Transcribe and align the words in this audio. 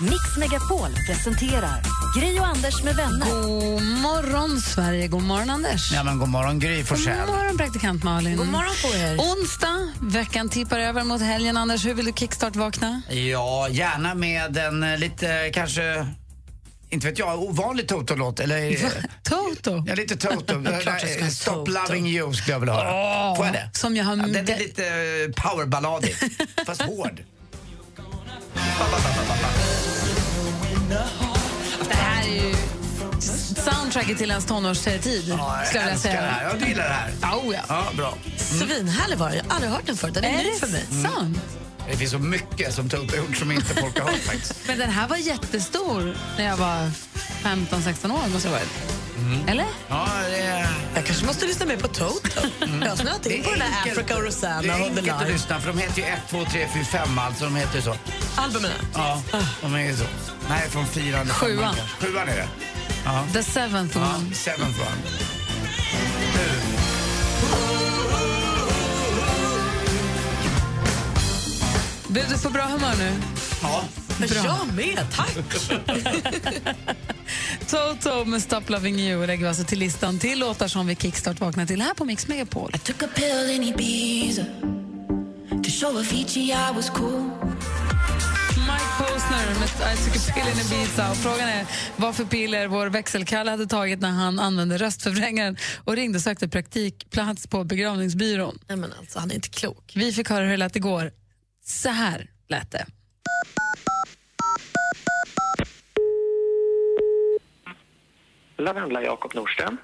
Megapol 0.00 0.90
presenterar 1.06 1.82
Gri 2.16 2.40
och 2.40 2.46
Anders 2.46 2.82
med 2.82 2.96
vänner. 2.96 3.26
God 3.26 3.82
morgon, 3.82 4.60
Sverige. 4.60 5.08
God 5.08 5.22
morgon, 5.22 5.50
Anders. 5.50 5.92
Ja, 5.92 6.04
men 6.04 6.18
god 6.18 6.28
morgon, 6.28 6.58
Gry 6.58 6.76
God 6.76 6.86
Forssell. 6.86 7.26
morgon, 7.26 7.56
praktikant 7.56 8.02
Malin. 8.04 8.36
God 8.36 8.46
morgon 8.46 8.74
på 8.82 8.98
er. 8.98 9.16
Onsdag, 9.18 9.88
veckan 10.00 10.48
tippar 10.48 10.78
över 10.78 11.04
mot 11.04 11.20
helgen. 11.22 11.56
Anders, 11.56 11.86
hur 11.86 11.94
vill 11.94 12.04
du 12.06 12.12
kickstart-vakna? 12.12 13.02
Ja, 13.10 13.68
gärna 13.70 14.14
med 14.14 14.56
en 14.56 14.82
eh, 14.82 14.98
lite, 14.98 15.50
kanske, 15.54 16.06
inte 16.90 17.06
vet 17.06 17.18
jag, 17.18 17.42
ovanlig 17.42 17.88
Toto-låt. 17.88 18.40
Eller, 18.40 18.70
eh, 18.84 18.90
Toto. 19.22 19.84
ja, 19.86 19.94
lite 19.94 20.16
Toto. 20.16 20.62
Stop 21.30 21.54
Toto. 21.54 21.72
loving 21.72 22.06
you 22.06 22.34
skulle 22.34 22.54
jag 22.54 22.60
vilja 22.60 22.74
höra. 22.74 23.36
Får 23.36 23.44
jag 23.46 23.54
det? 23.54 23.70
Som 23.72 23.96
jag 23.96 24.04
har... 24.04 24.16
Ja, 24.16 24.22
den 24.26 24.48
är 24.48 24.58
lite 24.58 24.86
eh, 24.86 25.42
powerballadig, 25.42 26.14
fast 26.66 26.82
hård. 26.82 27.20
Det 30.88 31.94
här 31.94 32.22
är 32.28 32.34
ju 32.34 32.54
soundtracket 33.64 34.18
till 34.18 34.30
ens 34.30 34.44
tonårstid, 34.46 35.00
Ja, 35.28 35.64
jag 35.74 35.82
jag 35.82 35.90
älskar 35.92 36.10
det 36.12 36.16
här. 36.18 36.44
Ja, 36.44 36.50
du 36.60 36.66
gillar 36.66 36.82
det 36.88 37.26
här. 37.26 37.36
Oh, 37.38 37.54
ja. 37.54 37.60
Ja, 37.68 37.84
bra. 37.96 38.14
Svinhärlig 38.36 39.18
var 39.18 39.28
den. 39.28 39.36
Jag 39.36 39.44
har 39.44 39.54
aldrig 39.54 39.72
hört 39.72 39.86
den 39.86 39.96
förut. 39.96 40.14
Den 40.14 40.24
är, 40.24 40.28
Är 40.28 40.42
ny 40.44 40.50
det 40.50 40.58
för 40.58 40.66
mig. 40.66 40.84
sant? 41.12 41.38
Det 41.90 41.96
finns 41.96 42.10
så 42.10 42.18
mycket 42.18 42.74
som 42.74 42.88
Toto 42.88 43.10
har 43.10 43.16
gjort 43.16 43.36
som 43.36 43.52
inte 43.52 43.74
folk 43.74 43.98
har 44.00 44.10
hört. 44.10 44.52
Men 44.66 44.78
den 44.78 44.90
här 44.90 45.08
var 45.08 45.16
jättestor 45.16 46.16
när 46.38 46.44
jag 46.44 46.56
var 46.56 46.90
15-16 47.42 48.12
år. 48.24 48.28
Måste 48.28 48.48
jag 48.48 48.52
varit. 48.52 48.68
Mm. 49.26 49.48
Eller? 49.48 49.66
Ja, 49.88 50.08
det 50.30 50.36
är... 50.38 50.68
Jag 50.94 51.06
kanske 51.06 51.26
måste 51.26 51.46
lyssna 51.46 51.66
mer 51.66 51.76
på 51.76 51.88
Toto. 51.88 52.40
Jag 52.82 52.88
har 52.88 52.96
snöat 52.96 53.26
in 53.26 53.42
på 53.42 53.50
den 53.50 53.58
där 53.58 53.66
enkelt- 53.66 53.98
Africa 53.98 54.14
och 54.16 54.22
Det 54.22 54.28
Rosanna 54.28 54.74
är 54.74 54.80
och 54.80 54.86
The 54.94 54.98
enkelt 55.00 55.22
att 55.22 55.28
lyssna 55.28 55.60
för 55.60 55.68
de 55.72 55.78
heter 55.78 55.98
ju 56.02 56.04
1, 56.08 56.18
2, 56.30 56.44
3, 56.44 56.68
4, 56.74 56.84
5 56.84 57.18
alltså. 57.18 57.44
De 57.44 57.56
heter 57.56 57.80
så. 57.80 57.96
Albumen. 58.36 58.70
Ja, 58.94 59.22
de 59.62 59.74
är 59.74 59.94
så. 59.96 60.04
Nej, 60.48 60.68
från 60.70 60.86
fyran. 60.86 61.28
Sjuan. 61.28 61.74
Sjuan 62.00 62.28
är 62.28 62.36
det. 62.36 62.48
Ja. 63.04 63.24
The 63.32 63.42
seventh 63.42 63.98
Ja, 63.98 64.14
one. 64.16 64.34
seventh 64.34 64.80
one. 64.80 65.26
Blev 72.08 72.28
du 72.28 72.38
på 72.38 72.50
bra 72.50 72.62
humör 72.64 72.94
nu? 72.98 73.12
Ja. 73.62 73.82
Jag 74.20 74.74
med, 74.74 75.06
tack. 75.12 75.36
Toto 77.70 78.24
med 78.24 78.42
Stop 78.42 78.62
Loving 78.66 79.00
You 79.00 79.26
lägger 79.26 79.42
vi 79.42 79.48
alltså 79.48 79.64
till 79.64 79.78
listan 79.78 80.18
till 80.18 80.38
låtar 80.38 80.68
som 80.68 80.86
vi 80.86 80.96
kickstart 80.96 81.40
vaknar 81.40 81.66
till 81.66 81.82
här 81.82 81.94
på 81.94 82.04
Mix 82.04 82.28
Megapol. 82.28 82.72
Took 82.72 83.02
a 83.02 83.08
pill 83.14 83.50
in 83.50 83.62
Ibiza 83.62 84.44
to 85.66 85.72
show 85.72 85.96
Avicii 85.96 86.52
I 86.52 86.72
was 86.74 86.90
cool. 86.90 87.22
Mike 88.68 88.90
Posner 88.98 89.60
med 89.60 89.68
I 89.68 89.96
took 89.96 90.16
a 90.16 90.20
pill 90.34 90.48
in 90.52 90.58
Ibiza. 90.66 91.10
Och 91.10 91.16
frågan 91.16 91.48
är 91.48 91.66
vad 91.96 92.16
för 92.16 92.24
piller 92.24 92.68
vår 92.68 92.86
växelkalle 92.86 93.50
hade 93.50 93.66
tagit 93.66 94.00
när 94.00 94.10
han 94.10 94.38
använde 94.38 94.78
röstförvrängaren 94.78 95.56
och 95.84 95.96
ringde 95.96 96.18
och 96.18 96.22
sökte 96.22 96.48
praktikplats 96.48 97.46
på 97.46 97.64
begravningsbyrån. 97.64 98.58
Nej, 98.68 98.78
men 98.78 98.92
alltså, 98.92 99.18
han 99.18 99.30
är 99.30 99.34
inte 99.34 99.48
klok. 99.48 99.92
Vi 99.94 100.12
fick 100.12 100.30
höra 100.30 100.44
hur 100.44 100.50
det 100.50 100.56
lät 100.56 100.76
igår. 100.76 101.10
Så 101.64 101.88
här 101.88 102.30
lät 102.48 102.70
det. 102.70 102.86
Lavendla 108.56 109.02
Jakob 109.02 109.34
Norström. 109.34 109.76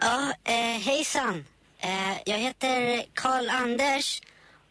Ja, 0.00 0.32
eh, 0.44 0.80
hejsan. 0.80 1.44
Eh, 1.78 2.16
jag 2.24 2.38
heter 2.38 3.04
Karl 3.14 3.48
Anders 3.50 4.22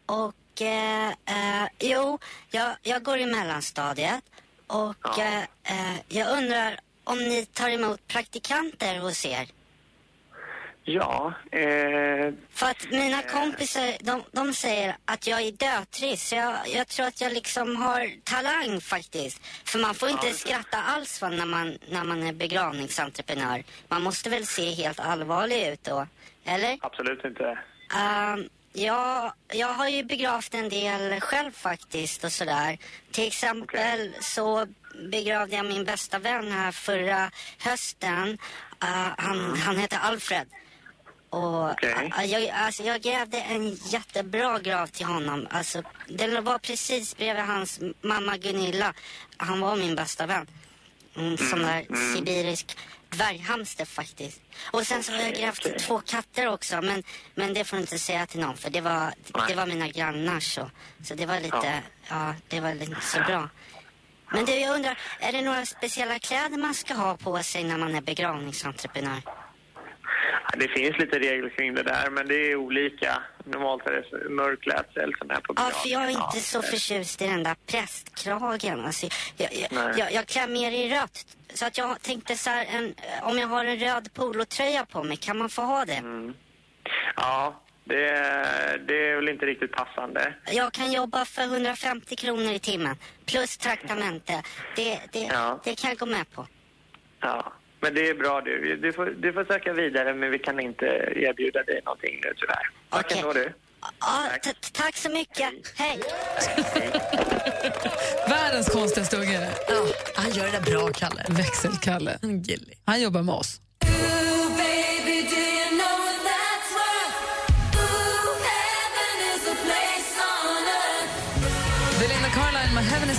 och 0.06 0.62
eh, 0.62 1.08
eh, 1.08 1.68
jo, 1.78 2.18
jag, 2.50 2.76
jag 2.82 3.02
går 3.02 3.18
i 3.18 3.26
mellanstadiet 3.26 4.24
och 4.66 5.18
eh, 5.18 5.42
eh, 5.62 5.96
jag 6.08 6.38
undrar 6.38 6.80
om 7.04 7.18
ni 7.18 7.46
tar 7.46 7.70
emot 7.70 8.06
praktikanter 8.06 8.98
hos 8.98 9.24
er? 9.26 9.48
Ja, 10.90 11.32
eh, 11.52 12.32
För 12.50 12.66
att 12.66 12.90
mina 12.90 13.22
kompisar, 13.22 13.96
de, 14.00 14.22
de 14.32 14.52
säger 14.52 14.96
att 15.04 15.26
jag 15.26 15.40
är 15.40 15.52
dötrist. 15.52 16.28
Så 16.28 16.34
jag, 16.34 16.54
jag 16.66 16.88
tror 16.88 17.06
att 17.06 17.20
jag 17.20 17.32
liksom 17.32 17.76
har 17.76 18.10
talang 18.24 18.80
faktiskt. 18.80 19.46
För 19.64 19.78
man 19.78 19.94
får 19.94 20.08
inte 20.08 20.30
skratta 20.30 20.78
alls 20.78 21.22
va, 21.22 21.28
när, 21.28 21.46
man, 21.46 21.78
när 21.88 22.04
man 22.04 22.22
är 22.22 22.32
begravningsentreprenör. 22.32 23.64
Man 23.88 24.02
måste 24.02 24.30
väl 24.30 24.46
se 24.46 24.70
helt 24.70 25.00
allvarlig 25.00 25.68
ut 25.68 25.84
då, 25.84 26.06
eller? 26.44 26.78
absolut 26.80 27.24
inte. 27.24 27.58
Ehm, 27.96 28.48
ja, 28.72 29.34
jag 29.52 29.68
har 29.68 29.88
ju 29.88 30.04
begravt 30.04 30.54
en 30.54 30.68
del 30.68 31.20
själv 31.20 31.52
faktiskt 31.52 32.24
och 32.24 32.32
sådär. 32.32 32.78
Till 33.10 33.26
exempel 33.26 34.14
så 34.20 34.66
begravde 35.10 35.56
jag 35.56 35.66
min 35.66 35.84
bästa 35.84 36.18
vän 36.18 36.52
här 36.52 36.72
förra 36.72 37.30
hösten. 37.58 38.38
Eh, 38.82 39.12
han, 39.18 39.56
han 39.56 39.76
heter 39.76 39.98
Alfred. 40.02 40.46
Och 41.30 41.84
eh, 41.84 42.24
jag, 42.24 42.48
alltså, 42.48 42.82
jag 42.82 43.00
grävde 43.00 43.38
en 43.38 43.74
jättebra 43.74 44.58
grav 44.58 44.86
till 44.86 45.06
honom. 45.06 45.46
Alltså, 45.50 45.82
den 46.08 46.44
var 46.44 46.58
precis 46.58 47.16
bredvid 47.16 47.44
hans 47.44 47.80
mamma 48.00 48.36
Gunilla. 48.36 48.94
Han 49.36 49.60
var 49.60 49.76
min 49.76 49.94
bästa 49.94 50.26
vän. 50.26 50.46
En 51.14 51.38
sån 51.38 51.58
där 51.58 52.12
sibirisk 52.14 52.76
dvärghamster 53.10 53.84
faktiskt. 53.84 54.40
Och 54.70 54.86
sen 54.86 55.02
så 55.02 55.12
har 55.12 55.20
jag 55.20 55.34
grävt 55.34 55.78
två 55.78 56.00
katter 56.00 56.48
också. 56.48 56.82
Men, 56.82 57.02
men 57.34 57.54
det 57.54 57.64
får 57.64 57.76
du 57.76 57.80
inte 57.80 57.98
säga 57.98 58.26
till 58.26 58.40
någon 58.40 58.56
för 58.56 58.70
det 58.70 58.80
var, 58.80 59.14
det 59.48 59.54
var 59.54 59.66
mina 59.66 59.88
grannar 59.88 60.40
så. 60.40 60.70
Så 61.04 61.14
det 61.14 61.26
var 61.26 61.40
lite, 61.40 61.82
ja, 62.08 62.34
det 62.48 62.60
var 62.60 62.70
inte 62.70 63.00
så 63.00 63.18
bra. 63.18 63.48
Men 64.32 64.44
du, 64.44 64.52
jag 64.54 64.74
undrar, 64.74 64.98
är 65.20 65.32
det 65.32 65.42
några 65.42 65.66
speciella 65.66 66.18
kläder 66.18 66.58
man 66.58 66.74
ska 66.74 66.94
ha 66.94 67.16
på 67.16 67.42
sig 67.42 67.64
när 67.64 67.78
man 67.78 67.94
är 67.94 68.00
begravningsentreprenör? 68.00 69.22
Det 70.56 70.68
finns 70.68 70.98
lite 70.98 71.18
regler 71.18 71.48
kring 71.48 71.74
det 71.74 71.82
där, 71.82 72.10
men 72.10 72.28
det 72.28 72.34
är 72.34 72.56
olika. 72.56 73.22
Normalt 73.44 73.86
är 73.86 73.90
det 73.92 74.28
mörk 74.28 74.60
klädsel 74.62 75.14
som 75.18 75.30
är 75.30 75.34
på 75.40 75.54
Ja, 75.56 75.70
för 75.82 75.88
jag 75.88 76.04
är 76.04 76.08
inte 76.08 76.20
Ja, 76.34 76.40
så 76.40 76.62
förtjust 76.62 77.22
i 77.22 77.26
den 77.26 77.42
där 77.42 77.56
prästkragen. 77.66 78.84
Alltså, 78.84 79.06
jag, 79.36 79.48
jag, 79.70 79.98
jag, 79.98 80.12
jag 80.12 80.26
klär 80.26 80.48
mer 80.48 80.70
i 80.72 80.90
rött. 80.94 81.26
Så 81.54 81.66
att 81.66 81.78
jag 81.78 82.02
tänkte 82.02 82.36
så 82.36 82.50
här, 82.50 82.66
en, 82.70 82.94
om 83.22 83.38
jag 83.38 83.48
har 83.48 83.64
en 83.64 83.78
röd 83.78 84.14
polotröja 84.14 84.84
på 84.86 85.02
mig, 85.04 85.16
kan 85.16 85.38
man 85.38 85.48
få 85.48 85.62
ha 85.62 85.84
det? 85.84 86.02
Ja, 87.16 87.60
det, 87.84 87.96
det 88.88 89.08
är 89.10 89.16
väl 89.16 89.28
inte 89.28 89.46
riktigt 89.46 89.72
passande. 89.72 90.34
Jag 90.52 90.72
kan 90.72 90.92
jobba 90.92 91.24
för 91.24 91.42
150 91.42 92.16
kronor 92.16 92.52
i 92.52 92.58
timmen, 92.58 92.96
plus 93.26 93.56
traktamente. 93.58 94.42
Det, 94.76 95.00
det, 95.12 95.18
Ja. 95.32 95.60
det 95.64 95.74
kan 95.80 95.90
jag 95.90 95.98
gå 95.98 96.06
med 96.06 96.30
på. 96.32 96.46
Ja, 97.20 97.52
men 97.80 97.94
det 97.94 98.08
är 98.08 98.14
bra 98.14 98.40
du. 98.40 98.76
Du 98.76 98.92
får, 98.92 99.06
du 99.06 99.32
får 99.32 99.44
söka 99.44 99.72
vidare, 99.72 100.14
men 100.14 100.30
vi 100.30 100.38
kan 100.38 100.60
inte 100.60 100.86
erbjuda 101.16 101.62
dig 101.62 101.80
någonting 101.84 102.20
nu 102.24 102.34
tyvärr. 102.36 102.70
Tack 102.90 103.04
Okej. 103.06 103.18
ändå 103.18 103.32
du. 103.32 103.52
Ja, 104.00 104.24
t- 104.44 104.50
t- 104.52 104.68
tack 104.72 104.96
så 104.96 105.10
mycket. 105.10 105.50
Hej! 105.76 106.00
Världens 108.28 108.68
konstigaste 108.68 109.16
unge. 109.16 109.48
Ja, 109.68 109.74
han 110.16 110.30
gör 110.30 110.44
det 110.44 110.50
där 110.50 110.60
bra, 110.60 110.88
Kalle. 110.92 111.24
Växelkalle. 111.28 112.18
Han 112.84 113.00
jobbar 113.02 113.22
med 113.22 113.34
oss. 113.34 113.60
Belinda 113.80 114.62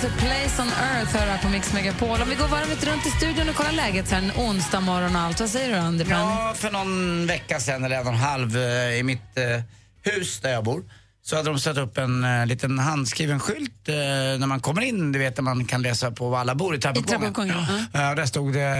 is 0.00 0.06
a 0.06 0.12
place 0.18 0.62
on 0.62 0.68
earth 0.68 1.16
hör 1.16 1.26
här 1.26 1.38
på 1.38 1.48
Mix 1.48 1.72
Megapol. 1.72 2.22
Om 2.22 2.28
vi 2.28 2.34
går 2.34 2.48
varvet 2.48 2.84
runt 2.86 3.06
i 3.06 3.10
studion 3.10 3.48
och 3.48 3.54
kollar 3.54 3.72
läget 3.72 4.08
så 4.08 4.14
här 4.14 4.22
en 4.22 4.32
onsdag 4.46 4.80
morgon 4.80 5.16
och 5.16 5.22
allt. 5.22 5.40
Vad 5.40 5.48
säger 5.48 5.68
du 5.70 5.76
Andy? 5.76 6.04
Ja, 6.08 6.54
för 6.56 6.70
någon 6.70 7.26
vecka 7.26 7.60
sedan, 7.60 7.84
eller 7.84 7.96
en 7.96 8.06
och 8.06 8.12
en 8.12 8.18
halv, 8.18 8.56
eh, 8.56 8.98
i 8.98 9.02
mitt 9.02 9.38
eh, 9.38 10.12
hus 10.12 10.40
där 10.40 10.52
jag 10.52 10.64
bor, 10.64 10.82
så 11.22 11.36
hade 11.36 11.48
de 11.50 11.58
satt 11.58 11.76
upp 11.78 11.98
en 11.98 12.24
eh, 12.24 12.46
liten 12.46 12.78
handskriven 12.78 13.40
skylt 13.40 13.88
eh, 13.88 13.94
när 13.94 14.46
man 14.46 14.60
kommer 14.60 14.82
in, 14.82 15.12
du 15.12 15.18
vet 15.18 15.36
där 15.36 15.42
man 15.42 15.64
kan 15.64 15.82
läsa 15.82 16.10
på 16.10 16.28
var 16.28 16.38
alla 16.38 16.54
bor 16.54 16.74
i 16.74 16.78
trappuppgången. 16.78 17.34
trappuppgången, 17.34 17.86
Ja, 17.92 18.14
där 18.14 18.26
stod 18.26 18.52
det, 18.52 18.78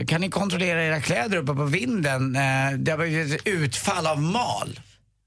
eh, 0.00 0.06
kan 0.06 0.20
ni 0.20 0.30
kontrollera 0.30 0.84
era 0.84 1.00
kläder 1.00 1.36
uppe 1.36 1.54
på 1.54 1.64
vinden? 1.64 2.36
Eh, 2.36 2.72
det 2.78 2.90
har 2.90 2.98
blivit 2.98 3.40
ett 3.40 3.46
utfall 3.46 4.06
av 4.06 4.22
mal. 4.22 4.80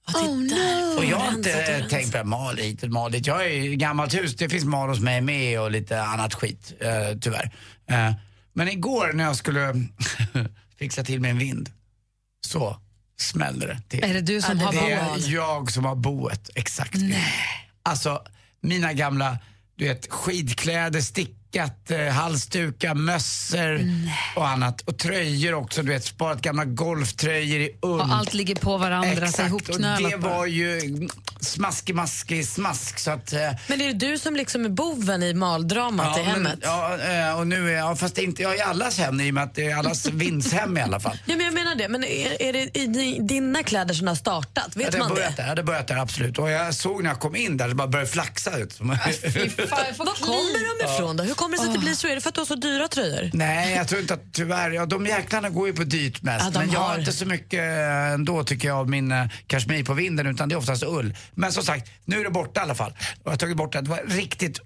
Oh 0.07 0.37
no! 0.37 0.97
Och 0.97 1.05
jag 1.05 1.17
har 1.17 1.33
inte 1.33 1.85
tänkt 1.89 2.11
på 2.11 2.23
mal 2.23 2.57
hit 2.57 2.83
och 2.83 2.89
mal 2.89 3.11
dit. 3.11 3.27
Jag 3.27 3.45
är 3.45 3.49
i 3.49 3.75
gammalt 3.75 4.13
hus, 4.13 4.35
det 4.35 4.49
finns 4.49 4.65
mal 4.65 4.89
hos 4.89 4.99
mig 4.99 5.21
med 5.21 5.59
och 5.59 5.71
lite 5.71 6.01
annat 6.03 6.33
skit, 6.33 6.73
eh, 6.79 7.17
tyvärr. 7.21 7.51
Eh, 7.89 8.13
men 8.53 8.67
igår 8.67 9.13
när 9.13 9.23
jag 9.23 9.35
skulle 9.35 9.73
fixa 10.79 11.03
till 11.03 11.25
en 11.25 11.37
vind, 11.37 11.69
så 12.45 12.77
smäller 13.19 13.67
det 13.67 13.81
till. 13.89 14.03
Är 14.03 14.13
det 14.13 14.21
du 14.21 14.41
som 14.41 14.59
Ja, 14.59 14.65
har 14.65 14.73
det 14.73 14.91
är 14.91 15.09
boet? 15.09 15.27
jag 15.27 15.71
som 15.71 15.85
har 15.85 15.95
boet, 15.95 16.49
exakt. 16.55 16.95
Alltså, 17.83 18.23
mina 18.61 18.93
gamla 18.93 19.37
du 19.75 19.87
vet, 19.87 20.11
skidkläder, 20.11 21.01
stickat, 21.53 21.91
eh, 21.91 22.07
halsdukar, 22.07 22.93
mössor 22.95 23.85
och 24.35 24.47
annat. 24.47 24.81
Och 24.81 24.97
tröjor 24.97 25.53
också, 25.53 25.81
du 25.83 25.89
vet, 25.91 26.05
sparat 26.05 26.41
gamla 26.41 26.65
golftröjor 26.65 27.61
i 27.61 27.69
ull. 27.81 27.99
Och 27.99 28.05
allt 28.13 28.33
ligger 28.33 28.55
på 28.55 28.77
varandra, 28.77 29.15
så 29.15 29.23
Exakt, 29.23 29.39
och 29.39 29.47
ihopknölat 29.47 30.11
det 30.11 30.17
bara. 30.17 30.37
var 30.37 30.45
ju 30.45 30.79
smaskig, 31.41 31.95
maskig, 31.95 32.47
smask. 32.47 32.99
Så 32.99 33.11
att, 33.11 33.33
eh, 33.33 33.39
Men 33.67 33.81
är 33.81 33.87
det 33.93 33.93
du 34.07 34.17
som 34.17 34.35
liksom 34.35 34.65
är 34.65 34.69
boven 34.69 35.23
i 35.23 35.33
maldramat 35.33 36.17
i 36.17 36.21
men- 36.21 36.31
hemmet? 36.31 36.59
Ja, 36.61 36.97
eh, 36.97 37.39
och 37.39 37.47
nu 37.47 37.69
är 37.69 37.73
jag, 37.77 37.99
fast 37.99 38.17
inte 38.17 38.41
jag 38.41 38.57
i 38.57 38.61
allas 38.61 38.97
hem 38.97 39.21
i 39.21 39.29
och 39.29 39.33
med 39.33 39.43
att 39.43 39.55
det 39.55 39.65
är 39.71 39.75
allas 39.75 40.05
vindshem 40.11 40.77
i 40.77 40.81
alla 40.81 40.99
fall. 40.99 41.17
Ja, 41.25 41.35
men 41.35 41.45
jag 41.45 41.53
menar 41.53 41.75
det. 41.75 41.89
Men 41.89 42.03
är, 42.03 42.41
är 42.41 42.53
det 42.53 42.77
i 42.77 42.87
di- 42.87 43.19
dina 43.21 43.63
kläder 43.63 43.93
som 43.93 44.07
har 44.07 44.15
startat? 44.15 44.67
Ja, 44.75 44.79
Vet 44.79 44.91
det 44.91 44.97
har 44.97 45.05
man 45.05 45.15
börjat 45.15 45.35
det? 45.37 45.41
där, 45.43 45.49
ja, 45.49 45.55
det 45.55 45.63
börjat 45.63 45.87
där 45.87 45.97
absolut. 45.97 46.37
Och 46.39 46.49
jag 46.49 46.73
såg 46.75 47.03
när 47.03 47.09
jag 47.09 47.19
kom 47.19 47.35
in 47.35 47.57
där, 47.57 47.67
det 47.67 47.75
bara 47.75 47.87
började 47.87 48.11
flaxa 48.11 48.57
ut. 48.57 48.79
Var 48.79 50.25
kommer 50.25 50.85
de 50.85 50.93
ifrån 50.93 51.17
då? 51.17 51.23
Hur 51.23 51.33
kommer 51.43 51.57
det 51.57 51.61
sig 51.63 51.67
att 51.67 51.73
det 51.73 51.79
blir 51.79 51.93
så? 51.93 52.07
Är 52.07 52.15
det 52.15 52.21
för 52.21 52.29
att 52.29 52.35
du 52.35 52.41
har 52.41 52.45
så 52.45 52.55
dyra 52.55 52.87
tröjor? 52.87 53.29
Nej, 53.33 53.75
jag 53.75 53.87
tror 53.87 54.01
inte 54.01 54.13
att 54.13 54.33
tyvärr, 54.33 54.71
ja, 54.71 54.85
de 54.85 55.05
jäklarna 55.05 55.49
går 55.49 55.67
ju 55.67 55.73
på 55.73 55.83
dyrt 55.83 56.21
mest. 56.21 56.45
Ja, 56.53 56.59
men 56.59 56.71
jag 56.71 56.79
har 56.79 56.87
har- 56.89 56.99
inte 56.99 57.11
så 57.13 57.25
mycket 57.25 57.59
eh, 57.59 58.11
ändå 58.13 58.43
tycker 58.43 58.67
jag 58.67 58.77
av 58.77 58.89
min 58.89 59.11
uh, 59.11 59.27
kashmir 59.47 59.83
på 59.83 59.93
vinden 59.93 60.27
utan 60.27 60.49
det 60.49 60.55
är 60.55 60.57
oftast 60.57 60.83
ull. 60.83 61.15
Men 61.35 61.51
som 61.51 61.63
sagt, 61.63 61.91
nu 62.05 62.19
är 62.19 62.23
det 62.23 62.29
borta 62.29 62.59
i 62.59 62.63
alla 62.63 62.75
fall. 62.75 62.91
Och 62.91 63.21
jag 63.23 63.31
har 63.31 63.37
tagit 63.37 63.57
bort 63.57 63.73
det. 63.73 63.81
Det 63.81 63.89
var 63.89 64.01
riktigt 64.07 64.59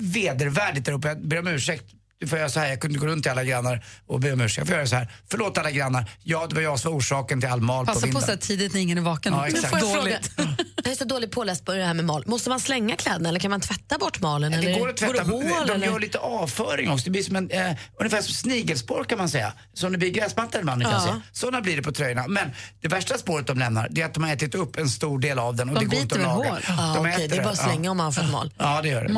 vedervärdigt 0.00 0.86
där 0.86 0.92
uppe. 0.92 1.08
Jag 1.08 1.28
ber 1.28 1.38
om 1.38 1.46
ursäkt. 1.46 1.84
Du 2.20 2.26
får 2.26 2.38
göra 2.38 2.48
så 2.48 2.60
här, 2.60 2.68
jag 2.68 2.80
kunde 2.80 2.98
gå 2.98 3.06
runt 3.06 3.22
till 3.22 3.32
alla 3.32 3.44
grannar 3.44 3.84
och 4.06 4.20
be 4.20 4.32
om 4.32 4.40
ursäkt. 4.40 4.58
Jag 4.58 4.66
får 4.66 4.76
göra 4.76 4.86
så 4.86 4.96
här, 4.96 5.12
förlåt 5.30 5.58
alla 5.58 5.70
grannar, 5.70 6.10
ja 6.22 6.46
det 6.48 6.54
var 6.54 6.62
jag 6.62 6.78
som 6.80 6.92
var 6.92 6.98
orsaken 6.98 7.40
till 7.40 7.50
all 7.50 7.60
mal 7.60 7.86
på 7.86 7.92
Passa 7.92 8.00
på 8.00 8.06
vinden. 8.06 8.22
så 8.22 8.30
här 8.30 8.36
tidigt 8.38 8.74
när 8.74 8.80
ingen 8.80 8.98
är 8.98 9.02
vaken. 9.02 9.32
Ja, 9.32 9.46
exakt. 9.48 9.68
Får 9.68 9.78
jag 9.78 9.96
Dåligt. 9.96 10.26
fråga? 10.36 10.56
Jag 10.84 10.92
är 10.92 10.96
så 10.96 11.04
dåligt 11.04 11.30
påläst 11.30 11.64
på 11.64 11.72
det 11.74 11.84
här 11.84 11.94
med 11.94 12.04
mal. 12.04 12.24
Måste 12.26 12.50
man 12.50 12.60
slänga 12.60 12.96
kläderna 12.96 13.28
eller 13.28 13.40
kan 13.40 13.50
man 13.50 13.60
tvätta 13.60 13.98
bort 13.98 14.20
malen? 14.20 14.52
Det 14.52 14.58
eller? 14.58 14.78
går 14.80 14.88
att 14.88 14.96
tvätta, 14.96 15.24
Går 15.24 15.32
hål, 15.32 15.66
de 15.66 15.72
eller? 15.74 15.86
gör 15.86 16.00
lite 16.00 16.18
avföring 16.18 16.90
också. 16.90 17.04
Det 17.04 17.10
blir 17.10 17.22
som 17.22 17.36
en, 17.36 17.50
eh, 17.50 17.72
ungefär 18.00 18.22
som 18.22 18.34
snigelspår 18.34 19.04
kan 19.04 19.18
man 19.18 19.28
säga. 19.28 19.52
Som 19.74 19.92
det 19.92 19.98
blir 19.98 20.10
gräsmattor 20.10 20.60
ibland 20.60 20.82
kan 20.82 20.92
Ja. 20.92 21.00
se. 21.00 21.38
Sådana 21.40 21.60
blir 21.60 21.76
det 21.76 21.82
på 21.82 21.92
tröjorna. 21.92 22.28
Men 22.28 22.50
det 22.80 22.88
värsta 22.88 23.18
spåret 23.18 23.46
de 23.46 23.58
lämnar 23.58 23.88
det 23.90 24.00
är 24.02 24.06
att 24.06 24.14
de 24.14 24.22
har 24.24 24.30
ätit 24.32 24.54
upp 24.54 24.76
en 24.76 24.88
stor 24.88 25.18
del 25.18 25.38
av 25.38 25.56
den 25.56 25.68
och 25.68 25.74
De 25.74 25.80
det 25.80 25.86
går 25.86 25.98
inte 26.02 26.14
att 26.14 26.20
laga. 26.22 26.50
hål? 26.50 26.58
Ja, 26.68 26.92
De 26.96 27.00
okej, 27.12 27.28
det 27.28 27.36
är 27.36 27.42
bara 27.42 27.52
att 27.52 27.58
slänga 27.58 27.90
om 27.90 27.96
man 27.96 28.04
har 28.06 28.12
fått 28.12 28.30
mal. 28.30 28.52
Ja, 28.58 28.80
det 28.82 28.88
gör 28.88 29.04
det. 29.04 29.12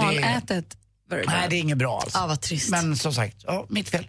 Det 1.17 1.25
nej, 1.27 1.47
det 1.51 1.57
är 1.57 1.61
inget 1.61 1.79
bra 1.79 2.01
alls. 2.01 2.11
Ja, 2.15 2.27
vad 2.27 2.41
trist. 2.41 2.71
Men 2.71 2.97
som 2.97 3.15
sagt, 3.15 3.37
ja, 3.47 3.67
mitt 3.69 3.89
fel. 3.89 4.07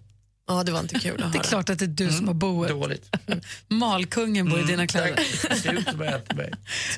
Ja, 0.47 0.63
det 0.63 0.71
var 0.71 0.79
inte 0.79 0.99
kul 0.99 1.11
att 1.11 1.17
Det 1.17 1.23
är 1.37 1.39
höra. 1.39 1.43
klart 1.49 1.69
att 1.69 1.79
det 1.79 1.85
är 1.85 1.87
du 1.87 2.11
som 2.11 2.27
har 2.27 2.33
boet. 2.35 2.69
Dåligt. 2.69 3.09
Malkungen 3.67 4.49
bor 4.49 4.59
i 4.59 4.63
dina 4.63 4.87
kläder. 4.87 5.19
Det 5.49 5.55
ser 5.55 5.73
ut 5.73 5.89
som 5.89 6.01
jag 6.01 6.13
äter 6.15 6.35
mig. 6.35 6.51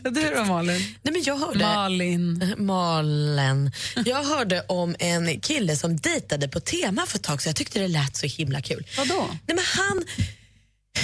Du 0.03 0.33
då 0.35 0.44
Malin? 0.45 0.95
Nej, 1.01 1.13
men 1.13 1.23
jag 1.23 1.38
hörde... 1.38 1.59
Malin. 1.59 2.53
Malen. 2.65 3.71
Jag 4.05 4.23
hörde 4.23 4.61
om 4.67 4.95
en 5.00 5.39
kille 5.41 5.75
som 5.75 5.97
dejtade 5.97 6.47
på 6.47 6.59
tema 6.59 7.05
för 7.05 7.17
ett 7.17 7.23
tag 7.23 7.41
så 7.41 7.50
jag 7.50 7.55
tyckte 7.55 7.79
det 7.79 7.88
lät 7.88 8.15
så 8.15 8.25
himla 8.25 8.61
kul. 8.61 8.88
Vadå? 8.97 9.25
Nej, 9.29 9.55
men 9.55 9.59
han... 9.77 10.03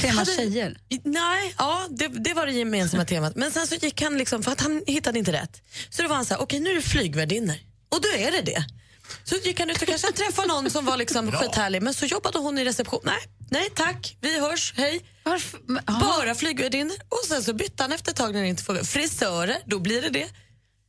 Tema 0.01 0.19
hade- 0.19 0.31
tjejer? 0.35 0.77
Nej, 1.03 1.53
ja, 1.57 1.87
det, 1.89 2.07
det 2.07 2.33
var 2.33 2.45
det 2.45 2.51
gemensamma 2.53 3.05
temat. 3.05 3.35
Men 3.35 3.51
sen 3.51 3.67
så 3.67 3.75
gick 3.75 4.01
han 4.01 4.17
liksom, 4.17 4.43
för 4.43 4.51
att 4.51 4.61
han 4.61 4.83
hittade 4.87 5.19
inte 5.19 5.31
rätt. 5.33 5.61
Så 5.89 6.01
då 6.01 6.07
var 6.07 6.15
han 6.15 6.25
så 6.25 6.33
här, 6.33 6.41
okej 6.41 6.59
nu 6.59 6.69
är 6.71 6.75
det 6.75 6.81
flygvärdinnor. 6.81 7.55
Och 7.89 8.01
då 8.01 8.07
är 8.17 8.31
det 8.31 8.41
det. 8.41 8.65
Så 9.23 9.35
gick 9.35 9.59
han 9.59 9.69
ut 9.69 9.81
och 9.81 9.87
kanske 9.87 10.11
träffade 10.11 10.47
någon 10.47 10.69
som 10.69 10.85
var 10.85 10.97
liksom 10.97 11.31
skithärlig, 11.31 11.81
men 11.81 11.93
så 11.93 12.05
jobbade 12.05 12.39
hon 12.39 12.57
i 12.57 12.65
reception. 12.65 12.99
Nej, 13.03 13.19
nej 13.49 13.69
tack, 13.75 14.17
vi 14.21 14.39
hörs, 14.39 14.73
hej. 14.77 15.01
Varför? 15.23 15.59
Men, 15.65 15.83
aha. 15.87 15.99
Bara 15.99 16.35
flygvärdinnor. 16.35 16.95
Och 17.09 17.27
sen 17.27 17.43
så 17.43 17.53
bytte 17.53 17.83
han 17.83 17.91
efter 17.91 18.11
ett 18.11 18.17
tag 18.17 18.33
när 18.33 18.41
det 18.41 18.47
inte 18.47 18.63
funkade. 18.63 18.87
Frisörer, 18.87 19.57
då 19.65 19.79
blir 19.79 20.01
det 20.01 20.09
det. 20.09 20.27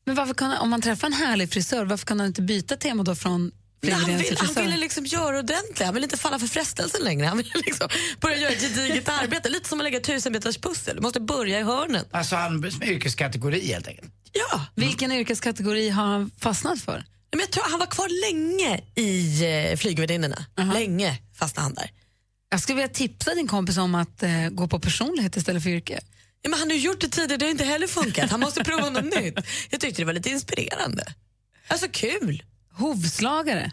Men 0.06 0.14
varför 0.14 0.34
kan, 0.34 0.52
om 0.52 0.70
man 0.70 0.82
träffar 0.82 1.06
en 1.06 1.12
härlig 1.12 1.52
frisör, 1.52 1.84
varför 1.84 2.06
kan 2.06 2.20
han 2.20 2.26
inte 2.26 2.42
byta 2.42 2.76
tema 2.76 3.02
då 3.02 3.14
från 3.14 3.52
Nej, 3.82 3.92
han, 3.92 4.04
flygvärdinna 4.04 4.40
vill, 4.40 4.56
han 4.56 4.64
ville 4.64 4.76
liksom 4.76 5.06
göra 5.06 5.38
ordentligt. 5.38 5.82
Han 5.84 5.94
vill 5.94 6.04
inte 6.04 6.16
falla 6.16 6.38
för 6.38 6.46
frestelsen 6.46 7.04
längre. 7.04 7.26
Han 7.26 7.36
vill 7.36 7.52
liksom 7.54 7.88
börja 8.20 8.36
göra 8.36 8.52
ett 8.52 8.60
gediget 8.60 9.08
arbete. 9.08 9.48
Lite 9.48 9.68
som 9.68 9.80
att 9.80 9.84
lägga 9.84 10.00
tusenbetars 10.00 10.58
pussel. 10.58 10.96
Du 10.96 11.02
måste 11.02 11.20
börja 11.20 11.60
i 11.60 11.62
hörnen. 11.62 12.04
Alltså 12.10 12.36
han 12.36 12.70
som 12.70 12.82
yrkeskategori 12.82 13.66
helt 13.66 13.88
enkelt. 13.88 14.12
Ja. 14.32 14.64
Vilken 14.74 15.12
yrkeskategori 15.12 15.88
har 15.88 16.04
han 16.04 16.30
fastnat 16.40 16.80
för? 16.80 17.04
Men 17.30 17.40
jag 17.40 17.50
tror 17.50 17.64
han 17.70 17.78
var 17.78 17.86
kvar 17.86 18.08
länge 18.30 18.80
i 18.94 19.44
eh, 19.70 19.76
flygvärdinnorna. 19.76 20.44
Länge 20.74 21.18
fastnade 21.34 21.64
han 21.64 21.74
där. 21.74 21.90
Jag 22.50 22.60
skulle 22.60 22.76
vilja 22.76 22.94
tipsa 22.94 23.34
din 23.34 23.48
kompis 23.48 23.76
om 23.76 23.94
att 23.94 24.22
eh, 24.22 24.48
gå 24.50 24.68
på 24.68 24.80
personlighet 24.80 25.36
istället 25.36 25.62
för 25.62 25.70
yrke. 25.70 26.00
Ja, 26.42 26.50
men 26.50 26.58
han 26.58 26.68
har 26.70 26.76
ju 26.76 26.82
gjort 26.82 27.00
det 27.00 27.08
tidigare, 27.08 27.36
det 27.38 27.44
har 27.44 27.50
inte 27.50 27.64
heller 27.64 27.86
funkat. 27.86 28.30
Han 28.30 28.40
måste 28.40 28.64
prova 28.64 28.90
något 28.90 29.04
nytt. 29.22 29.34
Jag 29.70 29.80
tyckte 29.80 30.02
det 30.02 30.06
var 30.06 30.12
lite 30.12 30.30
inspirerande. 30.30 31.14
Alltså 31.68 31.88
kul. 31.92 32.42
Hovslagare, 32.72 33.70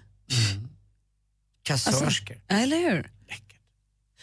Kassörskor. 1.63 2.37
eller 2.49 2.77
hur? 2.77 3.11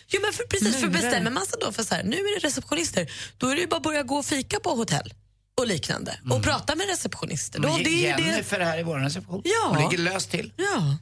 Jo, 0.09 0.21
men 0.23 0.33
för, 0.33 0.45
precis, 0.45 0.77
för 0.81 0.89
bestämmer 0.89 1.31
man 1.31 1.47
sig 1.47 1.59
då 1.61 1.73
för 1.73 1.83
så 1.83 1.95
här, 1.95 2.03
nu 2.05 2.17
är 2.17 2.41
det 2.41 2.47
receptionister, 2.47 3.13
då 3.39 3.49
är 3.49 3.55
det 3.55 3.61
ju 3.61 3.67
bara 3.67 3.77
att 3.77 3.83
börja 3.83 4.03
gå 4.03 4.17
och 4.17 4.27
fika 4.27 4.61
på 4.61 4.71
hotell 4.71 5.15
och 5.61 5.67
liknande 5.67 6.19
och 6.31 6.43
prata 6.43 6.75
med 6.75 6.87
receptionister. 6.89 7.59
Då, 7.61 7.69
det 7.69 7.91
är 8.07 8.19
ju 8.19 8.25
det. 8.25 8.31
Jennifer 8.31 8.61
här 8.61 8.79
i 8.79 8.83
vår 8.83 8.99
reception. 8.99 9.43
Ja. 9.45 9.69
Hon 9.69 9.91
ligger 9.91 10.05
löst 10.05 10.31
till. 10.31 10.53
Ja. 10.57 10.97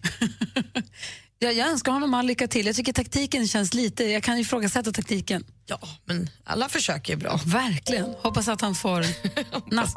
Jag, 1.38 1.52
jag 1.54 1.68
önskar 1.68 1.92
honom 1.92 2.14
all 2.14 2.26
lycka 2.26 2.48
till. 2.48 2.66
Jag 2.66 2.76
tycker 2.76 2.92
taktiken 2.92 3.48
känns 3.48 3.74
lite... 3.74 4.04
Jag 4.04 4.22
kan 4.22 4.38
ifrågasätta 4.38 4.92
taktiken. 4.92 5.44
ja, 5.66 5.78
men 6.04 6.30
alla 6.44 6.68
försök 6.68 7.08
är 7.08 7.16
bra. 7.16 7.40
Verkligen. 7.46 8.14
Hoppas 8.22 8.48
att 8.48 8.60
han 8.60 8.74
får 8.74 9.00
nasp. 9.74 9.96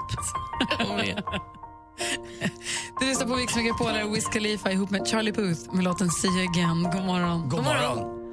Du 3.00 3.06
lyssnar 3.06 3.28
på 3.28 3.36
Mix 3.36 3.56
Megapol 3.56 4.02
och 4.04 4.16
Wiz 4.16 4.26
Khalifa 4.28 4.72
ihop 4.72 4.90
med 4.90 5.08
Charlie 5.08 5.32
Puth 5.32 5.74
med 5.74 5.84
låten 5.84 6.10
See 6.10 6.28
you 6.28 6.50
again. 6.50 6.84
God 6.84 7.06
morgon. 7.06 7.50
God 7.50 7.64
morgon 7.64 8.26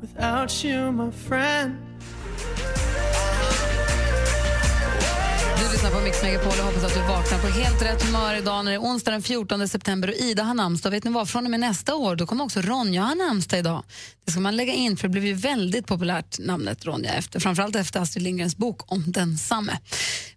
without 0.00 0.64
you, 0.64 0.92
my 0.92 1.12
friend. 1.12 1.76
Du 5.58 5.72
lyssnar 5.72 5.90
på 5.90 6.00
Mix 6.00 6.22
Megapol 6.22 6.52
och 6.58 6.64
hoppas 6.64 6.84
att 6.84 6.94
du 6.94 7.00
vaknar 7.00 7.38
på 7.38 7.46
helt 7.46 7.82
rätt 7.82 8.02
humör 8.02 8.34
idag 8.34 8.64
när 8.64 8.72
det 8.72 8.76
är 8.76 8.80
onsdag 8.80 9.10
den 9.10 9.22
14 9.22 9.68
september 9.68 10.08
och 10.08 10.14
Ida 10.14 10.42
har 10.42 10.54
namnsdag. 10.54 10.90
Vet 10.90 11.04
ni 11.04 11.10
vad? 11.10 11.28
Från 11.28 11.44
och 11.44 11.50
med 11.50 11.60
nästa 11.60 11.94
år 11.94 12.16
då 12.16 12.26
kommer 12.26 12.44
också 12.44 12.60
Ronja 12.60 13.02
ha 13.02 13.14
namnsdag 13.14 13.58
idag. 13.58 13.82
Det 14.24 14.32
ska 14.32 14.40
man 14.40 14.56
lägga 14.56 14.72
in 14.72 14.96
för 14.96 15.08
det 15.08 15.12
blev 15.12 15.26
ju 15.26 15.34
väldigt 15.34 15.86
populärt 15.86 16.38
namnet 16.38 16.84
Ronja 16.84 17.14
efter, 17.14 17.40
framförallt 17.40 17.76
efter 17.76 18.00
Astrid 18.00 18.22
Lindgrens 18.22 18.56
bok 18.56 18.92
om 18.92 19.12
densamme. 19.12 19.78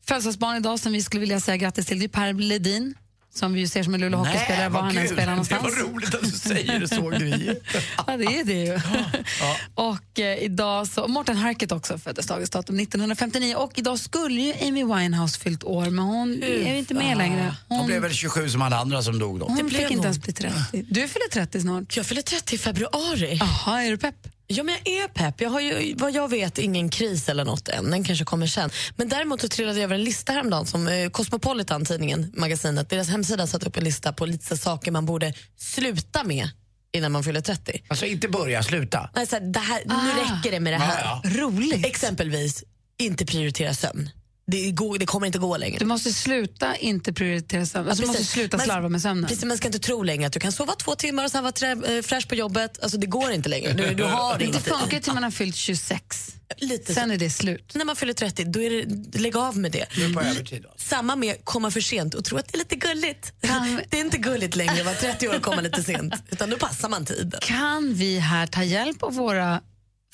Födelsedagsbarn 0.07 0.57
idag 0.57 0.79
som 0.79 0.93
vi 0.93 1.03
skulle 1.03 1.21
vilja 1.21 1.39
säga 1.39 1.57
grattis 1.57 1.85
till 1.85 1.99
det 1.99 2.05
är 2.05 2.09
Per 2.09 2.33
Ledin 2.33 2.95
som 3.33 3.53
vi 3.53 3.59
ju 3.59 3.67
ser 3.67 3.83
som 3.83 3.93
en 3.93 4.01
Luleå 4.01 4.19
hockeyspelare 4.19 4.69
var 4.69 4.81
han 4.81 4.97
än 4.97 5.07
spelar 5.07 5.25
Det 5.25 5.29
någonstans. 5.31 5.63
var 5.63 5.71
roligt 5.71 6.15
att 6.15 6.21
du 6.21 6.27
säger 6.31 6.79
det 6.79 6.87
så, 6.87 7.09
Gry. 7.09 7.55
Ja, 8.07 8.17
det 8.17 8.25
är 8.25 8.43
det 8.43 8.53
ju. 8.53 8.79
Och 9.75 10.19
eh, 10.19 10.37
idag 10.43 10.87
så, 10.87 11.07
Morten 11.07 11.37
Harket 11.37 11.71
också 11.71 11.97
föddes 11.97 12.27
dagens 12.27 12.49
datum 12.49 12.79
1959 12.79 13.55
och 13.55 13.71
idag 13.75 13.99
skulle 13.99 14.41
ju 14.41 14.53
Amy 14.67 14.83
Winehouse 14.83 15.39
fyllt 15.39 15.63
år 15.63 15.85
men 15.89 16.05
hon 16.05 16.43
är 16.43 16.71
ju 16.71 16.77
inte 16.77 16.93
med 16.93 17.17
längre. 17.17 17.55
Hon 17.67 17.77
Hon, 17.77 17.87
blev 17.87 18.01
väl 18.01 18.13
27 18.13 18.49
som 18.49 18.61
alla 18.61 18.77
andra 18.77 19.01
som 19.03 19.19
dog 19.19 19.39
då. 19.39 19.45
hon 19.45 19.55
blev 19.55 19.69
fick 19.69 19.81
inte 19.81 19.93
hon. 19.95 20.03
ens 20.05 20.19
bli 20.21 20.33
30. 20.33 20.55
Du 20.89 21.07
fyller 21.07 21.29
30 21.31 21.61
snart. 21.61 21.97
Jag 21.97 22.05
fyller 22.05 22.21
30 22.21 22.55
i 22.55 22.57
februari. 22.57 23.37
Jaha, 23.39 23.81
är 23.83 23.91
du 23.91 23.97
pepp? 23.97 24.15
Ja, 24.51 24.63
men 24.63 24.75
jag 24.83 24.93
är 25.03 25.07
pepp. 25.07 25.41
Jag 25.41 25.49
har 25.49 25.59
ju 25.61 25.95
vad 25.97 26.11
jag 26.11 26.29
vet 26.29 26.57
ingen 26.57 26.89
kris 26.89 27.29
eller 27.29 27.45
något 27.45 27.67
än. 27.67 27.91
Den 27.91 28.03
kanske 28.03 28.25
kommer 28.25 28.47
sen. 28.47 28.69
Men 28.95 29.09
däremot 29.09 29.41
så 29.41 29.47
trillade 29.47 29.77
jag 29.79 29.83
över 29.83 29.95
en 29.95 30.03
lista 30.03 30.31
häromdagen 30.33 30.65
som 30.65 30.87
eh, 30.87 31.09
Cosmopolitan, 31.09 31.85
tidningen, 31.85 32.31
magasinet, 32.37 32.89
deras 32.89 33.09
hemsida 33.09 33.47
satt 33.47 33.63
upp 33.63 33.77
en 33.77 33.83
lista 33.83 34.13
på 34.13 34.25
lite 34.25 34.45
så 34.45 34.57
saker 34.57 34.91
man 34.91 35.05
borde 35.05 35.33
sluta 35.57 36.23
med 36.23 36.49
innan 36.93 37.11
man 37.11 37.23
fyller 37.23 37.41
30. 37.41 37.83
Alltså 37.87 38.05
inte 38.05 38.27
börja, 38.27 38.63
sluta. 38.63 39.09
Nej, 39.15 39.27
så 39.27 39.35
här, 39.35 39.43
det 39.53 39.59
här, 39.59 39.81
Nu 39.85 39.93
Ah. 39.93 40.37
räcker 40.37 40.51
det 40.51 40.59
med 40.59 40.73
det 40.73 40.77
här. 40.77 41.01
Ja, 41.03 41.21
Roligt. 41.41 41.85
Exempelvis, 41.85 42.63
inte 42.99 43.25
prioritera 43.25 43.73
sömn. 43.73 44.09
Det, 44.51 44.71
går, 44.71 44.97
det 44.97 45.05
kommer 45.05 45.27
inte 45.27 45.39
gå 45.39 45.57
längre. 45.57 45.77
Du 45.79 45.85
måste 45.85 46.13
sluta 46.13 46.75
inte 46.75 47.13
prioritera 47.13 47.65
sömn. 47.65 47.89
Alltså, 47.89 48.01
du 48.01 48.07
måste 48.07 48.23
sluta 48.25 48.59
slarva 48.59 48.89
med 48.89 49.01
sömnen. 49.01 49.27
Precis, 49.29 49.45
man 49.45 49.57
ska 49.57 49.67
inte 49.67 49.79
tro 49.79 50.03
längre 50.03 50.27
att 50.27 50.33
du 50.33 50.39
kan 50.39 50.51
sova 50.51 50.73
två 50.75 50.95
timmar 50.95 51.23
och 51.25 51.31
sen 51.31 51.43
vara 51.43 51.51
trä, 51.51 51.71
eh, 51.71 52.01
fräsch 52.01 52.27
på 52.27 52.35
jobbet. 52.35 52.79
Alltså, 52.83 52.97
det 52.97 53.07
går 53.07 53.31
inte 53.31 53.49
längre. 53.49 53.73
Du, 53.73 53.93
du 53.93 54.03
har 54.03 54.37
Det 54.39 54.45
inte 54.45 54.59
funkar 54.59 54.99
till 54.99 55.13
man 55.13 55.23
har 55.23 55.31
fyllt 55.31 55.55
26. 55.55 56.35
Lite 56.57 56.93
Sen 56.93 57.11
är 57.11 57.17
det 57.17 57.29
slut. 57.29 57.71
När 57.75 57.85
man 57.85 57.95
fyller 57.95 58.13
30, 58.13 58.43
då 58.43 58.61
är 58.61 58.69
det, 58.85 59.19
lägg 59.19 59.37
av 59.37 59.57
med 59.57 59.71
det. 59.71 59.85
Övertid. 60.19 60.61
Då. 60.63 60.69
Samma 60.77 61.15
med 61.15 61.45
komma 61.45 61.71
för 61.71 61.81
sent 61.81 62.13
och 62.13 62.25
tro 62.25 62.37
att 62.37 62.47
det 62.47 62.55
är 62.55 62.59
lite 62.59 62.75
gulligt. 62.75 63.33
Kan- 63.41 63.81
Det 63.89 63.97
är 63.97 64.01
inte 64.01 64.17
gulligt 64.17 64.55
längre 64.55 64.79
att 64.79 64.85
vara 64.85 64.95
30 64.95 65.27
år 65.29 65.35
och 65.35 65.41
komma 65.41 65.61
lite 65.61 65.83
sent. 65.83 66.13
Utan 66.29 66.49
då 66.49 66.57
passar 66.57 66.89
man 66.89 67.05
tiden. 67.05 67.39
Kan 67.41 67.93
vi 67.93 68.19
här 68.19 68.47
ta 68.47 68.63
hjälp 68.63 69.03
av 69.03 69.13
våra 69.13 69.61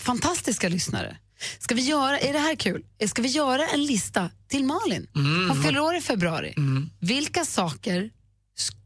fantastiska 0.01 0.69
lyssnare? 0.69 1.17
Ska 1.59 1.75
vi 1.75 1.81
göra, 1.81 2.19
är 2.19 2.33
det 2.33 2.39
här 2.39 2.55
kul? 2.55 2.83
Ska 3.07 3.21
vi 3.21 3.27
göra 3.27 3.67
en 3.67 3.83
lista 3.85 4.29
till 4.49 4.63
Malin? 4.63 5.07
Hon 5.49 5.63
fyller 5.63 5.79
år 5.79 5.95
i 5.95 6.01
februari. 6.01 6.55
Vilka 6.99 7.45
saker 7.45 8.09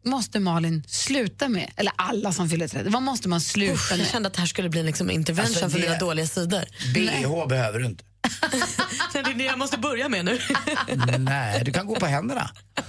måste 0.05 0.39
Malin 0.39 0.83
sluta 0.87 1.49
med? 1.49 1.71
Eller 1.75 1.93
alla 1.95 2.33
som 2.33 2.49
fyller 2.49 2.67
30. 2.67 2.89
Vad 2.89 3.01
måste 3.01 3.29
man 3.29 3.41
sluta 3.41 3.73
Usch, 3.73 3.91
jag 3.91 3.97
med? 3.97 4.07
kände 4.07 4.27
att 4.27 4.33
det 4.33 4.39
här 4.39 4.47
skulle 4.47 4.69
bli 4.69 4.79
en 4.79 4.85
liksom 4.85 5.11
intervention 5.11 5.63
Alltså, 5.63 5.69
för 5.79 5.79
mina 5.87 5.99
dåliga 5.99 6.27
sidor. 6.27 6.63
BH 6.93 7.47
behöver 7.49 7.79
du 7.79 7.85
inte. 7.85 8.03
det 9.13 9.19
är 9.19 9.33
det 9.33 9.43
jag 9.43 9.59
måste 9.59 9.77
börja 9.77 10.09
med 10.09 10.25
nu. 10.25 10.39
Nej, 11.19 11.61
du 11.65 11.71
kan 11.73 11.87
gå 11.87 11.95
på 11.95 12.05
händerna. 12.05 12.49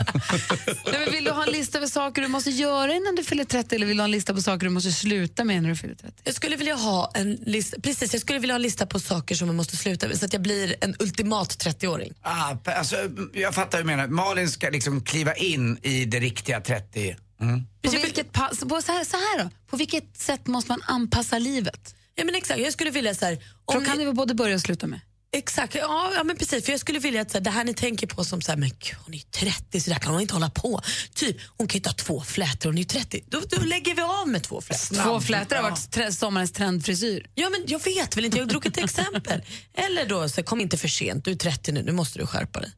Nej, 0.66 1.00
men 1.04 1.12
vill 1.12 1.24
du 1.24 1.30
ha 1.30 1.44
en 1.46 1.52
lista 1.52 1.78
över 1.78 1.88
saker 1.88 2.22
du 2.22 2.28
måste 2.28 2.50
göra 2.50 2.92
innan 2.94 3.14
du 3.14 3.24
fyller 3.24 3.44
30 3.44 3.74
eller 3.74 3.86
vill 3.86 3.96
du 3.96 4.00
ha 4.00 4.04
en 4.04 4.10
lista 4.10 4.34
på 4.34 4.42
saker 4.42 4.66
du 4.66 4.70
måste 4.70 4.92
sluta 4.92 5.44
med 5.44 5.62
när 5.62 5.70
du 5.70 5.76
fyller 5.76 5.94
30? 5.94 6.14
Jag 6.24 6.34
skulle 6.34 6.56
vilja 6.56 6.74
ha 6.74 7.10
en 7.14 7.32
lista, 7.34 7.80
precis, 7.80 8.12
jag 8.12 8.20
skulle 8.22 8.38
vilja 8.38 8.52
ha 8.54 8.56
en 8.56 8.62
lista 8.62 8.86
på 8.86 9.00
saker 9.00 9.34
som 9.34 9.46
man 9.46 9.56
måste 9.56 9.76
sluta 9.76 10.08
med 10.08 10.18
så 10.18 10.24
att 10.24 10.32
jag 10.32 10.42
blir 10.42 10.76
en 10.80 10.94
ultimat 10.98 11.48
30-åring. 11.64 12.12
Ah, 12.22 12.54
alltså, 12.64 12.96
jag 13.32 13.54
fattar 13.54 13.78
hur 13.78 13.84
du 13.84 13.90
menar. 13.96 14.08
Malin 14.08 14.50
ska 14.50 14.70
liksom 14.70 15.04
kliva 15.04 15.34
in 15.34 15.78
i 15.82 16.04
det 16.04 16.20
riktiga 16.20 16.60
30. 16.60 17.16
Mm. 17.40 17.66
På 17.82 17.90
vilket, 17.90 18.32
pass, 18.32 18.60
på 18.60 18.82
så, 18.82 18.92
här, 18.92 19.04
så 19.04 19.16
här 19.16 19.44
då, 19.44 19.50
på 19.70 19.76
vilket 19.76 20.16
sätt 20.16 20.46
måste 20.46 20.72
man 20.72 20.82
anpassa 20.86 21.38
livet? 21.38 21.94
Ja, 22.14 22.24
men 22.24 22.34
exakt, 22.34 22.60
jag 22.60 22.72
skulle 22.72 22.90
vilja 22.90 23.14
så 23.14 23.24
här, 23.24 23.36
För 23.36 23.72
då 23.72 23.78
om 23.78 23.84
kan 23.84 23.98
ni- 23.98 24.04
du 24.04 24.12
både 24.12 24.34
börja 24.34 24.54
och 24.54 24.60
sluta 24.60 24.86
med? 24.86 25.00
Exakt, 25.36 25.74
ja, 25.74 26.12
ja 26.16 26.24
men 26.24 26.36
precis. 26.36 26.64
För 26.64 26.72
jag 26.72 26.80
skulle 26.80 26.98
vilja 26.98 27.20
att 27.20 27.30
så 27.30 27.38
här, 27.38 27.44
det 27.44 27.50
här 27.50 27.64
ni 27.64 27.74
tänker 27.74 28.06
på 28.06 28.24
som 28.24 28.42
så 28.42 28.52
här, 28.52 28.58
men 28.58 28.68
gud, 28.68 28.96
hon 29.04 29.14
är 29.14 29.18
ju 29.18 29.24
30 29.24 29.80
så 29.80 29.90
där 29.90 29.96
kan 29.98 30.12
hon 30.12 30.20
inte 30.20 30.34
hålla 30.34 30.50
på. 30.50 30.80
Typ, 31.14 31.36
hon 31.46 31.68
kan 31.68 31.74
ju 31.74 31.78
inte 31.78 31.88
ha 31.88 31.94
två 31.94 32.20
flätor, 32.20 32.68
hon 32.68 32.74
är 32.74 32.82
ju 32.82 32.84
30. 32.84 33.24
Då, 33.26 33.40
då 33.48 33.62
lägger 33.62 33.94
vi 33.94 34.02
av 34.02 34.28
med 34.28 34.42
två 34.42 34.60
flätor. 34.60 35.04
Två 35.04 35.20
flätor 35.20 35.56
har 35.56 35.62
varit 35.62 35.90
tre, 35.90 36.12
sommarens 36.12 36.52
trendfrisyr. 36.52 37.26
Ja 37.34 37.50
men 37.50 37.64
jag 37.66 37.84
vet 37.84 38.16
väl 38.16 38.24
inte, 38.24 38.38
jag 38.38 38.48
drog 38.48 38.66
ett 38.66 38.78
exempel. 38.84 39.42
Eller 39.74 40.06
då, 40.06 40.28
så 40.28 40.36
här, 40.36 40.42
kom 40.42 40.60
inte 40.60 40.76
för 40.76 40.88
sent, 40.88 41.24
du 41.24 41.30
är 41.30 41.36
30 41.36 41.72
nu, 41.72 41.82
nu 41.82 41.92
måste 41.92 42.18
du 42.18 42.26
skärpa 42.26 42.60
dig. 42.60 42.70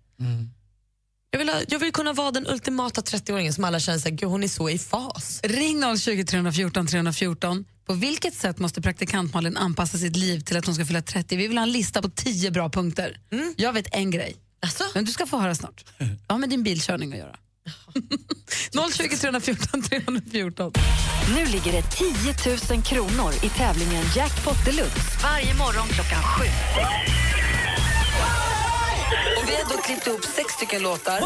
Jag, 1.30 1.38
vill 1.38 1.48
ha, 1.48 1.60
jag 1.68 1.78
vill 1.78 1.92
kunna 1.92 2.12
vara 2.12 2.30
den 2.30 2.46
ultimata 2.46 3.00
30-åringen 3.00 3.52
som 3.52 3.64
alla 3.64 3.80
känner 3.80 3.98
så 3.98 4.08
här, 4.08 4.16
gud 4.16 4.28
hon 4.28 4.44
är 4.44 4.48
så 4.48 4.70
i 4.70 4.78
fas. 4.78 5.40
Ring 5.44 5.98
020 5.98 6.24
314 6.24 6.86
314. 6.86 7.64
På 7.86 7.94
vilket 7.94 8.34
sätt 8.34 8.58
måste 8.58 8.82
praktikant 8.82 9.34
Malin 9.34 9.56
anpassa 9.56 9.98
sitt 9.98 10.16
liv 10.16 10.40
till 10.40 10.56
att 10.56 10.66
hon 10.66 10.74
ska 10.74 10.84
fylla 10.84 11.02
30? 11.02 11.36
Vi 11.36 11.48
vill 11.48 11.58
ha 11.58 11.62
en 11.62 11.72
lista 11.72 12.02
på 12.02 12.08
10 12.08 12.50
bra 12.50 12.68
punkter. 12.70 13.20
Jag 13.56 13.72
vet 13.72 13.94
en 13.94 14.10
grej. 14.10 14.36
Alltså? 14.62 14.84
Men 14.94 15.04
du 15.04 15.12
ska 15.12 15.26
få 15.26 15.38
höra 15.38 15.54
snart. 15.54 15.84
Har 16.28 16.38
med 16.38 16.50
din 16.50 16.62
bilkörning 16.62 17.12
att 17.12 17.18
göra. 17.18 17.36
020 18.92 19.16
314 19.16 19.82
314. 19.82 20.72
Nu 21.34 21.46
ligger 21.46 21.72
det 21.72 21.82
10 21.82 22.76
000 22.76 22.82
kronor 22.82 23.32
i 23.42 23.48
tävlingen 23.48 24.04
Jackpot 24.16 24.64
Deluxe 24.64 25.00
varje 25.22 25.54
morgon 25.54 25.88
klockan 25.88 26.22
sju. 26.22 26.44
Och 29.38 29.48
vi 29.48 29.54
har 29.54 29.76
då 29.76 29.82
klippt 29.82 30.06
ihop 30.06 30.24
sex 30.24 30.52
stycken 30.52 30.82
låtar. 30.82 31.20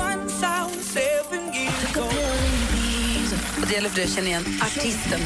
Och 3.61 3.67
det 3.69 3.75
gäller 3.75 3.89
för 3.89 3.97
dig 3.97 4.05
att 4.05 4.15
känna 4.15 4.27
igen 4.29 4.45
artisten. 4.63 5.21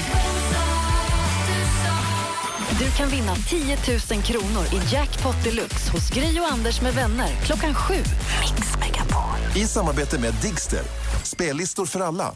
Du 2.83 2.91
kan 2.91 3.09
vinna 3.09 3.35
10 3.35 3.77
000 4.11 4.23
kronor 4.23 4.65
i 4.73 4.95
Jackpot 4.95 5.45
Deluxe 5.45 5.91
hos 5.93 6.11
Gry 6.11 6.41
och 6.41 6.53
Anders 6.53 6.81
med 6.81 6.95
vänner 6.95 7.29
klockan 7.45 7.75
sju. 7.75 7.95
Mix 7.95 8.77
Megapol. 8.81 9.63
I 9.63 9.67
samarbete 9.67 10.19
med 10.19 10.35
Digster. 10.35 10.81
Spellistor 11.23 11.87
för 11.87 12.01
alla. 12.01 12.35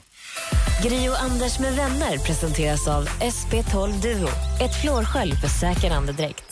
Gri 0.82 1.08
och 1.08 1.22
Anders 1.22 1.58
med 1.58 1.76
vänner 1.76 2.18
presenteras 2.18 2.88
av 2.88 3.08
SP12 3.08 4.02
Duo. 4.02 4.28
Ett 4.60 4.80
flårskölj 4.82 5.36
för 5.36 5.48
säker 5.48 5.90
andedräkt. 5.90 6.44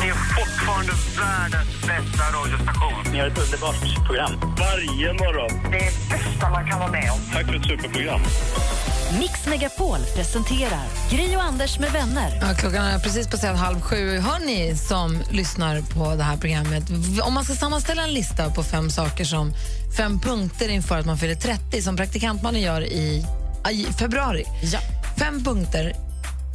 Ni 0.00 0.08
är 0.08 0.14
fortfarande 0.14 0.92
världens 1.18 1.80
bästa 1.80 2.24
radiostation. 2.38 3.12
Ni 3.12 3.18
har 3.18 3.26
ett 3.26 3.38
underbart 3.38 4.06
program. 4.06 4.32
Varje 4.58 5.12
morgon. 5.12 5.72
Det 5.72 5.78
är 5.78 5.92
bästa 6.10 6.50
man 6.50 6.70
kan 6.70 6.78
vara 6.78 6.90
med 6.90 7.10
om. 7.12 7.18
Tack 7.32 7.46
för 7.46 7.54
ett 7.54 7.66
superprogram. 7.66 8.20
Mix 9.12 9.46
Megapol 9.46 9.98
presenterar 10.16 10.84
Gry 11.10 11.36
och 11.36 11.42
Anders 11.42 11.78
med 11.78 11.92
vänner. 11.92 12.38
Ja, 12.42 12.54
klockan 12.54 12.84
är 12.86 12.98
precis 12.98 13.26
passerat 13.28 13.58
halv 13.58 13.80
sju. 13.80 14.18
Hör 14.18 14.38
ni 14.46 14.76
som 14.76 15.22
lyssnar 15.30 15.80
på 15.80 16.14
det 16.14 16.22
här 16.22 16.36
programmet, 16.36 16.82
om 17.22 17.34
man 17.34 17.44
ska 17.44 17.54
sammanställa 17.54 18.02
en 18.02 18.12
lista 18.12 18.50
på 18.50 18.62
fem 18.62 18.90
saker 18.90 19.24
som 19.24 19.52
fem 19.96 20.20
punkter 20.20 20.68
inför 20.68 20.98
att 20.98 21.06
man 21.06 21.18
fyller 21.18 21.34
30 21.34 21.82
som 21.82 21.96
praktikantmannen 21.96 22.60
gör 22.60 22.80
i, 22.82 23.26
i 23.70 23.86
februari. 23.98 24.44
Ja. 24.62 24.78
Fem 25.18 25.44
punkter, 25.44 25.94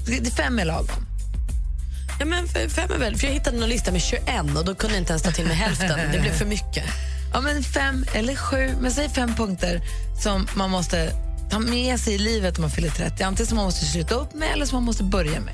det- 0.07 0.31
fem 0.31 0.60
är 0.60 0.65
lagom. 0.65 1.05
Ja, 2.19 2.25
men 2.25 2.48
fem 2.48 2.91
är 2.95 3.00
väl, 3.00 3.17
för 3.17 3.27
jag 3.27 3.33
hittade 3.33 3.57
någon 3.57 3.69
lista 3.69 3.91
med 3.91 4.01
21 4.01 4.25
och 4.57 4.65
då 4.65 4.75
kunde 4.75 4.95
jag 4.95 5.01
inte 5.01 5.12
ens 5.13 5.24
ta 5.24 5.31
till 5.31 5.45
mig 5.45 5.55
hälften. 5.55 6.00
Det 6.12 6.19
blev 6.19 6.31
för 6.33 6.45
mycket. 6.45 6.83
Ja, 7.33 7.41
men 7.41 7.63
fem 7.63 8.05
eller 8.13 8.36
sju, 8.36 8.72
men 8.81 8.91
säg 8.91 9.10
fem 9.10 9.36
punkter 9.36 9.81
som 10.24 10.48
man 10.55 10.69
måste 10.69 11.12
ta 11.50 11.59
med 11.59 12.00
sig 12.00 12.13
i 12.13 12.17
livet 12.17 12.57
om 12.57 12.62
man 12.62 12.71
fyller 12.71 12.89
30. 12.89 13.23
Antingen 13.23 13.47
som 13.47 13.55
man 13.55 13.65
måste 13.65 13.85
sluta 13.85 14.15
upp 14.15 14.33
med 14.33 14.51
eller 14.53 14.65
som 14.65 14.75
man 14.75 14.83
måste 14.83 15.03
börja 15.03 15.39
med. 15.39 15.53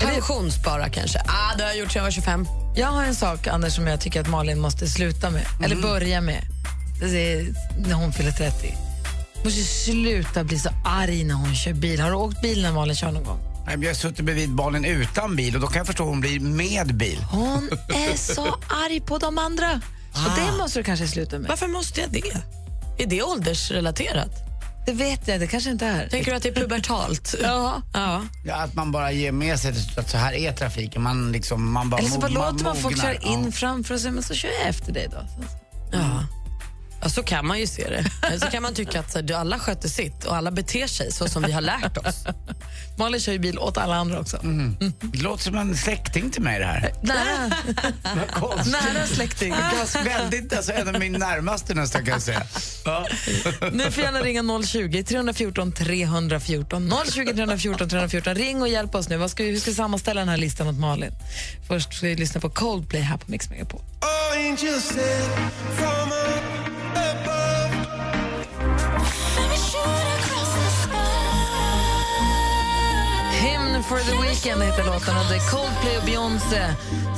Pensionsspara 0.00 0.88
kanske. 0.88 1.18
Ah, 1.18 1.56
det 1.56 1.62
har 1.62 1.70
jag 1.70 1.78
gjort 1.78 1.92
sedan 1.92 2.00
jag 2.00 2.04
var 2.04 2.10
25. 2.10 2.46
Jag 2.76 2.88
har 2.88 3.04
en 3.04 3.14
sak, 3.14 3.46
Anders, 3.46 3.74
som 3.74 3.86
jag 3.86 4.00
tycker 4.00 4.20
att 4.20 4.28
Malin 4.28 4.60
måste 4.60 4.88
sluta 4.88 5.30
med, 5.30 5.42
eller 5.64 5.76
börja 5.76 6.20
med, 6.20 6.44
det 7.00 7.32
är 7.32 7.54
när 7.86 7.94
hon 7.94 8.12
fyller 8.12 8.30
30. 8.30 8.74
Hon 9.34 9.44
måste 9.44 9.62
sluta 9.62 10.44
bli 10.44 10.58
så 10.58 10.68
arg 10.84 11.24
när 11.24 11.34
hon 11.34 11.54
kör 11.54 11.72
bil. 11.72 12.00
Har 12.00 12.10
du 12.10 12.16
åkt 12.16 12.42
bil 12.42 12.62
när 12.62 12.72
Malin 12.72 12.96
kör 12.96 13.12
någon 13.12 13.24
gång? 13.24 13.38
Nej, 13.66 13.76
men 13.76 13.82
Jag 13.82 13.90
har 13.90 13.94
suttit 13.94 14.24
bredvid 14.24 14.50
barnen 14.54 14.84
utan 14.84 15.36
bil 15.36 15.54
och 15.54 15.60
då 15.60 15.66
kan 15.66 15.78
jag 15.78 15.86
förstå 15.86 16.02
att 16.02 16.08
hon 16.08 16.20
blir 16.20 16.40
med 16.40 16.94
bil. 16.94 17.18
Hon 17.30 17.70
är 17.88 18.16
så 18.16 18.46
arg 18.86 19.00
på 19.00 19.18
de 19.18 19.38
andra. 19.38 19.80
Och 20.12 20.30
det 20.36 20.58
måste 20.58 20.78
du 20.78 20.84
kanske 20.84 21.08
sluta 21.08 21.38
med. 21.38 21.48
Varför 21.48 21.68
måste 21.68 22.00
jag 22.00 22.10
det? 22.10 22.42
Är 23.02 23.06
det 23.06 23.22
åldersrelaterat? 23.22 24.30
Det 24.86 24.92
vet 24.92 25.28
jag, 25.28 25.40
det 25.40 25.46
kanske 25.46 25.70
inte 25.70 25.86
är. 25.86 26.08
Tänker 26.08 26.30
du 26.30 26.36
att 26.36 26.42
det 26.42 26.48
är 26.48 26.54
pubertalt? 26.54 27.34
Ja. 27.42 27.82
ja. 27.94 28.22
Ja, 28.44 28.54
att 28.56 28.74
man 28.74 28.92
bara 28.92 29.12
ger 29.12 29.32
med 29.32 29.58
sig 29.60 29.74
att 29.96 30.10
så 30.10 30.16
här 30.16 30.32
är 30.32 30.52
trafiken. 30.52 31.02
Man 31.02 31.32
liksom, 31.32 31.72
man 31.72 31.90
bara 31.90 31.98
Eller 31.98 32.10
så 32.10 32.20
bara 32.20 32.28
låter 32.30 32.64
man 32.64 32.76
folk 32.76 32.96
mognar. 32.96 33.14
köra 33.14 33.32
in 33.32 33.52
framför 33.52 33.94
och 33.94 34.00
säger 34.00 34.14
men 34.14 34.22
så 34.22 34.34
kör 34.34 34.50
jag 34.60 34.68
efter 34.68 34.92
dig 34.92 35.08
då. 35.10 35.18
Ja. 35.92 36.24
Ja, 37.02 37.08
så 37.08 37.22
kan 37.22 37.46
man 37.46 37.60
ju 37.60 37.66
se 37.66 37.88
det. 37.88 38.40
Så 38.40 38.46
kan 38.46 38.62
man 38.62 38.74
tycka 38.74 39.00
att 39.00 39.12
så, 39.12 39.18
här, 39.18 39.22
du, 39.22 39.34
alla 39.34 39.58
sköter 39.58 39.88
sitt 39.88 40.24
och 40.24 40.36
alla 40.36 40.50
beter 40.50 40.86
sig 40.86 41.12
så 41.12 41.28
som 41.28 41.42
vi 41.42 41.52
har 41.52 41.60
lärt 41.60 41.96
oss. 41.96 42.24
Malin 42.98 43.20
kör 43.20 43.32
ju 43.32 43.38
bil 43.38 43.58
åt 43.58 43.78
alla 43.78 43.96
andra 43.96 44.20
också. 44.20 44.36
Mm. 44.42 44.76
Det 45.00 45.22
låter 45.22 45.44
som 45.44 45.54
en 45.54 45.76
släkting 45.76 46.30
till 46.30 46.42
mig 46.42 46.58
det 46.58 46.64
här. 46.64 46.92
Nära. 47.02 47.50
Nära 48.64 49.06
släkting. 49.06 49.54
Väldigt, 50.04 50.52
alltså 50.52 50.72
en 50.72 50.88
av 50.88 51.00
min 51.00 51.12
närmaste 51.12 51.74
nästan 51.74 52.04
kan 52.04 52.12
jag 52.12 52.22
säga. 52.22 52.42
Ja. 52.84 53.06
Ni 53.72 53.90
får 53.90 54.04
gärna 54.04 54.20
ringa 54.20 54.62
020 54.66 55.02
314 55.02 55.72
314. 55.72 56.92
020 57.12 57.34
314 57.34 57.88
314. 57.88 58.34
Ring 58.34 58.62
och 58.62 58.68
hjälp 58.68 58.94
oss 58.94 59.08
nu. 59.08 59.16
Vad 59.16 59.30
ska 59.30 59.42
vi, 59.42 59.50
hur 59.50 59.60
ska 59.60 59.70
vi 59.70 59.76
sammanställa 59.76 60.20
den 60.20 60.28
här 60.28 60.36
listan 60.36 60.68
åt 60.68 60.78
Malin? 60.78 61.12
Först 61.68 61.94
ska 61.94 62.06
vi 62.06 62.16
lyssna 62.16 62.40
på 62.40 62.50
Coldplay 62.50 63.02
här 63.02 63.16
på 63.16 63.30
Mix 63.30 63.50
Megapol. 63.50 63.80
Angels 64.36 64.92
for 73.90 73.98
the 73.98 74.28
Weekend 74.28 74.62
heter 74.62 74.84
låten 74.84 75.16
och 75.16 75.24
det 75.28 75.36
är 75.36 75.50
Coldplay 75.50 75.98
och 75.98 76.04
Beyoncé 76.04 76.74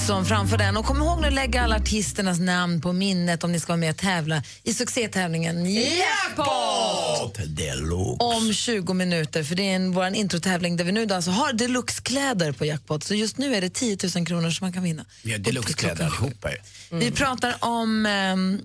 som 0.07 0.25
framför 0.25 0.59
den. 0.59 0.77
Och 0.77 0.85
kom 0.85 0.97
ihåg 0.97 1.25
att 1.25 1.33
lägga 1.33 1.63
alla 1.63 1.77
artisternas 1.77 2.41
namn 2.41 2.81
på 2.81 2.93
minnet 2.93 3.45
om 3.45 3.53
ni 3.53 3.61
ska 3.61 3.73
vara 3.73 3.77
med 3.77 3.91
och 3.91 3.97
tävla 3.97 4.43
i 4.63 4.75
succétävlingen 4.75 5.75
Jackpot! 5.75 7.39
Deluxe. 7.47 8.17
Om 8.19 8.53
20 8.53 8.95
minuter, 8.95 9.45
för 9.45 9.55
det 9.55 9.63
är 9.63 9.77
en, 9.77 9.93
vår 9.93 10.07
introtävling 10.07 10.77
där 10.77 10.85
vi 10.85 10.93
nu 10.93 11.07
då 11.07 11.15
alltså 11.15 11.31
har 11.31 11.53
deluxe-kläder 11.53 12.53
på 12.53 12.65
Jackpot. 12.65 13.05
Så 13.05 13.15
just 13.15 13.39
nu 13.39 13.55
är 13.55 13.61
det 13.61 13.71
10 13.71 13.97
000 14.17 14.27
kronor 14.27 14.51
som 14.51 14.65
man 14.65 14.73
kan 14.73 14.83
vinna. 14.83 15.05
Vi 15.23 15.33
har 15.33 15.39
deluxe-kläder 15.39 16.05
allihopa 16.05 16.51
ju. 16.51 16.59
Vi 16.91 17.11
pratar 17.11 17.55
om 17.61 18.07
ehm, 18.07 18.61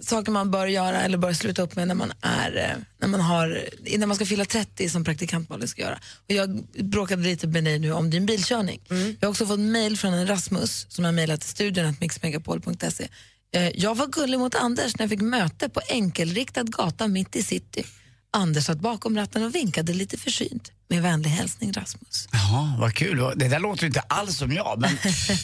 saker 0.00 0.32
man 0.32 0.50
bör 0.50 0.66
göra 0.66 1.02
eller 1.02 1.18
bör 1.18 1.32
sluta 1.32 1.62
upp 1.62 1.76
med 1.76 1.88
när 1.88 1.94
man, 1.94 2.12
är, 2.20 2.56
eh, 2.56 2.82
när 3.00 3.08
man, 3.08 3.20
har, 3.20 3.68
innan 3.84 4.08
man 4.08 4.16
ska 4.16 4.26
fylla 4.26 4.44
30 4.44 4.88
som 4.88 5.04
praktikant 5.04 5.48
Malin 5.48 5.68
ska 5.68 5.82
göra. 5.82 5.98
Och 6.28 6.34
jag 6.34 6.64
bråkade 6.84 7.22
lite 7.22 7.46
med 7.46 7.64
dig 7.64 7.78
nu 7.78 7.92
om 7.92 8.10
din 8.10 8.26
bilkörning. 8.26 8.80
Jag 9.20 9.28
har 9.28 9.30
också 9.30 9.46
fått 9.46 9.60
mejl 9.60 9.96
från 9.96 10.14
en 10.14 10.26
Rasmus 10.26 10.86
som 10.88 11.04
har 11.04 11.12
mejlat 11.12 11.40
till 11.40 11.50
studion 11.50 11.96
mixmegapol.se. 12.00 13.08
Eh, 13.54 13.70
jag 13.74 13.94
var 13.94 14.06
gullig 14.06 14.38
mot 14.38 14.54
Anders 14.54 14.96
när 14.96 15.02
jag 15.02 15.10
fick 15.10 15.20
möte 15.20 15.68
på 15.68 15.80
enkelriktad 15.88 16.62
gata 16.62 17.08
mitt 17.08 17.36
i 17.36 17.42
city. 17.42 17.84
Anders 18.30 18.64
satt 18.64 18.80
bakom 18.80 19.16
ratten 19.16 19.42
och 19.42 19.54
vinkade 19.54 19.92
lite 19.92 20.18
försynt. 20.18 20.72
Med 20.92 21.02
vänlig 21.02 21.30
hälsning 21.30 21.72
Rasmus. 21.72 22.28
Jaha, 22.32 22.76
vad 22.78 22.94
kul. 22.94 23.32
Det 23.36 23.48
där 23.48 23.60
låter 23.60 23.86
inte 23.86 24.00
alls 24.00 24.36
som 24.38 24.52
jag, 24.52 24.80
men 24.80 24.90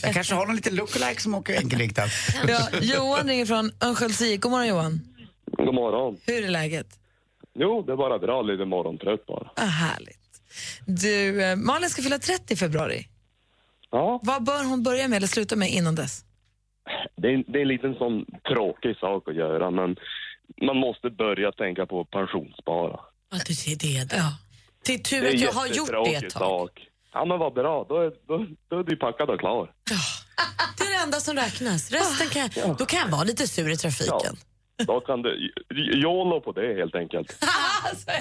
jag 0.02 0.14
kanske 0.14 0.34
har 0.34 0.46
någon 0.46 0.56
liten 0.56 0.74
lookalike 0.74 1.20
som 1.20 1.34
åker 1.34 1.58
enkelriktat. 1.58 2.10
Ja, 2.48 2.68
Johan 2.80 3.28
ringer 3.28 3.46
från 3.46 3.70
Örnsköldsvik. 3.84 4.40
God 4.40 4.50
morgon 4.50 4.66
Johan. 4.68 5.00
God 5.56 5.74
morgon. 5.74 6.16
Hur 6.26 6.44
är 6.44 6.48
läget? 6.48 6.86
Jo, 7.54 7.82
det 7.82 7.92
är 7.92 7.96
bara 7.96 8.18
bra. 8.18 8.42
Lite 8.42 8.64
morgontrött 8.64 9.26
bara. 9.26 9.50
Ah, 9.56 9.64
härligt. 9.64 10.18
Du, 10.86 11.44
eh, 11.44 11.56
Malin 11.56 11.90
ska 11.90 12.02
fylla 12.02 12.18
30 12.18 12.54
i 12.54 12.56
februari. 12.56 13.08
Ja, 13.90 14.20
Vad 14.22 14.44
bör 14.44 14.64
hon 14.64 14.82
börja 14.82 15.08
med 15.08 15.16
eller 15.16 15.26
sluta 15.26 15.56
med 15.56 15.70
innan 15.70 15.94
dess? 15.94 16.24
det 17.16 17.28
är, 17.28 17.44
det 17.52 17.58
är 17.58 17.62
en 17.62 17.68
liten 17.68 17.94
sån 17.94 18.24
tråkig 18.48 18.96
sak 18.96 19.28
att 19.28 19.34
göra, 19.36 19.70
men 19.70 19.96
man 20.66 20.76
måste 20.76 21.10
börja 21.10 21.52
tänka 21.52 21.86
på 21.86 22.04
pensionsspara. 22.04 23.00
Ja, 23.30 23.36
är 23.36 23.78
det. 23.78 24.04
det. 24.04 24.16
Ja. 24.16 24.32
Det 24.86 24.94
är 24.94 24.98
tur 24.98 25.26
att 25.26 25.40
jag 25.40 25.52
har 25.52 25.66
gjort 25.66 25.90
det 26.04 26.14
ett 26.14 26.30
tag. 26.30 26.40
sak. 26.40 26.70
Ja 27.12 27.24
men 27.24 27.38
vad 27.38 27.54
bra, 27.54 27.86
då 27.88 27.96
är, 27.96 28.12
då, 28.28 28.46
då 28.70 28.78
är 28.78 28.84
du 28.84 28.96
packad 28.96 29.30
och 29.30 29.40
klar. 29.40 29.72
Det 30.78 30.84
är 30.84 30.90
det 30.90 31.02
enda 31.02 31.20
som 31.20 31.36
räknas. 31.36 31.90
Resten 31.90 32.28
kan 32.28 32.50
jag, 32.54 32.76
då 32.76 32.86
kan 32.86 33.00
jag 33.00 33.08
vara 33.08 33.24
lite 33.24 33.48
sur 33.48 33.70
i 33.70 33.76
trafiken. 33.76 34.36
Då 34.86 35.00
kan 35.00 35.22
du, 35.22 35.52
YOLO 36.02 36.40
på 36.40 36.52
det 36.52 36.74
helt 36.74 36.94
enkelt. 36.94 37.36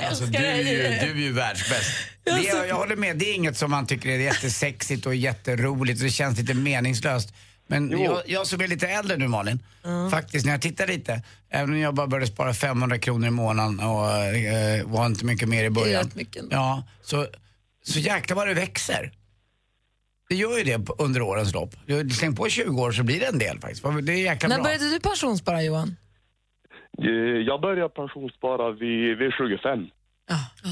Alltså, 0.09 0.25
du, 0.25 0.37
är 0.37 0.55
ju, 0.57 0.77
du 0.77 1.11
är 1.11 1.15
ju 1.15 1.33
världsbäst. 1.33 1.91
Det, 2.23 2.31
jag, 2.31 2.67
jag 2.67 2.75
håller 2.75 2.95
med, 2.95 3.17
det 3.17 3.25
är 3.25 3.35
inget 3.35 3.57
som 3.57 3.71
man 3.71 3.87
tycker 3.87 4.09
är 4.09 4.17
jättesexigt 4.17 5.05
och 5.05 5.15
jätteroligt 5.15 6.01
det 6.01 6.09
känns 6.09 6.39
lite 6.39 6.53
meningslöst. 6.53 7.33
Men 7.67 7.91
jag, 8.03 8.21
jag 8.25 8.47
som 8.47 8.61
är 8.61 8.67
lite 8.67 8.87
äldre 8.87 9.17
nu 9.17 9.27
Malin, 9.27 9.59
faktiskt 10.11 10.45
när 10.45 10.53
jag 10.53 10.61
tittar 10.61 10.87
lite, 10.87 11.21
även 11.49 11.69
om 11.69 11.79
jag 11.79 11.93
bara 11.95 12.07
började 12.07 12.27
spara 12.27 12.53
500 12.53 12.97
kronor 12.99 13.27
i 13.27 13.31
månaden 13.31 13.79
och 13.79 14.11
eh, 14.15 14.85
var 14.87 15.05
inte 15.05 15.25
mycket 15.25 15.49
mer 15.49 15.63
i 15.63 15.69
början. 15.69 16.11
Ja, 16.51 16.83
så, 17.01 17.27
så 17.83 17.99
jäklar 17.99 18.35
vad 18.35 18.47
det 18.47 18.53
växer. 18.53 19.11
Det 20.29 20.35
gör 20.35 20.57
ju 20.57 20.63
det 20.63 20.89
under 20.97 21.21
årens 21.21 21.53
lopp. 21.53 21.75
Du- 21.85 22.09
Släng 22.09 22.35
på 22.35 22.49
20 22.49 22.81
år 22.81 22.91
så 22.91 23.03
blir 23.03 23.19
det 23.19 23.25
en 23.25 23.39
del 23.39 23.59
faktiskt. 23.59 23.83
Det 24.03 24.13
är 24.13 24.17
jäkla 24.17 24.49
När 24.49 24.55
bra. 24.55 24.63
började 24.63 24.89
du 24.89 24.99
pensionsspara 24.99 25.63
Johan? 25.63 25.95
Jag 27.47 27.61
började 27.61 27.89
pensionsspara 27.89 28.71
vid, 28.71 29.17
vid 29.17 29.31
25. 29.37 29.79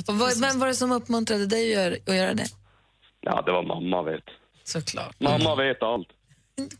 Och 0.07 0.15
vad, 0.17 0.39
vem 0.41 0.59
var 0.59 0.67
det 0.67 0.73
som 0.75 0.91
uppmuntrade 0.91 1.45
dig 1.45 1.75
att 1.75 1.83
göra, 1.83 1.95
att 2.07 2.15
göra 2.15 2.33
det? 2.33 2.45
Ja, 3.21 3.41
det 3.45 3.51
var 3.51 3.63
mamma 3.63 4.01
vet. 4.03 4.23
Såklart. 4.63 5.19
Mamma 5.19 5.55
vet 5.55 5.83
allt. 5.83 6.07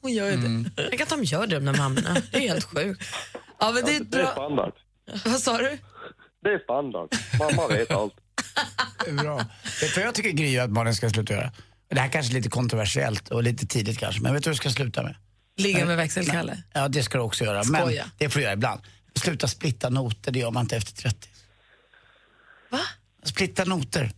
Hon 0.01 0.13
gör 0.13 0.31
ju 0.31 0.37
det. 0.37 0.71
Tänk 0.89 1.01
att 1.01 1.09
de 1.09 1.23
gör 1.23 1.47
det, 1.47 1.55
de 1.55 1.65
där 1.65 1.77
mammorna. 1.77 2.17
Det 2.31 2.37
är 2.37 2.41
helt 2.49 2.63
sjukt. 2.65 3.03
Ja, 3.59 3.71
men 3.71 3.85
det 3.85 3.95
är 3.95 3.99
Det 3.99 4.17
är 4.19 4.23
bra. 4.23 4.31
standard. 4.31 4.73
Vad 5.25 5.39
sa 5.39 5.57
du? 5.57 5.77
Det 6.43 6.49
är 6.49 6.59
standard. 6.59 7.09
Mamma 7.39 7.67
vet 7.67 7.91
allt. 7.91 8.13
Bra. 9.21 9.37
Vet 9.81 9.93
du 9.95 9.99
vad 9.99 10.07
jag 10.07 10.15
tycker 10.15 10.29
Gry 10.31 10.57
att 10.59 10.69
Malin 10.71 10.95
ska 10.95 11.09
sluta 11.09 11.33
göra? 11.33 11.51
Det 11.89 11.99
här 11.99 12.09
kanske 12.09 12.31
är 12.31 12.35
lite 12.35 12.49
kontroversiellt 12.49 13.29
och 13.29 13.43
lite 13.43 13.67
tidigt 13.67 13.99
kanske, 13.99 14.21
men 14.21 14.33
vet 14.33 14.43
du 14.43 14.49
vad 14.49 14.53
du 14.53 14.57
ska 14.57 14.69
sluta 14.69 15.03
med? 15.03 15.15
Ligga 15.57 15.85
med 15.85 15.97
växelkalle. 15.97 16.63
Ja, 16.73 16.87
det 16.87 17.03
ska 17.03 17.17
du 17.17 17.23
också 17.23 17.43
göra. 17.43 17.63
Men 17.63 17.81
Skoja. 17.81 18.05
det 18.17 18.29
får 18.29 18.39
du 18.39 18.43
göra 18.43 18.53
ibland. 18.53 18.81
Sluta 19.15 19.47
splitta 19.47 19.89
noter, 19.89 20.31
det 20.31 20.39
gör 20.39 20.51
man 20.51 20.63
inte 20.63 20.75
efter 20.77 20.93
30. 20.93 21.29
Va? 22.69 22.79
Splitta 23.23 23.65
noter. 23.65 24.11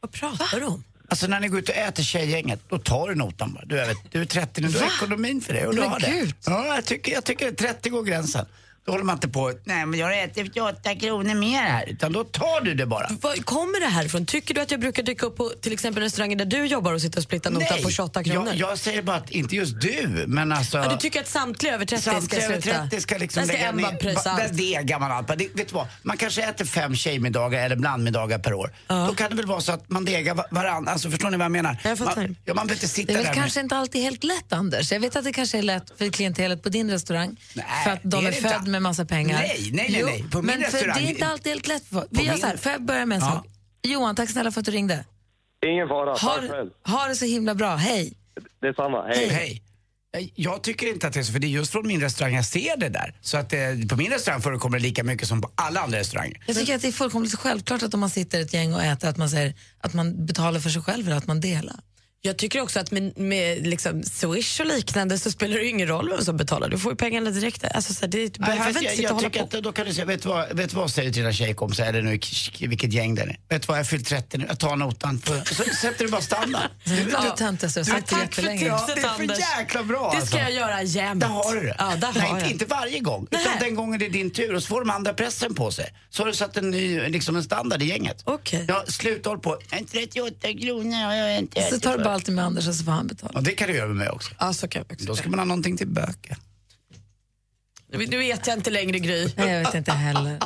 Vad 0.00 0.12
pratar 0.12 0.60
du 0.60 0.66
om? 0.66 0.84
Alltså 1.14 1.26
när 1.26 1.40
ni 1.40 1.48
går 1.48 1.58
ut 1.58 1.68
och 1.68 1.74
äter 1.74 2.02
tjejgänget, 2.02 2.60
då 2.68 2.78
tar 2.78 3.08
du 3.08 3.14
notan 3.14 3.54
bara. 3.54 3.64
Du 3.64 3.80
är, 3.80 3.86
vet, 3.86 3.96
du 4.10 4.20
är 4.20 4.24
30 4.24 4.60
nu, 4.60 4.68
du 4.68 4.78
har 4.78 4.86
ekonomin 4.86 5.40
för 5.40 5.52
det 5.54 5.66
och 5.66 5.74
du 5.74 5.82
har 5.82 6.00
det. 6.00 6.32
Ja, 6.46 6.74
jag 6.74 6.84
tycker, 6.84 7.12
jag 7.12 7.24
tycker 7.24 7.52
30 7.52 7.90
går 7.90 8.02
gränsen. 8.02 8.46
Då 8.86 8.92
håller 8.92 9.04
man 9.04 9.16
inte 9.16 9.28
på, 9.28 9.52
nej 9.64 9.86
men 9.86 10.00
jag 10.00 10.06
har 10.06 10.12
ätit 10.12 10.58
8 10.60 10.94
kronor 10.94 11.34
mer 11.34 11.62
här. 11.62 11.88
Utan 11.88 12.12
då 12.12 12.24
tar 12.24 12.60
du 12.60 12.74
det 12.74 12.86
bara. 12.86 13.08
Var 13.20 13.34
kommer 13.36 13.80
det 13.80 13.86
här 13.86 14.04
ifrån? 14.04 14.26
Tycker 14.26 14.54
du 14.54 14.60
att 14.60 14.70
jag 14.70 14.80
brukar 14.80 15.02
dyka 15.02 15.26
upp 15.26 15.36
på 15.36 15.48
till 15.60 15.72
exempel 15.72 16.02
restauranger 16.02 16.36
där 16.36 16.44
du 16.44 16.66
jobbar 16.66 16.92
och 16.92 17.00
sitta 17.00 17.18
och 17.20 17.24
splitta 17.24 17.50
notan 17.50 17.78
på 17.82 17.90
28 17.90 18.24
kronor? 18.24 18.46
jag, 18.54 18.70
jag 18.70 18.78
säger 18.78 19.02
bara 19.02 19.16
att 19.16 19.30
inte 19.30 19.56
just 19.56 19.80
du, 19.80 20.24
men 20.26 20.52
alltså... 20.52 20.78
Ja, 20.78 20.88
du 20.88 20.96
tycker 20.96 21.20
att 21.20 21.26
samtliga 21.28 21.74
över 21.74 21.84
30 21.86 22.02
ska 22.02 22.10
Samtliga 22.10 22.44
över 22.44 22.60
sluta? 22.60 22.78
30 22.88 23.00
ska 23.00 23.18
liksom 23.18 23.40
Där 23.40 23.48
ska 23.48 23.56
lägga 23.56 23.72
ner- 23.72 23.96
pröjsa 23.96 24.30
allt. 24.30 24.56
Det 24.56 24.74
är 24.74 24.82
gammalt. 24.82 25.28
Det, 25.28 25.34
vet 25.34 25.68
du 25.68 25.74
vad? 25.74 25.86
Man 26.02 26.16
kanske 26.16 26.42
äter 26.42 26.64
fem 26.64 26.94
tjejmiddagar 26.96 27.64
eller 27.64 27.76
blandmiddagar 27.76 28.38
per 28.38 28.54
år. 28.54 28.70
Då 28.86 29.14
kan 29.14 29.30
det 29.30 29.36
väl 29.36 29.46
vara 29.46 29.60
så 29.60 29.72
att 29.72 29.90
man 29.90 30.04
degar 30.04 30.34
va- 30.34 30.46
varann. 30.50 30.88
Alltså 30.88 31.10
förstår 31.10 31.30
ni 31.30 31.36
vad 31.36 31.44
jag 31.44 31.52
menar? 31.52 31.76
Jag 31.84 31.98
fattar. 31.98 32.16
Man, 32.16 32.36
ja, 32.44 32.54
man 32.54 32.66
behöver 32.66 32.74
inte 32.74 32.88
sitta 32.88 33.06
Det 33.06 33.12
är 33.12 33.16
väl 33.16 33.26
där 33.26 33.34
kanske 33.34 33.60
inte 33.60 33.76
alltid 33.76 34.02
helt 34.02 34.24
lätt, 34.24 34.52
Anders. 34.52 34.92
Jag 34.92 35.00
vet 35.00 35.16
att 35.16 35.24
det 35.24 35.32
kanske 35.32 35.58
är 35.58 35.62
lätt 35.62 35.98
för 35.98 36.08
klientelet 36.10 36.62
på 36.62 36.68
din 36.68 36.90
restaurang 36.90 37.36
för 37.84 37.90
att 37.90 38.00
de 38.02 38.24
är 38.24 38.28
är, 38.28 38.30
det 38.32 38.36
inte. 38.38 38.48
född 38.50 38.68
med 38.74 38.82
massa 38.82 39.04
pengar. 39.04 39.38
Nej, 39.38 39.70
nej, 39.72 39.88
nej, 39.92 40.02
nej. 40.04 40.24
På 40.30 40.42
min 40.42 40.46
men 40.60 40.70
för 40.70 40.78
restaurang- 40.78 40.94
det 40.94 41.00
är 41.06 41.10
inte 41.10 41.26
alltid 41.26 41.52
helt 41.52 41.66
lätt. 41.68 41.84
För. 41.88 42.06
Vi 42.10 42.22
gör 42.22 42.32
min- 42.32 42.40
så 42.40 42.46
här, 42.46 42.56
får 42.56 42.72
jag 42.72 42.82
börja 42.82 43.06
med 43.06 43.16
en 43.16 43.24
Ja. 43.24 43.30
sak? 43.32 43.46
Johan, 43.82 44.14
tack 44.16 44.30
snälla 44.30 44.50
för 44.50 44.60
att 44.60 44.66
du 44.66 44.72
ringde. 44.72 45.04
Ingen 45.66 45.88
fara, 45.88 46.10
Ha, 46.10 46.16
tack 46.16 46.50
själv. 46.50 46.70
ha 46.86 47.06
det 47.08 47.16
så 47.16 47.24
himla 47.24 47.54
bra. 47.54 47.74
Hej. 47.76 48.12
Detsamma, 48.62 49.06
hej. 49.06 49.28
Hej. 49.28 49.62
Eh, 50.16 50.28
Jag 50.34 50.62
tycker 50.62 50.86
inte 50.86 51.06
att 51.06 51.12
det 51.12 51.20
är 51.20 51.24
så, 51.24 51.32
för 51.32 51.38
det 51.38 51.46
är 51.46 51.48
just 51.48 51.72
från 51.72 51.86
min 51.86 52.00
restaurang 52.00 52.34
jag 52.34 52.44
ser 52.44 52.76
det 52.76 52.88
där. 52.88 53.14
Så 53.20 53.36
att 53.36 53.52
eh, 53.52 53.58
på 53.90 53.96
min 53.96 54.10
restaurang 54.12 54.40
förekommer 54.42 54.78
det 54.78 54.82
lika 54.82 55.04
mycket 55.04 55.28
som 55.28 55.40
på 55.40 55.50
alla 55.54 55.80
andra 55.80 55.98
restauranger. 55.98 56.42
Jag 56.46 56.56
tycker 56.56 56.74
att 56.74 56.82
det 56.82 56.88
är 56.88 56.92
fullkomligt 56.92 57.34
självklart 57.34 57.82
att 57.82 57.94
om 57.94 58.00
man 58.00 58.10
sitter 58.10 58.40
ett 58.40 58.54
gäng 58.54 58.74
och 58.74 58.82
äter 58.82 59.08
att 59.08 59.16
man, 59.16 59.30
säger, 59.30 59.54
att 59.80 59.94
man 59.94 60.26
betalar 60.26 60.60
för 60.60 60.70
sig 60.70 60.82
själv 60.82 61.06
eller 61.06 61.16
att 61.16 61.26
man 61.26 61.40
delar. 61.40 61.76
Jag 62.26 62.36
tycker 62.36 62.60
också 62.60 62.80
att 62.80 62.90
med, 62.90 63.18
med 63.18 63.66
liksom 63.66 64.02
Swish 64.02 64.60
och 64.60 64.66
liknande 64.66 65.18
så 65.18 65.30
spelar 65.30 65.56
det 65.56 65.66
ingen 65.66 65.88
roll 65.88 66.08
vem 66.10 66.24
som 66.24 66.36
betalar. 66.36 66.68
Du 66.68 66.78
får 66.78 66.92
ju 66.92 66.96
pengarna 66.96 67.30
direkt. 67.30 67.64
Alltså, 67.64 67.94
så 67.94 68.00
här, 68.00 68.08
det 68.08 68.38
behöver 68.38 68.68
inte 68.68 68.84
jag, 68.84 68.92
sitta 68.92 69.02
och 69.02 69.04
jag 69.10 69.14
hålla 69.14 69.28
tycker 69.30 69.46
på. 69.46 69.56
att 69.56 69.64
då 69.64 69.72
kan 69.72 69.86
du 69.86 69.94
säga, 69.94 70.04
vet 70.04 70.22
du 70.22 70.28
vad, 70.28 70.56
vet 70.56 70.70
du 70.70 70.76
vad 70.76 70.90
säger 70.90 71.08
du 71.08 71.12
till 71.12 71.22
dina 71.22 71.32
tjejkompisar, 71.32 71.84
eller 71.86 72.02
nu 72.02 72.18
vilket 72.68 72.92
gäng 72.92 73.14
det 73.14 73.22
är. 73.22 73.38
Vet 73.48 73.62
du 73.62 73.66
vad, 73.66 73.78
jag 73.78 73.86
fyllt 73.88 74.06
30 74.08 74.38
nu, 74.38 74.44
jag 74.48 74.58
tar 74.58 74.76
notan. 74.76 75.18
För, 75.20 75.54
så 75.54 75.64
sätter 75.82 76.04
du 76.04 76.10
bara 76.10 76.20
standard. 76.20 76.70
Det 76.84 77.04
bland 77.04 77.26
det 77.28 77.36
töntigaste 77.36 77.80
jag 77.80 77.86
har 77.86 77.92
sagt 77.92 78.08
tack 78.10 78.20
jättelänge. 78.22 78.70
för 78.70 78.78
tipset, 78.78 78.86
tipset, 78.86 79.02
det 79.02 79.08
är 79.08 79.14
för 79.14 79.22
Anders. 79.22 79.38
jäkla 79.58 79.82
bra 79.82 80.00
Det 80.10 80.16
alltså. 80.16 80.26
ska 80.26 80.38
jag 80.38 80.52
göra 80.52 80.82
jämt. 80.82 81.20
Där 81.20 81.28
har 81.28 81.54
du 81.54 81.60
det. 81.60 81.74
Ja, 81.78 81.96
där 81.96 82.12
Nej, 82.14 82.28
inte, 82.30 82.40
jag. 82.42 82.50
inte 82.50 82.64
varje 82.64 83.00
gång, 83.00 83.26
utan 83.30 83.40
Nej. 83.44 83.56
den 83.60 83.74
gången 83.74 83.98
det 83.98 84.06
är 84.06 84.10
din 84.10 84.30
tur 84.30 84.54
och 84.54 84.62
så 84.62 84.68
får 84.68 84.80
de 84.80 84.90
andra 84.90 85.14
pressen 85.14 85.54
på 85.54 85.70
sig. 85.70 85.94
Så 86.10 86.22
har 86.22 86.26
du 86.26 86.34
satt 86.34 86.56
en 86.56 86.70
ny, 86.70 87.00
liksom 87.08 87.36
en 87.36 87.42
standard 87.44 87.82
i 87.82 87.84
gänget. 87.86 88.22
Okej. 88.24 88.64
Ja, 88.68 88.84
sluta 88.88 89.28
håll 89.30 89.38
på, 89.38 89.58
en 89.70 89.86
38 89.86 90.48
kronor 90.62 91.04
har 91.04 91.14
jag 91.14 91.38
inte 91.38 91.62
Så 91.62 91.80
tar 91.80 91.90
du 91.92 91.96
för." 91.98 92.04
bara 92.04 92.13
alltid 92.14 92.34
med 92.34 92.44
Anders 92.44 92.68
och 92.68 92.74
så 92.74 92.84
får 92.84 92.92
han 92.92 93.06
betala. 93.06 93.32
Ja, 93.34 93.40
det 93.40 93.50
kan 93.50 93.68
du 93.68 93.74
göra 93.74 93.86
med 93.88 93.96
mig 93.96 94.08
också. 94.10 94.34
Ja, 94.38 94.52
så 94.54 94.68
kan 94.68 94.80
jag 94.88 94.92
också. 94.92 95.06
Då 95.06 95.16
ska 95.16 95.28
man 95.28 95.38
ha 95.38 95.46
någonting 95.46 95.76
till 95.76 95.88
böcker. 95.88 96.36
Nu 97.92 98.06
nu 98.06 98.18
vet 98.18 98.46
jag 98.46 98.56
inte 98.58 98.70
längre, 98.70 98.98
Gry. 98.98 99.32
Nej, 99.36 99.50
jag 99.52 99.64
vet 99.64 99.74
inte 99.74 99.92
heller. 99.92 100.38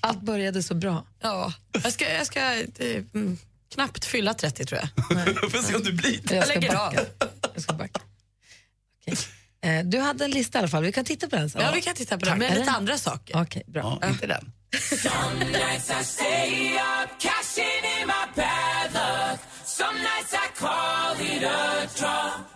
Allt 0.00 0.20
började 0.22 0.62
så 0.62 0.74
bra. 0.74 1.04
Ja, 1.20 1.52
jag 1.82 1.92
ska, 1.92 2.12
jag 2.12 2.26
ska 2.26 2.40
eh, 2.54 3.02
mm, 3.14 3.38
knappt 3.74 4.04
fylla 4.04 4.34
30 4.34 4.64
tror 4.64 4.80
jag. 4.80 4.88
Får 5.50 5.62
se 5.62 5.74
om 5.74 5.82
du 5.82 5.92
blir 5.92 6.20
Jag, 6.24 6.32
Jag 6.36 6.44
ska 6.44 6.54
lägger 6.54 6.72
backa. 6.74 7.00
Jag 7.54 7.62
ska 7.62 7.72
backa. 7.72 8.00
Okej. 9.06 9.18
Eh, 9.60 9.84
Du 9.84 9.98
hade 9.98 10.24
en 10.24 10.30
lista 10.30 10.58
i 10.58 10.60
alla 10.60 10.68
fall. 10.68 10.82
Vi 10.84 10.92
kan 10.92 11.04
titta 11.04 11.28
på 11.28 11.36
den 11.36 11.50
sen. 11.50 11.62
Ja, 11.62 11.72
vi 11.74 11.82
kan 11.82 11.94
titta 11.94 12.18
på 12.18 12.24
det, 12.26 12.36
men 12.36 12.54
lite 12.54 12.70
andra 12.70 12.98
saker. 12.98 13.42
Okej, 13.42 13.62
bra. 13.66 13.98
Ja, 14.02 14.08
inte 14.08 14.26
den. 14.26 14.52
call 20.58 21.14
it 21.20 21.42
a 21.44 21.88
draw. 21.96 22.47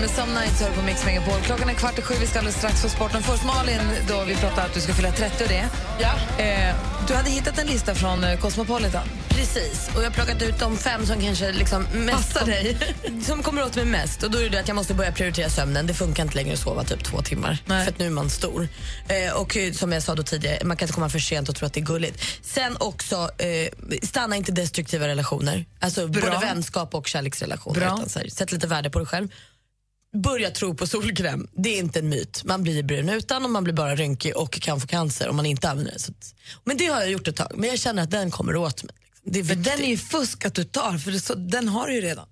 Med 0.00 0.10
Some 0.10 0.40
Nights 0.40 0.60
hör 0.60 0.70
på 0.70 0.82
Mix 0.82 1.04
Megapol. 1.04 1.40
Klockan 1.40 1.68
är 1.68 1.74
kvart 1.74 1.98
i 1.98 2.02
sju, 2.02 2.14
vi 2.20 2.26
ska 2.26 2.38
alldeles 2.38 2.56
strax 2.56 2.82
få 2.82 2.88
sporten. 2.88 3.22
Först 3.22 3.44
Malin, 3.44 3.80
då 4.08 4.24
vi 4.24 4.34
pratade 4.34 4.62
att 4.62 4.74
du 4.74 4.80
ska 4.80 4.94
fylla 4.94 5.12
30 5.12 5.44
och 5.44 5.48
det. 5.48 5.68
Ja. 6.00 6.42
Eh, 6.44 6.74
du 7.08 7.14
hade 7.14 7.30
hittat 7.30 7.58
en 7.58 7.66
lista 7.66 7.94
från 7.94 8.24
eh, 8.24 8.38
Cosmopolitan. 8.38 9.08
Precis, 9.28 9.90
och 9.94 10.00
jag 10.00 10.06
har 10.06 10.10
plockat 10.10 10.42
ut 10.42 10.58
de 10.58 10.76
fem 10.76 11.06
som 11.06 11.20
kanske 11.20 11.52
liksom 11.52 11.82
mest 11.82 12.34
Passar 12.34 12.46
dig. 12.46 12.76
som 13.22 13.42
kommer 13.42 13.64
åt 13.64 13.76
mig 13.76 13.84
mest. 13.84 14.22
Och 14.22 14.30
då 14.30 14.38
är 14.38 14.50
det 14.50 14.60
att 14.60 14.68
jag 14.68 14.74
måste 14.74 14.94
börja 14.94 15.12
prioritera 15.12 15.48
sömnen. 15.48 15.86
Det 15.86 15.94
funkar 15.94 16.22
inte 16.22 16.36
längre 16.36 16.52
att 16.52 16.58
sova 16.58 16.84
typ 16.84 17.04
två 17.04 17.22
timmar. 17.22 17.58
Nej. 17.66 17.84
För 17.84 17.92
att 17.92 17.98
nu 17.98 18.06
är 18.06 18.10
man 18.10 18.30
stor. 18.30 18.68
Eh, 19.08 19.32
och 19.32 19.56
som 19.74 19.92
jag 19.92 20.02
sa 20.02 20.14
då 20.14 20.22
tidigare, 20.22 20.64
man 20.64 20.76
kan 20.76 20.86
inte 20.86 20.94
komma 20.94 21.08
för 21.08 21.18
sent 21.18 21.48
och 21.48 21.56
tro 21.56 21.66
att 21.66 21.72
det 21.72 21.80
är 21.80 21.84
gulligt. 21.84 22.24
Sen 22.42 22.76
också, 22.80 23.30
eh, 23.38 23.98
stanna 24.02 24.36
inte 24.36 24.52
destruktiva 24.52 25.08
relationer. 25.08 25.64
Alltså 25.80 26.08
Bra. 26.08 26.22
både 26.22 26.46
vänskap 26.46 26.94
och 26.94 27.06
kärleksrelationer. 27.06 27.80
Bra. 27.80 27.94
Utan 28.06 28.22
här, 28.22 28.30
sätt 28.30 28.52
lite 28.52 28.66
värde 28.66 28.90
på 28.90 28.98
dig 28.98 29.06
själv. 29.06 29.28
Börja 30.16 30.50
tro 30.50 30.74
på 30.74 30.86
solkräm. 30.86 31.48
Det 31.52 31.68
är 31.74 31.78
inte 31.78 31.98
en 31.98 32.08
myt. 32.08 32.44
Man 32.44 32.62
blir 32.62 32.82
brun 32.82 33.08
utan 33.08 33.44
och 33.44 33.50
man 33.50 33.64
blir 33.64 33.74
bara 33.74 33.96
rynkig 33.96 34.36
och 34.36 34.52
kan 34.52 34.80
få 34.80 34.86
cancer 34.86 35.28
om 35.28 35.36
man 35.36 35.46
inte 35.46 35.70
använder 35.70 35.92
det. 35.92 36.12
Men 36.64 36.76
det 36.76 36.86
har 36.86 37.00
jag 37.00 37.10
gjort 37.10 37.28
ett 37.28 37.36
tag. 37.36 37.52
Men 37.56 37.68
jag 37.68 37.78
känner 37.78 38.02
att 38.02 38.10
den 38.10 38.30
kommer 38.30 38.56
åt 38.56 38.84
mig. 38.84 38.94
Det 39.24 39.38
är 39.40 39.44
För 39.44 39.54
viktigt. 39.54 39.72
den 39.76 39.84
är 39.84 39.88
ju 39.88 39.98
fusk 39.98 40.44
att 40.44 40.54
du 40.54 40.64
tar, 40.64 40.98
för 40.98 41.12
så, 41.12 41.34
den 41.34 41.68
har 41.68 41.86
du 41.86 41.94
ju 41.94 42.00
redan. 42.00 42.26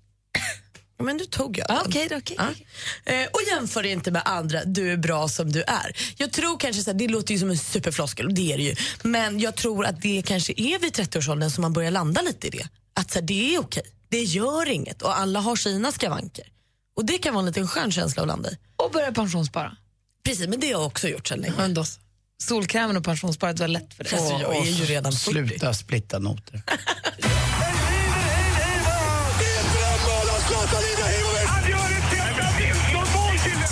Ja, 0.97 1.03
men 1.03 1.17
nu 1.17 1.25
tog 1.25 1.57
jag 1.57 1.65
Ja, 1.69 1.83
den. 1.89 2.07
Då, 2.09 2.15
okej. 2.17 2.37
Ja. 2.37 3.13
Eh, 3.13 3.27
och 3.27 3.39
jämför 3.47 3.85
inte 3.85 4.11
med 4.11 4.21
andra, 4.25 4.63
du 4.65 4.91
är 4.91 4.97
bra 4.97 5.27
som 5.27 5.51
du 5.51 5.61
är. 5.63 5.97
Jag 6.17 6.31
tror 6.31 6.57
kanske 6.59 6.83
så 6.83 6.91
här, 6.91 6.97
det 6.97 7.07
låter 7.07 7.33
ju 7.33 7.39
som 7.39 7.49
en 7.49 7.57
superfloskel 7.57 8.25
och 8.25 8.33
det 8.33 8.53
är 8.53 8.57
det 8.57 8.63
ju. 8.63 8.75
Men 9.03 9.39
jag 9.39 9.55
tror 9.55 9.85
att 9.85 10.01
det 10.01 10.21
kanske 10.25 10.53
är 10.57 10.79
vid 10.79 10.93
30-årsåldern 10.93 11.49
som 11.51 11.61
man 11.61 11.73
börjar 11.73 11.91
landa 11.91 12.21
lite 12.21 12.47
i 12.47 12.49
det. 12.49 12.67
Att 12.93 13.11
så 13.11 13.19
här, 13.19 13.25
det 13.25 13.55
är 13.55 13.59
okej, 13.59 13.83
det 14.09 14.21
gör 14.23 14.69
inget 14.69 15.01
och 15.01 15.19
alla 15.19 15.39
har 15.39 15.55
sina 15.55 15.91
skavanker. 15.91 16.45
Och 16.99 17.05
det 17.05 17.17
kan 17.17 17.33
vara 17.33 17.41
en 17.41 17.45
liten 17.45 17.67
skön 17.67 17.91
känsla 17.91 18.21
att 18.21 18.27
landa 18.27 18.51
i. 18.51 18.57
Och 18.75 18.91
börja 18.91 19.11
pensionsspara. 19.11 19.75
Precis, 20.23 20.47
men 20.47 20.59
det 20.59 20.67
har 20.67 20.71
jag 20.71 20.85
också 20.85 21.07
gjort 21.07 21.27
sedan 21.27 21.39
länge. 21.39 21.75
Så. 21.85 21.99
solkrämen 22.43 22.97
och 22.97 23.03
pensionssparet 23.03 23.59
var 23.59 23.67
lätt 23.67 23.93
för 23.93 24.03
dig. 24.03 24.13
Alltså, 24.13 24.33
jag 24.33 24.55
är 24.57 24.71
ju 24.71 24.85
redan 24.85 25.11
40. 25.11 25.31
Sluta 25.31 25.73
splitta 25.73 26.19
noter. 26.19 26.61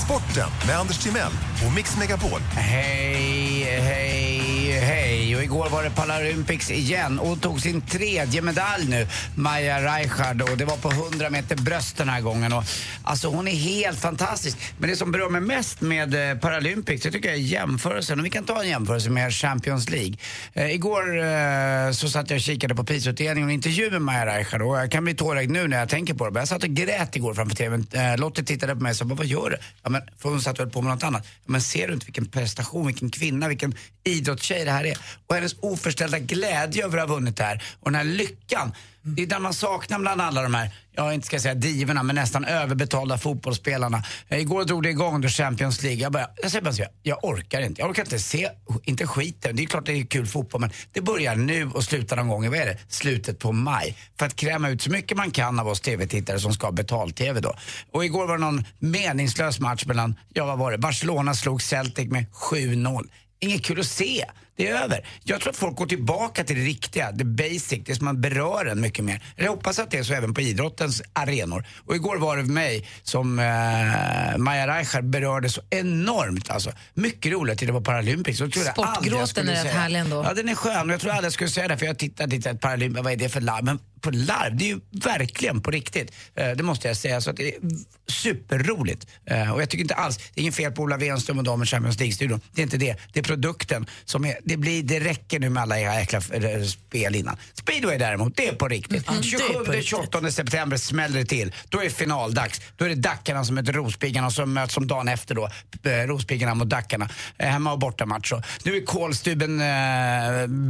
Sporten 0.06 0.50
med 0.68 0.80
Anders 0.80 0.98
Timell 0.98 1.32
och 1.68 1.74
Mix 1.76 1.98
Megapol. 1.98 2.40
Hej, 2.40 3.64
hej, 3.64 4.80
hej 4.80 5.17
och 5.38 5.44
igår 5.44 5.70
var 5.70 5.84
det 5.84 5.90
Paralympics 5.90 6.72
igen 6.72 7.20
och 7.20 7.28
hon 7.28 7.40
tog 7.40 7.62
sin 7.62 7.82
tredje 7.82 8.42
medalj 8.42 8.86
nu, 8.90 9.08
Maja 9.36 9.82
Reichard 9.82 10.42
och 10.42 10.58
det 10.58 10.66
var 10.66 10.78
på 10.78 10.90
100 10.92 11.30
meter 11.30 11.56
bröst 11.56 11.98
den 11.98 12.10
här 12.10 12.22
gången. 12.22 12.54
Och, 12.54 12.64
alltså 13.04 13.28
hon 13.28 13.48
är 13.48 13.56
helt 13.56 14.00
fantastisk. 14.00 14.58
Men 14.78 14.90
det 14.90 14.96
som 14.96 15.12
berör 15.12 15.30
mig 15.30 15.42
mest 15.42 15.82
med 15.82 16.32
eh, 16.32 16.38
Paralympics, 16.38 17.04
det 17.04 17.12
tycker 17.12 17.30
jag 17.30 17.38
är 17.38 17.42
jämförelsen. 17.42 18.20
Och 18.20 18.26
vi 18.26 18.30
kan 18.30 18.44
ta 18.46 18.62
en 18.64 18.70
jämförelse 18.70 19.10
med 19.10 19.34
Champions 19.34 19.90
League. 19.90 20.16
Eh, 20.54 20.72
igår 20.72 21.18
eh, 21.26 21.92
så 21.92 22.10
satt 22.10 22.30
jag 22.30 22.38
och 22.38 22.42
kikade 22.42 22.76
på 22.76 22.84
prisutdelningen 22.84 23.50
och 23.50 23.54
intervju 23.54 23.92
med 23.92 24.02
Maja 24.02 24.26
Reichard 24.26 24.62
och 24.62 24.78
jag 24.80 24.92
kan 24.92 25.04
bli 25.04 25.14
tårögd 25.14 25.52
nu 25.52 25.68
när 25.68 25.80
jag 25.80 25.90
tänker 25.90 26.14
på 26.14 26.26
det. 26.26 26.32
Men 26.32 26.42
Jag 26.42 26.48
satt 26.48 26.64
och 26.64 26.70
grät 26.70 27.16
igår 27.16 27.34
framför 27.34 27.56
TVn. 27.56 27.88
Eh, 27.94 28.18
Lotte 28.18 28.44
tittade 28.44 28.76
på 28.76 28.82
mig 28.82 28.90
och 28.90 28.96
sa, 28.96 29.06
"Vad- 29.06 29.18
vad 29.18 29.28
gör 29.28 29.50
du? 29.50 29.58
Ja, 29.84 29.90
men, 29.90 30.02
för 30.22 30.30
hon 30.30 30.42
satt 30.42 30.60
väl 30.60 30.70
på 30.70 30.82
med 30.82 30.94
något 30.94 31.04
annat. 31.04 31.24
Ja, 31.26 31.52
men 31.52 31.62
ser 31.62 31.88
du 31.88 31.94
inte 31.94 32.06
vilken 32.06 32.26
prestation, 32.26 32.88
vilken 32.88 33.10
kvinna, 33.10 33.48
vilken 33.48 33.76
idrottstjej 34.04 34.66
det 34.66 34.72
här 34.72 34.84
är? 34.86 34.98
Och 35.28 35.36
hennes 35.36 35.56
oförställda 35.60 36.20
glädje 36.20 36.86
över 36.86 36.98
att 36.98 37.10
ha 37.10 37.16
vunnit 37.16 37.38
det 37.38 37.44
här 37.44 37.64
och 37.80 37.92
den 37.92 37.96
här 37.96 38.04
lyckan. 38.04 38.72
Det 39.16 39.22
är 39.22 39.28
den 39.28 39.42
man 39.42 39.54
saknar 39.54 40.00
bland 40.00 40.22
alla 40.22 40.42
de 40.42 40.54
här, 40.54 40.72
jag 40.92 41.14
inte 41.14 41.28
ska 41.28 41.40
säga 41.40 41.54
divorna, 41.54 42.04
men 42.04 42.16
nästan 42.16 42.46
överbetalda 42.46 43.18
fotbollsspelarna. 43.18 44.04
Eh, 44.28 44.40
igår 44.40 44.64
drog 44.64 44.84
det 44.84 44.90
igång 44.90 45.22
då 45.22 45.28
Champions 45.28 45.84
League. 45.84 46.02
Jag, 46.02 46.12
bara, 46.12 46.28
jag 46.42 46.52
säger 46.52 46.64
bara 46.64 46.74
så, 46.74 46.82
här, 46.82 46.92
jag 47.04 47.24
orkar 47.24 47.62
inte. 47.62 47.82
Jag 47.82 47.90
orkar 47.90 48.04
inte 48.04 48.20
se, 48.20 48.50
inte 48.84 49.08
skiten. 49.08 49.56
Det 49.56 49.64
är 49.64 49.68
klart 49.68 49.86
det 49.86 49.94
är 49.94 50.06
kul 50.06 50.26
fotboll, 50.26 50.62
men 50.62 50.70
det 50.94 51.02
börjar 51.02 51.36
nu 51.36 51.70
och 51.70 51.84
slutar 51.84 52.18
någon 52.18 52.28
gång 52.28 52.46
i, 52.46 52.50
vad 52.50 52.60
är 52.60 52.66
det, 52.66 52.78
slutet 52.88 53.40
på 53.40 53.52
maj. 53.52 53.98
För 54.20 54.26
att 54.26 54.36
kräma 54.36 54.70
ut 54.70 54.82
så 54.82 54.92
mycket 54.92 55.18
man 55.18 55.32
kan 55.32 55.60
av 55.60 55.68
oss 55.68 55.82
tv-tittare 55.82 56.40
som 56.40 56.54
ska 56.54 56.68
ha 56.68 56.72
betal-tv 56.72 57.40
då. 57.40 57.56
Och 57.92 58.06
igår 58.06 58.28
var 58.28 58.38
det 58.38 58.46
någon 58.46 58.66
meningslös 58.80 59.60
match 59.60 59.86
mellan, 59.86 60.16
ja 60.34 60.46
vad 60.46 60.60
var 60.60 60.72
det, 60.72 60.78
Barcelona 60.78 61.34
slog 61.34 61.62
Celtic 61.62 62.10
med 62.10 62.26
7-0. 62.52 63.10
Inget 63.40 63.66
kul 63.66 63.80
att 63.80 63.86
se. 63.86 64.26
Det 64.58 64.68
är 64.68 64.84
över. 64.84 65.08
Jag 65.24 65.42
tror 65.42 65.50
att 65.50 65.58
folk 65.58 65.76
går 65.76 65.86
tillbaka 65.86 66.44
till 66.44 66.56
det 66.56 66.62
riktiga, 66.62 67.12
det 67.12 67.24
basic, 67.24 67.80
det 67.86 67.96
som 67.96 68.06
man 68.06 68.22
berör 68.22 68.66
en 68.66 68.82
mycket 68.82 69.06
mer. 69.06 69.24
Jag 69.36 69.50
hoppas 69.50 69.80
att 69.80 69.92
det 69.92 69.98
är 69.98 70.04
så 70.04 70.14
även 70.14 70.34
på 70.34 70.42
idrottens 70.42 71.02
arenor. 71.14 71.66
Och 71.86 71.96
igår 71.96 72.18
var 72.18 72.38
det 72.38 72.44
mig 72.44 72.88
som 73.04 73.40
eh, 73.40 74.38
Maja 74.38 74.68
Reichard 74.68 75.04
berörde 75.04 75.50
så 75.50 75.62
enormt. 75.70 76.50
Alltså, 76.50 76.72
mycket 76.94 77.32
roligt 77.32 77.54
att 77.54 77.60
titta 77.60 77.74
på 77.74 77.82
Paralympics. 77.82 78.42
Och 78.42 78.48
jag 78.48 78.54
trodde 78.54 78.72
aldrig 78.72 79.14
jag 79.14 79.30
Sportgråten 79.30 79.58
är 79.58 79.64
rätt 79.64 79.74
härlig 79.74 80.00
ändå. 80.00 80.24
Ja, 80.24 80.34
den 80.34 80.50
är 80.50 80.56
skön 80.56 80.90
och 80.90 80.94
jag 80.94 81.02
tror 81.02 81.12
aldrig 81.12 81.26
jag 81.26 81.34
skulle 81.34 81.50
säga 81.50 81.68
det 81.68 81.78
för 81.78 81.86
jag 81.86 81.98
tittade 81.98 82.36
lite 82.36 82.54
på 82.54 82.58
Paralympics, 82.58 83.04
vad 83.04 83.14
är 83.14 83.18
det 83.18 83.30
för 83.30 83.42
larv? 83.42 83.64
Men 83.64 83.80
på 84.02 84.12
larv, 84.12 84.58
det 84.58 84.66
är 84.66 84.68
ju 84.68 84.80
verkligen 84.92 85.62
på 85.62 85.72
riktigt. 85.72 86.12
Eh, 86.36 86.52
det 86.52 86.64
måste 86.64 86.88
jag 86.88 86.98
säga. 86.98 87.22
Så 87.22 87.32
det 87.32 87.56
är 87.56 87.60
superroligt. 88.08 89.08
Eh, 89.26 89.54
och 89.54 89.62
jag 89.62 89.70
tycker 89.70 89.82
inte 89.82 89.96
alls, 89.96 90.18
det 90.18 90.40
är 90.40 90.42
inget 90.42 90.56
fel 90.56 90.72
på 90.72 90.82
Ola 90.82 90.98
Wenström 90.98 91.38
och 91.38 91.44
dem 91.44 91.64
i 91.64 91.66
Champions 91.66 92.00
League-studion. 92.00 92.42
Det 92.52 92.62
är 92.62 92.64
inte 92.64 92.78
det. 92.78 92.96
Det 93.14 93.20
är 93.20 93.24
produkten 93.24 93.86
som 94.06 94.26
är, 94.26 94.38
det 94.44 94.58
blir, 94.58 94.84
det 94.84 95.00
räcker 95.00 95.40
nu 95.40 95.50
med 95.50 95.64
alla 95.64 95.80
era 95.80 96.00
eh, 96.00 96.64
spel 96.64 97.16
innan. 97.16 97.38
Speedway 97.54 97.98
däremot, 97.98 98.36
det 98.36 98.48
är 98.48 98.54
på 98.54 98.68
riktigt. 98.68 99.10
Mm, 99.10 99.22
det 99.22 99.28
är 99.28 99.64
på 99.64 99.72
27-28 99.72 100.30
september 100.30 100.78
smäller 100.78 101.20
det 101.20 101.26
till. 101.26 101.54
Då 101.70 101.84
är 101.84 101.90
finaldags. 101.90 102.62
Då 102.76 102.86
är 102.86 102.90
det 102.90 102.96
Dackarna 102.96 103.46
som 103.46 103.58
heter 103.58 103.74
Rospiggarna 103.74 104.32
som 104.32 104.54
möts 104.54 104.74
som 104.74 104.88
dagen 104.88 105.08
efter 105.08 105.36
då. 105.36 105.50
Rospiggarna 105.84 106.54
mot 106.54 106.70
Dackarna. 106.70 107.10
Hemma 107.38 107.72
och 107.72 107.80
bortamatch. 107.80 108.34
Nu 108.64 108.78
är 108.78 108.86
kolstuben 108.86 109.62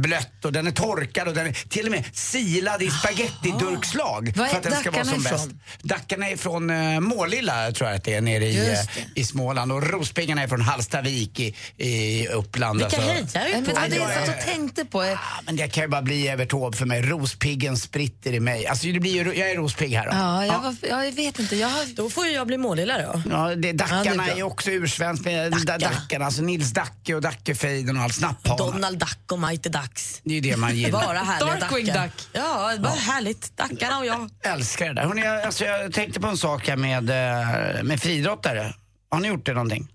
blött 0.00 0.44
och 0.44 0.52
den 0.52 0.66
är 0.66 0.70
torkad 0.70 1.28
och 1.28 1.34
den 1.34 1.46
är 1.46 1.52
till 1.52 1.86
och 1.86 1.90
med 1.90 2.04
silad 2.12 2.82
i 2.82 2.90
spagettidurkslag. 3.18 4.32
För 4.36 4.44
att 4.44 4.62
den 4.62 4.72
ska 4.72 4.90
vara 4.90 5.04
som 5.04 5.22
bäst. 5.22 5.34
ifrån? 5.34 5.60
Dackarna 5.82 6.28
är 6.28 6.36
från 6.36 6.70
eh, 6.70 7.00
Målilla 7.00 7.72
tror 7.72 7.90
jag 7.90 7.96
att 7.96 8.04
det 8.04 8.14
är 8.14 8.20
nere 8.20 8.44
i, 8.44 8.72
eh, 8.72 8.78
i 9.14 9.24
Småland 9.24 9.72
och 9.72 9.90
Rospiggarna 9.90 10.42
är 10.42 10.48
från 10.48 10.60
Hallstavik 10.60 11.40
i, 11.40 11.54
i 11.76 12.28
Uppland. 12.28 12.78
Vilka 12.78 12.96
alltså. 12.96 13.38
hejar 13.38 13.54
Men 13.54 13.64
på? 13.64 13.70
det 13.70 13.80
var 13.80 13.88
det 13.88 13.96
jag 13.96 14.26
satt 14.26 14.38
och 14.38 14.44
tänkte 14.44 14.84
på. 14.84 15.04
Ja, 15.04 15.18
men 15.46 15.56
det 15.56 15.68
kan 15.68 15.84
ju 15.84 15.88
bara 15.88 16.02
bli 16.02 16.28
Evert 16.28 16.50
Taube 16.50 16.76
för 16.76 16.86
mig. 16.86 17.02
Rospiggen 17.02 17.76
spritter 17.76 18.32
i 18.32 18.40
mig. 18.40 18.66
Alltså 18.66 18.86
det 18.86 19.00
blir 19.00 19.12
ju, 19.12 19.38
jag 19.38 19.50
är 19.50 19.56
rospigg 19.56 19.92
här 19.92 20.06
då. 20.06 20.12
Ja, 20.12 20.46
jag, 20.46 20.60
var, 20.60 20.76
ja, 20.82 21.04
jag 21.04 21.12
vet 21.12 21.38
inte. 21.38 21.56
Jag 21.56 21.68
har, 21.68 21.84
Då 21.96 22.10
får 22.10 22.26
ju 22.26 22.32
jag 22.32 22.46
bli 22.46 22.58
målilla 22.58 22.98
då. 22.98 23.22
Ja, 23.30 23.54
det, 23.54 23.72
Dackarna 23.72 24.04
Ja, 24.04 24.14
det 24.14 24.30
är 24.30 24.36
är, 24.36 24.42
också 24.42 24.70
ursvenskt 24.70 25.24
med 25.24 25.52
Dackarna. 25.52 25.78
Dackarna. 25.78 26.24
Alltså 26.24 26.42
Nils 26.42 26.70
Dacke 26.72 27.14
och 27.14 27.20
Dackefejden 27.20 27.96
och 27.96 28.02
allt. 28.02 28.14
Snapphanar. 28.14 28.58
Donald 28.58 28.98
Duck 28.98 29.32
och 29.32 29.38
Mighty 29.38 29.68
Ducks. 29.68 30.20
Det 30.24 30.30
är 30.30 30.34
ju 30.34 30.40
det 30.40 30.56
man 30.56 30.76
gillar. 30.76 31.06
Bara 31.06 31.18
härliga 31.18 31.54
Darkwing. 31.60 31.86
Duck. 31.86 32.28
Ja, 32.32 32.72
bara 32.78 32.92
härligt. 33.08 33.56
Dackarna 33.56 33.98
och 33.98 34.06
jag. 34.06 34.30
älskar 34.42 34.86
det 34.86 34.94
där. 34.94 35.02
Hörrni, 35.02 35.22
jag, 35.22 35.42
alltså, 35.42 35.64
jag 35.64 35.92
tänkte 35.92 36.20
på 36.20 36.26
en 36.26 36.36
sak 36.36 36.68
här 36.68 36.76
med, 36.76 37.10
eh, 37.10 37.82
med 37.82 38.00
friidrottare. 38.02 38.74
Har 39.10 39.20
ni 39.20 39.28
gjort 39.28 39.46
det 39.46 39.54
någonting? 39.54 39.88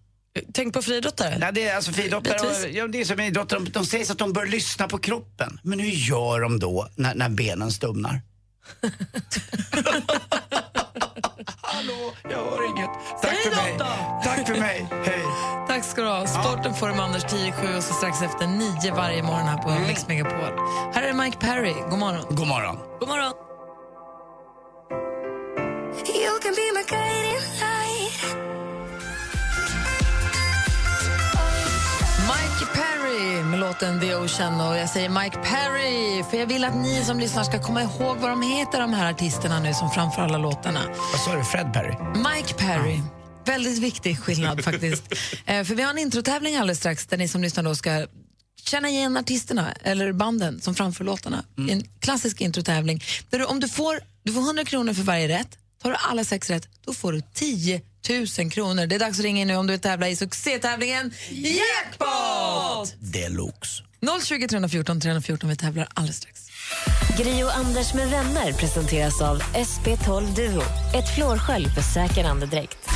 Tänk 0.53 0.73
på 0.73 0.81
friidrottare. 0.81 1.37
Ja, 1.41 1.51
det 1.51 1.67
är 1.67 1.75
alltså 1.75 1.91
friidrottare, 1.91 2.69
ja, 2.69 2.87
det 2.87 3.01
är 3.01 3.05
som 3.05 3.19
idrottare, 3.19 3.59
de, 3.59 3.69
de 3.69 3.85
säger 3.85 4.05
så 4.05 4.11
att 4.11 4.19
de 4.19 4.33
bör 4.33 4.45
lyssna 4.45 4.87
på 4.87 4.97
kroppen. 4.97 5.59
Men 5.63 5.79
hur 5.79 5.89
gör 5.89 6.39
de 6.39 6.59
då 6.59 6.89
när, 6.95 7.15
när 7.15 7.29
benen 7.29 7.71
stumnar? 7.71 8.21
Hallå, 11.87 12.13
jag 12.29 12.37
hör 12.37 12.69
inget. 12.69 12.89
Tack 13.21 13.31
Säg 13.35 13.51
för 13.51 13.61
mig. 13.61 13.75
då. 13.79 13.85
Tack 14.23 14.47
för 14.47 14.55
mig. 14.59 14.87
Hej. 15.05 15.23
Tack 15.67 15.83
ska 15.83 16.01
du 16.01 16.07
ha. 16.07 16.27
Sporten 16.27 16.73
får 16.73 16.87
du 16.87 16.93
med 16.93 17.05
Anders 17.05 17.25
10-7 17.25 17.77
och 17.77 17.83
så 17.83 17.93
strax 17.93 18.21
efter 18.21 18.47
9 18.47 18.93
varje 18.95 19.23
morgon 19.23 19.47
här 19.47 19.57
på 19.57 19.69
Mix 19.87 20.07
Megapol. 20.07 20.59
Här 20.93 21.03
är 21.03 21.13
Mike 21.13 21.37
Perry. 21.37 21.73
God 21.89 21.99
morgon. 21.99 22.25
God 22.29 22.47
morgon. 22.47 22.77
God 22.99 23.09
morgon. 23.09 23.33
You 26.07 26.39
can 26.41 26.53
be 26.55 26.71
my 26.77 26.83
guiding 26.89 27.41
light. 27.61 28.12
Låten 33.73 33.99
The 33.99 34.15
Ocean. 34.15 34.61
Och 34.61 34.77
jag 34.77 34.89
säger 34.89 35.09
Mike 35.09 35.37
Perry 35.37 36.23
för 36.23 36.37
jag 36.37 36.47
vill 36.47 36.63
att 36.63 36.75
ni 36.75 37.03
som 37.05 37.19
lyssnar 37.19 37.43
ska 37.43 37.61
komma 37.61 37.81
ihåg 37.81 38.17
vad 38.17 38.29
de 38.29 38.41
heter, 38.41 38.81
de 38.81 38.93
här 38.93 39.11
artisterna 39.11 39.59
nu 39.59 39.73
som 39.73 39.91
framför 39.91 40.21
alla 40.21 40.37
låtarna. 40.37 40.79
Vad 41.11 41.21
sa 41.21 41.35
du, 41.35 41.43
Fred 41.43 41.73
Perry? 41.73 41.95
Mike 42.15 42.53
Perry. 42.53 42.99
Väldigt 43.45 43.79
viktig 43.79 44.19
skillnad 44.19 44.63
faktiskt. 44.63 45.03
eh, 45.45 45.63
för 45.63 45.75
vi 45.75 45.83
har 45.83 45.89
en 45.91 45.97
introtävling 45.97 46.55
alldeles 46.55 46.77
strax 46.79 47.05
där 47.05 47.17
ni 47.17 47.27
som 47.27 47.41
lyssnar 47.41 47.63
då 47.63 47.75
ska 47.75 48.07
känna 48.63 48.89
igen 48.89 49.17
artisterna 49.17 49.71
eller 49.83 50.13
banden 50.13 50.61
som 50.61 50.75
framför 50.75 51.03
låtarna. 51.03 51.43
En 51.69 51.83
klassisk 51.99 52.41
introtävling. 52.41 53.03
Där 53.29 53.39
du, 53.39 53.45
om 53.45 53.59
du 53.59 53.69
får, 53.69 53.99
du 54.23 54.33
får 54.33 54.41
100 54.41 54.65
kronor 54.65 54.93
för 54.93 55.03
varje 55.03 55.27
rätt. 55.27 55.57
Tar 55.83 55.89
du 55.89 55.95
alla 55.99 56.23
sex 56.23 56.49
rätt, 56.49 56.67
då 56.85 56.93
får 56.93 57.11
du 57.11 57.21
10 57.33 57.81
000 58.39 58.51
kronor. 58.51 58.85
Det 58.87 58.95
är 58.95 58.99
dags 58.99 59.19
att 59.19 59.25
ringa 59.25 59.41
in 59.41 59.47
nu 59.47 59.55
om 59.55 59.67
du 59.67 59.73
vill 59.73 59.79
tävla 59.79 60.09
i 60.09 60.15
succétävlingen 60.15 61.13
Jackpot! 61.29 62.95
Deluxe. 62.99 63.83
020 64.23 64.47
314 64.47 65.01
314. 65.01 65.49
Vi 65.49 65.55
tävlar 65.55 65.87
alldeles 65.93 66.17
strax. 66.17 66.47
Gri 67.17 67.43
och 67.43 67.57
Anders 67.57 67.93
med 67.93 68.09
vänner 68.09 68.53
presenteras 68.53 69.21
av 69.21 69.39
SP12 69.41 70.35
Duo. 70.35 70.61
Ett 70.95 71.15
flårskölj 71.15 71.65
för 71.69 71.81
säker 71.81 72.23
andedräkt. 72.23 72.89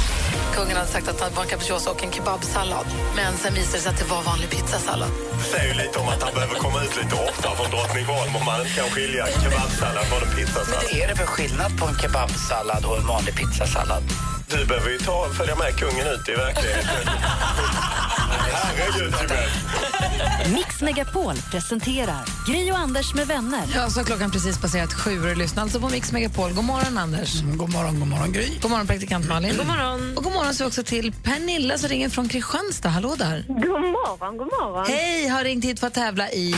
Kungen 0.57 0.77
hade 0.77 0.87
sagt 0.87 1.07
att 1.07 1.21
han 1.21 1.33
var 1.33 1.43
en 1.43 1.49
capricciosa 1.49 1.91
och 1.91 2.03
en 2.03 2.11
kebabsallad. 2.11 2.85
Men 3.15 3.37
sen 3.37 3.53
visade 3.53 3.77
det 3.77 3.81
sig 3.81 3.91
att 3.91 3.99
det 3.99 4.05
var 4.05 4.21
vanlig 4.23 4.49
pizzasallad. 4.49 5.09
Det 5.39 5.43
säger 5.43 5.67
ju 5.73 5.77
lite 5.83 5.99
om 5.99 6.07
att 6.07 6.23
han 6.23 6.33
behöver 6.33 6.55
komma 6.55 6.83
ut 6.83 6.95
lite 7.01 7.15
oftare 7.15 7.55
från 7.55 7.69
Drottningholm 7.71 8.35
om 8.39 8.45
man 8.45 8.61
inte 8.61 8.73
kan 8.79 8.89
skilja 8.89 9.25
kebabsallad 9.43 10.05
från 10.09 10.21
en 10.29 10.35
pizzasallad. 10.35 10.83
Vad 10.91 11.01
är 11.01 11.07
det 11.07 11.15
för 11.15 11.25
skillnad 11.25 11.71
på 11.79 11.85
en 11.85 11.97
kebabsallad 12.01 12.85
och 12.85 12.97
en 12.97 13.07
vanlig 13.07 13.33
pizzasallad? 13.35 14.03
Du 14.51 14.65
behöver 14.65 14.89
ju 14.89 14.97
ta, 14.97 15.29
följa 15.37 15.55
med 15.55 15.77
kungen 15.79 16.07
ut 16.07 16.29
i 16.29 16.35
verkligheten. 16.45 17.03
Mix 20.53 20.81
Megapol 20.81 21.35
presenterar 21.51 22.25
Gri 22.47 22.71
och 22.71 22.77
Anders 22.77 23.13
med 23.13 23.27
vänner. 23.27 23.61
Ja, 23.75 23.89
så 23.89 23.99
har 23.99 24.05
klockan 24.05 24.31
precis 24.31 24.57
passerat 24.57 24.93
sju 24.93 25.19
och 25.21 25.27
du 25.27 25.35
lyssnar 25.35 25.63
alltså 25.63 25.79
på 25.79 25.89
Mix 25.89 26.11
Megapol. 26.11 26.53
God 26.53 26.63
morgon, 26.63 26.97
Anders. 26.97 27.41
God 27.41 27.73
morgon, 27.73 27.99
god 27.99 28.07
morgon, 28.07 28.31
Gry. 28.31 28.59
God 28.61 28.71
morgon, 28.71 28.87
praktikant 28.87 29.27
Malin. 29.29 29.57
God 29.57 29.67
morgon. 29.67 30.17
Och 30.17 30.23
god 30.23 30.33
morgon 30.33 30.53
så 30.53 30.67
också 30.67 30.83
till 30.83 31.13
Pernilla 31.23 31.77
som 31.77 31.89
ringer 31.89 32.09
från 32.09 32.27
Kristianstad. 32.27 32.89
Hallå 32.89 33.15
där. 33.17 33.45
God 33.47 33.81
morgon, 33.81 34.37
god 34.37 34.47
morgon. 34.47 34.85
Hej, 34.87 35.27
har 35.27 35.43
ringt 35.43 35.65
hit 35.65 35.79
för 35.79 35.87
att 35.87 35.93
tävla 35.93 36.31
i... 36.31 36.55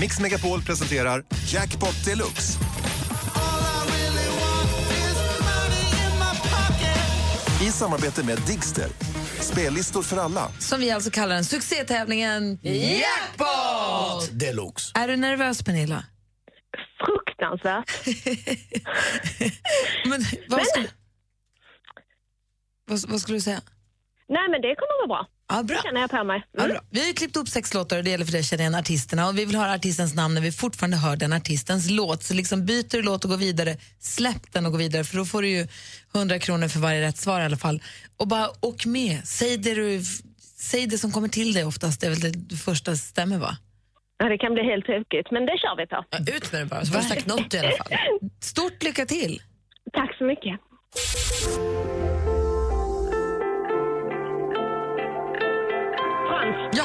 Mix 0.00 0.20
Megapol 0.20 0.62
presenterar 0.62 1.24
Jackpot 1.46 2.04
Deluxe. 2.04 2.58
I 7.62 7.70
samarbete 7.72 8.22
med 8.22 8.38
Digster. 8.46 8.86
Spellistor 9.42 10.02
för 10.02 10.16
alla. 10.16 10.48
Som 10.58 10.80
vi 10.80 10.90
alltså 10.90 11.10
kallar 11.10 11.34
den 11.34 11.44
succétävlingen 11.44 12.58
Jackpot! 12.62 14.30
Deluxe. 14.32 14.92
Är 14.94 15.08
du 15.08 15.16
nervös, 15.16 15.62
Pernilla? 15.64 16.04
Fruktansvärt. 17.06 18.06
Men, 20.08 20.20
vad, 20.48 20.66
skulle, 20.66 20.88
vad, 22.84 23.00
vad 23.08 23.20
skulle 23.20 23.36
du 23.36 23.40
säga? 23.40 23.60
Nej, 24.28 24.48
men 24.50 24.60
det 24.60 24.74
kommer 24.76 25.02
att 25.04 25.08
vara 25.08 25.24
bra. 25.24 25.28
Ja, 25.56 25.62
bra. 25.62 25.80
Känner 25.82 26.00
jag 26.00 26.10
på 26.10 26.24
mig. 26.24 26.42
Ja, 26.52 26.62
Mm. 26.64 26.74
bra. 26.74 26.82
Vi 26.90 27.00
har 27.00 27.06
ju 27.06 27.12
klippt 27.12 27.36
upp 27.36 27.48
sex 27.48 27.74
låtar 27.74 27.96
och 27.98 28.04
det 28.04 28.10
gäller 28.10 28.24
för 28.24 28.32
dig 28.32 28.40
att 28.40 28.46
känna 28.46 28.62
igen 28.62 28.74
artisterna. 28.74 29.28
Och 29.28 29.38
vi 29.38 29.44
vill 29.44 29.56
höra 29.56 29.72
artistens 29.72 30.14
namn 30.14 30.34
när 30.34 30.40
vi 30.42 30.52
fortfarande 30.52 30.96
hör 30.96 31.16
den 31.16 31.32
artistens 31.32 31.90
låt. 31.90 32.22
Så 32.22 32.34
liksom 32.34 32.66
byter 32.66 32.88
du 32.96 33.02
låt 33.02 33.24
och 33.24 33.30
går 33.30 33.36
vidare, 33.36 33.76
släpp 34.00 34.52
den 34.52 34.66
och 34.66 34.72
gå 34.72 34.78
vidare 34.78 35.04
för 35.04 35.16
då 35.16 35.24
får 35.24 35.42
du 35.42 35.48
ju 35.48 35.66
100 36.14 36.38
kronor 36.38 36.68
för 36.68 36.80
varje 36.80 37.00
rätt 37.00 37.16
svar 37.18 37.40
i 37.40 37.44
alla 37.44 37.56
fall. 37.56 37.82
Och 38.16 38.28
bara 38.28 38.48
åk 38.60 38.86
med, 38.86 39.20
säg 39.24 39.56
det, 39.56 39.74
du, 39.74 40.02
säg 40.56 40.86
det 40.86 40.98
som 40.98 41.12
kommer 41.12 41.28
till 41.28 41.52
dig 41.52 41.64
oftast, 41.64 42.00
det 42.00 42.06
är 42.06 42.10
väl 42.10 42.20
det, 42.20 42.30
det 42.30 42.56
första 42.56 42.96
stämmer 42.96 43.38
va? 43.38 43.56
Ja, 44.18 44.28
det 44.28 44.38
kan 44.38 44.54
bli 44.54 44.62
helt 44.62 44.84
tokigt, 44.86 45.30
men 45.30 45.46
det 45.46 45.58
kör 45.58 45.76
vi 45.76 45.86
på. 45.86 46.04
Ja, 46.10 46.36
ut 46.36 46.52
med 46.52 46.60
det 46.62 46.66
bara, 46.66 46.84
så 46.84 46.92
får 46.92 46.98
du 47.00 47.04
sagt 47.08 47.26
något 47.26 47.54
i 47.54 47.58
alla 47.58 47.70
fall. 47.70 47.92
Stort 48.40 48.82
lycka 48.82 49.06
till! 49.06 49.42
Tack 49.92 50.16
så 50.18 50.24
mycket. 50.24 50.60
Frans. 56.42 56.76
Ja! 56.76 56.84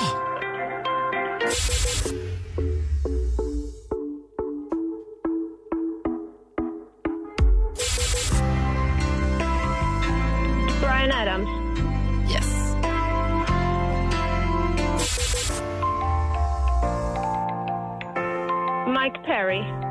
Brian 10.79 11.11
Adams. 11.11 11.49
Yes. 12.29 12.75
Mike 18.87 19.23
Perry. 19.23 19.86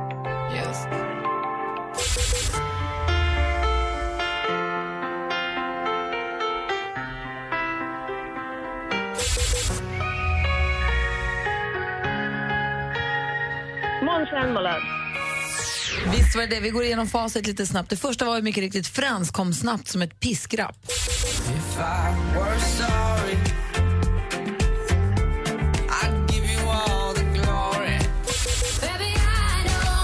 Måns 14.06 14.28
Zelmerlöw. 14.30 14.80
Visst 16.10 16.36
var 16.36 16.42
det 16.42 16.48
det. 16.48 16.60
Vi 16.60 16.70
går 16.70 16.84
igenom 16.84 17.06
facit 17.06 17.46
lite 17.46 17.66
snabbt. 17.66 17.90
Det 17.90 17.96
första 17.96 18.24
var 18.24 18.36
ju 18.36 18.42
mycket 18.42 18.60
riktigt 18.60 18.86
Frans 18.86 19.30
kom 19.30 19.52
snabbt 19.52 19.88
som 19.88 20.02
ett 20.02 20.20
piskrapp. 20.20 20.76
Sorry. 22.76 23.36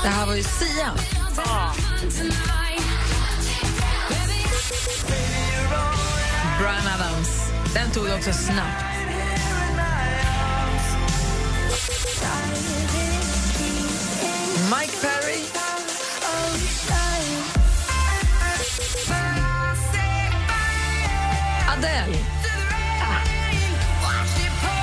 Det 0.02 0.08
här 0.08 0.26
var 0.26 0.34
ju 0.34 0.42
Sia. 0.42 0.90
Brian 6.58 6.86
Adams. 6.94 7.52
Den 7.74 7.90
tog 7.90 8.06
du 8.06 8.14
också 8.14 8.32
snabbt. 8.32 8.91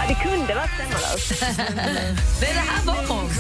Det 0.10 0.16
kunde 0.16 0.56
varit 0.56 0.70
Zelmerlöw. 0.78 1.18
Nej, 2.42 2.54
det 2.56 2.60
här 2.70 2.86
var 2.86 3.08
Måns. 3.16 3.38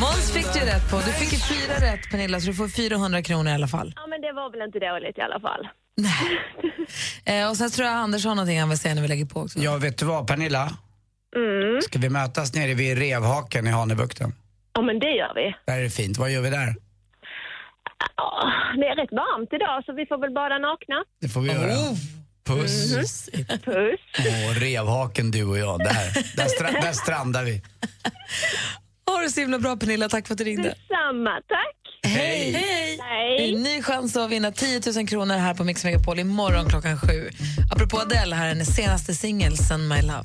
Måns 0.00 0.32
fick 0.32 0.52
du 0.52 0.60
rätt 0.60 0.90
på. 0.90 0.96
Du 0.96 1.12
fick 1.12 1.32
ju 1.32 1.38
fyra 1.38 1.74
rätt, 1.92 2.10
Pernilla, 2.10 2.40
så 2.40 2.46
du 2.46 2.54
får 2.54 2.68
400 2.68 3.22
kronor 3.22 3.52
i 3.52 3.54
alla 3.54 3.68
fall. 3.68 3.92
Ja, 3.96 4.06
men 4.06 4.20
det 4.20 4.32
var 4.32 4.50
väl 4.50 4.62
inte 4.62 4.78
dåligt 4.78 5.18
i 5.18 5.20
alla 5.20 5.40
fall. 5.40 5.68
Eh, 7.24 7.50
och 7.50 7.56
sen 7.56 7.70
tror 7.70 7.86
jag 7.88 7.96
Anders 7.96 8.24
har 8.24 8.34
någonting 8.34 8.60
han 8.60 8.68
vill 8.68 8.78
säga 8.78 8.94
när 8.94 9.02
vi 9.02 9.08
lägger 9.08 9.24
på 9.24 9.40
också. 9.40 9.58
Ja, 9.58 9.76
vet 9.76 9.98
du 9.98 10.04
vad 10.04 10.26
Pernilla? 10.26 10.70
Mm. 11.36 11.80
Ska 11.80 11.98
vi 11.98 12.08
mötas 12.08 12.54
nere 12.54 12.74
vid 12.74 12.98
Revhaken 12.98 13.66
i 13.66 13.70
Hanöbukten? 13.70 14.34
Ja, 14.72 14.82
men 14.82 14.98
det 14.98 15.10
gör 15.10 15.32
vi. 15.34 15.54
Där 15.66 15.78
är 15.78 15.82
det 15.82 15.90
fint. 15.90 16.18
Vad 16.18 16.30
gör 16.30 16.40
vi 16.40 16.50
där? 16.50 16.74
Ja, 18.16 18.52
det 18.80 18.86
är 18.86 18.96
rätt 18.96 19.12
varmt 19.12 19.52
idag, 19.52 19.84
så 19.84 19.92
vi 19.92 20.06
får 20.06 20.18
väl 20.18 20.34
bada 20.34 20.58
nakna. 20.58 21.04
Det 21.20 21.28
får 21.28 21.40
vi 21.40 21.48
göra. 21.48 21.72
Puss. 22.44 22.94
Puss. 23.64 24.00
Åh, 24.18 24.54
Revhaken 24.54 25.30
du 25.30 25.44
och 25.44 25.58
jag. 25.58 25.78
Där, 25.78 26.12
där, 26.36 26.44
stra- 26.44 26.80
där 26.82 26.92
strandar 26.92 27.44
vi. 27.44 27.62
Ha 29.06 29.18
det 29.20 29.30
så 29.30 29.40
himla 29.40 29.58
bra, 29.58 29.76
Pernilla. 29.76 30.08
Tack 30.08 30.26
för 30.26 30.34
att 30.34 30.38
du 30.38 30.44
ringde. 30.44 30.62
Detsamma, 30.62 31.30
tack. 31.48 32.12
Hej! 32.12 32.52
Hej. 32.52 32.98
Hej. 33.02 33.54
En 33.54 33.62
ny 33.62 33.82
chans 33.82 34.16
att 34.16 34.30
vinna 34.30 34.52
10 34.52 34.80
000 34.96 35.08
kronor 35.08 35.34
här 35.36 35.54
på 35.54 35.64
Mix 35.64 35.84
Megapol 35.84 36.18
imorgon 36.18 36.68
klockan 36.68 36.98
sju. 36.98 37.30
Apropå 37.72 37.98
Adele, 38.00 38.36
här 38.36 38.44
är 38.44 38.48
hennes 38.48 38.76
senaste 38.76 39.14
singel, 39.14 39.56
Send 39.56 39.88
My 39.88 40.02
Love. 40.02 40.24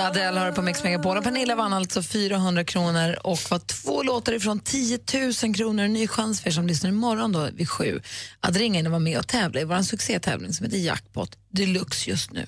Adele 0.00 0.40
har 0.40 0.52
på 0.52 0.62
Mix 0.62 0.84
Megapol. 0.84 1.16
Och 1.16 1.24
Pernilla 1.24 1.54
vann 1.54 1.72
alltså 1.72 2.02
400 2.02 2.64
kronor 2.64 3.18
och 3.22 3.38
var 3.50 3.58
två 3.58 4.02
låtar 4.02 4.32
ifrån 4.32 4.60
10 4.60 4.98
000 5.44 5.54
kronor. 5.54 5.84
En 5.84 5.92
ny 5.92 6.08
chans 6.08 6.40
för 6.40 6.48
er 6.48 6.52
som 6.52 6.66
lyssnar 6.66 6.90
imorgon 6.90 7.32
då 7.32 7.48
vid 7.52 7.68
sju 7.68 8.00
att 8.40 8.56
ringa 8.56 8.78
in 8.78 8.86
och 8.86 8.92
vara 8.92 9.00
med 9.00 9.18
och 9.18 9.28
tävla 9.28 9.60
i 9.60 9.64
vår 9.64 9.82
succétävling 9.82 10.52
som 10.52 10.64
heter 10.64 10.78
Jackpot 10.78 11.38
Deluxe 11.50 12.10
just 12.10 12.32
nu. 12.32 12.46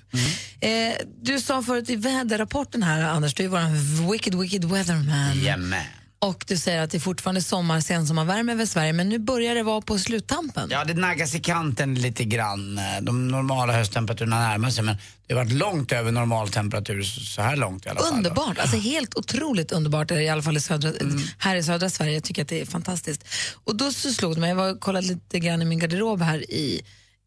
Eh, 0.61 0.95
du 1.23 1.41
sa 1.41 1.63
förut 1.63 1.91
i 1.91 1.97
väderrapporten 1.97 2.83
här, 2.83 3.03
Anders, 3.03 3.35
du 3.35 3.45
är 3.45 3.49
vår 3.49 4.13
wicked, 4.13 4.35
wicked 4.35 4.65
weatherman. 4.65 5.39
Jajamän. 5.39 5.85
Och 6.19 6.45
du 6.49 6.57
säger 6.57 6.83
att 6.83 6.91
det 6.91 6.99
är 6.99 7.01
fortfarande 7.01 7.43
sommar, 7.43 7.81
sensommarvärme 7.81 8.53
över 8.53 8.67
Sverige, 8.67 8.93
men 8.93 9.09
nu 9.09 9.19
börjar 9.19 9.55
det 9.55 9.63
vara 9.63 9.81
på 9.81 9.99
sluttampen. 9.99 10.69
Ja, 10.73 10.85
det 10.85 10.95
naggas 10.95 11.35
i 11.35 11.41
kanten 11.41 11.95
lite 11.95 12.25
grann. 12.25 12.81
De 13.03 13.29
normala 13.29 13.73
hösttemperaturerna 13.73 14.39
närmar 14.39 14.71
sig 14.71 14.85
men 14.85 14.97
det 15.27 15.35
har 15.35 15.45
varit 15.45 15.53
långt 15.53 15.93
över 15.93 16.13
normaltemperatur 16.13 17.03
så 17.03 17.43
här 17.43 17.57
långt 17.57 17.87
i 17.87 17.89
alla 17.89 18.01
fall. 18.01 18.13
Underbart, 18.15 18.59
alltså 18.59 18.77
helt 18.77 19.15
otroligt 19.15 19.73
underbart 19.73 20.11
i 20.11 20.29
alla 20.29 20.43
fall 20.43 20.57
i 20.57 20.61
södra, 20.61 20.91
Mm. 20.91 21.19
här 21.39 21.57
i 21.57 21.63
södra 21.63 21.91
Sverige. 21.91 22.13
Jag 22.15 22.25
tycker 22.25 22.43
att 22.43 22.49
det 22.49 22.61
är 22.61 22.67
fantastiskt. 22.67 23.25
Och 23.65 23.77
då 23.77 23.93
så 23.93 24.13
slog 24.13 24.35
det 24.35 24.41
mig, 24.41 24.49
jag 24.49 24.57
var 24.57 24.71
och 24.71 24.81
kollade 24.81 25.07
lite 25.07 25.39
grann 25.39 25.63
i 25.63 25.65
min 25.65 25.79
garderob 25.79 26.23
här 26.23 26.51
i 26.51 26.83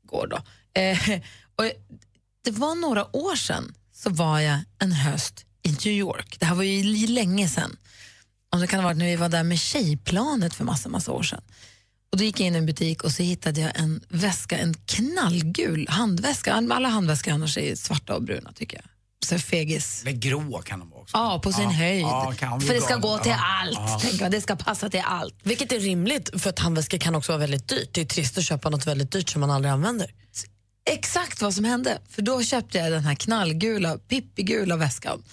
går 0.06 0.28
då. 0.28 0.38
Eh, 0.82 1.20
och 1.56 1.64
det 2.46 2.52
var 2.52 2.76
några 2.76 3.16
år 3.16 3.36
sedan 3.36 3.74
så 3.94 4.10
var 4.10 4.40
jag 4.40 4.60
en 4.80 4.92
höst 4.92 5.46
i 5.64 5.70
New 5.70 5.88
York. 5.94 6.36
Det 6.40 6.46
här 6.46 6.56
var 6.56 6.64
ju 6.64 7.08
länge 7.08 7.50
sedan. 7.50 7.78
Om 8.52 8.60
det 8.62 8.68
kan 8.68 8.80
ha 8.80 8.86
varit 8.88 8.98
när 8.98 9.06
vi 9.06 9.16
var 9.16 9.30
där 9.30 9.44
med 9.44 9.60
tjejplanet 9.60 10.54
för 10.54 10.64
massa, 10.64 10.90
massa 10.90 11.12
år 11.12 11.24
sedan. 11.24 11.42
Och 12.12 12.18
då 12.18 12.24
gick 12.24 12.40
jag 12.40 12.48
in 12.48 12.56
i 12.56 12.58
en 12.58 12.66
butik 12.66 13.04
och 13.04 13.12
så 13.12 13.24
hittade 13.24 13.62
jag 13.62 13.72
en 13.80 14.02
väska, 14.10 14.58
en 14.58 14.74
knallgul 14.74 15.88
handväska. 15.90 16.54
Alla 16.54 16.90
handväskor 16.90 17.32
annars 17.34 17.58
är 17.58 17.76
svarta 17.76 18.16
och 18.16 18.24
bruna 18.24 18.52
tycker 18.54 18.78
jag. 18.78 18.86
Så 19.26 19.40
fegis. 19.40 20.02
Eller 20.02 20.12
grå 20.12 20.62
kan 20.62 20.80
de 20.80 20.90
vara 20.90 21.02
också. 21.02 21.18
Ja, 21.18 21.40
på 21.44 21.54
sin 21.54 21.64
Ja, 21.64 21.70
höjd. 21.70 22.02
ja, 22.02 22.60
för 22.68 22.74
det 22.74 22.82
ska 22.82 22.96
gå 22.96 23.18
till 23.18 23.32
Ja, 23.32 23.38
allt. 23.62 24.02
Tänker 24.02 24.22
jag. 24.22 24.32
Det 24.32 24.42
ska 24.42 24.56
passa 24.56 24.90
till 24.90 25.02
allt. 25.06 25.36
Vilket 25.44 25.72
är 25.72 25.80
rimligt, 25.80 26.42
för 26.42 26.50
att 26.50 26.60
handväskor 26.60 26.98
kan 26.98 27.16
också 27.16 27.32
vara 27.32 27.40
väldigt 27.40 27.68
dyrt. 27.68 27.90
Det 27.94 28.02
är 28.02 28.06
trist 28.06 28.38
att 28.38 28.44
köpa 28.46 28.70
något 28.70 28.88
väldigt 28.88 29.12
dyrt 29.12 29.30
som 29.30 29.42
man 29.42 29.52
aldrig 29.52 29.72
använder. 29.72 30.12
Exakt 30.90 31.42
vad 31.42 31.54
som 31.54 31.66
hände. 31.66 32.02
För 32.10 32.22
då 32.22 32.44
köpte 32.44 32.78
jag 32.78 32.92
den 32.92 33.04
här 33.04 33.16
knallgula, 33.16 33.98
pippigula 33.98 34.76
väskan. 34.76 35.24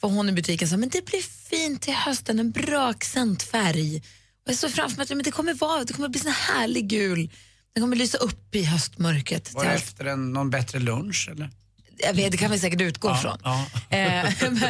För 0.00 0.08
hon 0.08 0.28
i 0.28 0.32
butiken 0.32 0.68
sa, 0.68 0.76
men 0.76 0.88
det 0.88 1.04
blir 1.04 1.22
fint 1.22 1.82
till 1.82 1.94
hösten, 1.94 2.38
en 2.38 2.50
bra 2.50 2.88
accentfärg. 2.88 3.96
Och 4.44 4.50
jag 4.50 4.56
såg 4.56 4.70
framför 4.70 4.96
mig 4.96 5.02
att 5.02 5.10
men 5.10 5.22
det 5.22 5.30
kommer, 5.30 5.54
vara, 5.54 5.84
det 5.84 5.92
kommer 5.92 6.08
bli 6.08 6.20
sån 6.20 6.32
här 6.32 6.54
härlig 6.54 6.88
gul. 6.88 7.30
Den 7.72 7.82
kommer 7.82 7.96
lysa 7.96 8.18
upp 8.18 8.54
i 8.54 8.64
höstmörkret. 8.64 9.54
Var 9.54 9.64
det 9.64 9.70
efter 9.70 10.04
en, 10.04 10.32
någon 10.32 10.50
bättre 10.50 10.78
lunch 10.78 11.28
eller? 11.32 11.50
Jag 11.98 12.14
vet, 12.14 12.32
det 12.32 12.38
kan 12.38 12.50
vi 12.50 12.58
säkert 12.58 12.80
utgå 12.80 13.14
ifrån. 13.14 13.38
Ja. 13.44 13.66
Eh, 13.96 14.32
men, 14.40 14.60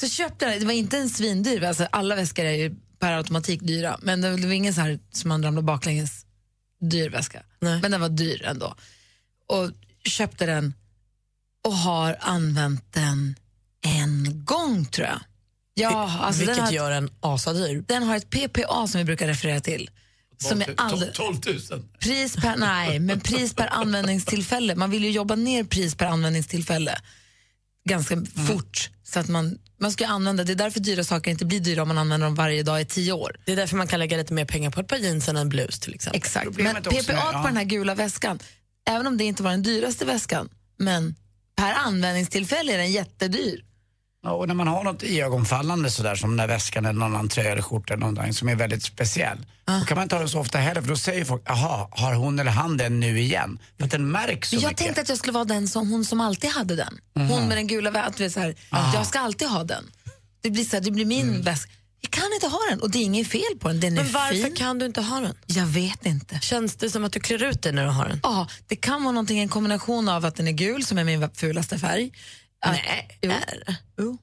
så 0.00 0.08
köpte 0.08 0.44
jag 0.44 0.52
den. 0.52 0.60
Det 0.60 0.66
var 0.66 0.72
inte 0.72 0.98
en 0.98 1.10
svindyr, 1.10 1.64
alltså, 1.64 1.84
alla 1.92 2.16
väskor 2.16 2.44
är 2.44 2.52
ju 2.52 2.74
per 2.98 3.12
automatik 3.12 3.60
dyra. 3.60 3.98
Men 4.02 4.20
det 4.20 4.30
var 4.30 4.52
ingen 4.52 4.74
så 4.74 4.80
här 4.80 4.98
som 5.12 5.28
man 5.28 5.42
ramlar 5.42 5.62
baklänges 5.62 6.26
dyr 6.80 7.10
väska. 7.10 7.42
Men 7.60 7.90
den 7.90 8.00
var 8.00 8.08
dyr 8.08 8.44
ändå. 8.44 8.74
Och 9.48 9.70
köpte 10.04 10.46
den 10.46 10.74
och 11.64 11.76
har 11.76 12.16
använt 12.20 12.92
den 12.92 13.36
en 13.84 14.44
gång 14.44 14.84
tror 14.84 15.06
jag. 15.06 15.20
Ja, 15.74 16.18
alltså 16.20 16.40
Vilket 16.40 16.56
den 16.56 16.64
har, 16.64 16.72
gör 16.72 16.90
en 16.90 17.10
asadyr. 17.20 17.84
Den 17.88 18.02
har 18.02 18.16
ett 18.16 18.30
PPA 18.30 18.86
som 18.86 18.98
vi 18.98 19.04
brukar 19.04 19.26
referera 19.26 19.60
till. 19.60 19.90
Som 20.38 20.60
är 20.62 20.74
all, 20.76 21.10
12 21.14 21.36
000. 21.70 21.82
Pris 22.00 22.36
per, 22.36 22.56
nej, 22.56 22.98
men 22.98 23.20
pris 23.20 23.54
per 23.54 23.66
användningstillfälle. 23.70 24.74
Man 24.74 24.90
vill 24.90 25.04
ju 25.04 25.10
jobba 25.10 25.34
ner 25.34 25.64
pris 25.64 25.94
per 25.94 26.06
användningstillfälle 26.06 26.98
ganska 27.88 28.22
fort. 28.48 28.90
Så 29.02 29.20
att 29.20 29.28
man, 29.28 29.58
man 29.80 29.92
ska 29.92 30.06
använda, 30.06 30.44
det 30.44 30.52
är 30.52 30.56
därför 30.56 30.80
dyra 30.80 31.04
saker 31.04 31.30
inte 31.30 31.44
blir 31.44 31.60
dyra 31.60 31.82
om 31.82 31.88
man 31.88 31.98
använder 31.98 32.26
dem 32.26 32.34
varje 32.34 32.62
dag 32.62 32.80
i 32.80 32.84
tio 32.84 33.12
år. 33.12 33.36
Det 33.46 33.52
är 33.52 33.56
därför 33.56 33.76
man 33.76 33.86
kan 33.88 33.98
lägga 33.98 34.16
lite 34.16 34.32
mer 34.32 34.44
pengar 34.44 34.70
på 34.70 34.80
ett 34.80 34.88
par 34.88 34.96
jeans 34.96 35.28
än 35.28 35.36
en 35.36 35.48
blus 35.48 35.80
till 35.80 35.94
exempel. 35.94 36.16
Exakt. 36.18 36.44
Men 36.46 36.54
Problemet 36.54 36.84
PPA 37.06 37.12
är- 37.12 37.16
ja. 37.32 37.40
på 37.42 37.48
den 37.48 37.56
här 37.56 37.64
gula 37.64 37.94
väskan, 37.94 38.38
även 38.90 39.06
om 39.06 39.16
det 39.16 39.24
inte 39.24 39.42
var 39.42 39.50
den 39.50 39.62
dyraste 39.62 40.04
väskan, 40.04 40.48
men 40.78 41.14
per 41.56 41.72
användningstillfälle 41.72 42.72
är 42.72 42.78
den 42.78 42.92
jättedyr. 42.92 43.64
Och 44.24 44.48
när 44.48 44.54
man 44.54 44.68
har 44.68 44.84
något 44.84 45.02
iögonfallande 45.02 45.90
sådär 45.90 46.14
som 46.14 46.30
den 46.30 46.36
där 46.36 46.54
väskan 46.54 46.84
eller 46.84 46.98
någon 47.00 47.14
annan 47.14 47.28
tröja 47.28 47.52
eller 47.52 47.62
skjorta 47.62 47.94
eller 47.94 48.00
någonting 48.06 48.34
som 48.34 48.48
är 48.48 48.54
väldigt 48.56 48.82
speciell. 48.82 49.38
Då 49.64 49.86
kan 49.86 49.94
man 49.94 50.02
inte 50.02 50.14
ha 50.14 50.20
den 50.20 50.28
så 50.28 50.40
ofta 50.40 50.58
heller 50.58 50.80
för 50.82 50.88
då 50.88 50.96
säger 50.96 51.24
folk, 51.24 51.42
jaha, 51.46 51.88
har 51.90 52.14
hon 52.14 52.38
eller 52.38 52.50
han 52.50 52.76
den 52.76 53.00
nu 53.00 53.20
igen? 53.20 53.58
För 53.78 53.84
att 53.84 53.90
den 53.90 54.10
märks 54.10 54.48
så 54.48 54.54
jag 54.56 54.62
mycket. 54.62 54.76
tänkte 54.76 55.00
att 55.00 55.08
jag 55.08 55.18
skulle 55.18 55.32
vara 55.32 55.44
den 55.44 55.68
som 55.68 55.90
hon 55.90 56.04
som 56.04 56.20
alltid 56.20 56.50
hade 56.50 56.76
den. 56.76 56.98
Hon 57.14 57.48
med 57.48 57.56
den 57.56 57.66
gula 57.66 57.90
väskan, 57.90 58.30
så 58.30 58.40
här, 58.40 58.54
jag 58.94 59.06
ska 59.06 59.18
alltid 59.20 59.48
ha 59.48 59.64
den. 59.64 59.84
Det 60.42 60.50
blir, 60.50 60.64
så 60.64 60.76
här, 60.76 60.80
det 60.82 60.90
blir 60.90 61.04
min 61.06 61.42
väska. 61.42 61.70
Jag 62.00 62.10
kan 62.10 62.32
inte 62.34 62.46
ha 62.46 62.58
den 62.70 62.80
och 62.80 62.90
det 62.90 62.98
är 62.98 63.02
inget 63.02 63.28
fel 63.28 63.40
på 63.60 63.68
den. 63.68 63.80
Den 63.80 63.98
är 63.98 64.02
Men 64.02 64.12
varför 64.12 64.34
fin. 64.34 64.54
kan 64.56 64.78
du 64.78 64.86
inte 64.86 65.00
ha 65.00 65.20
den? 65.20 65.34
Jag 65.46 65.66
vet 65.66 66.06
inte. 66.06 66.38
Känns 66.42 66.76
det 66.76 66.90
som 66.90 67.04
att 67.04 67.12
du 67.12 67.20
klär 67.20 67.42
ut 67.42 67.62
dig 67.62 67.72
när 67.72 67.84
du 67.84 67.90
har 67.90 68.08
den? 68.08 68.20
Ja, 68.22 68.48
det 68.66 68.76
kan 68.76 69.02
vara 69.02 69.12
någonting, 69.12 69.38
en 69.38 69.48
kombination 69.48 70.08
av 70.08 70.24
att 70.24 70.36
den 70.36 70.48
är 70.48 70.52
gul, 70.52 70.84
som 70.86 70.98
är 70.98 71.04
min 71.04 71.30
fulaste 71.34 71.78
färg. 71.78 72.12
Nej, 72.70 73.18
jo, 73.22 73.30
är 73.30 73.76
jo, 73.98 74.18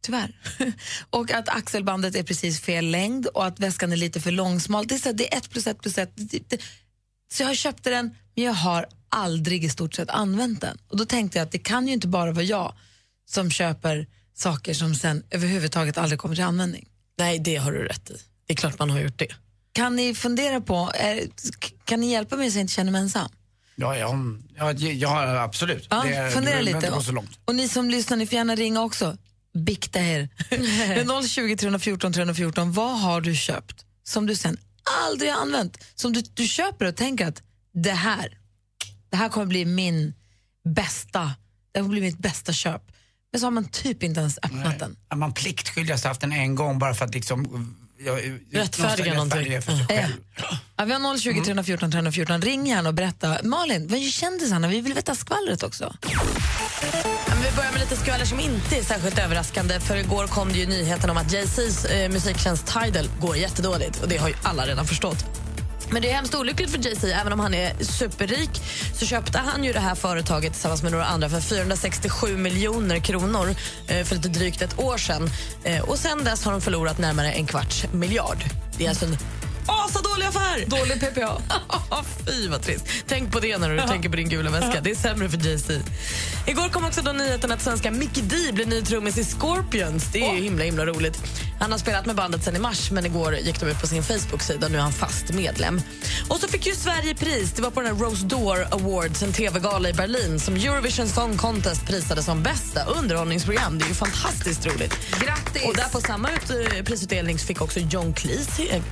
tyvärr. 0.00 0.40
och 1.10 1.30
att 1.30 1.48
axelbandet 1.48 2.14
är 2.14 2.22
precis 2.22 2.60
fel 2.60 2.90
längd 2.90 3.26
och 3.26 3.46
att 3.46 3.60
väskan 3.60 3.92
är 3.92 3.96
lite 3.96 4.20
för 4.20 4.30
långsmal. 4.30 4.86
Det 4.86 4.94
är, 4.94 4.98
så 4.98 5.12
det 5.12 5.34
är 5.34 5.38
ett 5.38 5.50
plus 5.50 5.66
ett 5.66 5.82
plus 5.82 5.98
ett. 5.98 6.10
Så 7.32 7.42
jag 7.42 7.56
köpte 7.56 7.90
den, 7.90 8.14
men 8.34 8.44
jag 8.44 8.52
har 8.52 8.86
aldrig 9.08 9.64
i 9.64 9.68
stort 9.68 9.94
sett 9.94 10.10
använt 10.10 10.60
den. 10.60 10.78
Och 10.88 10.96
då 10.96 11.04
tänkte 11.04 11.38
jag 11.38 11.46
att 11.46 11.52
det 11.52 11.58
kan 11.58 11.86
ju 11.86 11.92
inte 11.92 12.08
bara 12.08 12.32
vara 12.32 12.44
jag 12.44 12.74
som 13.30 13.50
köper 13.50 14.06
saker 14.34 14.74
som 14.74 14.94
sen 14.94 15.22
överhuvudtaget 15.30 15.98
aldrig 15.98 16.18
kommer 16.18 16.34
till 16.34 16.44
användning. 16.44 16.88
Nej, 17.18 17.38
det 17.38 17.56
har 17.56 17.72
du 17.72 17.84
rätt 17.84 18.10
i. 18.10 18.16
Det 18.46 18.52
är 18.52 18.56
klart 18.56 18.78
man 18.78 18.90
har 18.90 19.00
gjort 19.00 19.18
det. 19.18 19.34
Kan 19.72 19.96
ni 19.96 20.14
fundera 20.14 20.60
på, 20.60 20.90
är, 20.94 21.28
kan 21.84 22.00
ni 22.00 22.12
hjälpa 22.12 22.36
mig 22.36 22.50
så 22.50 22.58
jag 22.58 22.62
inte 22.62 22.72
känner 22.72 22.92
mig 22.92 23.00
ensam? 23.00 23.28
Ja, 23.80 23.96
ja, 23.96 24.14
ja, 24.56 24.72
ja 24.92 25.42
absolut. 25.42 25.86
Ja, 25.90 26.02
det, 26.02 26.30
fundera 26.30 26.60
lite. 26.60 26.76
inte 26.76 26.90
gå 26.90 27.02
så 27.02 27.12
långt. 27.12 27.38
Och 27.44 27.54
ni 27.54 27.68
som 27.68 27.90
lyssnar, 27.90 28.16
ni 28.16 28.26
får 28.26 28.36
gärna 28.36 28.54
ringa 28.54 28.82
också. 28.82 29.16
Bikta 29.54 30.00
er. 30.00 30.28
Det 30.50 31.00
är 31.00 31.28
020 31.28 31.56
314 31.56 32.12
314. 32.12 32.72
Vad 32.72 33.00
har 33.00 33.20
du 33.20 33.34
köpt 33.34 33.84
som 34.02 34.26
du 34.26 34.36
sen 34.36 34.56
aldrig 35.06 35.30
har 35.30 35.40
använt? 35.40 35.84
Som 35.94 36.12
du, 36.12 36.22
du 36.34 36.46
köper 36.46 36.86
och 36.86 36.96
tänker 36.96 37.26
att 37.26 37.42
det 37.72 37.92
här, 37.92 38.38
det 39.10 39.16
här 39.16 39.28
kommer 39.28 39.46
bli 39.46 39.64
min 39.64 40.14
bästa, 40.64 41.32
det 41.72 41.80
kommer 41.80 41.90
bli 41.90 42.00
mitt 42.00 42.18
bästa 42.18 42.52
köp. 42.52 42.82
Men 43.32 43.40
så 43.40 43.46
har 43.46 43.50
man 43.50 43.68
typ 43.68 44.02
inte 44.02 44.20
ens 44.20 44.38
öppnat 44.42 44.78
den. 44.78 44.96
Att 45.08 45.18
man 45.18 45.32
pliktskyldigast 45.32 46.04
haft 46.04 46.20
den 46.20 46.32
en 46.32 46.54
gång 46.54 46.78
bara 46.78 46.94
för 46.94 47.04
att 47.04 47.14
liksom... 47.14 47.76
Ja, 48.04 48.12
Rättfärdiga 48.52 49.14
någonting. 49.14 49.62
för 49.62 49.72
sig 49.76 49.86
själv. 49.86 50.12
Ja, 50.76 50.84
vi 50.84 50.92
har 50.92 51.18
020 51.18 51.40
314 51.44 51.90
314. 51.90 52.42
Ring 52.42 52.66
gärna 52.66 52.88
och 52.88 52.94
berätta. 52.94 53.36
Malin, 53.42 53.88
vad 53.88 53.98
gör 53.98 54.10
kändisarna? 54.10 54.68
Vi 54.68 54.80
vill 54.80 54.94
veta 54.94 55.14
skvallret 55.14 55.62
också. 55.62 55.96
Ja, 56.02 56.08
men 57.28 57.42
Vi 57.42 57.56
börjar 57.56 57.72
med 57.72 57.80
lite 57.80 57.96
skvaller 57.96 58.24
som 58.24 58.40
inte 58.40 58.76
är 58.76 58.82
särskilt 58.82 59.18
överraskande. 59.18 59.80
För 59.80 59.96
igår 59.96 60.26
kom 60.26 60.52
det 60.52 60.58
ju 60.58 60.66
nyheten 60.66 61.10
om 61.10 61.16
att 61.16 61.32
Jay-Z's 61.32 61.86
eh, 61.92 62.08
musiktjänst 62.10 62.66
Tidal 62.66 63.08
går 63.20 63.36
jättedåligt. 63.36 64.02
Och 64.02 64.08
det 64.08 64.16
har 64.16 64.28
ju 64.28 64.34
alla 64.42 64.66
redan 64.66 64.86
förstått. 64.86 65.24
Men 65.92 66.02
det 66.02 66.10
är 66.10 66.14
hemskt 66.14 66.34
olyckligt 66.34 66.70
för 66.70 66.78
Jay-Z. 66.78 67.14
Även 67.20 67.32
om 67.32 67.40
han 67.40 67.54
är 67.54 67.84
superrik 67.84 68.50
så 68.94 69.06
köpte 69.06 69.38
han 69.38 69.64
ju 69.64 69.72
det 69.72 69.80
här 69.80 69.94
företaget 69.94 70.52
tillsammans 70.52 70.82
med 70.82 70.92
några 70.92 71.04
andra 71.04 71.28
för 71.28 71.40
467 71.40 72.36
miljoner 72.36 72.98
kronor 72.98 73.54
eh, 73.88 74.04
för 74.04 74.16
lite 74.16 74.28
drygt 74.28 74.62
ett 74.62 74.78
år 74.78 74.98
sedan. 74.98 75.30
Eh, 75.64 75.80
och 75.80 75.98
sen 75.98 76.24
dess 76.24 76.44
har 76.44 76.52
de 76.52 76.60
förlorat 76.60 76.98
närmare 76.98 77.32
en 77.32 77.46
kvarts 77.46 77.86
miljard. 77.92 78.44
Det 78.78 78.84
är 78.84 78.88
alltså 78.88 79.04
en 79.04 79.16
asadålig 79.70 80.26
affär! 80.26 80.64
Dålig 80.66 81.00
PPA. 81.00 81.42
Fy 82.26 82.48
vad 82.48 82.62
trist. 82.62 82.84
Tänk 83.06 83.32
på 83.32 83.40
det 83.40 83.58
när 83.58 83.70
du 83.70 83.80
tänker 83.88 84.08
på 84.08 84.16
din 84.16 84.28
gula 84.28 84.50
väska. 84.50 84.80
Det 84.80 84.90
är 84.90 84.94
sämre 84.94 85.28
för 85.28 85.38
Jay-Z. 85.46 85.74
Igår 86.46 86.68
kom 86.68 86.84
också 86.84 87.02
då 87.02 87.12
nyheten 87.12 87.52
att 87.52 87.62
svenska 87.62 87.90
Mickey 87.90 88.20
D 88.22 88.36
blir 88.52 88.66
ny 88.66 88.82
trummis 88.82 89.18
i 89.18 89.24
Scorpions. 89.24 90.04
Det 90.12 90.26
är 90.26 90.34
ju 90.34 90.42
himla 90.42 90.64
himla 90.64 90.86
roligt. 90.86 91.22
Han 91.60 91.72
har 91.72 91.78
spelat 91.78 92.06
med 92.06 92.16
bandet 92.16 92.44
sen 92.44 92.56
i 92.56 92.58
mars 92.58 92.90
men 92.90 93.06
igår 93.06 93.34
gick 93.36 93.60
de 93.60 93.66
ut 93.66 93.80
på 93.80 93.86
sin 93.86 94.02
Facebook-sida 94.02 94.68
nu 94.68 94.76
är 94.78 94.82
han 94.82 94.92
fast 94.92 95.32
medlem. 95.32 95.80
Och 96.28 96.36
så 96.40 96.48
fick 96.48 96.66
ju 96.66 96.74
Sverige 96.74 97.14
pris. 97.14 97.52
Det 97.52 97.62
var 97.62 97.70
på 97.70 97.80
den 97.80 97.96
här 97.96 98.04
Rose 98.04 98.26
d'Or 98.26 98.66
Awards, 98.74 99.22
en 99.22 99.32
tv-gala 99.32 99.88
i 99.88 99.92
Berlin 99.92 100.40
som 100.40 100.54
Eurovision 100.54 101.08
Song 101.08 101.36
Contest 101.36 101.86
prisade 101.86 102.22
som 102.22 102.42
bästa 102.42 102.84
underhållningsprogram. 102.84 103.78
Det 103.78 103.84
är 103.84 103.88
ju 103.88 103.94
fantastiskt 103.94 104.66
roligt. 104.66 104.94
Grattis! 105.24 105.64
Och 105.64 105.74
där 105.76 105.88
på 105.92 106.00
samma 106.00 106.28
ut, 106.30 106.86
prisutdelning 106.86 107.38
fick 107.38 107.60
också 107.62 107.80
John 107.80 108.14
Cleese 108.14 108.58
he- 108.58 108.82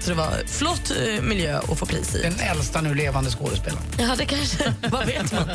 Så 0.00 0.10
det 0.10 0.16
var 0.16 0.32
flott 0.46 0.90
eh, 0.90 1.22
miljö 1.22 1.58
att 1.58 1.78
få 1.78 1.86
pris 1.86 2.14
i. 2.14 2.22
Den 2.22 2.40
äldsta 2.40 2.80
nu 2.80 2.94
levande 2.94 3.30
skådespelaren. 3.30 3.82
Ja, 3.98 4.14
det 4.18 4.24
kanske. 4.24 4.74
Vad 4.90 5.06
vet 5.06 5.32
man? 5.32 5.48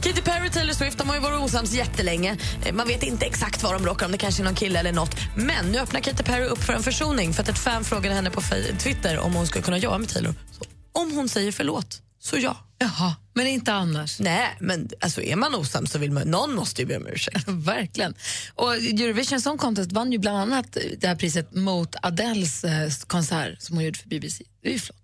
Katy 0.00 0.22
Perry 0.22 0.48
och 0.48 0.52
Taylor 0.52 0.72
Swift 0.72 0.98
de 0.98 1.08
har 1.08 1.16
ju 1.16 1.22
varit 1.22 1.40
osams 1.40 1.72
jättelänge. 1.72 2.36
Eh, 2.66 2.72
Man 2.74 2.88
vet 2.88 3.02
inte 3.02 3.26
exakt 3.26 3.62
vad 3.62 3.72
de 3.72 3.82
bråkar 3.82 4.06
om. 4.06 4.12
Det 4.12 4.18
kanske 4.18 4.42
är 4.42 4.44
någon 4.44 4.54
kille 4.54 4.78
eller 4.78 4.92
något. 4.92 5.16
Men 5.36 5.66
nu 5.72 5.78
öppnar 5.78 6.00
Katy 6.00 6.22
Perry 6.24 6.44
upp 6.44 6.64
för 6.64 6.72
en 6.72 6.82
försoning 6.82 7.34
för 7.34 7.42
att 7.42 7.48
ett 7.48 7.58
fan 7.58 7.84
frågade 7.84 8.14
henne 8.14 8.30
på 8.30 8.42
Twitter 8.78 9.18
om 9.18 9.34
hon 9.34 9.46
skulle 9.46 9.64
kunna 9.64 9.78
jobba 9.78 9.98
med 9.98 10.08
Taylor. 10.08 10.34
Så, 10.58 10.64
om 10.92 11.12
hon 11.12 11.28
säger 11.28 11.52
förlåt, 11.52 12.00
så 12.22 12.36
ja. 12.38 12.56
Jaha, 12.84 13.16
men 13.34 13.46
inte 13.46 13.72
annars. 13.72 14.20
Nej, 14.20 14.56
men 14.60 14.90
alltså, 15.00 15.22
är 15.22 15.36
man 15.36 15.54
osams 15.54 15.90
så 15.90 15.98
vill 15.98 16.12
man... 16.12 16.28
Någon 16.28 16.54
måste 16.54 16.82
ju 16.82 16.88
be 16.88 16.96
om 16.96 17.06
ursäkt. 17.06 17.44
Verkligen. 17.48 18.14
Och 18.54 18.74
Eurovision 18.74 19.40
Song 19.40 19.58
Contest 19.58 19.92
vann 19.92 20.12
ju 20.12 20.18
bland 20.18 20.38
annat 20.38 20.76
det 20.98 21.06
här 21.06 21.16
priset 21.16 21.54
mot 21.54 21.96
Adeles 22.02 22.64
eh, 22.64 22.90
konsert 23.06 23.62
som 23.62 23.76
hon 23.76 23.84
gjorde 23.84 23.98
för 23.98 24.08
BBC. 24.08 24.44
Det 24.62 24.68
är 24.68 24.72
ju 24.72 24.78
flott. 24.78 24.98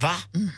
Va? 0.00 0.16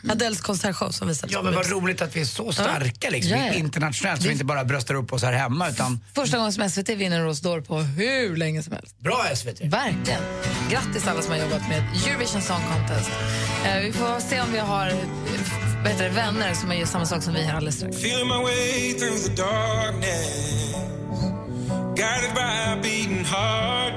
Adeles 0.09 0.41
konsertshow 0.41 0.91
som 0.91 1.07
visades 1.07 1.33
Ja, 1.33 1.41
men 1.41 1.55
vad 1.55 1.69
roligt 1.69 2.01
att 2.01 2.15
vi 2.15 2.21
är 2.21 2.25
så 2.25 2.51
starka 2.51 3.09
liksom, 3.09 3.31
Ja, 3.31 3.45
ja. 3.45 3.53
internationellt, 3.53 4.21
så 4.21 4.27
vi 4.27 4.33
inte 4.33 4.45
bara 4.45 4.65
bröstar 4.65 4.95
upp 4.95 5.13
oss 5.13 5.23
här 5.23 5.33
hemma. 5.33 5.69
Utan... 5.69 5.99
Första 6.15 6.37
gången 6.37 6.53
som 6.53 6.69
SVT 6.69 6.89
vinner 6.89 7.19
en 7.19 7.25
Rose 7.25 7.61
på 7.61 7.79
hur 7.79 8.35
länge 8.35 8.63
som 8.63 8.73
helst. 8.73 8.99
Bra 8.99 9.25
SVT! 9.35 9.61
Verkligen. 9.61 10.21
Grattis 10.69 11.07
alla 11.07 11.21
som 11.21 11.31
har 11.31 11.39
jobbat 11.39 11.69
med 11.69 11.83
Eurovision 12.07 12.41
Song 12.41 12.61
Contest. 12.73 13.09
Eh, 13.65 13.79
vi 13.81 13.91
får 13.91 14.19
se 14.19 14.41
om 14.41 14.51
vi 14.51 14.59
har 14.59 14.89
vad 15.83 15.91
heter 15.91 16.03
det, 16.03 16.09
vänner 16.09 16.53
som 16.53 16.77
gör 16.77 16.85
samma 16.85 17.05
sak 17.05 17.23
som 17.23 17.33
vi 17.33 17.41
här 17.41 17.55
alldeles 17.55 17.75
strax. 17.75 17.97
Feeling 17.97 18.27
my 18.27 18.43
way 18.43 18.93
through 18.93 19.17
the 19.17 19.41
darkness, 19.41 20.75
guided 21.95 22.33
by 22.35 22.73
a 22.73 22.79
beating 22.83 23.25
heart. 23.25 23.93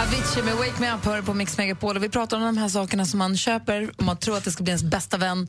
Avicii 0.00 0.42
med 0.42 0.54
Wake 0.54 0.80
Me 0.80 0.94
Up 0.94 1.04
hör 1.04 1.22
på 1.22 1.34
Mix 1.34 1.58
Megapol. 1.58 1.96
Och 1.96 2.02
vi 2.02 2.08
pratar 2.08 2.36
om 2.36 2.42
de 2.42 2.56
här 2.56 2.68
sakerna 2.68 3.04
som 3.04 3.18
man 3.18 3.36
köper 3.36 3.90
om 3.98 4.06
man 4.06 4.16
tror 4.16 4.36
att 4.36 4.44
det 4.44 4.50
ska 4.50 4.62
bli 4.62 4.70
ens 4.70 4.84
bästa 4.84 5.16
vän, 5.16 5.48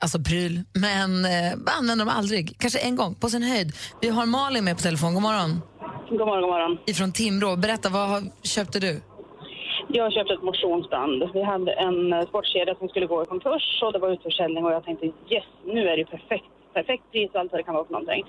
alltså 0.00 0.18
pryl, 0.20 0.62
men 0.72 1.24
eh, 1.24 1.52
använder 1.78 2.04
dem 2.04 2.14
aldrig. 2.14 2.56
Kanske 2.58 2.78
en 2.78 2.96
gång, 2.96 3.14
på 3.14 3.30
sin 3.30 3.42
höjd. 3.42 3.72
Vi 4.00 4.08
har 4.08 4.26
Malin 4.26 4.64
med 4.64 4.76
på 4.76 4.82
telefon. 4.82 5.14
God 5.14 5.22
morgon. 5.22 5.60
God 6.10 6.18
morgon, 6.18 6.40
god 6.40 6.50
morgon. 6.50 6.78
Ifrån 6.86 7.12
Timrå. 7.12 7.56
Berätta, 7.56 7.88
vad 7.88 8.08
har, 8.08 8.22
köpte 8.42 8.80
du? 8.80 9.00
Jag 9.88 10.12
köpte 10.12 10.34
ett 10.34 10.42
motionsband. 10.42 11.30
Vi 11.34 11.42
hade 11.42 11.72
en 11.72 12.12
eh, 12.12 12.26
sportkedja 12.26 12.74
som 12.74 12.88
skulle 12.88 13.06
gå 13.06 13.22
i 13.22 13.26
konkurs 13.26 13.82
och 13.82 13.92
det 13.92 13.98
var 13.98 14.10
utförsäljning 14.12 14.64
och 14.64 14.72
jag 14.72 14.84
tänkte 14.84 15.06
yes, 15.06 15.44
nu 15.64 15.88
är 15.88 15.96
det 15.96 16.04
perfekt, 16.04 16.50
perfekt 16.74 17.04
pris 17.12 17.30
och 17.34 17.40
allt 17.40 17.52
vad 17.52 17.60
det 17.60 17.64
kan 17.64 17.74
vara 17.74 17.84
för 17.84 17.92
någonting. 17.92 18.24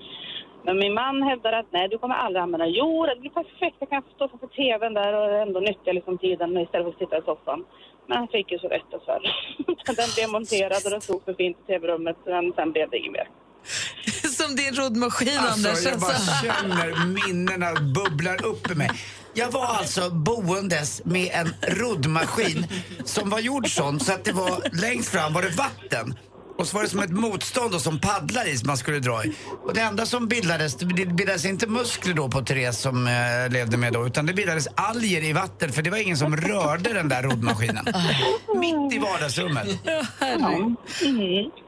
Men 0.64 0.78
min 0.78 0.94
man 0.94 1.22
hävdar 1.22 1.52
att 1.52 1.66
nej, 1.70 1.88
du 1.88 1.98
kommer 1.98 2.14
aldrig 2.14 2.42
använda 2.42 2.66
det. 2.66 2.72
Jo, 2.72 3.06
det 3.06 3.20
blir 3.20 3.30
perfekt. 3.30 3.76
Jag 3.78 3.90
kan 3.90 4.02
stå 4.14 4.28
framför 4.28 4.46
tvn 4.46 4.94
där 4.94 5.12
och 5.14 5.42
ändå 5.44 5.60
nyttja 5.60 5.92
liksom 5.92 6.18
tiden 6.18 6.58
istället 6.58 6.84
för 6.86 6.92
att 6.92 6.98
sitta 6.98 7.18
i 7.18 7.22
soffan. 7.22 7.64
Men 8.06 8.18
han 8.18 8.28
fick 8.28 8.52
ju 8.52 8.58
så 8.58 8.68
rätt 8.68 8.90
dessvärre. 8.90 9.28
den 10.00 10.08
blev 10.16 10.28
monterad 10.30 10.80
och 10.84 10.90
den 10.90 11.00
stod 11.00 11.22
så 11.24 11.34
fint 11.34 11.56
i 11.62 11.66
tv-rummet 11.66 12.16
men 12.24 12.52
sen 12.52 12.72
blev 12.72 12.90
det 12.90 12.98
inget 12.98 13.12
mer. 13.12 13.28
Som 14.38 14.56
din 14.56 14.74
roddmaskin, 14.74 15.38
Anders. 15.38 15.66
Alltså, 15.66 15.88
jag 15.88 16.00
bara 16.00 16.10
Alltså. 16.10 16.44
känner 16.44 16.88
minnena 17.18 17.68
bubblar 17.96 18.46
upp 18.46 18.70
i 18.70 18.74
mig. 18.74 18.90
Jag 19.34 19.50
var 19.50 19.66
alltså 19.66 20.10
boendes 20.10 21.04
med 21.04 21.30
en 21.32 21.54
roddmaskin 21.76 22.66
som 23.04 23.30
var 23.30 23.38
gjord 23.40 23.74
sån 23.74 24.00
så 24.00 24.12
att 24.12 24.24
det 24.24 24.32
var 24.32 24.80
längst 24.80 25.08
fram 25.08 25.32
var 25.32 25.42
det 25.42 25.48
vatten. 25.50 26.14
Och 26.58 26.66
så 26.66 26.76
var 26.76 26.84
det 26.84 26.88
som 26.90 27.00
ett 27.00 27.10
motstånd 27.10 27.72
då, 27.72 27.78
som 27.78 27.98
paddlar 28.00 28.48
i 28.48 28.56
som 28.56 28.66
man 28.66 28.76
skulle 28.76 28.98
dra 28.98 29.24
i. 29.24 29.34
Och 29.64 29.74
det 29.74 29.80
enda 29.80 30.06
som 30.06 30.28
bildades, 30.28 30.74
det 30.74 30.86
bildades 30.86 31.44
inte 31.44 31.66
muskler 31.66 32.14
då 32.14 32.28
på 32.28 32.40
Therese 32.40 32.78
som 32.78 33.06
eh, 33.06 33.12
levde 33.52 33.76
med 33.76 33.92
då, 33.92 34.06
utan 34.06 34.26
det 34.26 34.32
bildades 34.32 34.68
alger 34.74 35.24
i 35.24 35.32
vatten 35.32 35.72
för 35.72 35.82
det 35.82 35.90
var 35.90 35.98
ingen 35.98 36.16
som 36.16 36.36
rörde 36.36 36.92
den 36.92 37.08
där 37.08 37.22
roddmaskinen. 37.22 37.84
Mitt 38.56 38.92
i 38.92 38.98
vardagsrummet. 38.98 39.68
Herregud. 40.20 40.76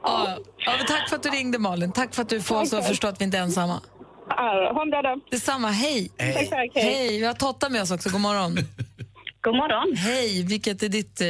Ja. 0.02 0.38
Ja, 0.56 0.72
men 0.76 0.86
tack 0.86 1.08
för 1.08 1.16
att 1.16 1.22
du 1.22 1.28
ringde, 1.28 1.58
Malin. 1.58 1.92
Tack 1.92 2.14
för 2.14 2.22
att 2.22 2.28
du 2.28 2.42
får 2.42 2.60
oss 2.60 2.72
att 2.72 2.86
förstå 2.86 3.08
att 3.08 3.20
vi 3.20 3.24
inte 3.24 3.38
är 3.38 3.42
ensamma. 3.42 3.80
Ha 4.36 4.82
en 4.82 4.90
bra 4.90 5.02
dag. 5.02 5.20
Detsamma. 5.30 5.68
Hej. 5.68 6.10
Hej. 6.18 6.34
Tack, 6.34 6.50
tack, 6.50 6.70
hej. 6.74 6.84
Hej. 6.84 7.18
Vi 7.18 7.24
har 7.26 7.34
Totta 7.34 7.68
med 7.68 7.82
oss 7.82 7.90
också. 7.90 8.08
God 8.10 8.20
morgon. 8.20 8.52
God 9.40 9.56
morgon. 9.56 9.96
Hej. 9.96 10.44
Vilket 10.48 10.82
är 10.82 10.88
ditt 10.88 11.20
eh, 11.20 11.26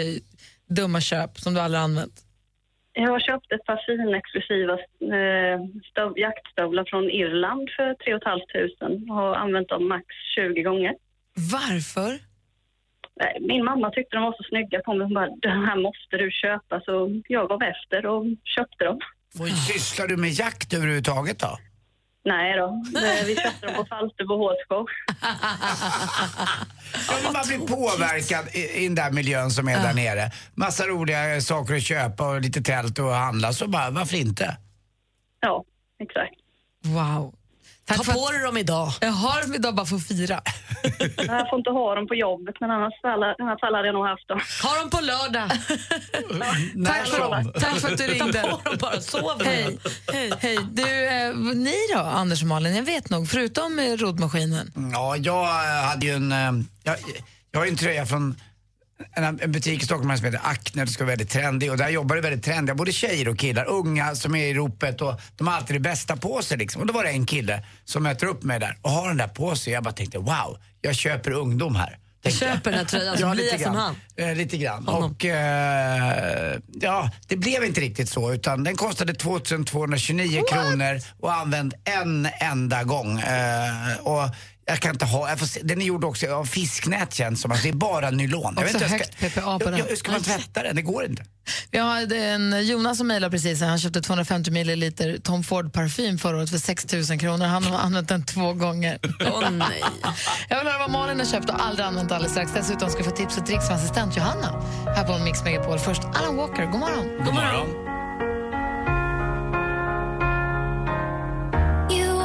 dumma 0.69 1.01
köp 1.01 1.39
som 1.39 1.55
du 1.55 1.61
aldrig 1.61 1.81
använt? 1.83 2.25
Jag 2.93 3.11
har 3.11 3.21
köpt 3.21 3.53
ett 3.53 3.65
par 3.65 3.81
fina 3.87 4.17
exklusiva 4.19 4.73
eh, 5.17 5.59
stöv, 5.91 6.19
jaktstövlar 6.19 6.85
från 6.91 7.05
Irland 7.11 7.69
för 7.77 7.95
3 7.95 8.19
500 8.25 9.13
och 9.13 9.17
har 9.17 9.35
använt 9.35 9.69
dem 9.69 9.89
max 9.89 10.07
20 10.37 10.63
gånger. 10.63 10.95
Varför? 11.57 12.11
Nej, 13.21 13.37
Min 13.41 13.65
mamma 13.65 13.91
tyckte 13.91 14.17
de 14.17 14.23
var 14.23 14.33
så 14.33 14.45
snygga 14.49 14.81
på 14.85 14.95
mig. 14.95 15.05
Hon 15.07 15.15
bara, 15.15 15.31
den 15.49 15.65
här 15.67 15.77
måste 15.77 16.17
du 16.17 16.31
köpa. 16.31 16.81
Så 16.81 17.21
jag 17.29 17.49
gav 17.49 17.63
efter 17.63 18.07
och 18.07 18.25
köpte 18.57 18.85
dem. 18.85 18.99
Och 19.41 19.49
sysslar 19.49 20.07
du 20.09 20.17
med 20.17 20.31
jakt 20.31 20.75
överhuvudtaget 20.75 21.39
då? 21.39 21.59
Nej 22.25 22.57
då, 22.57 22.83
vi 23.27 23.37
köpte 23.37 23.67
dem 23.67 23.75
på 23.75 23.85
Falsterbo 23.85 24.35
Hårskog. 24.37 24.89
Ja, 27.09 27.31
man 27.33 27.43
blir 27.47 27.59
påverkad 27.77 28.49
i, 28.53 28.83
i 28.83 28.85
den 28.87 28.95
där 28.95 29.11
miljön 29.11 29.51
som 29.51 29.69
är 29.69 29.83
där 29.83 29.95
nere. 29.95 30.31
Massa 30.55 30.87
roliga 30.87 31.41
saker 31.41 31.75
att 31.75 31.83
köpa 31.83 32.29
och 32.29 32.41
lite 32.41 32.61
tält 32.63 32.99
och 32.99 33.11
handla, 33.11 33.53
så 33.53 33.69
bara 33.69 33.91
varför 33.91 34.17
inte? 34.17 34.57
Ja, 35.41 35.65
exakt. 35.99 36.35
Wow. 36.85 37.35
Ta 37.97 38.13
på 38.13 38.31
dig 38.33 38.41
dem 38.43 38.57
idag. 38.57 38.93
Jag 39.01 39.11
har 39.11 39.43
dem 39.43 39.55
idag 39.55 39.75
bara 39.75 39.87
för 39.87 39.97
att 39.97 40.07
fira. 40.09 40.41
Jag 41.17 41.49
får 41.51 41.59
inte 41.59 41.71
ha 41.71 41.95
dem 41.95 42.07
på 42.09 42.15
jobbet, 42.15 42.55
men 42.61 42.71
annars, 42.71 42.93
alla, 43.03 43.35
annars 43.39 43.59
alla 43.63 43.77
hade 43.79 43.89
jag 43.89 43.95
nog 43.95 44.07
haft 44.07 44.29
dem. 44.29 44.41
Ha 44.63 44.79
dem 44.79 44.91
på 44.91 45.01
lördag. 45.01 45.51
Tack 46.87 47.07
för, 47.09 47.61
tack 47.61 47.79
för 47.81 47.93
att 47.93 47.99
du 47.99 48.07
ringde. 48.07 48.41
Ta 48.41 48.49
på 48.57 48.69
dem 48.69 48.79
bara, 48.81 49.01
sov 49.01 49.43
Hej. 49.45 49.79
Hej. 50.13 50.33
Hej. 50.41 50.59
Du, 50.73 51.07
eh, 51.07 51.35
ni 51.37 51.75
då, 51.95 52.01
Anders 52.01 52.43
och 52.43 52.49
Malin? 52.49 52.75
Jag 52.77 52.83
vet 52.83 53.11
nog, 53.11 53.29
förutom 53.29 53.79
eh, 53.79 53.97
roddmaskinen. 53.97 54.73
Ja, 54.93 55.17
jag 55.17 55.45
hade 55.83 56.07
ju 56.07 56.13
en... 56.13 56.33
eh, 56.33 56.53
Jag, 56.83 56.97
jag 57.53 57.61
har 57.61 57.65
ju 57.65 57.71
en 57.71 57.77
tröja 57.77 58.07
från 58.07 58.41
en, 59.13 59.41
en 59.41 59.53
butik 59.53 59.83
i 59.83 59.85
Stockholm 59.85 60.17
som 60.17 60.25
heter 60.25 60.41
Acne, 60.45 60.85
det 60.85 60.91
ska 60.91 61.05
vara 61.05 61.13
väldigt 61.13 61.31
trendig 61.31 61.71
och 61.71 61.77
där 61.77 61.89
jobbar 61.89 62.17
det 62.17 62.23
väldigt 62.23 62.45
trendiga, 62.45 62.75
både 62.75 62.93
tjejer 62.93 63.29
och 63.29 63.39
killar, 63.39 63.65
unga 63.65 64.15
som 64.15 64.35
är 64.35 64.47
i 64.47 64.55
ropet 64.55 65.01
och 65.01 65.21
de 65.37 65.47
har 65.47 65.55
alltid 65.55 65.77
det 65.77 65.81
bästa 65.81 66.17
på 66.17 66.43
sig 66.43 66.59
liksom. 66.59 66.81
Och 66.81 66.87
då 66.87 66.93
var 66.93 67.05
det 67.05 67.11
en 67.11 67.27
kille 67.27 67.65
som 67.85 68.03
möter 68.03 68.27
upp 68.27 68.43
mig 68.43 68.61
där 68.61 68.79
och 68.83 68.91
har 68.91 69.09
den 69.09 69.17
där 69.17 69.29
på 69.29 69.57
sig. 69.57 69.73
Jag 69.73 69.83
bara 69.83 69.95
tänkte 69.95 70.19
wow, 70.19 70.59
jag 70.81 70.95
köper 70.95 71.31
ungdom 71.31 71.77
här. 71.77 71.99
Jag 72.23 72.33
köper 72.33 72.71
den 72.71 72.79
här 72.79 72.87
tröjan 72.87 73.17
så 73.17 73.23
Ja, 73.23 73.35
blir 73.35 73.53
jag 73.53 73.61
som 73.61 73.75
han. 73.75 73.97
Eh, 74.17 74.35
lite 74.35 74.57
grann. 74.57 74.87
Honom. 74.87 75.11
Och 75.11 75.25
eh, 75.25 76.59
ja, 76.81 77.11
det 77.29 77.37
blev 77.37 77.65
inte 77.65 77.81
riktigt 77.81 78.09
så 78.09 78.33
utan 78.33 78.65
den 78.65 78.77
kostade 78.77 79.15
2229 79.15 80.43
kronor 80.51 81.01
och 81.21 81.35
använd 81.35 81.75
en 81.85 82.29
enda 82.41 82.85
gång. 82.85 83.21
Eh, 83.21 83.99
och 84.03 84.35
jag 84.71 84.81
kan 84.81 84.91
inte 84.91 85.05
ha, 85.05 85.29
jag 85.29 85.39
får 85.39 85.47
se, 85.47 85.61
den 85.63 85.81
är 85.81 85.85
gjord 85.87 86.05
också 86.05 86.35
av 86.35 86.45
fisknät 86.45 87.15
känns 87.15 87.41
som 87.41 87.53
att 87.53 87.63
det 87.63 87.69
är 87.69 87.73
bara 87.73 88.11
nylon. 88.11 88.55
Jag 88.57 88.65
Också 88.65 88.79
hur 88.79 88.85
jag 88.85 88.91
högt 88.91 89.21
PPA 89.21 89.41
på 89.41 89.51
jag, 89.51 89.61
den. 89.61 89.79
jag, 89.79 89.87
hur 89.87 89.97
ska 89.97 90.13
man 90.13 90.23
tvätta 90.23 90.63
den? 90.63 90.77
Det 90.77 90.83
går 90.83 91.05
inte. 91.05 91.25
Vi 91.71 91.79
har 91.79 92.13
en 92.13 92.67
Jonas 92.67 92.99
som 92.99 93.07
mejlade 93.07 93.31
precis, 93.31 93.61
han 93.61 93.79
köpte 93.79 94.01
250 94.01 94.51
milliliter 94.51 95.19
Tom 95.19 95.45
Ford 95.45 95.73
parfym 95.73 96.19
förra 96.19 96.37
året 96.37 96.51
för 96.51 96.59
6 96.59 96.93
000 97.11 97.19
kronor. 97.21 97.47
Han 97.47 97.65
har 97.65 97.79
använt 97.79 98.09
den 98.09 98.25
två 98.25 98.53
gånger. 98.53 98.99
Åh 99.33 99.51
nej. 99.51 99.83
Jag 100.49 100.59
vill 100.59 100.67
höra 100.69 100.79
vad 100.79 100.91
Malin 100.91 101.19
har 101.19 101.27
köpt 101.27 101.51
och 101.51 101.65
aldrig 101.65 101.87
använt 101.87 102.13
alldeles 102.13 102.33
strax. 102.33 102.53
Dessutom 102.55 102.91
ska 102.91 102.99
vi 102.99 103.05
få 103.05 103.17
tips 103.17 103.39
och 103.39 103.47
tricks 103.47 103.67
från 103.67 103.77
assistent 103.77 104.17
Johanna 104.17 104.63
här 104.87 105.05
på 105.05 105.25
Mix 105.25 105.45
Megapol. 105.45 105.79
Först 105.79 106.03
Alan 106.05 106.37
Walker, 106.37 106.67
god 106.67 106.81
morgon. 106.81 107.25
God 107.25 107.35
morgon. 107.35 107.69
You 111.93 112.21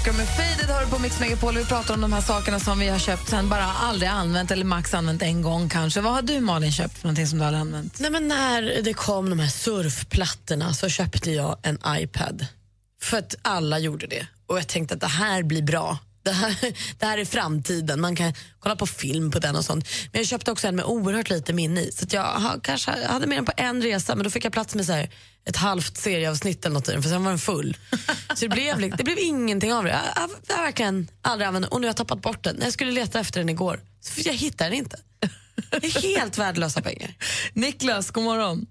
Walker 0.00 0.18
med 0.18 0.28
Faded 0.28 0.74
har 0.74 0.84
du 0.84 0.90
på 0.90 0.98
Mix 0.98 1.20
Megapol. 1.20 1.54
Vi 1.54 1.64
pratar 1.64 1.94
om 1.94 2.00
de 2.00 2.12
här 2.12 2.20
sakerna 2.20 2.60
som 2.60 2.78
vi 2.78 2.88
har 2.88 2.98
köpt 2.98 3.28
sen 3.28 3.48
bara 3.48 3.64
aldrig 3.64 4.08
använt 4.08 4.50
eller 4.50 4.64
max 4.64 4.94
använt 4.94 5.22
en 5.22 5.42
gång 5.42 5.68
kanske. 5.68 6.00
Vad 6.00 6.12
har 6.12 6.22
du 6.22 6.40
Malin 6.40 6.72
köpt 6.72 6.98
för 6.98 7.06
någonting 7.06 7.26
som 7.26 7.38
du 7.38 7.44
aldrig 7.44 7.60
använt? 7.60 8.00
Nej, 8.00 8.10
men 8.10 8.28
när 8.28 8.82
det 8.82 8.92
kom 8.92 9.30
de 9.30 9.38
här 9.38 9.48
surfplattorna 9.48 10.74
så 10.74 10.88
köpte 10.88 11.30
jag 11.30 11.58
en 11.62 11.78
iPad. 11.86 12.46
För 13.02 13.18
att 13.18 13.34
alla 13.42 13.78
gjorde 13.78 14.06
det. 14.06 14.26
Och 14.46 14.58
jag 14.58 14.68
tänkte 14.68 14.94
att 14.94 15.00
det 15.00 15.06
här 15.06 15.42
blir 15.42 15.62
bra. 15.62 15.98
Det 16.22 16.32
här, 16.32 16.56
det 16.98 17.06
här 17.06 17.18
är 17.18 17.24
framtiden. 17.24 18.00
Man 18.00 18.16
kan 18.16 18.34
kolla 18.60 18.76
på 18.76 18.86
film 18.86 19.30
på 19.30 19.38
den 19.38 19.56
och 19.56 19.64
sånt. 19.64 19.88
Men 20.12 20.20
jag 20.20 20.28
köpte 20.28 20.52
också 20.52 20.68
en 20.68 20.76
med 20.76 20.84
oerhört 20.84 21.30
lite 21.30 21.52
minne 21.52 21.80
i. 21.80 21.92
Så 21.92 22.04
att 22.04 22.12
jag 22.12 22.22
har, 22.22 22.60
kanske 22.62 23.06
hade 23.06 23.26
med 23.26 23.38
den 23.38 23.44
på 23.44 23.52
en 23.56 23.82
resa 23.82 24.14
men 24.14 24.24
då 24.24 24.30
fick 24.30 24.44
jag 24.44 24.52
plats 24.52 24.74
med 24.74 24.86
så 24.86 24.92
här, 24.92 25.10
ett 25.44 25.56
halvt 25.56 25.96
serieavsnitt 25.96 26.64
eller 26.64 26.74
något 26.74 26.88
i 26.88 26.92
den 26.92 27.02
för 27.02 27.08
sen 27.08 27.24
var 27.24 27.30
den 27.30 27.38
full. 27.38 27.76
Så 28.34 28.46
det 28.46 28.48
blev, 28.48 28.96
det 28.96 29.04
blev 29.04 29.18
ingenting 29.18 29.72
av 29.72 29.84
det. 29.84 29.90
Jag, 29.90 30.00
jag, 30.16 30.30
jag 30.48 30.56
har 30.56 30.62
verkligen 30.62 31.08
aldrig 31.22 31.46
använt 31.46 31.64
den 31.64 31.72
och 31.72 31.80
nu 31.80 31.86
har 31.86 31.88
jag 31.88 31.96
tappat 31.96 32.22
bort 32.22 32.44
den. 32.44 32.56
När 32.56 32.64
jag 32.64 32.72
skulle 32.72 32.92
leta 32.92 33.20
efter 33.20 33.40
den 33.40 33.48
igår 33.48 33.80
så 34.00 34.28
jag 34.28 34.34
hittade 34.34 34.70
den 34.70 34.78
inte. 34.78 34.96
Det 35.70 35.86
är 35.86 36.18
helt 36.18 36.38
värdelösa 36.38 36.82
pengar. 36.82 37.10
Niklas, 37.54 38.10
god 38.10 38.24
morgon. 38.24 38.66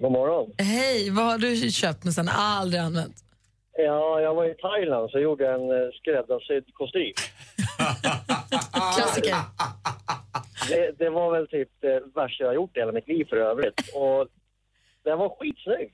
God 0.00 0.12
morgon. 0.12 0.50
Hej, 0.58 1.10
vad 1.10 1.24
har 1.24 1.38
du 1.38 1.70
köpt 1.70 2.04
men 2.04 2.12
sen 2.12 2.28
aldrig 2.28 2.82
använt? 2.82 3.16
Ja, 3.76 4.20
jag 4.20 4.34
var 4.34 4.44
i 4.44 4.54
Thailand 4.54 5.10
så 5.10 5.18
gjorde 5.18 5.44
jag 5.44 5.54
en 5.54 5.70
eh, 5.70 5.90
skräddarsydd 5.92 6.64
kostym. 6.74 7.12
Klassiker. 8.96 9.36
Det, 10.68 10.98
det 10.98 11.10
var 11.10 11.32
väl 11.32 11.48
typ 11.48 11.68
det 11.80 12.02
värsta 12.14 12.44
jag 12.44 12.48
har 12.48 12.54
gjort 12.54 12.76
i 12.76 12.80
hela 12.80 12.92
mitt 12.92 13.08
liv 13.08 13.24
för 13.28 13.36
övrigt. 13.36 13.80
Och 13.94 14.28
den 15.04 15.18
var 15.18 15.28
skitsnygg. 15.28 15.92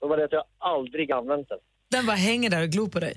Det 0.00 0.06
var 0.06 0.16
det 0.16 0.24
att 0.24 0.32
jag 0.32 0.44
aldrig 0.58 1.12
använt 1.12 1.48
den. 1.48 1.58
Den 1.90 2.06
bara 2.06 2.16
hänger 2.16 2.50
där 2.50 2.62
och 2.62 2.68
glor 2.68 2.88
på 2.88 3.00
dig. 3.00 3.16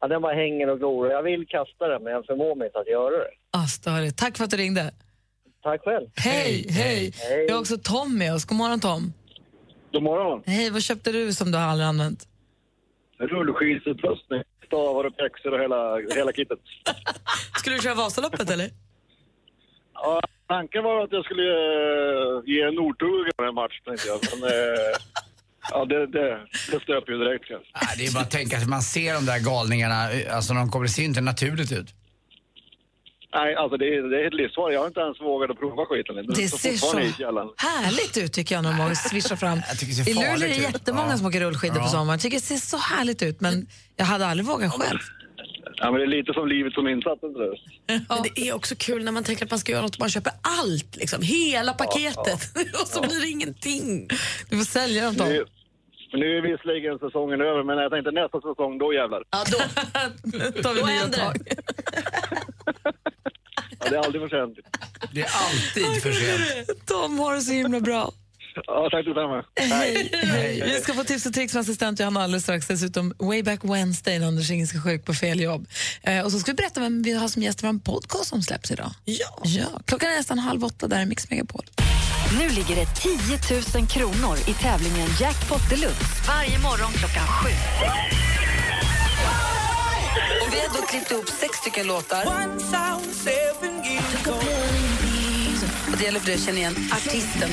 Ja, 0.00 0.08
den 0.08 0.22
bara 0.22 0.34
hänger 0.34 0.68
och 0.70 0.78
glor. 0.78 1.10
Jag 1.10 1.22
vill 1.22 1.46
kasta 1.46 1.88
den 1.88 2.02
men 2.02 2.12
jag 2.12 2.26
förmår 2.26 2.54
mig 2.54 2.66
inte 2.66 2.78
att 2.78 2.88
göra 2.88 3.16
det. 3.16 3.30
Ah. 3.50 4.10
Tack 4.16 4.36
för 4.36 4.44
att 4.44 4.50
du 4.50 4.56
ringde. 4.56 4.92
Tack 5.62 5.80
själv. 5.84 6.08
Hej, 6.16 6.66
hej. 6.68 7.12
Hej. 7.16 7.46
Vi 7.46 7.52
har 7.52 7.60
också 7.60 7.78
Tom 7.78 8.18
med 8.18 8.34
oss. 8.34 8.44
God 8.44 8.58
morgon 8.58 8.80
Tom. 8.80 9.12
God 9.92 10.02
morgon. 10.02 10.42
Hej, 10.46 10.70
vad 10.70 10.82
köpte 10.82 11.12
du 11.12 11.32
som 11.32 11.52
du 11.52 11.58
aldrig 11.58 11.88
använt? 11.88 12.28
Rullskidsutrustning, 13.18 14.42
stavar 14.66 15.04
och 15.04 15.16
pjäxor 15.16 15.52
och 15.54 15.60
hela, 15.60 15.96
hela 16.14 16.32
kittet. 16.32 16.58
Skulle 17.58 17.76
du 17.76 17.82
köra 17.82 17.94
Vasaloppet 17.94 18.50
eller? 18.50 18.70
Ja, 19.94 20.20
tanken 20.48 20.84
var 20.84 21.04
att 21.04 21.12
jag 21.12 21.24
skulle 21.24 21.42
eh, 21.42 22.42
ge 22.44 22.62
en 22.62 22.74
Nordtugga 22.74 23.48
en 23.48 23.54
match, 23.54 23.80
tänkte 23.84 24.08
jag. 24.08 24.18
Men 24.32 24.50
eh, 24.50 24.96
ja, 25.70 25.84
det, 25.84 26.06
det, 26.06 26.38
det 26.70 26.80
stöp 26.82 27.08
ju 27.08 27.18
direkt. 27.18 27.44
kanske. 27.48 27.68
Nej, 27.82 27.94
det 27.98 28.06
är 28.06 28.12
bara 28.12 28.22
att 28.24 28.30
tänka 28.30 28.56
att 28.58 28.68
man 28.68 28.82
ser 28.82 29.14
de 29.14 29.26
där 29.26 29.38
galningarna, 29.38 30.08
alltså 30.30 30.54
de 30.54 30.70
kommer, 30.70 30.86
det 30.86 30.92
ser 30.92 31.02
inte 31.02 31.20
naturligt 31.20 31.72
ut. 31.72 31.86
Nej, 33.34 33.54
alltså 33.54 33.76
det 33.76 33.84
är, 33.86 34.02
det 34.10 34.18
är 34.22 34.26
ett 34.26 34.34
livsfarligt. 34.34 34.74
Jag 34.74 34.80
har 34.80 34.86
inte 34.88 35.00
ens 35.00 35.20
vågat 35.20 35.50
att 35.50 35.58
prova 35.58 35.86
skiten. 35.86 36.14
Det 36.34 36.48
ser 36.48 36.76
så 36.76 36.96
härligt 37.56 38.16
ut 38.16 38.32
tycker 38.32 38.54
jag 38.54 38.62
när 38.64 38.88
de 38.88 38.94
svischar 39.10 39.36
fram. 39.36 39.60
Jag 39.68 39.78
tycker 39.78 39.94
det 39.94 40.04
ser 40.04 40.10
I 40.10 40.14
Luleå 40.14 40.34
är 40.34 40.38
det 40.38 40.56
jättemånga 40.72 41.10
Ja. 41.10 41.16
som 41.16 41.26
åker 41.26 41.40
rullskidor 41.40 41.74
på 41.74 41.80
Ja. 41.80 41.88
sommaren. 41.88 42.08
Jag 42.10 42.20
tycker 42.20 42.36
det 42.36 42.42
ser 42.42 42.56
så 42.56 42.76
härligt 42.76 43.22
ut 43.22 43.40
men 43.40 43.66
jag 43.96 44.04
hade 44.04 44.26
aldrig 44.26 44.46
vågat 44.46 44.72
själv. 44.72 44.98
Ja, 45.76 45.90
men 45.90 46.00
det 46.00 46.04
är 46.06 46.18
lite 46.18 46.32
som 46.32 46.48
livet 46.48 46.72
som 46.72 46.88
insats, 46.88 47.22
inte 47.22 47.38
det? 47.40 47.56
Men 48.08 48.22
det 48.34 48.48
är 48.48 48.52
också 48.54 48.74
kul 48.78 49.04
när 49.04 49.12
man 49.12 49.24
tänker 49.24 49.44
att 49.44 49.50
man 49.50 49.58
ska 49.60 49.72
göra 49.72 49.82
något, 49.82 49.98
man 49.98 50.10
köper 50.10 50.32
allt, 50.60 50.96
liksom, 50.96 51.22
hela 51.22 51.72
paketet. 51.72 52.40
och 52.82 52.88
så 52.88 53.00
blir 53.00 53.20
det 53.20 53.28
ingenting. 53.28 54.08
Du 54.50 54.56
får 54.56 54.64
sälja 54.64 55.04
dem 55.04 55.14
Tom. 55.14 55.28
Nu, 56.12 56.18
nu 56.18 56.38
är 56.38 56.42
visserligen 56.42 56.98
säsongen 56.98 57.40
över, 57.40 57.62
men 57.62 57.78
jag 57.78 57.90
tänkte 57.92 58.10
nästa 58.10 58.40
säsong, 58.40 58.78
då 58.78 58.92
jävlar. 58.94 59.24
Ja, 59.30 59.44
då, 59.52 59.58
tar 60.62 60.74
vi 60.74 60.80
då 60.80 60.86
nya 60.86 61.08
tag. 61.08 61.36
det. 61.44 61.56
Ja, 63.78 63.90
det 63.90 63.96
är 63.96 64.00
aldrig 64.04 64.22
för 64.22 64.28
sent. 64.28 64.58
Det 65.12 65.20
är 65.20 65.30
alltid 65.44 66.02
för 66.02 66.12
sent. 66.12 66.86
Tom 66.86 67.18
har 67.18 67.34
det 67.34 67.40
så 67.40 67.52
himla 67.52 67.80
bra. 67.80 68.12
Ja, 68.66 68.88
tack 68.90 69.04
detsamma. 69.04 69.44
Hej. 69.56 70.10
Hej. 70.12 70.62
Vi 70.64 70.80
ska 70.80 70.94
få 70.94 71.04
tips 71.04 71.26
och 71.26 71.34
tricks 71.34 71.52
från 71.52 71.60
assistent 71.60 72.00
Johanna 72.00 72.22
alldeles 72.22 72.42
strax. 72.42 72.66
Dessutom 72.66 73.14
Way 73.18 73.42
Back 73.42 73.60
Wednesday 73.64 74.18
när 74.18 74.26
Anders 74.26 74.50
Ingen 74.50 74.66
ska 74.66 74.80
sjuk 74.80 75.04
på 75.04 75.14
fel 75.14 75.40
jobb. 75.40 75.66
Eh, 76.02 76.24
och 76.24 76.32
så 76.32 76.38
ska 76.38 76.52
vi 76.52 76.56
berätta 76.56 76.80
vem 76.80 77.02
vi 77.02 77.12
har 77.12 77.28
som 77.28 77.42
gäst 77.42 77.62
i 77.62 77.66
vår 77.66 77.78
podcast 77.78 78.26
som 78.28 78.42
släpps 78.42 78.70
idag. 78.70 78.90
Ja. 79.04 79.38
ja. 79.44 79.66
Klockan 79.86 80.10
är 80.10 80.16
nästan 80.16 80.38
halv 80.38 80.64
åtta, 80.64 80.88
där 80.88 81.00
är 81.00 81.06
Mix 81.06 81.30
Megapol. 81.30 81.64
Nu 82.38 82.48
ligger 82.48 82.76
det 82.76 82.86
10 82.86 83.78
000 83.78 83.86
kronor 83.86 84.36
i 84.48 84.54
tävlingen 84.54 85.08
Jackpot 85.20 85.70
Deluxe 85.70 86.04
varje 86.28 86.58
morgon 86.58 86.92
klockan 86.92 87.26
sju. 87.26 87.50
Och 90.42 90.54
vi 90.54 90.60
har 90.60 90.80
då 90.80 90.86
klippt 90.86 91.10
ihop 91.10 91.28
sex 91.28 91.56
stycken 91.56 91.86
låtar. 91.86 92.26
Och 95.92 95.96
det 95.98 96.04
gäller 96.04 96.20
för 96.20 96.26
dig 96.26 96.34
att 96.34 96.42
känna 96.42 96.58
igen 96.58 96.74
artisten. 96.92 97.50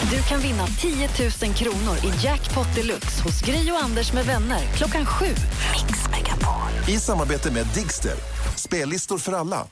Du 0.00 0.22
kan 0.22 0.40
vinna 0.40 0.66
10 0.66 1.08
000 1.42 1.54
kronor 1.54 1.96
i 2.04 2.24
Jackpot 2.24 2.74
Deluxe 2.74 3.22
hos 3.22 3.40
Gri 3.40 3.70
och 3.70 3.84
Anders 3.84 4.12
med 4.12 4.24
vänner 4.26 4.60
klockan 4.76 5.06
sju. 5.06 5.26
Mix 5.26 6.08
Megapol. 6.10 6.94
I 6.94 6.98
samarbete 7.00 7.50
med 7.50 7.66
Digster. 7.74 8.14
Spellistor 8.56 9.18
för 9.18 9.32
alla. 9.32 9.66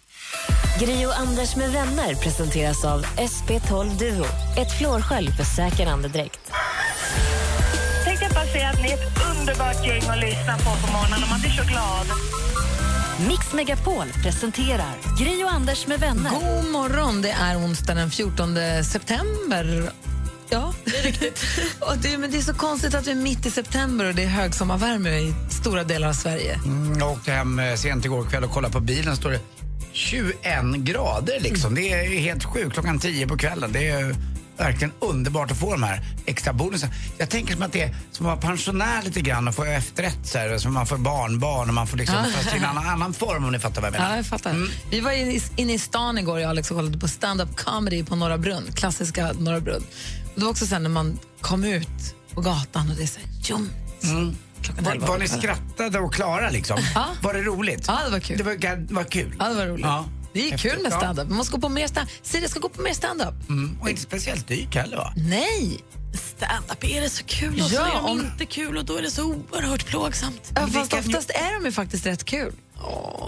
Gri 0.81 1.07
och 1.07 1.19
Anders 1.19 1.57
med 1.57 1.73
vänner 1.73 2.15
presenteras 2.15 2.85
av 2.85 3.05
SP12 3.05 3.99
Duo. 3.99 4.25
Ett 4.57 4.79
flårskölj 4.79 5.31
för 5.33 5.45
säker 5.45 5.87
andedräkt. 5.87 6.41
Tänkte 8.05 8.25
jag 8.25 8.35
bara 8.35 8.47
säga 8.47 8.69
att 8.71 8.83
ni 8.83 8.89
är 8.91 8.95
ett 8.95 9.19
underbart 9.31 9.87
gäng 9.87 10.03
att 10.09 10.21
lyssna 10.21 10.59
på 10.59 10.87
på 10.87 10.93
morgonen 10.93 11.23
och 11.23 11.29
man 11.31 11.41
blir 11.41 11.51
så 11.51 11.65
glad. 11.65 12.07
Mix 13.29 13.53
Megapol 13.53 14.07
presenterar 14.23 14.95
Gri 15.19 15.45
och 15.45 15.53
Anders 15.53 15.87
med 15.87 16.01
vänner. 16.01 16.31
God 16.31 16.71
morgon, 16.71 17.23
det 17.23 17.31
är 17.31 17.57
onsdag 17.59 17.95
den 17.95 18.11
14 18.11 18.57
september. 18.85 19.93
Ja, 20.51 20.75
det 20.85 20.99
är 20.99 21.03
riktigt. 21.03 21.45
och 21.81 21.99
det, 21.99 22.19
men 22.19 22.31
det 22.31 22.39
är 22.39 22.43
så 22.43 22.55
konstigt 22.55 22.95
att 22.95 23.07
vi 23.07 23.11
är 23.11 23.15
mitt 23.15 23.47
i 23.47 23.51
september 23.51 24.09
och 24.09 24.15
det 24.15 24.23
är 24.23 24.29
högsommarvärme 24.29 25.11
i 25.11 25.35
stora 25.51 25.85
delar 25.85 26.09
av 26.09 26.13
Sverige. 26.13 26.55
Mm, 26.65 26.99
jag 26.99 27.13
åkte 27.13 27.33
hem 27.33 27.59
eh, 27.59 27.75
sent 27.75 28.05
igår 28.05 28.25
kväll 28.25 28.45
och 28.45 28.51
kollade 28.51 28.73
på 28.73 28.81
bilen. 28.81 29.17
står 29.17 29.31
det 29.31 29.41
21 29.93 30.37
grader 30.77 31.41
liksom. 31.41 31.75
Det 31.75 31.93
är 31.93 32.21
helt 32.21 32.45
sjukt 32.45 32.73
klockan 32.73 32.99
10 32.99 33.27
på 33.27 33.37
kvällen. 33.37 33.73
Det 33.73 33.89
är, 33.89 34.17
verkligen 34.57 34.93
underbart 35.01 35.51
att 35.51 35.59
få 35.59 35.73
de 35.73 35.83
här 35.83 36.01
extra 36.27 36.53
bonusen. 36.53 36.91
Jag 37.19 37.31
tänker 37.31 37.55
som 37.55 37.63
att 37.63 37.73
det 37.73 37.83
är 37.83 37.95
som 38.11 38.27
att 38.27 38.43
vara 38.43 38.51
pensionär 38.51 39.03
lite 39.03 39.21
grann 39.21 39.49
och 39.49 39.55
få 39.55 39.65
efterrätt 39.65 40.27
så 40.27 40.39
här, 40.39 40.59
som 40.59 40.75
man 40.75 40.87
får 40.87 40.97
barnbarn 40.97 41.69
och 41.69 41.75
man 41.75 41.87
får 41.87 41.97
liksom, 41.97 42.17
fast 42.37 42.55
i 42.55 42.59
en 42.59 42.65
annan, 42.65 42.87
annan 42.87 43.13
form 43.13 43.45
om 43.45 43.53
ni 43.53 43.59
fattar 43.59 43.81
vad 43.83 43.87
jag 43.89 43.93
menar. 43.93 44.11
Ja, 44.11 44.17
jag 44.17 44.27
fattar. 44.27 44.69
Vi 44.91 45.01
var 45.01 45.13
inne 45.57 45.75
i 45.75 45.79
stan 45.79 46.19
igår, 46.19 46.41
jag 46.41 46.47
och 46.47 46.51
Alex, 46.51 46.71
och 46.71 46.77
kollade 46.77 46.99
på 46.99 47.09
stand-up 47.09 47.57
comedy 47.57 48.05
på 48.05 48.17
Norra 48.17 48.39
Brunn, 48.39 48.73
klassiska 48.75 49.33
Norra 49.33 49.61
Brunn. 49.61 49.85
Det 50.35 50.41
var 50.43 50.51
också 50.51 50.67
sen 50.67 50.83
när 50.83 50.91
man 50.91 51.19
kom 51.41 51.65
ut 51.65 52.15
på 52.35 52.41
gatan 52.41 52.91
och 52.91 52.97
det 52.97 53.03
är 53.03 53.07
så 53.07 53.21
här, 53.21 53.29
ljum. 53.43 53.71
Mm. 54.03 54.37
Var, 54.81 54.97
var 55.09 55.19
ni 55.19 55.29
skrattade 55.29 55.99
och 56.01 56.15
klara 56.15 56.51
liksom? 56.51 56.79
Var 57.23 57.35
det 57.35 57.43
roligt? 57.43 57.85
Ja, 57.87 58.01
det 58.05 58.11
var 58.11 58.21
kul. 58.21 58.39
Det 58.39 58.45
var, 58.45 58.95
var 58.95 59.05
kul? 59.05 59.35
Ja, 59.39 59.49
det 59.49 59.55
var 59.55 59.67
roligt. 59.67 59.87
Ja. 59.87 60.05
Det 60.33 60.53
är 60.53 60.59
kul 60.59 60.83
med 60.83 60.93
ja. 60.93 60.99
stand-up. 60.99 61.29
Man 61.29 61.45
ska 61.45 61.57
gå 61.57 61.61
på 61.61 61.69
mer 61.69 61.87
stand 61.87 62.09
Siri 62.23 62.49
ska 62.49 62.61
gå 62.61 62.69
på 62.69 62.83
mer 62.83 62.93
stand-up. 62.93 63.49
Mm. 63.49 63.79
Och 63.81 63.91
inte 63.91 64.03
speciellt 64.03 64.49
dyrt 64.49 64.75
heller 64.75 64.97
va? 64.97 65.13
Nej! 65.17 65.81
Stand-up 66.37 66.85
är 66.85 67.01
det 67.01 67.11
så 67.11 67.25
kul 67.25 67.61
och 67.61 67.67
så 67.69 67.75
Ja, 67.75 67.87
är 67.87 67.95
de 67.95 68.05
om- 68.05 68.21
inte 68.21 68.47
kul 68.47 68.77
och 68.77 68.85
då 68.85 68.97
är 68.97 69.03
det 69.03 69.11
så 69.11 69.25
oerhört 69.25 69.87
plågsamt. 69.87 70.53
Ja, 70.55 70.67
fast 70.67 70.93
oftast 70.93 71.31
är 71.31 71.55
de 71.55 71.65
ju 71.65 71.73
faktiskt 71.73 72.07
rätt 72.07 72.25
kul. 72.25 72.53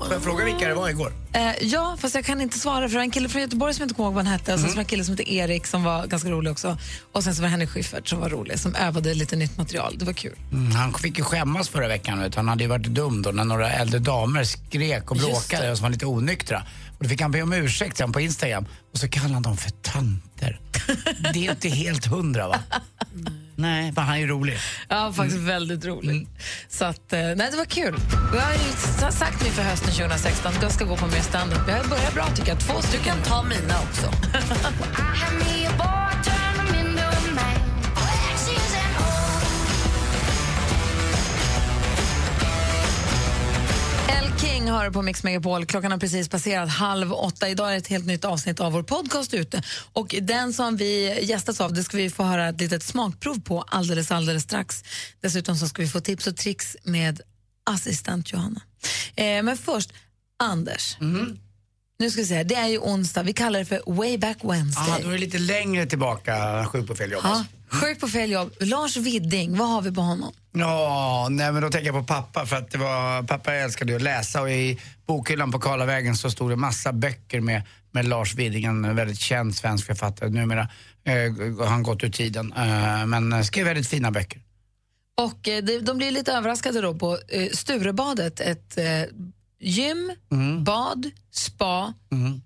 Får 0.07 0.14
jag 0.14 0.22
fråga 0.22 0.44
vilka 0.44 0.68
det 0.68 0.74
var 0.74 0.88
igår? 0.88 1.12
Eh, 1.32 1.52
ja, 1.61 1.96
fast 2.00 2.14
jag 2.14 2.24
kan 2.24 2.40
inte 2.40 2.59
svara 2.59 2.80
för 2.80 2.88
det 2.88 2.94
var 2.94 3.02
en 3.02 3.11
kille 3.11 3.28
från 3.28 3.42
Göteborg 3.42 3.74
som 3.74 3.82
jag 3.82 3.84
inte 3.84 3.94
kommer 3.94 4.07
ihåg 4.09 4.14
vad 4.14 4.24
han 4.24 4.32
hette 4.32 4.54
och 4.54 4.61
sen 4.61 4.68
så 4.68 4.74
var 4.74 4.76
det 4.76 4.82
en 4.82 4.88
kille 4.88 5.04
som 5.04 5.12
hette 5.12 5.32
Erik 5.34 5.66
som 5.66 5.84
var 5.84 6.07
ganska 6.07 6.30
rolig 6.30 6.52
också. 6.52 6.78
Och 7.12 7.24
sen 7.24 7.34
så 7.34 7.42
var 7.42 7.46
det 7.46 7.50
Henrik 7.50 7.68
Schyffert 7.68 8.09
som 8.09 8.20
var 8.20 8.28
rolig 8.28 8.59
som 8.59 8.74
övade 8.74 9.14
lite 9.14 9.36
nytt 9.36 9.59
material. 9.59 9.94
Det 9.98 10.04
var 10.04 10.12
kul. 10.12 10.34
Mm, 10.52 10.72
han 10.72 10.94
fick 10.94 11.18
ju 11.18 11.24
skämmas 11.24 11.68
förra 11.68 11.88
veckan. 11.88 12.20
Vet. 12.20 12.32
du. 12.32 12.38
Han 12.38 12.48
hade 12.48 12.64
ju 12.64 12.68
varit 12.68 12.86
dum 12.86 13.22
då 13.22 13.30
när 13.30 13.44
några 13.44 13.72
äldre 13.72 13.98
damer 13.98 14.44
skrek 14.44 15.11
och 15.11 15.16
Just 15.16 15.28
bråkade 15.28 15.70
och 15.70 15.76
som 15.78 15.82
var 15.82 15.90
lite 15.90 16.07
onyktra. 16.07 16.62
Och 16.98 17.04
då 17.04 17.09
fick 17.09 17.20
han 17.20 17.30
be 17.30 17.42
om 17.42 17.52
ursäkt 17.52 17.96
sen 17.96 18.12
på 18.12 18.20
Instagram 18.20 18.66
och 18.92 18.98
så 18.98 19.09
kallade 19.09 19.34
han 19.34 19.42
dem 19.42 19.57
för 19.57 19.70
tanter. 19.70 20.61
Det 21.32 21.46
är 21.46 21.50
inte 21.50 21.68
helt 21.68 22.07
hundra 22.07 22.48
va? 22.48 22.59
Nej, 23.57 23.92
men 23.96 24.04
han 24.04 24.16
är 24.16 24.26
rolig. 24.26 24.59
Ja, 24.88 25.12
faktiskt 25.12 25.40
väldigt 25.40 25.84
roligt. 25.84 26.28
Så 26.68 26.84
att, 26.84 27.12
eh, 27.12 27.20
nej, 27.20 27.48
det 27.50 27.57
var 27.57 27.64
kul. 27.64 27.94
Vi 28.32 28.38
har 28.38 29.11
sagt 29.11 29.44
nu 29.44 29.50
för 29.50 29.62
hösten 29.62 29.92
2016 29.92 30.52
att 30.57 30.62
jag 30.62 30.72
ska 30.72 30.84
gå 30.84 30.96
på 30.96 31.07
mer 31.07 31.20
stand-up. 31.20 31.61
Jag 31.68 31.76
har 31.76 31.88
börjat 31.88 32.14
bra 32.14 32.26
tycker 32.36 32.48
jag. 32.48 32.61
Två 32.61 32.82
stycken. 32.82 33.16
Ta 33.24 33.42
mina 33.42 33.74
också. 33.82 34.11
King 44.67 44.73
har 44.73 44.91
på 44.91 45.03
Mix 45.03 45.23
Megapol. 45.23 45.67
Klockan 45.67 45.91
har 45.91 45.99
precis 45.99 46.29
passerat 46.29 46.69
halv 46.69 47.12
åtta. 47.12 47.49
Idag 47.49 47.73
är 47.75 47.77
ett 47.77 47.87
helt 47.87 48.07
nytt 48.07 48.25
avsnitt 48.25 48.61
av 48.61 48.73
vår 48.73 48.83
podcast 48.83 49.35
ute. 49.35 49.62
Och 49.93 50.14
den 50.23 50.53
som 50.53 50.77
vi 50.77 51.19
gästas 51.23 51.61
av, 51.61 51.73
det 51.73 51.85
ska 51.85 51.97
vi 51.97 52.11
få 52.11 52.23
höra 52.23 52.49
ett 52.49 52.61
litet 52.61 52.83
smakprov 52.83 53.41
på 53.41 53.62
alldeles, 53.62 54.11
alldeles 54.11 54.43
strax. 54.43 54.85
Dessutom 55.21 55.57
så 55.57 55.69
ska 55.69 55.83
vi 55.83 55.89
få 55.89 56.01
tips 56.01 56.27
och 56.27 56.37
tricks 56.37 56.77
med 56.83 57.21
assistent 57.71 58.33
Johanna. 58.33 58.61
Eh, 59.14 59.43
men 59.43 59.57
först, 59.57 59.93
Anders. 60.39 60.97
Nu 61.99 62.11
ska 62.11 62.21
vi 62.21 62.27
se, 62.27 62.43
det 62.43 62.55
är 62.55 62.69
ju 62.69 62.79
onsdag. 62.79 63.23
Vi 63.23 63.33
kallar 63.33 63.59
det 63.59 63.64
för 63.64 63.83
Way 63.87 64.19
Back 64.19 64.39
Wednesday. 64.43 64.89
Ja, 64.89 64.99
då 65.03 65.09
är 65.09 65.12
det 65.12 65.19
lite 65.19 65.39
längre 65.39 65.87
tillbaka, 65.87 66.67
sjuk 66.67 66.87
på 66.87 66.95
fel 66.95 67.12
jobb. 67.12 67.21
Ja, 67.25 67.45
sjuk 67.69 68.01
på 68.01 68.09
fel 68.09 68.31
jobb. 68.31 68.55
Lars 68.61 68.97
Widding, 68.97 69.57
vad 69.57 69.69
har 69.69 69.83
vi 69.83 69.93
på 69.93 70.01
honom? 70.01 70.33
Ja, 70.59 71.28
nej 71.30 71.52
men 71.52 71.62
då 71.62 71.70
tänker 71.70 71.86
jag 71.86 71.94
på 71.94 72.14
pappa 72.14 72.46
för 72.46 72.57
att 72.57 72.70
det 72.70 72.78
var, 72.78 73.22
pappa 73.22 73.54
älskade 73.54 73.92
ju 73.92 73.96
att 73.96 74.02
läsa 74.02 74.42
och 74.42 74.50
i 74.50 74.78
bokhyllan 75.07 75.52
på 75.52 75.59
Karlavägen 75.59 76.16
så 76.16 76.30
stod 76.30 76.50
det 76.50 76.57
massa 76.57 76.92
böcker 76.92 77.40
med, 77.40 77.62
med 77.90 78.04
Lars 78.09 78.34
Widing, 78.34 78.64
en 78.64 78.96
väldigt 78.96 79.18
känd 79.18 79.54
svensk 79.57 79.86
författare. 79.86 80.30
Numera 80.30 80.68
eh, 81.04 81.14
har 81.59 81.66
han 81.66 81.82
gått 81.82 82.04
ur 82.04 82.11
tiden, 82.11 82.52
eh, 82.52 83.07
men 83.07 83.44
skrev 83.44 83.66
väldigt 83.66 83.88
fina 83.88 84.11
böcker. 84.11 84.40
Och 85.16 85.48
eh, 85.48 85.64
de, 85.64 85.78
de 85.78 85.96
blir 85.98 86.11
lite 86.11 86.32
överraskade 86.32 86.80
då 86.80 86.94
på 86.94 87.18
eh, 87.28 87.48
Sturebadet, 87.52 88.40
ett 88.40 88.78
eh, 88.78 88.84
gym, 89.61 90.12
Mm. 90.32 90.64
bad, 90.64 91.11
spa, 91.30 91.94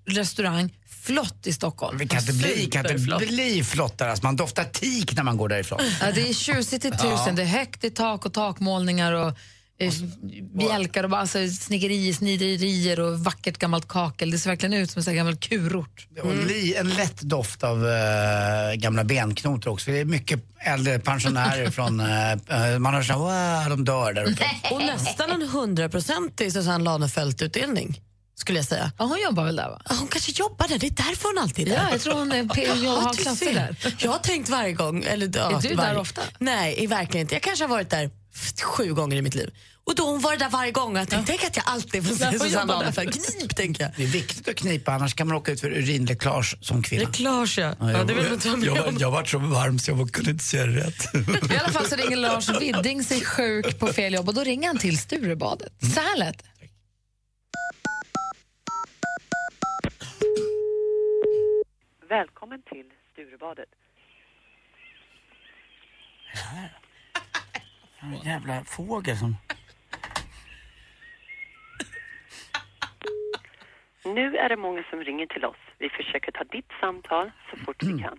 restaurang, 0.07 0.77
flott 1.03 1.47
i 1.47 1.53
Stockholm. 1.53 1.99
Det 1.99 2.07
kan 2.07 2.21
inte 2.21 2.33
bli, 2.33 2.67
kan 2.67 2.91
inte 2.91 3.17
bli 3.27 3.65
flottare, 3.65 4.11
alltså 4.11 4.27
man 4.27 4.37
doftar 4.37 4.65
tik 4.65 5.17
när 5.17 5.23
man 5.23 5.37
går 5.37 5.49
därifrån. 5.49 5.81
Ja, 6.01 6.13
det 6.15 6.29
är 6.29 6.33
tjusigt 6.35 6.85
i 6.85 6.91
tusen, 6.91 7.11
Ja. 7.27 7.33
det 7.37 7.43
är 7.43 7.47
högt 7.47 7.85
i 7.85 7.91
tak 7.91 8.27
och 8.27 8.33
takmålningar 8.33 9.13
och 9.13 9.33
eh, 9.81 9.93
bjälkar 10.59 11.05
och 11.05 11.19
alltså, 11.19 11.49
snickerier, 11.49 12.13
sniderier 12.13 13.01
och 13.01 13.21
vackert 13.21 13.59
gammalt 13.59 13.89
kakel. 13.89 14.31
Det 14.31 14.39
ser 14.39 14.51
verkligen 14.51 14.73
ut 14.73 14.91
som 14.91 15.03
en 15.07 15.15
gammal 15.17 15.37
kurort. 15.37 16.07
Och 16.23 16.37
li, 16.37 16.75
en 16.75 16.89
lätt 16.91 17.21
doft 17.21 17.65
av 17.65 17.89
eh, 17.89 18.75
gamla 18.75 19.05
benknotor 19.05 19.71
också. 19.71 19.91
Det 19.91 19.99
är 20.01 20.05
mycket 20.05 20.41
äldre 20.59 20.99
pensionärer 20.99 21.71
från, 21.77 22.01
eh, 22.01 22.79
man 22.79 22.95
hör 22.95 23.03
såhär, 23.03 23.71
de 23.71 23.85
dör 23.85 24.13
där 24.13 24.25
uppe. 24.25 24.45
Och 24.71 24.81
nästan 24.81 25.31
en 25.31 25.49
hundraprocentig 25.49 26.53
Susanne 26.53 26.85
Lanefelt-utdelning, 26.85 28.01
skulle 28.41 28.59
jag 28.59 28.67
säga. 28.67 28.93
Ja, 28.99 29.05
hon 29.05 29.21
jobbar 29.21 29.45
väl 29.45 29.57
där 29.57 29.69
va? 29.69 29.81
Ja, 29.89 29.95
hon 29.99 30.09
kanske 30.09 30.33
jobbar 30.33 30.69
där, 30.69 30.79
det 30.79 30.87
är 30.87 30.91
därför 30.91 31.29
hon 31.29 31.39
alltid 31.43 31.69
är 31.69 31.73
där. 31.77 31.83
Ja, 31.85 31.91
jag 31.91 32.01
tror 32.01 32.15
hon 32.15 32.33
är 32.33 32.45
P- 32.49 32.69
Ja, 32.83 32.91
har 32.91 33.15
klasser 33.15 33.47
ser. 33.47 33.55
där. 33.55 33.77
Jag 33.99 34.11
har 34.11 34.19
tänkt 34.19 34.49
varje 34.49 34.73
gång. 34.73 35.05
Eller, 35.05 35.31
ja, 35.35 35.59
Är 35.59 35.63
du 35.63 35.69
där 35.69 35.77
varje- 35.77 35.99
ofta? 35.99 36.23
Nej, 36.39 36.87
verkligen 36.87 37.25
inte. 37.25 37.35
Jag 37.35 37.43
kanske 37.43 37.65
har 37.65 37.69
varit 37.69 37.91
där 37.91 38.11
sju 38.63 38.95
gånger 38.95 39.17
i 39.17 39.23
mitt 39.23 39.35
liv. 39.35 39.51
Och 39.85 39.95
då 39.97 40.05
har 40.05 40.11
hon 40.13 40.21
varit 40.21 40.39
där 40.39 40.49
varje 40.49 40.73
gång 40.73 40.93
och 40.95 41.01
jag 41.01 41.09
tänkte, 41.09 41.33
tänk 41.33 41.45
att 41.45 41.57
jag 41.57 41.65
alltid 41.69 42.07
får 42.09 42.17
Ja, 42.27 42.33
se 42.33 42.39
Susanne 42.39 42.73
där. 42.73 42.79
Lanefelt. 42.81 43.37
Knip, 43.39 43.57
tänker 43.57 43.83
jag. 43.85 43.93
Det 43.97 44.03
är 44.03 44.07
viktigt 44.07 44.49
att 44.49 44.55
knipa, 44.57 44.93
annars 44.93 45.15
kan 45.15 45.27
man 45.29 45.37
råka 45.37 45.53
ut 45.53 45.61
för 45.61 45.71
urinläckage 45.71 46.57
som 46.61 46.83
kvinna. 46.83 47.05
Reklage, 47.05 47.59
ja. 47.59 47.75
ja 47.81 48.05
det 48.05 48.15
vill 48.15 48.25
man 48.25 48.33
inte 48.33 48.49
vara 48.49 48.57
med 48.59 48.67
jag, 48.69 48.87
om. 48.87 48.97
jag 48.99 49.11
var 49.11 49.25
så 49.25 49.39
varm 49.39 49.79
så 49.79 49.91
jag 49.91 50.13
kunde 50.13 50.31
inte 50.31 50.45
säga 50.45 50.67
rätt. 50.67 51.15
I 51.53 51.57
alla 51.57 51.73
fall 51.73 51.87
så 51.89 51.97
ringer 51.97 52.17
Lars 52.17 52.49
Widding 52.61 53.05
sig 53.05 53.21
sjuk 53.25 53.79
på 53.79 53.87
fel 53.87 54.15
jobb 54.15 54.29
och 54.29 54.35
då 54.35 54.45
ringer 54.45 54.67
han 54.69 54.79
till 54.79 54.99
Sturebadet. 54.99 55.73
Så 55.95 56.01
här 56.01 56.17
lät 56.19 56.37
Välkommen 62.11 62.63
till 62.63 62.87
Sturebadet. 63.13 63.69
En 68.01 68.17
jävla 68.25 68.65
fågel 68.65 69.17
som... 69.17 69.37
Nu 74.05 74.37
är 74.37 74.49
det 74.49 74.57
många 74.57 74.83
som 74.91 75.05
ringer 75.05 75.27
till 75.27 75.45
oss. 75.45 75.57
Vi 75.79 75.89
försöker 75.89 76.33
ta 76.33 76.45
ditt 76.45 76.71
samtal 76.81 77.31
så 77.51 77.57
fort 77.57 77.83
vi 77.83 78.03
kan. 78.03 78.19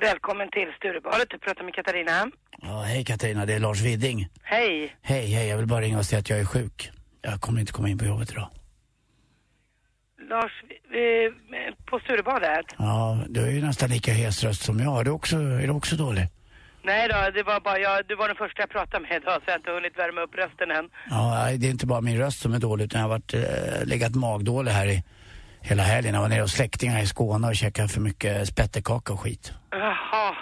Välkommen 0.00 0.50
till 0.50 0.72
Sturebadet. 0.76 1.30
Du 1.30 1.38
pratar 1.38 1.64
med 1.64 1.74
Katarina. 1.74 2.30
Ja, 2.62 2.80
hej 2.80 3.04
Katarina, 3.04 3.46
det 3.46 3.54
är 3.54 3.60
Lars 3.60 3.80
Widding. 3.80 4.28
Hej. 4.42 4.96
Hej, 5.02 5.26
hej, 5.26 5.48
jag 5.48 5.56
vill 5.56 5.66
bara 5.66 5.80
ringa 5.80 5.98
och 5.98 6.06
säga 6.06 6.20
att 6.20 6.30
jag 6.30 6.40
är 6.40 6.44
sjuk. 6.44 6.90
Jag 7.22 7.40
kommer 7.40 7.60
inte 7.60 7.72
komma 7.72 7.88
in 7.88 7.98
på 7.98 8.04
jobbet 8.04 8.30
idag. 8.30 8.50
Lars, 10.28 10.52
eh, 11.00 11.74
på 11.86 11.98
Sturebadet? 11.98 12.66
Ja, 12.78 13.18
du 13.28 13.40
är 13.40 13.50
ju 13.50 13.62
nästan 13.62 13.88
lika 13.90 14.12
hes 14.12 14.44
röst 14.44 14.62
som 14.62 14.80
jag. 14.80 15.00
Är 15.00 15.04
du 15.04 15.10
också, 15.10 15.36
är 15.36 15.66
du 15.66 15.70
också 15.72 15.96
dålig? 15.96 16.26
Nej 16.82 17.08
då, 17.08 17.30
det 17.34 17.42
var 17.42 17.60
bara 17.60 17.78
jag, 17.78 18.06
du 18.08 18.14
var 18.16 18.28
den 18.28 18.36
första 18.36 18.62
jag 18.62 18.70
pratade 18.70 19.02
med 19.02 19.22
idag 19.22 19.34
så 19.34 19.42
jag 19.46 19.52
har 19.52 19.58
inte 19.58 19.70
hunnit 19.70 19.98
värma 19.98 20.20
upp 20.20 20.34
rösten 20.34 20.70
än. 20.70 20.88
Ja, 21.10 21.48
det 21.58 21.66
är 21.66 21.70
inte 21.70 21.86
bara 21.86 22.00
min 22.00 22.18
röst 22.18 22.40
som 22.40 22.54
är 22.54 22.58
dålig 22.58 22.84
utan 22.84 23.00
jag 23.00 23.08
har 23.08 23.14
varit, 23.18 23.34
eh, 23.34 23.86
legat 23.86 24.14
magdålig 24.14 24.72
här 24.72 24.86
i 24.86 25.02
hela 25.60 25.82
helgen. 25.82 26.14
Jag 26.14 26.20
var 26.20 26.28
nere 26.28 26.40
hos 26.42 26.52
släktingar 26.52 27.02
i 27.02 27.06
Skåne 27.06 27.48
och 27.48 27.56
käkade 27.56 27.88
för 27.88 28.00
mycket 28.00 28.48
spettekaka 28.48 29.12
och 29.12 29.20
skit. 29.20 29.52
Jaha, 29.70 30.36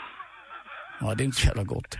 Ja, 1.02 1.14
det 1.14 1.22
är 1.22 1.24
inte 1.24 1.40
så 1.40 1.46
jävla 1.46 1.62
gott. 1.62 1.98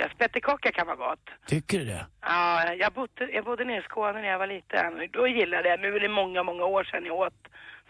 Ja, 0.00 0.08
spettekaka 0.14 0.72
kan 0.72 0.86
vara 0.86 0.96
gott. 0.96 1.26
Tycker 1.46 1.78
du 1.78 1.84
det? 1.84 2.06
Ja, 2.22 2.74
jag 2.74 2.92
bodde, 2.92 3.22
jag 3.32 3.44
bodde 3.44 3.64
nere 3.64 3.78
i 3.78 3.82
Skåne 3.82 4.12
när 4.20 4.28
jag 4.28 4.38
var 4.38 4.46
liten. 4.46 4.92
Då 5.12 5.28
gillade 5.28 5.68
jag, 5.68 5.80
nu 5.80 5.88
är 5.96 6.00
det 6.00 6.08
många, 6.08 6.42
många 6.42 6.64
år 6.64 6.84
sedan 6.84 7.04
jag 7.06 7.16
åt 7.16 7.40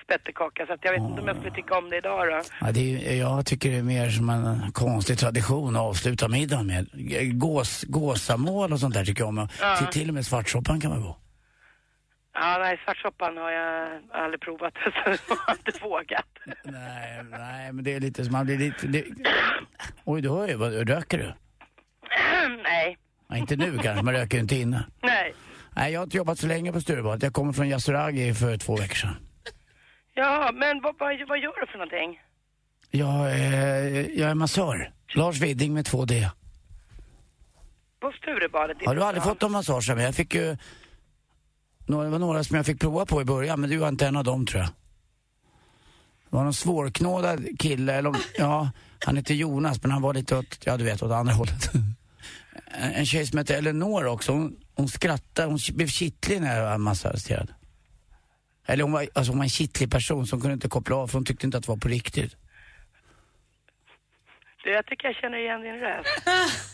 spettekaka 0.05 0.67
så 0.67 0.73
att 0.73 0.85
jag 0.85 0.93
vet 0.93 1.01
inte 1.01 1.21
om 1.21 1.29
jag 1.29 1.37
skulle 1.37 1.55
tycka 1.55 1.79
om 1.79 1.91
det 1.91 1.97
idag 1.97 2.27
då. 2.29 2.41
Ja, 2.61 2.73
det 2.73 3.13
är, 3.13 3.17
jag 3.19 3.47
tycker 3.47 3.71
det 3.71 3.77
är 3.77 3.83
mer 3.83 4.11
som 4.11 4.31
en 4.31 4.73
konstig 4.73 5.19
tradition 5.19 5.77
att 5.77 5.83
avsluta 5.83 6.29
middagen 6.29 6.67
med. 6.67 6.87
Gås, 7.41 7.85
gåsamål 7.89 8.73
och 8.73 8.81
sånt 8.81 8.95
där 8.95 9.05
tycker 9.05 9.23
jag 9.23 9.29
om. 9.29 9.49
Ja. 9.61 9.77
Till, 9.77 9.87
till 9.87 10.09
och 10.09 10.15
med 10.15 10.27
svartsoppan 10.27 10.81
kan 10.81 10.91
vara 10.91 11.01
god. 11.01 11.24
Ja, 12.35 12.59
nej, 12.61 12.81
svartsoppan 12.85 13.37
har 13.37 13.51
jag 13.51 14.03
aldrig 14.13 14.41
provat 14.41 14.75
så 14.85 14.91
jag 15.29 15.37
har 15.37 15.55
inte 15.55 15.73
vågat. 15.83 16.27
Nej, 16.65 17.23
nej, 17.31 17.73
men 17.73 17.85
det 17.85 17.95
är 17.95 18.01
lite 18.01 18.25
som 18.25 18.33
man 18.33 18.47
blir 18.47 18.59
lite... 18.59 18.87
Det... 18.87 19.05
Oj, 20.05 20.21
du 20.23 20.29
hör 20.29 20.49
ju. 20.49 20.55
Vad, 20.55 20.89
röker 20.89 21.19
du? 21.19 21.35
nej, 22.63 22.99
Ja, 23.29 23.37
inte 23.37 23.57
nu 23.57 23.79
kanske, 23.79 24.05
man 24.05 24.15
röker 24.15 24.37
ju 24.37 24.41
inte 24.41 24.57
inne. 24.57 24.85
nej. 25.03 25.35
Nej, 25.77 25.93
jag 25.93 26.01
har 26.01 26.05
inte 26.05 26.17
jobbat 26.17 26.39
så 26.39 26.47
länge 26.47 26.73
på 26.73 26.81
Sturebadet. 26.81 27.23
Jag 27.23 27.33
kommer 27.33 27.53
från 27.53 27.69
Yasuragi 27.69 28.35
för 28.35 28.57
två 28.57 28.77
veckor 28.77 28.95
sedan. 28.95 29.17
Ja, 30.15 30.51
men 30.55 30.81
vad, 30.81 30.95
vad, 30.99 31.29
vad 31.29 31.39
gör 31.39 31.61
du 31.61 31.67
för 31.67 31.79
någonting? 31.79 32.21
Jag, 32.91 33.27
eh, 33.31 34.07
jag 34.21 34.31
är 34.31 34.35
massör. 34.35 34.93
Lars 35.15 35.41
Widding 35.41 35.75
med 35.75 35.87
två 35.87 36.05
D. 36.05 36.29
På 38.01 38.13
Sturebadet? 38.13 38.77
Har 38.87 38.95
du 38.95 39.03
aldrig 39.05 39.25
fått 39.25 39.41
någon 39.41 39.53
massage 39.53 39.91
av 39.91 39.97
mig? 39.97 40.05
Jag 40.05 40.15
fick 40.15 40.35
ju... 40.35 40.57
Några, 41.87 42.05
det 42.05 42.11
var 42.11 42.19
några 42.19 42.45
som 42.45 42.57
jag 42.57 42.67
fick 42.67 42.81
prova 42.81 43.07
på 43.07 43.23
i 43.23 43.25
början, 43.25 43.61
men 43.61 43.71
du 43.71 43.77
var 43.77 43.89
inte 43.89 44.07
en 44.07 44.17
av 44.17 44.25
dem 44.25 44.47
tror 44.47 44.61
jag. 44.63 44.71
Det 46.31 46.37
var 46.37 46.45
någon 46.45 46.55
svårknådad 46.55 47.59
kille, 47.59 47.95
eller 47.95 48.09
om, 48.09 48.17
ja, 48.39 48.71
han 49.05 49.17
heter 49.17 49.35
Jonas 49.35 49.83
men 49.83 49.91
han 49.91 50.03
var 50.03 50.15
lite 50.15 50.37
åt, 50.37 50.67
ja 50.67 50.77
du 50.77 50.85
vet, 50.85 51.03
åt 51.03 51.13
andra 51.13 51.33
hållet. 51.33 51.71
En, 52.67 52.93
en 52.93 53.07
tjej 53.07 53.27
som 53.27 53.39
hette 53.39 53.57
Eleanor 53.57 54.07
också, 54.07 54.33
hon, 54.33 54.57
hon 54.75 54.89
skrattade, 54.89 55.49
hon 55.49 55.59
blev 55.73 55.87
kittlig 55.87 56.41
när 56.41 56.57
jag 56.57 56.71
var 56.71 56.79
massarresterad. 56.79 57.55
Eller 58.67 58.83
hon 58.83 58.93
var, 58.93 59.09
alltså 59.13 59.33
hon 59.33 59.39
var 59.39 59.45
en 59.45 59.51
kittlig 59.51 59.91
person 59.91 60.27
som 60.27 60.41
kunde 60.41 60.55
inte 60.55 60.69
koppla 60.69 60.97
av 60.97 61.07
för 61.07 61.19
hon 61.19 61.25
tyckte 61.25 61.47
inte 61.47 61.59
att 61.59 61.65
det 61.65 61.69
var 61.69 61.77
på 61.77 61.89
riktigt. 61.89 62.37
Du, 64.65 64.73
jag 64.73 64.87
tycker 64.87 65.09
jag 65.09 65.17
känner 65.17 65.39
igen 65.39 65.61
din 65.61 65.81
röst. 65.81 66.09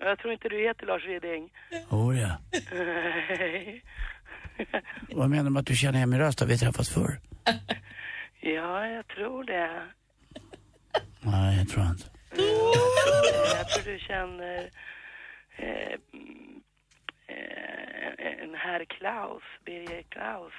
jag 0.00 0.18
tror 0.18 0.32
inte 0.32 0.48
du 0.48 0.58
heter 0.60 0.86
Lars 0.86 1.04
Reding. 1.04 1.52
Oh, 1.90 2.18
ja. 2.18 2.38
Vad 5.08 5.30
menar 5.30 5.44
du 5.44 5.50
med 5.50 5.60
att 5.60 5.66
du 5.66 5.76
känner 5.76 5.98
igen 5.98 6.10
min 6.10 6.18
röst? 6.18 6.40
Har 6.40 6.46
vi 6.46 6.58
träffats 6.58 6.90
förr? 6.90 7.20
ja, 8.40 8.86
jag 8.86 9.08
tror 9.08 9.44
det. 9.44 9.82
Nej, 11.20 11.58
jag 11.58 11.68
tror 11.68 11.86
inte. 11.86 12.04
Jag 13.56 13.68
tror 13.68 13.92
du 13.92 13.98
känner 13.98 14.70
eh, 15.56 15.92
eh, 17.26 18.42
en 18.42 18.54
herr 18.54 18.84
Klaus, 18.84 19.42
Birger 19.64 20.02
Klaus. 20.02 20.52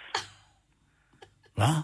Va? 1.55 1.83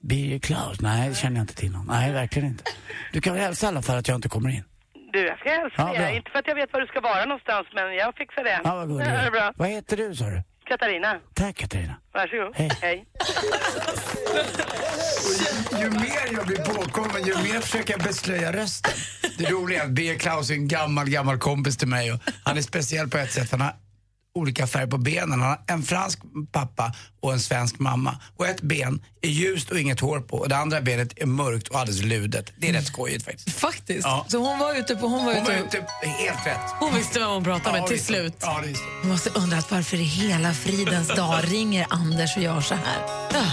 Birger 0.00 0.38
Klaus? 0.38 0.80
Nej, 0.80 1.08
det 1.08 1.14
känner 1.14 1.36
jag 1.36 1.42
inte 1.42 1.54
till 1.54 1.72
någon. 1.72 1.86
Nej, 1.86 2.12
verkligen 2.12 2.48
inte. 2.48 2.64
Du 3.12 3.20
kan 3.20 3.34
väl 3.34 3.42
hälsa 3.42 3.66
i 3.66 3.68
alla 3.68 3.82
fall 3.82 3.98
att 3.98 4.08
jag 4.08 4.14
inte 4.14 4.28
kommer 4.28 4.50
in? 4.50 4.64
Du, 5.12 5.26
jag 5.26 5.38
ska 5.38 5.50
hälsa 5.50 5.74
Ja, 5.94 6.00
dig. 6.02 6.16
Inte 6.16 6.30
för 6.30 6.38
att 6.38 6.46
jag 6.46 6.54
vet 6.54 6.72
var 6.72 6.80
du 6.80 6.86
ska 6.86 7.00
vara 7.00 7.24
någonstans, 7.24 7.66
men 7.74 7.94
jag 7.94 8.14
fixar 8.16 8.44
det. 8.44 8.60
Ja, 8.64 8.74
vad 8.74 8.88
du 8.88 9.00
är 9.04 9.26
är. 9.26 9.30
bra. 9.30 9.52
Vad 9.56 9.68
heter 9.68 9.96
du, 9.96 10.14
sa 10.16 10.24
du? 10.24 10.42
Katarina, 10.66 11.20
Tack, 11.34 11.56
Katarina. 11.56 11.94
varsågod. 12.12 12.56
Hej. 12.56 12.70
Hej. 12.82 13.06
Ju 15.80 15.90
mer 15.90 16.32
jag 16.36 16.46
blir 16.46 16.56
påkommen, 16.56 17.22
ju 17.26 17.34
mer 17.34 17.60
försöker 17.60 17.92
jag 17.94 18.00
beslöja 18.02 18.52
rösten. 18.52 18.92
Det 19.38 19.50
roliga 19.50 19.80
är 19.80 19.84
att 19.84 19.90
Birger 19.90 20.18
Klaus 20.18 20.50
är 20.50 20.54
en 20.54 20.68
gammal, 20.68 21.08
gammal 21.10 21.38
kompis 21.38 21.76
till 21.78 21.88
mig 21.88 22.12
och 22.12 22.18
han 22.44 22.58
är 22.58 22.62
speciell 22.62 23.08
på 23.08 23.18
ett 23.18 23.32
sätt. 23.32 23.50
Han 23.50 23.60
har 23.60 23.72
olika 24.38 24.66
färg 24.66 24.90
på 24.90 24.98
benen. 24.98 25.30
Han 25.40 25.48
har 25.48 25.60
en 25.66 25.82
fransk 25.82 26.18
pappa 26.52 26.92
och 27.20 27.32
en 27.32 27.40
svensk 27.40 27.78
mamma. 27.78 28.16
Och 28.36 28.46
ett 28.46 28.60
ben 28.62 29.02
är 29.22 29.28
ljust 29.28 29.70
och 29.70 29.78
inget 29.78 30.00
hår 30.00 30.20
på 30.20 30.36
och 30.36 30.48
det 30.48 30.56
andra 30.56 30.80
benet 30.80 31.12
är 31.16 31.26
mörkt 31.26 31.68
och 31.68 31.78
alldeles 31.80 32.02
ludet. 32.02 32.52
Det 32.58 32.68
är 32.68 32.72
rätt 32.72 32.86
skojigt 32.86 33.24
faktiskt. 33.24 33.58
Faktiskt. 33.58 34.04
Ja. 34.04 34.24
Så 34.28 34.38
hon 34.38 34.58
var 34.58 34.74
ute 34.74 34.96
på... 34.96 35.06
Hon 35.06 35.24
var 35.26 35.34
Hon 35.34 35.44
var 35.44 35.52
ute, 35.52 35.76
ute 35.78 35.86
helt 36.08 36.46
rätt. 36.46 36.60
Hon 36.80 36.94
visste 36.94 37.18
vem 37.18 37.28
hon 37.28 37.44
pratade 37.44 37.72
med 37.72 37.82
Ja, 37.82 37.86
till 37.86 37.96
visst. 37.96 38.06
slut. 38.06 38.34
Ja, 38.40 38.60
det 38.64 38.74
hon 39.02 39.10
måste 39.10 39.30
undrat 39.30 39.70
varför 39.70 39.96
i 39.96 40.02
hela 40.04 40.54
fridens 40.54 41.08
dag 41.08 41.40
ringer 41.48 41.86
Anders 41.90 42.36
och 42.36 42.42
gör 42.42 42.60
så 42.60 42.74
här. 42.74 43.02
Ja. 43.32 43.44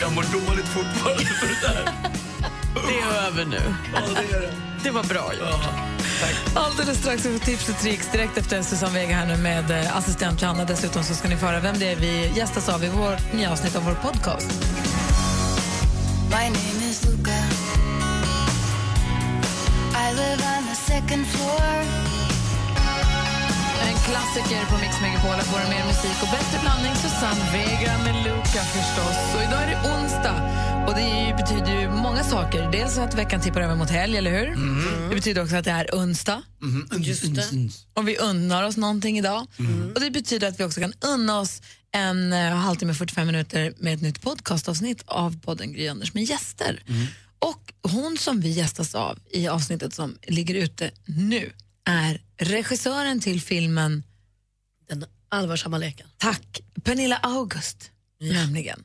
Jag 0.00 0.12
mår 0.14 0.22
dåligt 0.22 0.66
fortfarande 0.68 1.24
för 1.24 1.46
det 1.48 1.68
där. 1.68 1.92
Det 2.88 3.00
är 3.00 3.26
över 3.26 3.44
nu. 3.44 3.74
det, 4.84 4.90
var 4.90 5.04
bra 5.04 5.32
gjort. 5.34 5.89
Alldeles 6.54 6.98
strax 6.98 7.22
får 7.22 7.38
tips 7.38 7.68
och 7.68 7.78
tricks 7.78 8.12
direkt 8.12 8.38
efter 8.38 8.62
Susanne 8.62 8.94
Vega 8.94 9.14
här 9.14 9.26
nu 9.26 9.36
med 9.36 9.70
eh, 9.70 9.96
assistent 9.96 10.42
Johanna. 10.42 10.64
Dessutom 10.64 11.04
så 11.04 11.14
ska 11.14 11.28
ni 11.28 11.36
få 11.36 11.46
höra 11.46 11.60
vem 11.60 11.78
det 11.78 11.92
är 11.92 11.96
vi 11.96 12.32
gästas 12.36 12.68
av 12.68 12.84
i 12.84 12.88
vårt 12.88 13.32
nya 13.32 13.52
avsnitt 13.52 13.76
av 13.76 13.84
vår 13.84 13.94
podcast. 13.94 14.50
My 16.30 16.44
name 16.44 16.90
is 16.90 17.04
Luca. 17.04 17.30
I 19.94 20.14
live 20.14 20.42
on 20.58 20.66
the 20.66 20.74
second 20.74 21.26
floor. 21.26 22.19
Klassiker 24.10 24.64
på 24.70 24.76
Mix 24.78 25.00
Megapol. 25.00 25.40
Får 25.40 25.70
mer 25.70 25.86
musik 25.86 26.16
och 26.22 26.28
bättre 26.38 26.58
blandning. 26.62 26.94
Susanne 26.94 27.52
Vega 27.52 27.98
med 28.04 28.24
Luca 28.24 28.62
förstås. 28.76 29.16
Och 29.34 29.42
idag 29.42 29.62
är 29.62 29.66
det 29.66 29.80
onsdag. 29.90 30.36
Och 30.88 30.94
Det 30.94 31.34
betyder 31.36 31.80
ju 31.80 31.90
många 31.90 32.24
saker. 32.24 32.70
Dels 32.72 32.98
att 32.98 33.14
veckan 33.14 33.40
tippar 33.40 33.60
över 33.60 33.74
mot 33.74 33.90
helg, 33.90 34.16
eller 34.16 34.30
hur? 34.30 34.46
Det 35.08 35.14
betyder 35.14 35.42
också 35.42 35.56
att 35.56 35.64
det 35.64 35.70
är 35.70 35.90
onsdag. 35.92 36.42
Just 36.98 37.34
det. 37.34 37.68
Och 37.94 38.08
vi 38.08 38.16
unnar 38.16 38.62
oss 38.62 38.76
någonting 38.76 39.18
idag. 39.18 39.46
Och 39.94 40.00
Det 40.00 40.10
betyder 40.10 40.48
att 40.48 40.60
vi 40.60 40.64
också 40.64 40.80
kan 40.80 40.92
unna 41.00 41.40
oss 41.40 41.62
en 41.92 42.32
uh, 42.32 42.52
halvtimme, 42.52 42.94
45 42.94 43.26
minuter 43.26 43.72
med 43.78 43.94
ett 43.94 44.02
nytt 44.02 44.22
podcastavsnitt 44.22 45.02
av 45.06 45.40
podden 45.40 45.72
Gry 45.72 45.88
Anders 45.88 46.14
med 46.14 46.24
gäster. 46.24 46.82
Och 47.38 47.72
hon 47.82 48.18
som 48.18 48.40
vi 48.40 48.50
gästas 48.50 48.94
av 48.94 49.18
i 49.30 49.48
avsnittet 49.48 49.94
som 49.94 50.16
ligger 50.22 50.54
ute 50.54 50.90
nu 51.04 51.52
är 51.90 52.20
regissören 52.38 53.20
till 53.20 53.40
filmen 53.40 54.02
Den 54.88 55.04
allvarsamma 55.28 55.78
leken. 55.78 56.06
Tack, 56.18 56.60
Pernilla 56.84 57.16
August 57.16 57.90
nämligen. 58.20 58.84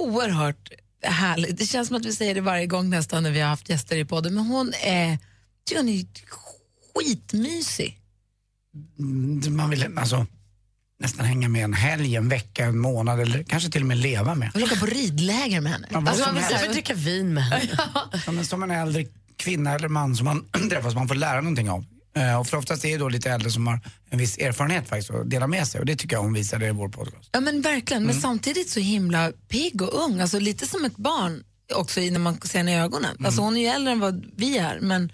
Oerhört 0.00 0.70
härligt. 1.02 1.58
Det 1.58 1.66
känns 1.66 1.88
som 1.88 1.96
att 1.96 2.04
vi 2.06 2.12
säger 2.12 2.34
det 2.34 2.40
varje 2.40 2.66
gång 2.66 2.90
nästan 2.90 3.22
när 3.22 3.30
vi 3.30 3.40
har 3.40 3.48
haft 3.48 3.68
gäster 3.68 3.96
i 3.96 4.04
podden, 4.04 4.34
men 4.34 4.46
hon 4.46 4.72
är, 4.82 5.18
tycker 5.64 5.80
hon 5.80 5.88
är 5.88 6.04
skitmysig. 6.94 8.00
Mm, 8.98 9.56
Man 9.56 9.70
vill 9.70 9.98
alltså 9.98 10.26
nästan 10.98 11.26
hänga 11.26 11.48
med 11.48 11.64
en 11.64 11.72
helg, 11.74 12.16
en 12.16 12.28
vecka, 12.28 12.64
en 12.64 12.78
månad 12.78 13.20
eller 13.20 13.42
kanske 13.42 13.70
till 13.70 13.80
och 13.82 13.86
med 13.86 13.96
leva 13.98 14.34
med. 14.34 14.50
Jag 14.54 14.60
vill 14.60 14.64
åka 14.64 14.76
på 14.80 14.86
ridläger 14.86 15.60
med 15.60 15.72
henne. 15.72 15.86
Ja, 15.90 16.00
vad 16.00 16.08
Alltså, 16.08 16.24
som 16.24 16.34
man 16.34 16.62
vill 16.62 16.72
dricka 16.72 16.94
vin 16.94 17.34
med 17.34 17.44
henne. 17.44 17.78
Ja, 18.26 18.32
men 18.32 18.46
som 18.46 18.62
en 18.62 18.70
äldre 18.70 19.04
kvinna 19.36 19.74
eller 19.74 19.88
man 19.88 20.16
som 20.16 20.24
man 20.24 20.44
träffar 20.70 20.90
som 20.90 20.98
man 20.98 21.08
får 21.08 21.14
lära 21.14 21.40
någonting 21.40 21.70
av. 21.70 21.84
Eh, 22.16 22.40
Och 22.40 22.46
för 22.46 22.56
oftast 22.56 22.84
är 22.84 22.88
det 22.88 22.96
då 22.98 23.08
lite 23.08 23.30
äldre 23.30 23.50
som 23.50 23.66
har 23.66 23.80
en 24.10 24.18
viss 24.18 24.38
erfarenhet 24.38 24.88
faktiskt 24.88 25.10
att 25.10 25.30
dela 25.30 25.46
med 25.46 25.66
sig 25.68 25.80
och 25.80 25.86
det 25.86 25.96
tycker 25.96 26.16
jag 26.16 26.22
hon 26.22 26.32
visade 26.32 26.66
i 26.66 26.70
vår 26.70 26.88
podcast. 26.88 27.28
Ja 27.32 27.40
men 27.40 27.60
verkligen, 27.62 28.04
men 28.04 28.14
samtidigt 28.20 28.70
så 28.70 28.80
himla 28.80 29.32
pigg 29.48 29.82
och 29.82 30.04
ung, 30.04 30.20
alltså 30.20 30.38
lite 30.38 30.66
som 30.66 30.84
ett 30.84 30.96
barn 30.96 31.44
också 31.74 32.00
när 32.00 32.18
man 32.18 32.40
ser 32.40 32.58
henne 32.58 32.72
i 32.72 32.76
ögonen. 32.76 33.16
Alltså 33.24 33.40
hon 33.40 33.56
är 33.56 33.60
ju 33.60 33.66
äldre 33.66 33.92
än 33.92 34.00
vad 34.00 34.26
vi 34.36 34.58
är, 34.58 34.80
men 34.80 35.12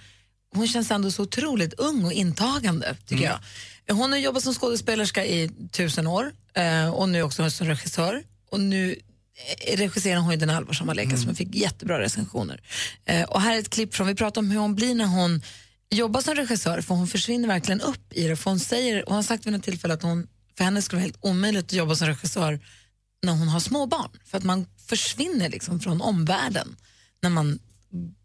hon 0.55 0.68
känns 0.68 0.91
ändå 0.91 1.11
så 1.11 1.23
otroligt 1.23 1.73
ung 1.73 2.05
och 2.05 2.12
intagande 2.12 2.97
tycker 3.07 3.25
jag. 3.25 3.39
Hon 3.97 4.12
har 4.12 4.18
jobbat 4.18 4.43
som 4.43 4.55
skådespelerska 4.55 5.25
i 5.25 5.51
tusen 5.73 6.07
år 6.07 6.33
eh, 6.55 6.95
och 6.95 7.09
nu 7.09 7.23
också 7.23 7.51
som 7.51 7.66
regissör. 7.66 8.23
Och 8.51 8.61
nu 8.61 8.97
eh, 9.66 9.76
regisserar 9.76 10.20
hon 10.20 10.30
ju 10.30 10.36
Den 10.36 10.51
allvarsamma 10.51 10.93
leken 10.93 11.18
som 11.18 11.34
fick 11.34 11.55
jättebra 11.55 12.01
recensioner. 12.01 12.61
Eh, 13.05 13.22
och 13.22 13.40
här 13.40 13.55
är 13.55 13.59
ett 13.59 13.70
klipp 13.70 13.95
från, 13.95 14.07
vi 14.07 14.14
pratar 14.14 14.40
om 14.40 14.51
hur 14.51 14.59
hon 14.59 14.74
blir 14.74 14.95
när 14.95 15.05
hon 15.05 15.43
jobbar 15.90 16.20
som 16.20 16.34
regissör, 16.34 16.80
för 16.80 16.95
hon 16.95 17.09
försvinner 17.09 17.49
verkligen 17.49 17.80
upp 17.80 18.12
i 18.12 18.28
det. 18.28 18.36
För 18.36 18.51
hon, 18.51 18.61
säger, 18.61 19.05
hon 19.07 19.16
har 19.16 19.22
sagt 19.22 19.47
vid 19.47 19.53
något 19.53 19.62
tillfälle 19.62 19.95
att 19.95 20.03
hon, 20.03 20.26
för 20.57 20.64
henne 20.64 20.82
skulle 20.82 20.99
det 20.99 21.01
vara 21.01 21.07
helt 21.07 21.24
omöjligt 21.24 21.64
att 21.64 21.72
jobba 21.72 21.95
som 21.95 22.07
regissör 22.07 22.61
när 23.22 23.32
hon 23.32 23.49
har 23.49 23.61
små 23.61 23.86
barn. 23.86 24.11
För 24.24 24.38
att 24.38 24.45
man 24.45 24.66
försvinner 24.86 25.49
liksom 25.49 25.80
från 25.80 26.03
omvärlden 26.03 26.76
när 27.22 27.30
man 27.30 27.59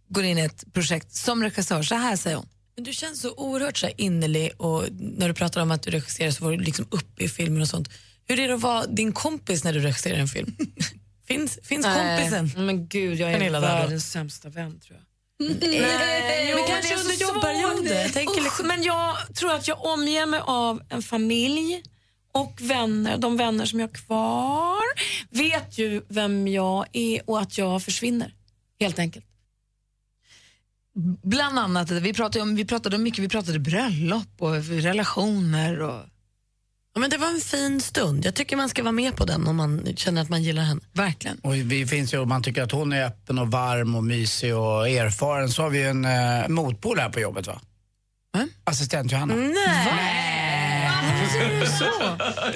går 0.09 0.23
in 0.23 0.37
i 0.37 0.41
ett 0.41 0.73
projekt 0.73 1.15
som 1.15 1.43
regissör. 1.43 1.83
Så 1.83 1.95
här 1.95 2.15
säger 2.15 2.37
hon. 2.37 2.47
Men 2.75 2.83
du 2.83 2.93
känns 2.93 3.21
så 3.21 3.33
oerhört 3.33 3.77
så 3.77 3.89
innerlig 3.97 4.51
och 4.57 4.83
när 4.91 5.27
du 5.27 5.33
pratar 5.33 5.61
om 5.61 5.71
att 5.71 5.83
du 5.83 5.91
regisserar 5.91 6.31
så 6.31 6.43
var 6.43 6.51
du 6.51 6.57
liksom 6.57 6.87
uppe 6.91 7.23
i 7.23 7.29
filmen 7.29 7.61
och 7.61 7.67
sånt. 7.67 7.89
Hur 8.27 8.39
är 8.39 8.47
det 8.47 8.53
att 8.53 8.61
vara 8.61 8.85
din 8.87 9.11
kompis 9.11 9.63
när 9.63 9.73
du 9.73 9.79
regisserar 9.79 10.17
en 10.17 10.27
film? 10.27 10.55
finns 11.27 11.59
finns 11.63 11.85
kompisen? 11.85 12.65
Men 12.65 12.87
gud, 12.87 13.19
jag 13.19 13.29
är 13.31 13.33
Pernilla 13.33 13.59
där 13.59 13.67
då? 13.67 13.81
världens 13.81 14.11
sämsta 14.11 14.49
vän 14.49 14.79
tror 14.79 14.97
jag. 14.97 15.07
Nej, 15.39 16.55
men 16.55 16.67
kanske 16.67 16.95
under 16.95 17.15
så 17.15 17.23
jobbperioder. 17.23 18.01
Jag 18.01 18.13
tänker 18.13 18.41
liksom, 18.41 18.67
Men 18.67 18.83
jag 18.83 19.15
tror 19.35 19.53
att 19.53 19.67
jag 19.67 19.85
omger 19.85 20.25
mig 20.25 20.39
av 20.45 20.81
en 20.89 21.03
familj 21.03 21.83
och 22.31 22.61
vänner. 22.61 23.17
De 23.17 23.37
vänner 23.37 23.65
som 23.65 23.79
jag 23.79 23.87
har 23.87 23.93
kvar 23.93 24.83
vet 25.29 25.77
ju 25.77 26.01
vem 26.07 26.47
jag 26.47 26.85
är 26.91 27.29
och 27.29 27.41
att 27.41 27.57
jag 27.57 27.83
försvinner. 27.83 28.33
Helt 28.79 28.99
enkelt. 28.99 29.25
Bland 31.23 31.59
annat, 31.59 31.91
vi 31.91 32.13
pratade, 32.13 32.41
om, 32.41 32.55
vi 32.55 32.65
pratade 32.65 32.95
om 32.95 33.03
mycket, 33.03 33.23
vi 33.23 33.29
pratade 33.29 33.59
bröllop 33.59 34.27
och 34.37 34.53
relationer. 34.69 35.81
Och... 35.81 36.01
men 36.97 37.09
det 37.09 37.17
var 37.17 37.27
en 37.27 37.41
fin 37.41 37.81
stund. 37.81 38.25
Jag 38.25 38.35
tycker 38.35 38.55
man 38.57 38.69
ska 38.69 38.83
vara 38.83 38.91
med 38.91 39.15
på 39.15 39.25
den 39.25 39.47
om 39.47 39.55
man 39.55 39.87
känner 39.95 40.21
att 40.21 40.29
man 40.29 40.43
gillar 40.43 40.63
henne. 40.63 40.81
Verkligen. 40.93 41.39
Och 41.39 41.55
vi 41.55 41.87
finns 41.87 42.13
ju, 42.13 42.17
om 42.17 42.29
man 42.29 42.43
tycker 42.43 42.63
att 42.63 42.71
hon 42.71 42.93
är 42.93 43.05
öppen 43.05 43.39
och 43.39 43.51
varm 43.51 43.95
och 43.95 44.03
mysig 44.03 44.55
och 44.55 44.89
erfaren 44.89 45.49
så 45.49 45.61
har 45.61 45.69
vi 45.69 45.77
ju 45.77 45.87
en 45.87 46.05
uh, 46.05 46.47
motpol 46.47 46.99
här 46.99 47.09
på 47.09 47.19
jobbet 47.19 47.47
va? 47.47 47.61
Assistent 48.63 49.11
Johanna. 49.11 49.35
Nej! 49.35 50.27
så? 51.79 51.85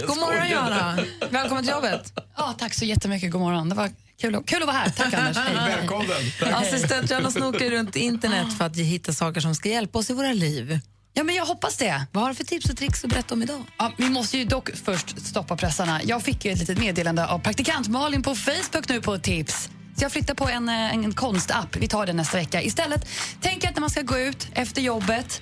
God 0.08 0.18
morgon 0.18 0.50
Johanna, 0.50 1.00
välkommen 1.30 1.64
till 1.64 1.74
jobbet. 1.74 2.14
Ja, 2.38 2.56
tack 2.60 2.74
så 2.74 2.86
jättemycket. 2.86 3.32
God 3.32 3.42
morgon. 3.42 3.70
Det 3.70 3.76
var 3.76 3.89
kul, 4.22 4.36
att- 4.36 4.46
kul 4.46 4.62
att 4.62 4.68
vara 4.68 4.78
här. 4.78 4.89
Tack 4.89 5.14
Anders. 5.14 5.38
Hej. 5.38 5.56
Välkommen. 5.78 6.54
Assistent 6.54 7.10
Johanna 7.12 7.32
snokar 7.32 7.70
runt 7.70 7.96
internet 7.96 8.58
för 8.58 8.66
att 8.66 8.76
hitta 8.78 9.14
saker 9.14 9.42
som 9.42 9.56
ska 9.56 9.70
hjälpa 9.70 10.00
oss 10.00 10.10
i 10.10 10.14
våra 10.14 10.34
liv. 10.34 10.80
Ja, 11.14 11.24
men 11.24 11.36
jag 11.36 11.45
hoppas 11.45 11.78
det. 11.78 12.07
Vad 12.12 12.24
har 12.24 12.30
du 12.30 12.36
för 12.36 12.43
tips 12.43 12.70
och 12.70 12.78
tricks 12.78 13.03
att 13.03 13.09
berätta 13.09 13.36
om 13.36 13.43
idag? 13.43 13.64
Ja, 13.78 13.91
vi 13.97 14.09
måste 14.09 14.38
ju 14.38 14.45
dock 14.45 14.70
först 14.84 15.26
stoppa 15.26 15.57
pressarna. 15.57 16.01
Jag 16.03 16.22
fick 16.22 16.45
ju 16.45 16.51
ett 16.51 16.59
litet 16.59 16.80
meddelande 16.80 17.28
av 17.28 17.39
praktikant 17.39 17.88
Malin 17.88 18.22
på 18.22 18.36
Facebook 18.36 18.89
nu 18.89 19.01
på 19.01 19.18
tips. 19.18 19.70
Så 19.97 20.05
jag 20.05 20.12
flyttar 20.12 20.34
på 20.34 20.49
en, 20.49 20.70
eh, 20.70 20.93
en 20.93 21.14
konstapp. 21.14 21.76
Vi 21.76 21.88
tar 21.88 22.05
det 22.05 22.14
nästa 22.14 22.38
vecka. 22.38 22.62
Istället 22.62 23.07
tänker 23.41 23.68
jag 23.68 23.70
att 23.70 23.76
när 23.76 23.82
man 23.82 23.89
ska 23.89 24.01
gå 24.01 24.20
ut 24.20 24.47
efter 24.53 24.82
jobbet 24.82 25.41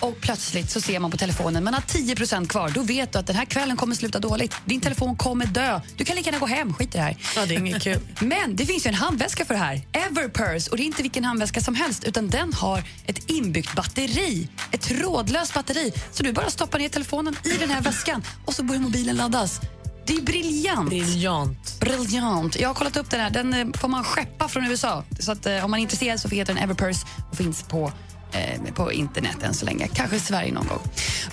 och 0.00 0.20
plötsligt 0.20 0.70
så 0.70 0.80
ser 0.80 0.98
man 0.98 1.10
på 1.10 1.16
telefonen 1.16 1.64
man 1.64 1.74
har 1.74 1.80
10% 1.80 2.48
kvar. 2.48 2.68
Då 2.74 2.82
vet 2.82 3.12
du 3.12 3.18
att 3.18 3.26
den 3.26 3.36
här 3.36 3.44
kvällen 3.44 3.76
kommer 3.76 3.94
sluta 3.94 4.18
dåligt. 4.18 4.54
Din 4.64 4.80
telefon 4.80 5.16
kommer 5.16 5.46
dö. 5.46 5.80
Du 5.96 6.04
kan 6.04 6.16
lika 6.16 6.30
gärna 6.30 6.38
gå 6.38 6.46
hem, 6.46 6.74
skit 6.74 6.94
i 6.94 6.98
det 6.98 7.04
här. 7.04 7.16
Ja, 7.36 7.46
det 7.46 7.54
är 7.54 7.58
inget 7.58 7.82
kul. 7.82 7.98
Men 8.20 8.56
det 8.56 8.66
finns 8.66 8.86
ju 8.86 8.88
en 8.88 8.94
handväska 8.94 9.44
för 9.44 9.54
det 9.54 9.60
här. 9.60 9.80
Everpurse. 9.92 10.70
Och 10.70 10.76
det 10.76 10.82
är 10.82 10.86
inte 10.86 11.02
vilken 11.02 11.24
handväska 11.24 11.60
som 11.60 11.74
helst 11.74 12.04
utan 12.04 12.28
den 12.28 12.52
har 12.52 12.84
ett 13.06 13.30
inbyggt 13.30 13.74
batteri. 13.74 14.48
Ett 14.70 14.80
trådlöst 14.80 15.54
batteri. 15.54 15.92
Så 16.12 16.22
du 16.22 16.32
bara 16.32 16.50
stoppar 16.50 16.78
ner 16.78 16.88
telefonen 16.88 17.36
i 17.44 17.56
den 17.56 17.70
här 17.70 17.80
väskan 17.80 18.22
och 18.44 18.54
så 18.54 18.62
börjar 18.62 18.80
mobilen 18.80 19.16
laddas. 19.16 19.60
Det 20.06 20.14
är 20.14 20.22
briljant. 20.22 20.88
Briljant. 20.90 21.80
Briljant. 21.80 22.60
Jag 22.60 22.68
har 22.68 22.74
kollat 22.74 22.96
upp 22.96 23.10
den 23.10 23.20
här. 23.20 23.30
Den 23.30 23.54
eh, 23.54 23.66
får 23.74 23.88
man 23.88 24.04
skeppa 24.04 24.48
från 24.48 24.66
USA. 24.66 25.04
Så 25.18 25.32
att, 25.32 25.46
eh, 25.46 25.64
om 25.64 25.70
man 25.70 25.80
är 25.80 25.82
intresserad 25.82 26.20
så 26.20 26.28
heter 26.28 26.54
den 26.54 26.62
Everpurse 26.62 27.06
och 27.30 27.36
finns 27.36 27.62
på 27.62 27.92
eh, 28.32 28.72
på 28.74 28.92
internet 28.92 29.42
än 29.42 29.54
så 29.54 29.66
länge. 29.66 29.88
Kanske 29.94 30.16
i 30.16 30.20
Sverige 30.20 30.52
någon 30.52 30.66
gång. 30.66 30.82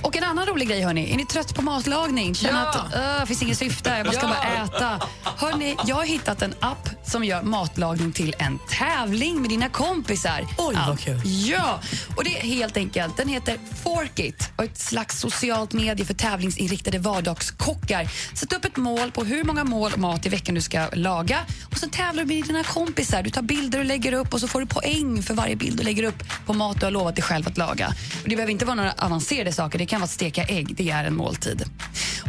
Och 0.01 0.17
en 0.17 0.23
annan 0.23 0.45
rolig 0.45 0.67
grej, 0.67 0.81
hörni. 0.81 1.13
Är 1.13 1.17
ni 1.17 1.25
trött 1.25 1.55
på 1.55 1.61
matlagning? 1.61 2.35
Känner 2.35 2.59
Ja. 2.61 2.67
att 2.69 2.91
det 3.19 3.25
finns 3.27 3.41
inget 3.41 3.57
syfte, 3.57 3.89
jag 4.05 4.13
ska 4.13 4.23
Ja. 4.25 4.29
bara 4.29 4.65
äta. 4.65 5.07
Hörni, 5.37 5.75
jag 5.87 5.95
har 5.95 6.03
hittat 6.05 6.41
en 6.41 6.53
app 6.59 6.89
som 7.05 7.23
gör 7.23 7.41
matlagning 7.43 8.11
till 8.11 8.35
en 8.39 8.59
tävling 8.69 9.41
med 9.41 9.49
dina 9.49 9.69
kompisar. 9.69 10.47
Oj, 10.57 10.75
vad 10.87 10.99
kul. 10.99 11.21
Ja, 11.25 11.79
och 12.17 12.23
det 12.23 12.37
är 12.37 12.41
helt 12.41 12.77
enkelt. 12.77 13.17
Den 13.17 13.27
heter 13.29 13.57
Forkit 13.83 14.49
och 14.55 14.63
ett 14.63 14.77
slags 14.79 15.19
socialt 15.19 15.73
medie 15.73 16.05
för 16.05 16.13
tävlingsinriktade 16.13 16.99
vardagskockar. 16.99 18.07
Sätt 18.33 18.53
upp 18.53 18.65
ett 18.65 18.77
mål 18.77 19.11
på 19.11 19.23
hur 19.23 19.43
många 19.43 19.63
mål 19.63 19.97
mat 19.97 20.25
i 20.25 20.29
veckan 20.29 20.55
du 20.55 20.61
ska 20.61 20.87
laga 20.93 21.39
och 21.71 21.77
så 21.77 21.87
tävlar 21.89 22.23
du 22.23 22.35
med 22.35 22.43
dina 22.47 22.63
kompisar. 22.63 23.23
Du 23.23 23.29
tar 23.29 23.41
bilder 23.41 23.79
och 23.79 23.85
lägger 23.85 24.13
upp 24.13 24.33
och 24.33 24.39
så 24.39 24.47
får 24.47 24.59
du 24.59 24.65
poäng 24.65 25.23
för 25.23 25.33
varje 25.33 25.55
bild 25.55 25.77
du 25.77 25.83
lägger 25.83 26.03
upp 26.03 26.23
på 26.45 26.53
mat 26.53 26.83
har 26.89 26.93
lovat 26.93 27.15
dig 27.15 27.23
själv 27.23 27.47
att 27.47 27.57
laga. 27.57 27.87
Och 28.23 28.29
det 28.29 28.35
behöver 28.35 28.51
inte 28.51 28.65
vara 28.65 28.75
några 28.75 28.91
avancerade 28.91 29.51
saker. 29.51 29.79
Det 29.79 29.85
kan 29.85 29.99
vara 29.99 30.05
att 30.05 30.11
steka 30.11 30.43
ägg. 30.43 30.75
Det 30.75 30.89
är 30.89 31.03
en 31.03 31.15
måltid. 31.15 31.63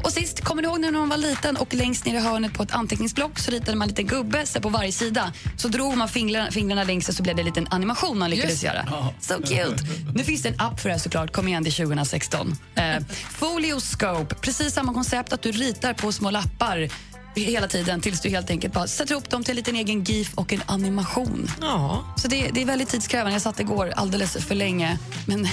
Och 0.03 0.13
sist, 0.13 0.45
kommer 0.45 0.63
ni 0.63 0.69
ihåg 0.69 0.81
när 0.81 0.91
man 0.93 1.09
var 1.09 1.17
liten 1.17 1.57
och 1.57 1.75
längst 1.75 2.05
ner 2.05 2.15
i 2.15 2.19
hörnet 2.19 2.53
på 2.53 2.63
ett 2.63 2.73
anteckningsblock 2.73 3.39
så 3.39 3.51
ritade 3.51 3.77
man 3.77 3.83
en 3.83 3.89
liten 3.89 4.07
gubbe 4.07 4.47
så 4.47 4.61
på 4.61 4.69
varje 4.69 4.93
sida. 4.93 5.33
Så 5.57 5.69
drog 5.69 5.97
man 5.97 6.09
fingrarna, 6.09 6.51
fingrarna 6.51 6.85
längs 6.85 7.09
och 7.09 7.15
så 7.15 7.23
blev 7.23 7.37
det 7.37 7.43
en 7.43 7.47
liten 7.47 7.67
animation 7.71 8.19
man 8.19 8.31
lyckades 8.31 8.51
Just. 8.51 8.65
göra. 8.65 8.87
So 9.21 9.35
cute! 9.35 9.85
Nu 10.15 10.25
finns 10.25 10.43
det 10.43 10.49
en 10.49 10.61
app 10.61 10.81
för 10.81 10.89
det 10.89 10.95
här 10.95 11.01
såklart. 11.01 11.33
Kom 11.33 11.49
igen, 11.49 11.63
det 11.63 11.71
är 11.71 11.85
2016. 11.85 12.57
Eh, 12.75 12.83
Folioscope, 13.31 14.35
precis 14.35 14.75
samma 14.75 14.95
koncept 14.95 15.33
att 15.33 15.43
du 15.43 15.53
ritar 15.53 15.95
på 15.95 16.13
små 16.13 16.31
lappar 16.31 16.89
hela 17.35 17.69
tiden 17.69 18.01
tills 18.01 18.21
du 18.21 18.29
helt 18.29 18.51
enkelt 18.51 18.75
bara 18.75 18.87
sätter 18.87 19.13
ihop 19.13 19.31
dem 19.31 19.45
till 19.45 19.53
en 19.53 19.57
liten 19.57 19.77
egen 19.77 20.05
GIF 20.05 20.35
och 20.35 20.53
en 20.53 20.63
animation. 20.67 21.51
Ja. 21.61 22.05
Så 22.17 22.29
det, 22.29 22.51
det 22.53 22.63
är 22.63 22.67
väldigt 22.67 22.89
tidskrävande. 22.89 23.33
Jag 23.33 23.43
satt 23.43 23.61
igår 23.61 23.93
alldeles 23.97 24.33
för 24.37 24.55
länge. 24.55 24.99
Men, 25.27 25.43
men 25.43 25.51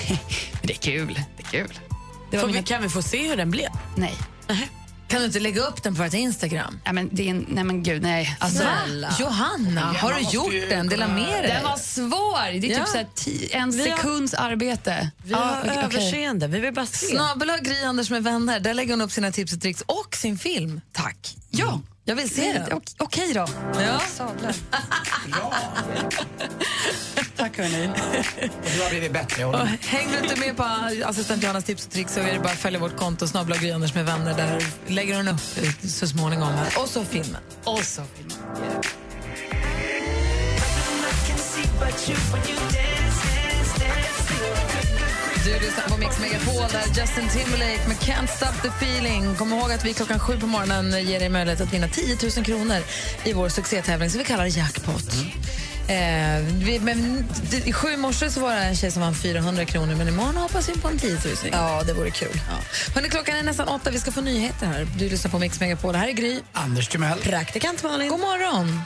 det 0.63 0.73
är 0.73 0.77
kul. 0.77 1.19
Det 1.37 1.43
är 1.43 1.47
kul. 1.63 1.79
Det 2.31 2.37
vi, 2.37 2.45
mina- 2.47 2.63
kan 2.63 2.81
vi 2.81 2.89
få 2.89 3.01
se 3.01 3.27
hur 3.27 3.37
den 3.37 3.51
blev? 3.51 3.69
Nej. 3.95 4.15
Kan 5.07 5.19
du 5.19 5.25
inte 5.25 5.39
lägga 5.39 5.61
upp 5.61 5.83
den 5.83 5.95
på 5.95 6.03
vårt 6.03 6.13
Instagram? 6.13 6.79
Ja, 6.83 6.93
men 6.93 7.09
det 7.11 7.23
är 7.25 7.29
en, 7.29 7.45
nej 7.49 7.63
men 7.63 7.83
gud, 7.83 8.01
nej. 8.01 8.37
Alltså, 8.39 8.63
Va? 8.63 9.09
Johanna, 9.19 9.81
har 9.81 10.13
du 10.13 10.21
gjort 10.21 10.69
den? 10.69 10.87
Dela 10.87 11.07
med 11.07 11.43
dig. 11.43 11.51
Den 11.53 11.63
var 11.63 11.77
svår. 11.77 12.51
Det 12.51 12.57
är 12.57 12.61
typ 12.61 12.71
Ja. 12.77 12.85
så 12.85 12.97
här 12.97 13.07
ti, 13.15 13.49
en 13.53 13.71
Vi 13.71 13.89
har- 13.89 13.97
sekunds 13.97 14.33
arbete. 14.33 15.11
Vi 15.23 15.33
har 15.33 15.59
okej, 15.59 15.71
okej. 15.71 15.83
överseende. 15.83 16.47
Vi 16.47 16.59
vill 16.59 16.73
bara 16.73 16.85
se. 16.85 17.05
Snabel 17.05 17.51
Gry 17.61 17.83
Anders 17.83 18.09
med 18.09 18.23
vänner. 18.23 18.59
Där 18.59 18.73
lägger 18.73 18.93
hon 18.93 19.01
upp 19.01 19.11
sina 19.11 19.31
tips 19.31 19.53
och 19.53 19.61
tricks 19.61 19.81
och 19.85 20.15
sin 20.15 20.37
film. 20.37 20.81
Tack. 20.91 21.35
Ja. 21.49 21.81
Jag 22.09 22.15
vill 22.15 22.29
se 22.29 22.53
den. 22.53 22.73
Ok- 22.77 22.95
Okej 22.97 23.33
då. 23.33 23.45
Ja. 23.81 23.99
Sablar. 23.99 24.53
Tack 27.37 27.57
hörni. 27.57 27.87
Och 27.87 28.69
du 28.75 28.81
har 28.83 28.89
blivit 28.89 29.13
bättre. 29.13 29.45
Och 29.45 29.67
hänger 29.67 30.11
du 30.11 30.17
inte 30.29 30.39
med 30.39 30.57
på 30.57 30.63
assistent 31.05 31.43
Johannas 31.43 31.63
tips 31.63 31.85
och 31.85 31.91
tricks 31.91 32.13
så 32.13 32.19
är 32.19 32.33
det 32.33 32.39
bara 32.39 32.51
att 32.51 32.57
följa 32.59 32.79
vårt 32.79 32.97
konto 32.97 33.27
snabel 33.27 33.59
Gry 33.59 33.71
Anders 33.71 33.95
med 33.95 34.05
vänner. 34.05 34.33
Där 34.37 34.63
lägger 34.87 35.15
hon 35.17 35.27
upp 35.27 35.41
eh, 35.63 35.71
så 35.89 36.07
småningom. 36.07 36.53
Här. 36.53 36.81
Och 36.81 36.89
så 36.89 37.05
filmen. 37.05 37.41
Och 37.63 37.83
så 37.83 38.01
filmen. 38.15 38.37
Du 45.47 45.53
lyssnar 45.53 45.83
på 45.89 45.97
Mix 45.97 46.19
Megapol 46.19 46.71
där 46.71 47.01
Justin 47.01 47.29
Timberlake 47.29 47.87
med 47.87 47.97
Can't 47.97 48.27
Stop 48.27 48.61
the 48.61 48.67
Feeling. 48.67 49.35
Kom 49.35 49.53
ihåg 49.53 49.71
att 49.71 49.85
vi 49.85 49.93
klockan 49.93 50.19
sju 50.19 50.39
på 50.39 50.47
morgonen 50.47 51.05
ger 51.05 51.19
dig 51.19 51.29
möjlighet 51.29 51.61
att 51.61 51.73
vinna 51.73 51.87
10 51.87 52.17
000 52.35 52.45
kronor 52.45 52.77
i 53.23 53.33
vår 53.33 53.49
succétävling 53.49 54.09
som 54.09 54.19
vi 54.19 54.25
kallar 54.25 54.57
Jackpot. 54.57 55.13
Eh, 55.87 56.43
vi, 56.53 56.79
men, 56.79 57.27
I 57.65 57.73
sju 57.73 57.87
i 57.93 57.97
morse 57.97 58.29
så 58.29 58.39
var 58.39 58.55
det 58.55 58.61
en 58.61 58.75
tjej 58.75 58.91
som 58.91 59.01
vann 59.01 59.15
400 59.15 59.65
kronor 59.65 59.95
men 59.95 60.07
imorgon 60.07 60.37
hoppas 60.37 60.69
vi 60.69 60.73
på 60.73 60.87
en 60.87 60.97
10 60.99 61.11
000. 61.11 61.19
Ja, 61.51 61.83
det 61.83 61.93
vore 61.93 62.11
kul. 62.11 62.39
Ja. 62.49 62.57
Hörrni, 62.95 63.09
klockan 63.09 63.35
är 63.35 63.43
nästan 63.43 63.67
åtta, 63.67 63.89
vi 63.89 63.99
ska 63.99 64.11
få 64.11 64.21
nyheter 64.21 64.65
här. 64.65 64.87
Du 64.97 65.09
lyssnar 65.09 65.31
på 65.31 65.39
Mix 65.39 65.59
Megapol. 65.59 65.95
Här 65.95 66.07
är 66.07 66.11
Gry. 66.11 66.39
Anders 66.53 66.87
Timell. 66.87 67.19
Praktikant 67.19 67.83
Malin. 67.83 68.09
God 68.09 68.19
morgon! 68.19 68.81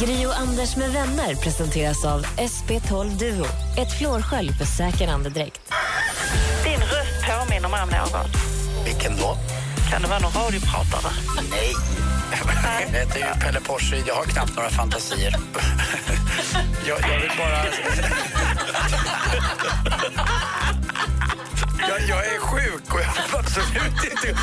Gri 0.00 0.26
och 0.26 0.38
Anders 0.38 0.76
med 0.76 0.92
vänner 0.92 1.34
presenteras 1.34 2.04
av 2.04 2.26
SP12 2.26 3.18
Duo. 3.18 3.46
Ett 3.78 3.98
flårskölj 3.98 4.52
för 4.52 4.64
säker 4.64 5.08
andedräkt. 5.08 5.60
Din 6.64 6.80
röst 6.80 7.26
påminner 7.28 7.68
mig 7.68 7.82
om 7.82 7.88
någon. 7.88 8.26
Vilken 8.84 9.16
då? 9.16 9.36
Kan 9.90 10.02
det 10.02 10.08
vara 10.08 10.18
någon 10.18 10.32
radiopratare? 10.32 11.12
Nej. 11.50 11.72
Jag 12.90 12.98
heter 13.00 13.18
ju 13.18 13.24
Pelle 13.40 13.60
Porsche. 13.60 13.96
Jag 14.06 14.14
har 14.14 14.24
knappt 14.24 14.56
några 14.56 14.70
fantasier. 14.70 15.34
Jag, 16.86 17.00
jag 17.00 17.20
vill 17.20 17.30
bara... 17.38 17.64
Jag, 21.88 22.00
jag 22.08 22.26
är 22.26 22.38
sjuk 22.40 22.94
och 22.94 23.00
jag 23.00 23.12
vill 23.14 23.34
absolut 23.38 24.04
inte... 24.04 24.36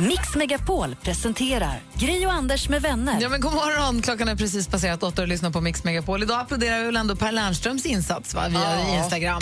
Mix 0.00 0.34
Megapol 0.34 0.96
presenterar 1.02 1.80
Gri 1.94 2.26
och 2.26 2.32
Anders 2.32 2.68
med 2.68 2.82
vänner. 2.82 3.18
Ja, 3.20 3.28
men 3.28 3.40
god 3.40 3.52
morgon. 3.52 4.02
Klockan 4.02 4.28
är 4.28 4.36
precis 4.36 4.68
passerat 4.68 5.02
åtta 5.02 5.22
och 5.22 5.28
lyssnar 5.28 5.50
på 5.50 5.60
Mix 5.60 5.84
Megapol. 5.84 6.22
Idag 6.22 6.40
applåderar 6.40 6.78
vi 6.78 6.86
väl 6.86 6.96
ändå 6.96 7.16
Per 7.16 7.32
Lernströms 7.32 7.86
insats 7.86 8.34
va? 8.34 8.48
via 8.48 8.60
Ja. 8.60 9.02
Instagram. 9.02 9.40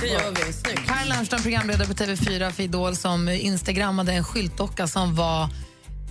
Det 0.00 0.06
gör 0.06 0.46
vi. 0.46 0.52
Snyggt. 0.52 0.86
Per 0.86 1.08
Lernström, 1.08 1.42
programledare 1.42 1.86
på 1.88 1.94
TV4 1.94 2.50
för 2.50 2.62
Idol, 2.62 2.96
som 2.96 3.28
instagrammade 3.28 4.12
en 4.12 4.24
skyltdocka 4.24 4.86
som 4.86 5.14
var 5.16 5.48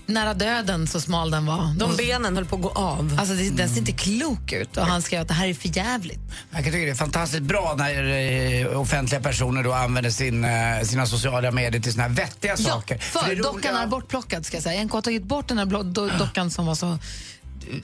nära 0.09 0.33
döden, 0.33 0.87
så 0.87 1.01
smal 1.01 1.31
den 1.31 1.45
var. 1.45 1.73
De 1.77 1.95
benen 1.97 2.35
höll 2.35 2.45
på 2.45 2.55
att 2.55 2.61
gå 2.61 2.69
av. 2.69 3.15
Alltså, 3.19 3.35
det, 3.35 3.49
den 3.49 3.69
ser 3.69 3.77
inte 3.77 3.91
klok 3.91 4.51
ut. 4.53 4.77
Och 4.77 4.85
han 4.85 5.01
skrev 5.01 5.21
att 5.21 5.27
det 5.27 5.33
här 5.33 5.47
är 5.47 5.53
för 5.53 5.77
jävligt. 5.77 6.19
Jag 6.51 6.63
kan 6.63 6.73
tycka 6.73 6.85
det 6.85 6.89
är 6.91 6.95
fantastiskt 6.95 7.43
bra 7.43 7.75
när 7.77 8.03
eh, 8.71 8.79
offentliga 8.81 9.21
personer 9.21 9.63
då 9.63 9.73
använder 9.73 10.09
sin, 10.11 10.43
eh, 10.45 10.81
sina 10.83 11.05
sociala 11.05 11.51
medier 11.51 11.81
till 11.81 11.91
såna 11.93 12.03
här 12.03 12.09
vettiga 12.09 12.57
saker. 12.57 12.97
för, 12.97 13.29
det 13.29 13.35
dockan 13.35 13.53
roliga- 13.73 13.83
är 13.83 13.87
bortplockad. 13.87 14.45
Ska 14.45 14.57
jag 14.57 14.63
säga. 14.63 14.83
NK 14.83 14.91
har 14.91 15.01
tagit 15.01 15.23
bort 15.23 15.47
den 15.47 15.57
här 15.57 15.65
blå, 15.65 15.83
do, 15.83 16.09
dockan 16.19 16.51
som 16.51 16.65
var 16.65 16.75
så, 16.75 16.97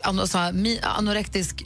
ano, 0.04 0.28
så 0.28 0.38
här, 0.38 0.52
mi, 0.52 0.80
anorektisk 0.84 1.64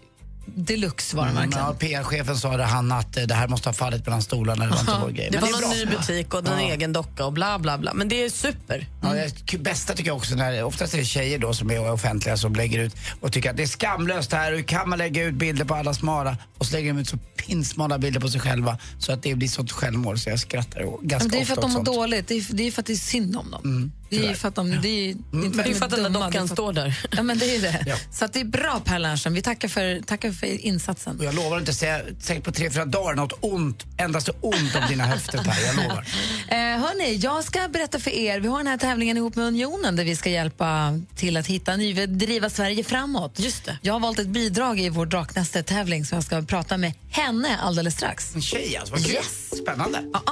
deluxe. 0.55 1.15
Var 1.17 1.25
den 1.25 1.37
Mm, 1.37 1.49
verkligen. 1.49 1.67
ja, 1.67 1.73
PR-chefen 2.03 2.37
sa 2.37 2.57
det, 2.57 2.63
han 2.63 2.91
att 2.91 3.17
eh, 3.17 3.23
det 3.23 3.33
här 3.33 3.47
måste 3.47 3.69
ha 3.69 3.73
fallit 3.73 4.05
mellan 4.05 4.21
stolarna. 4.21 4.63
Det 4.65 4.71
var 4.71 4.79
inte 4.79 4.97
vår 5.01 5.09
grej. 5.09 5.29
Det 5.31 5.37
var 5.37 5.61
någon 5.61 5.69
ny 5.69 5.85
butik 5.85 6.33
och 6.33 6.47
en 6.47 6.59
Ja. 6.67 6.73
egen 6.73 6.93
docka 6.93 7.25
och 7.25 7.33
bla 7.33 7.59
bla 7.59 7.77
bla. 7.77 7.93
Men 7.93 8.09
det 8.09 8.23
är 8.25 8.29
super. 8.29 8.87
Ja, 9.01 9.13
det 9.51 9.57
bästa 9.57 9.93
tycker 9.93 10.09
jag 10.09 10.17
också 10.17 10.35
när 10.35 10.63
oftast 10.63 10.93
är 10.93 10.97
det 10.97 11.05
tjejer 11.05 11.39
då 11.39 11.53
som 11.53 11.71
är 11.71 11.91
offentliga 11.91 12.37
som 12.37 12.55
lägger 12.55 12.79
ut 12.79 12.95
och 13.21 13.31
tycker 13.33 13.49
att 13.49 13.57
det 13.57 13.63
är 13.63 13.67
skamlöst 13.67 14.33
här. 14.33 14.51
Hur 14.51 14.61
kan 14.63 14.89
man 14.89 14.97
lägga 14.99 15.23
ut 15.23 15.35
bilder 15.35 15.65
på 15.65 15.75
alla 15.75 15.93
smala 15.93 16.37
och 16.57 16.65
så 16.65 16.73
lägger 16.73 16.93
de 16.93 16.99
ut 16.99 17.09
så 17.09 17.17
pinsmala 17.17 17.97
bilder 17.97 18.19
på 18.19 18.27
sig 18.29 18.41
själva 18.41 18.77
så 18.99 19.11
att 19.13 19.23
det 19.23 19.35
blir 19.35 19.47
sånt 19.47 19.71
självmål 19.71 20.19
så 20.19 20.29
jag 20.29 20.39
skrattar 20.39 20.81
ganska 21.01 21.27
Men 21.27 21.31
det 21.31 21.41
är 21.41 21.45
för 21.45 21.53
ofta 21.53 21.65
att 21.67 21.73
de 21.73 21.77
mår 21.77 21.83
dåligt. 22.01 22.27
Det 22.27 22.35
är, 22.35 22.53
det 22.53 22.67
är 22.67 22.71
för 22.71 22.81
att 22.81 22.85
det 22.85 22.93
är 22.93 22.97
synd 22.97 23.35
om 23.37 23.51
dem. 23.51 23.61
Mm, 23.65 23.91
det 24.09 24.15
är 24.15 24.21
tyvärr. 24.21 24.33
för 24.35 24.47
att 24.47 24.55
de, 24.55 24.81
det 24.81 24.87
är, 24.87 25.09
inte 25.09 25.63
Det 25.63 25.69
är 25.69 25.73
för 25.73 25.85
att 25.85 25.91
den 25.91 26.13
där 26.13 26.21
dockan 26.21 26.47
står 26.47 26.73
där. 26.73 26.99
Ja, 27.11 27.23
men 27.23 27.37
det 27.37 27.55
är 27.55 27.61
det. 27.61 27.83
Ja. 27.89 27.95
Så 28.11 28.27
det 28.27 28.39
är 28.39 28.45
bra 28.45 28.81
Per 28.85 28.99
Lernström. 28.99 29.33
Vi 29.33 29.41
tackar 29.41 29.67
för, 29.67 30.01
tackar 30.01 30.31
för 30.31 30.47
insatsen. 30.65 31.19
Och 31.19 31.25
jag 31.25 31.35
lovar 31.35 31.59
inte 31.59 31.73
säga 31.73 32.01
säkert 32.19 32.43
på 32.43 32.51
tre, 32.51 32.71
fyra 32.71 32.85
dagar 32.85 33.15
något 33.15 33.33
ont, 33.41 33.85
endast 33.97 34.29
ont 34.41 34.75
om 34.75 34.81
dina 34.89 35.05
höfter 35.05 35.37
Per, 35.37 35.65
jag 35.65 35.75
lovar. 35.75 36.05
Eh, 36.47 36.55
hörni, 36.57 37.15
jag 37.15 37.43
ska 37.43 37.67
berätta 37.67 37.99
för 37.99 38.11
er. 38.11 38.39
Vi 38.39 38.47
har 38.47 38.57
den 38.57 38.67
här 38.67 38.77
tävlingen 38.77 39.17
ihop 39.17 39.35
med 39.35 39.45
Unionen 39.45 39.95
där 39.95 40.03
vi 40.03 40.15
ska 40.15 40.29
hjälpa 40.29 40.99
till 41.15 41.37
att 41.37 41.47
hitta 41.47 41.75
ny, 41.75 42.05
driva 42.05 42.49
Sverige 42.49 42.83
framåt. 42.83 43.39
Just 43.39 43.65
det. 43.65 43.77
Jag 43.81 43.93
har 43.93 43.99
valt 43.99 44.19
ett 44.19 44.27
bidrag 44.27 44.79
i 44.79 44.89
vår 44.89 45.05
Draknästet-tävling 45.05 46.05
så 46.05 46.15
jag 46.15 46.23
ska 46.23 46.41
prata 46.41 46.77
med 46.77 46.93
henne 47.09 47.57
alldeles 47.57 47.93
strax. 47.93 48.35
En 48.35 48.41
tjej 48.41 48.77
alltså, 48.77 48.93
vad 48.93 49.05
kul. 49.05 49.13
Yes. 49.13 49.57
Spännande. 49.61 50.03
Ja, 50.13 50.23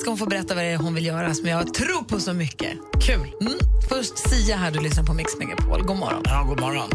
ska 0.00 0.10
hon 0.10 0.18
få 0.18 0.26
berätta 0.26 0.54
vad 0.54 0.64
det 0.64 0.70
är 0.70 0.76
hon 0.76 0.94
vill 0.94 1.06
göra 1.06 1.34
som 1.34 1.46
jag 1.48 1.74
tror 1.74 2.02
på 2.02 2.20
så 2.20 2.32
mycket. 2.32 2.72
Kul. 3.08 3.34
Mm. 3.40 3.58
Först 3.88 4.18
Sia 4.18 4.56
här, 4.56 4.70
du 4.70 4.80
lyssnar 4.80 5.04
på 5.04 5.14
Mix 5.14 5.36
Megapol. 5.38 5.82
God 5.82 5.96
morgon. 5.96 6.22
Ja, 6.24 6.44
god 6.48 6.60
morgon. 6.60 6.90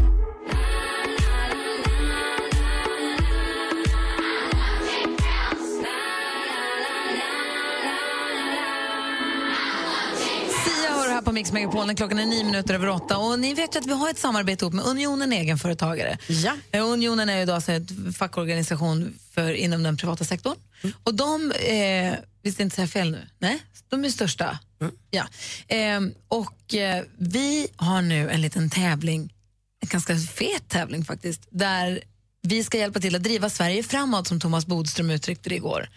På 11.26 11.32
Mix 11.32 11.52
Megapol 11.52 11.96
klockan 11.96 12.20
är 12.20 12.26
nio 12.26 12.44
minuter 12.44 12.74
över 12.74 12.90
åtta. 12.90 13.18
Och 13.18 13.40
ni 13.40 13.54
vet 13.54 13.76
ju 13.76 13.80
att 13.80 13.86
vi 13.86 13.94
har 13.94 14.10
ett 14.10 14.18
samarbete 14.20 14.66
ihop 14.66 14.74
med 14.74 14.86
Unionen 14.86 15.34
Egenföretagare. 15.34 16.18
Ja. 16.28 16.54
Eh, 16.72 16.86
Unionen 16.86 17.30
är 17.30 17.40
ju 17.40 17.46
då 17.46 17.54
alltså 17.54 17.72
ett 17.72 18.18
fackorganisation 18.18 19.20
för, 19.34 19.54
inom 19.54 19.84
den 19.84 19.98
privata 19.98 20.24
sektorn. 20.24 20.56
Mm. 20.82 20.96
Och 21.04 21.14
de, 21.14 21.52
eh, 21.52 22.14
visst 22.42 22.60
inte 22.60 22.76
säga 22.76 22.88
fel 22.88 23.12
nu? 23.12 23.28
Nej, 23.40 23.64
de 23.90 24.06
är 24.06 24.10
största. 24.10 24.60
Mm. 24.84 24.96
Ja. 25.12 25.28
Eh, 25.68 26.02
och 26.28 26.76
eh, 26.76 27.04
vi 27.18 27.68
har 27.76 28.02
nu 28.02 28.30
en 28.30 28.42
liten 28.42 28.70
tävling, 28.70 29.34
en 29.82 29.90
ganska 29.90 30.18
fet 30.18 30.70
tävling 30.70 31.06
faktiskt, 31.06 31.48
där 31.52 32.04
vi 32.42 32.64
ska 32.64 32.78
hjälpa 32.78 33.00
till 33.00 33.16
att 33.16 33.24
driva 33.24 33.50
Sverige 33.50 33.84
framåt 33.84 34.28
som 34.28 34.40
Thomas 34.40 34.66
Bodström 34.66 35.10
uttryckte 35.10 35.50
det 35.50 35.56
igår. 35.56 35.90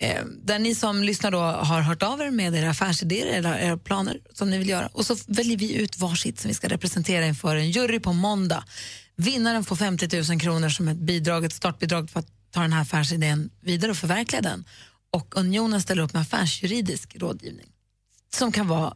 Eh, 0.00 0.24
där 0.44 0.58
ni 0.58 0.74
som 0.74 1.02
lyssnar 1.02 1.30
då 1.30 1.38
har 1.38 1.80
hört 1.80 2.02
av 2.02 2.20
er 2.20 2.30
med 2.30 2.54
era 2.54 2.70
affärsidéer 2.70 3.26
eller 3.26 3.58
era 3.58 3.76
planer 3.76 4.20
som 4.32 4.50
ni 4.50 4.58
vill 4.58 4.68
göra. 4.68 4.86
Och 4.92 5.06
så 5.06 5.16
väljer 5.26 5.56
vi 5.56 5.74
ut 5.74 5.98
varsitt 5.98 6.40
som 6.40 6.48
vi 6.48 6.54
ska 6.54 6.68
representera 6.68 7.26
inför 7.26 7.56
en 7.56 7.70
jury 7.70 8.00
på 8.00 8.12
måndag. 8.12 8.64
Vinnaren 9.16 9.64
får 9.64 9.76
50 9.76 10.22
000 10.30 10.40
kronor 10.40 10.68
som 10.68 10.88
ett, 10.88 10.96
bidrag, 10.96 11.44
ett 11.44 11.52
startbidrag 11.52 12.10
för 12.10 12.20
att 12.20 12.26
ta 12.50 12.60
den 12.60 12.72
här 12.72 12.82
affärsidén 12.82 13.50
vidare 13.60 13.90
och 13.90 13.96
förverkliga 13.96 14.42
den. 14.42 14.64
Och 15.10 15.36
Unionen 15.36 15.82
ställer 15.82 16.02
upp 16.02 16.12
med 16.12 16.22
affärsjuridisk 16.22 17.16
rådgivning 17.16 17.66
som 18.34 18.52
kan 18.52 18.68
vara 18.68 18.94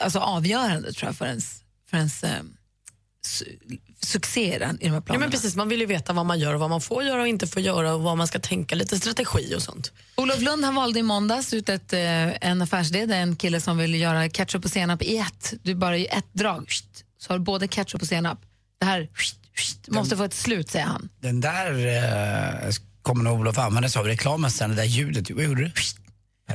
alltså, 0.00 0.18
avgörande 0.18 0.92
tror 0.92 1.08
jag, 1.08 1.16
för 1.16 1.26
ens, 1.26 1.62
för 1.90 1.96
ens 1.96 2.24
eh, 2.24 2.42
su- 3.26 3.78
succé 4.02 4.54
i 4.54 4.58
de 4.58 4.64
här 4.64 4.72
Ja, 4.80 5.00
planerna. 5.00 5.18
men 5.18 5.30
precis, 5.30 5.56
man 5.56 5.68
vill 5.68 5.80
ju 5.80 5.86
veta 5.86 6.12
vad 6.12 6.26
man 6.26 6.38
gör 6.38 6.54
och 6.54 6.60
vad 6.60 6.70
man 6.70 6.80
får 6.80 7.02
göra 7.04 7.20
och 7.20 7.28
inte 7.28 7.46
får 7.46 7.62
göra 7.62 7.94
och 7.94 8.00
vad 8.02 8.18
man 8.18 8.26
ska 8.26 8.38
tänka, 8.38 8.74
lite 8.74 8.98
strategi 8.98 9.54
och 9.56 9.62
sånt. 9.62 9.92
Olof 10.16 10.40
Lund 10.40 10.64
han 10.64 10.74
valde 10.74 11.00
i 11.00 11.02
måndags 11.02 11.54
ut 11.54 11.68
ett, 11.68 11.92
eh, 11.92 12.48
en 12.48 12.62
affärsidé 12.62 13.14
en 13.14 13.36
kille 13.36 13.60
som 13.60 13.78
vill 13.78 13.94
göra 13.94 14.28
ketchup 14.28 14.64
och 14.64 14.70
senap 14.70 15.02
i 15.02 15.16
ett. 15.18 15.54
Du 15.62 15.74
bara 15.74 15.96
i 15.98 16.06
ett 16.06 16.26
drag 16.32 16.72
så 17.18 17.32
har 17.32 17.38
du 17.38 17.44
både 17.44 17.68
ketchup 17.68 18.02
och 18.02 18.08
senap. 18.08 18.40
Det 18.80 18.86
här 18.86 19.06
pst, 19.06 19.88
måste 19.88 20.16
få 20.16 20.24
ett 20.24 20.34
slut, 20.34 20.70
säger 20.70 20.86
han. 20.86 21.08
Den 21.20 21.40
där 21.40 21.86
eh, 22.66 22.70
kommer 23.02 23.24
nog 23.24 23.40
Olof 23.40 23.58
använda 23.58 23.88
sig 23.88 24.00
av 24.00 24.06
i 24.06 24.10
reklamen 24.10 24.50
sen, 24.50 24.70
det 24.70 24.76
där 24.76 24.84
ljudet. 24.84 25.30
Vad 25.30 25.44
gjorde 25.44 25.62
du? 25.64 25.72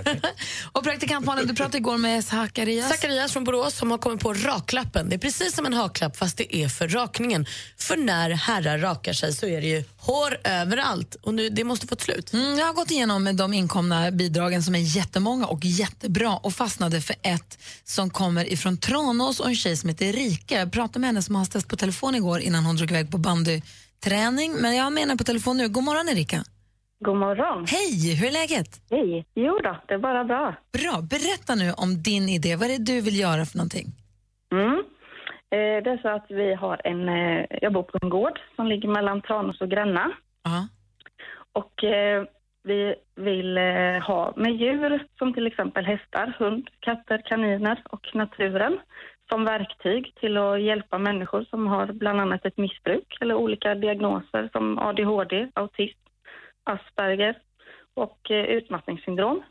Och 0.72 0.84
praktikantmannen, 0.84 1.48
du 1.48 1.56
pratade 1.56 1.78
igår 1.78 1.98
med 1.98 2.26
Zacharias. 2.26 2.90
Zacharias 2.90 3.32
från 3.34 3.44
Borås 3.44 3.76
som 3.76 3.92
har 3.92 3.98
kommit 3.98 4.22
på 4.22 4.34
raklappen. 4.34 5.10
Det 5.10 5.16
är 5.16 5.20
precis 5.20 5.56
som 5.56 5.66
en 5.66 5.74
haklapp 5.74 6.18
fast 6.18 6.38
det 6.38 6.56
är 6.56 6.70
för 6.70 6.88
rakningen. 6.88 7.46
För 7.78 7.98
när 7.98 8.30
herrar 8.30 8.78
rakar 8.78 9.14
sig 9.14 9.34
så 9.34 9.46
är 9.46 9.62
det 9.62 9.68
ju 9.68 9.84
hår 9.98 10.38
överallt 10.44 11.16
och 11.22 11.34
nu, 11.34 11.50
det 11.50 11.64
måste 11.64 11.88
få 11.88 11.96
ett 11.96 12.02
slut. 12.02 12.34
Mm, 12.34 12.58
jag 12.58 12.66
har 12.66 12.74
gått 12.74 12.92
igenom 12.92 13.36
de 13.36 13.54
inkomna 13.54 14.12
bidragen 14.12 14.64
som 14.64 14.76
är 14.76 14.80
jättemånga 14.80 15.46
och 15.46 15.66
jättebra 15.66 16.38
och 16.38 16.54
fastnade 16.54 17.02
för 17.02 17.16
ett 17.22 17.58
som 17.84 18.10
kommer 18.10 18.54
ifrån 18.54 18.78
Tranås 18.78 19.40
och 19.40 19.48
en 19.48 19.56
tjej 19.56 19.78
som 19.78 19.90
heter 19.90 20.06
Erika. 20.06 20.60
Jag 20.60 20.72
pratade 20.72 21.00
med 21.00 21.08
henne 21.08 21.22
som 21.22 21.36
hastades 21.36 21.66
på 21.66 21.76
telefon 21.76 22.16
igår 22.16 22.40
innan 22.40 22.66
hon 22.66 22.76
drog 22.76 22.92
iväg 22.92 23.12
på 23.12 23.18
bandyträning. 23.18 24.54
Men 24.54 24.76
jag 24.76 24.94
menar 24.94 25.16
på 25.16 25.24
telefon 25.24 25.58
nu. 25.58 25.68
God 25.68 25.84
morgon 25.84 26.10
Erika. 26.10 26.44
God 27.00 27.18
morgon. 27.18 27.66
Hej, 27.68 28.16
hur 28.16 28.28
är 28.28 28.32
läget? 28.32 28.82
Hej. 28.92 29.26
Jo 29.34 29.60
då, 29.64 29.78
det 29.88 29.94
är 29.94 29.98
bara 29.98 30.24
bra. 30.24 30.56
Bra. 30.72 31.02
Berätta 31.02 31.56
nu 31.56 31.72
om 31.78 32.04
din 32.04 32.30
idé. 32.30 32.56
Vad 32.56 32.70
är 32.70 32.78
det 32.78 32.94
du 32.94 33.02
vill 33.02 33.20
göra 33.20 33.46
för 33.46 33.58
någonting? 33.58 33.88
Mm. 34.52 34.78
Eh, 35.56 35.84
det 35.84 35.92
är 35.92 36.02
så 36.02 36.10
att 36.10 36.26
vi 36.30 36.54
har 36.54 36.82
en, 36.84 37.10
eh, 37.10 37.46
jag 37.62 37.74
bor 37.74 37.84
på 37.84 37.98
en 38.02 38.10
gård 38.10 38.40
som 38.56 38.68
ligger 38.68 38.90
mellan 38.90 39.22
Tranås 39.22 39.62
och 39.62 39.70
Gränna. 39.70 40.12
Ja. 40.44 40.68
Och 41.54 41.84
eh, 41.84 42.24
vi 42.64 42.96
vill 43.16 43.58
eh, 43.58 44.00
ha 44.08 44.34
med 44.36 44.56
djur 44.56 45.08
som 45.18 45.34
till 45.34 45.48
exempel 45.48 45.86
hästar, 45.86 46.36
hund, 46.40 46.70
katter, 46.80 47.22
kaniner 47.26 47.84
och 47.90 48.06
naturen 48.14 48.80
som 49.30 49.46
verktyg 49.46 50.16
till 50.20 50.38
att 50.38 50.62
hjälpa 50.62 50.98
människor 50.98 51.46
som 51.50 51.68
har 51.68 51.86
bland 51.88 52.22
annat 52.22 52.46
ett 52.46 52.58
missbruk 52.58 53.18
eller 53.22 53.36
olika 53.36 53.76
diagnoser 53.76 54.50
som 54.52 54.80
ADHD, 54.80 55.48
autism, 55.54 56.00
Asperger 56.66 57.38
och 57.94 58.32
eh, 58.32 58.46
utmattningssyndrom. 58.46 59.44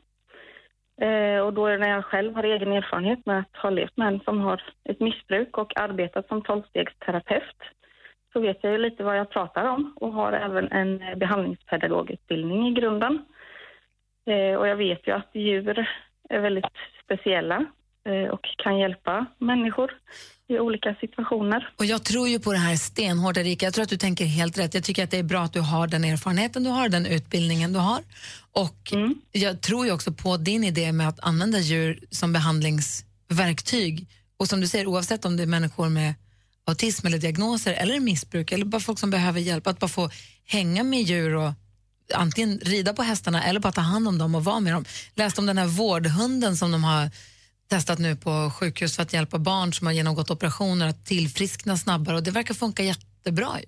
Eh, 1.00 1.38
och 1.38 1.52
då 1.52 1.66
när 1.66 1.88
jag 1.88 2.04
själv 2.04 2.34
har 2.34 2.42
egen 2.42 2.72
erfarenhet 2.72 3.26
med 3.26 3.38
att 3.38 3.56
ha 3.56 3.70
levt 3.70 3.96
med 3.96 4.08
en 4.08 4.20
som 4.20 4.40
har 4.40 4.62
ett 4.84 5.00
missbruk 5.00 5.58
och 5.58 5.80
arbetat 5.80 6.28
som 6.28 6.42
tolvstegsterapeut 6.42 7.56
så 8.32 8.40
vet 8.40 8.58
jag 8.60 8.72
ju 8.72 8.78
lite 8.78 9.04
vad 9.04 9.18
jag 9.18 9.30
pratar 9.30 9.64
om 9.64 9.92
och 9.96 10.12
har 10.12 10.32
även 10.32 10.72
en 10.72 11.18
behandlingspedagogutbildning 11.18 12.68
i 12.68 12.72
grunden. 12.72 13.24
Eh, 14.26 14.54
och 14.56 14.68
jag 14.68 14.76
vet 14.76 15.08
ju 15.08 15.12
att 15.12 15.34
djur 15.34 15.88
är 16.28 16.40
väldigt 16.40 16.76
speciella 17.04 17.66
och 18.32 18.40
kan 18.64 18.78
hjälpa 18.78 19.26
människor 19.38 19.90
i 20.48 20.58
olika 20.58 20.94
situationer. 21.00 21.68
Och 21.76 21.84
jag 21.84 22.04
tror 22.04 22.28
ju 22.28 22.38
på 22.38 22.52
det 22.52 22.58
här 22.58 22.76
stenhårt, 22.76 23.36
Erika. 23.36 23.66
Jag 23.66 23.74
tror 23.74 23.82
att 23.82 23.88
du 23.88 23.96
tänker 23.96 24.24
helt 24.24 24.58
rätt. 24.58 24.74
Jag 24.74 24.84
tycker 24.84 25.04
att 25.04 25.10
det 25.10 25.18
är 25.18 25.22
bra 25.22 25.42
att 25.42 25.52
du 25.52 25.60
har 25.60 25.86
den 25.86 26.04
erfarenheten 26.04 26.64
du 26.64 26.70
har, 26.70 26.88
den 26.88 27.06
utbildningen 27.06 27.72
du 27.72 27.78
har. 27.78 28.02
Och 28.52 28.92
jag 29.32 29.60
tror 29.60 29.86
ju 29.86 29.92
också 29.92 30.12
på 30.12 30.36
din 30.36 30.64
idé 30.64 30.92
med 30.92 31.08
att 31.08 31.20
använda 31.20 31.58
djur 31.58 32.00
som 32.10 32.32
behandlingsverktyg. 32.32 34.06
Och 34.36 34.48
som 34.48 34.60
du 34.60 34.66
säger, 34.66 34.86
oavsett 34.86 35.24
om 35.24 35.36
det 35.36 35.42
är 35.42 35.46
människor 35.46 35.88
med 35.88 36.14
autism 36.66 37.06
eller 37.06 37.18
diagnoser 37.18 37.72
eller 37.72 38.00
missbruk 38.00 38.52
eller 38.52 38.64
bara 38.64 38.80
folk 38.80 38.98
som 38.98 39.10
behöver 39.10 39.40
hjälp, 39.40 39.66
att 39.66 39.78
bara 39.78 39.88
få 39.88 40.10
hänga 40.46 40.84
med 40.84 41.02
djur 41.02 41.34
och 41.34 41.52
antingen 42.14 42.58
rida 42.58 42.92
på 42.92 43.02
hästarna 43.02 43.44
eller 43.44 43.60
bara 43.60 43.72
ta 43.72 43.80
hand 43.80 44.08
om 44.08 44.18
dem 44.18 44.34
och 44.34 44.44
vara 44.44 44.60
med 44.60 44.72
dem. 44.72 44.84
Läste 45.14 45.40
om 45.40 45.46
den 45.46 45.58
här 45.58 45.66
vårdhunden 45.66 46.56
som 46.56 46.72
de 46.72 46.84
har 46.84 47.10
testat 47.68 47.98
nu 47.98 48.16
på 48.16 48.50
sjukhus 48.60 48.96
för 48.96 49.02
att 49.02 49.12
hjälpa 49.12 49.38
barn 49.38 49.72
som 49.72 49.86
har 49.86 49.94
genomgått 49.94 50.30
operationer 50.30 50.88
att 50.88 51.06
tillfriskna 51.06 51.76
snabbare 51.76 52.16
och 52.16 52.22
det 52.22 52.30
verkar 52.30 52.54
funka 52.54 52.82
jättebra 52.82 53.48
ju. 53.60 53.66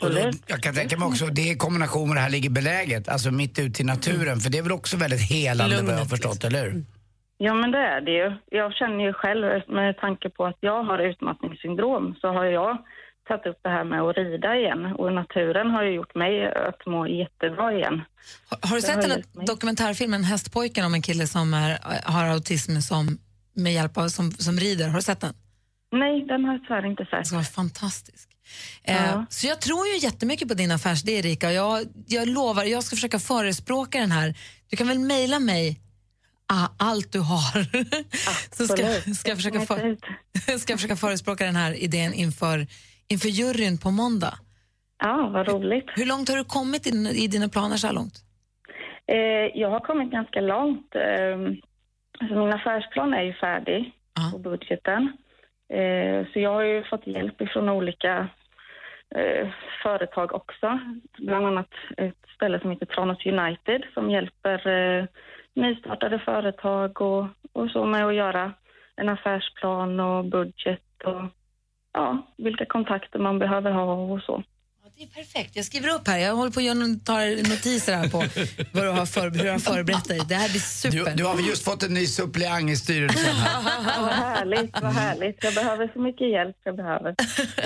Och 0.00 0.10
då, 0.10 0.30
jag 0.46 0.62
kan 0.62 0.74
tänka 0.74 0.98
mig 0.98 1.08
också, 1.08 1.26
det 1.26 1.42
är 1.48 1.52
i 1.52 1.56
kombination 1.56 2.08
med 2.08 2.16
det 2.16 2.20
här 2.20 2.30
ligger 2.30 2.50
beläget, 2.50 3.08
alltså 3.08 3.30
mitt 3.30 3.58
ute 3.58 3.82
i 3.82 3.84
naturen, 3.84 4.40
för 4.40 4.50
det 4.50 4.58
är 4.58 4.62
väl 4.62 4.72
också 4.72 4.96
väldigt 4.96 5.30
helande 5.30 5.82
vad 5.82 5.94
jag 5.94 5.98
har 5.98 6.04
förstått, 6.04 6.44
eller 6.44 6.62
hur? 6.64 6.84
Ja, 7.38 7.54
men 7.54 7.70
det 7.70 7.78
är 7.78 8.00
det 8.00 8.10
ju. 8.10 8.32
Jag 8.50 8.74
känner 8.74 9.04
ju 9.04 9.12
själv, 9.12 9.44
med 9.68 9.96
tanke 9.96 10.30
på 10.30 10.46
att 10.46 10.56
jag 10.60 10.84
har 10.84 10.98
utmattningssyndrom, 10.98 12.14
så 12.20 12.28
har 12.28 12.44
jag 12.44 12.78
tagit 13.28 13.46
upp 13.46 13.60
det 13.62 13.68
här 13.68 13.84
med 13.84 14.00
att 14.02 14.16
rida 14.16 14.56
igen. 14.56 14.86
Och 14.86 15.12
naturen 15.12 15.70
har 15.70 15.82
ju 15.82 15.90
gjort 15.90 16.14
mig 16.14 16.52
att 16.68 16.86
må 16.86 17.06
jättebra 17.06 17.72
igen. 17.72 18.02
Har 18.62 18.74
du 18.76 18.80
Det 18.80 18.82
sett 18.82 18.94
har 18.94 19.02
den 19.02 19.10
här 19.10 19.46
dokumentärfilmen 19.46 20.24
Hästpojken 20.24 20.84
om 20.84 20.94
en 20.94 21.02
kille 21.02 21.26
som 21.26 21.54
är, 21.54 21.78
har 22.04 22.24
autism 22.24 22.78
som, 22.80 23.18
med 23.54 23.72
hjälp 23.72 23.98
av, 23.98 24.08
som, 24.08 24.32
som 24.32 24.56
rider? 24.56 24.88
Har 24.88 24.96
du 24.96 25.02
sett 25.02 25.20
den? 25.20 25.34
Nej, 25.92 26.24
den 26.26 26.44
har 26.44 26.52
jag 26.52 26.62
tyvärr 26.62 26.86
inte 26.86 27.04
sett. 27.04 27.30
Den 27.30 27.38
var 27.38 27.44
fantastisk. 27.44 28.28
Eh, 28.82 29.22
så 29.28 29.46
jag 29.46 29.60
tror 29.60 29.86
ju 29.86 29.98
jättemycket 29.98 30.48
på 30.48 30.54
din 30.54 30.70
affärsidé, 30.70 31.12
Erika. 31.12 31.52
Jag, 31.52 31.86
jag 32.06 32.28
lovar, 32.28 32.64
jag 32.64 32.84
ska 32.84 32.96
försöka 32.96 33.18
förespråka 33.18 34.00
den 34.00 34.10
här. 34.10 34.34
Du 34.70 34.76
kan 34.76 34.88
väl 34.88 34.98
mejla 34.98 35.38
mig 35.38 35.80
ah, 36.46 36.68
allt 36.76 37.12
du 37.12 37.20
har. 37.20 37.66
så 38.56 38.66
ska, 38.66 38.86
Absolut. 38.86 39.18
ska, 39.18 39.28
jag 39.28 39.38
försöka 39.38 39.60
för, 39.60 39.96
ska 40.58 40.72
jag 40.72 40.78
försöka 40.78 40.96
förespråka 40.96 41.44
den 41.44 41.56
här 41.56 41.72
idén 41.74 42.12
inför, 42.12 42.66
inför 43.08 43.28
juryn 43.28 43.78
på 43.78 43.90
måndag. 43.90 44.34
Ja, 44.98 45.30
vad 45.34 45.48
roligt. 45.48 45.90
Hur 45.96 46.06
långt 46.06 46.28
har 46.28 46.36
du 46.36 46.44
kommit 46.44 46.86
i, 46.86 47.26
dina- 47.26 47.48
planer 47.48 47.76
så 47.76 47.86
här 47.86 47.94
långt? 47.94 48.14
Eh, 49.06 49.60
jag 49.60 49.70
har 49.70 49.80
kommit 49.80 50.10
ganska 50.10 50.40
långt. 50.40 50.94
Eh, 50.94 51.36
alltså 52.20 52.34
min 52.36 52.52
affärsplan 52.52 53.14
är 53.14 53.22
ju 53.22 53.32
färdig 53.34 53.92
på 54.32 54.38
budgeten. 54.38 55.12
Eh, 55.72 56.26
så 56.32 56.40
jag 56.40 56.52
har 56.52 56.62
ju 56.62 56.84
fått 56.84 57.06
hjälp 57.06 57.40
ifrån 57.40 57.68
olika 57.68 58.28
eh, 59.14 59.48
företag 59.82 60.34
också. 60.34 60.78
Bland 61.18 61.46
annat 61.46 61.70
ett 61.96 62.24
ställe 62.34 62.60
som 62.60 62.70
heter 62.70 62.86
Tranås 62.86 63.26
United 63.26 63.82
som 63.94 64.10
hjälper 64.10 64.68
eh, 64.68 65.04
nystartade 65.54 66.18
företag 66.18 67.00
och, 67.00 67.26
och 67.52 67.70
så 67.70 67.84
med 67.84 68.06
att 68.06 68.14
göra 68.14 68.52
en 68.96 69.08
affärsplan 69.08 70.00
och 70.00 70.24
budget 70.24 70.82
och 71.04 71.22
ja, 71.92 72.34
vilka 72.38 72.66
kontakter 72.66 73.18
man 73.18 73.38
behöver 73.38 73.70
ha 73.70 73.94
och 73.94 74.20
så. 74.22 74.42
Det 74.98 75.04
är 75.04 75.08
perfekt. 75.08 75.56
Jag 75.56 75.64
skriver 75.64 75.88
upp 75.94 76.08
här. 76.08 76.18
Jag 76.18 76.34
håller 76.36 76.50
på 76.50 76.60
att 76.60 77.04
tar 77.04 77.50
notiser 77.50 77.94
här 77.94 78.08
på 78.08 78.18
vad 78.72 78.84
du 78.84 78.90
har 78.90 79.06
för, 79.06 79.30
hur 79.30 79.44
du 79.44 79.50
har 79.50 79.58
förberett 79.58 80.08
dig. 80.08 80.20
Det 80.28 80.34
här 80.34 80.48
blir 80.48 80.60
super. 80.60 80.98
Du, 80.98 81.14
du 81.16 81.24
har 81.24 81.36
väl 81.36 81.46
just 81.46 81.64
fått 81.64 81.82
en 81.82 81.94
ny 81.94 82.06
suppleant 82.06 82.70
i 82.70 82.76
styrelsen 82.76 83.34
här? 83.36 83.62
vad 84.00 84.12
härligt, 84.12 84.80
vad 84.82 84.92
härligt. 84.92 85.44
Jag 85.44 85.54
behöver 85.54 85.90
så 85.92 86.00
mycket 86.00 86.30
hjälp 86.30 86.56
jag 86.64 86.76
behöver. 86.76 87.14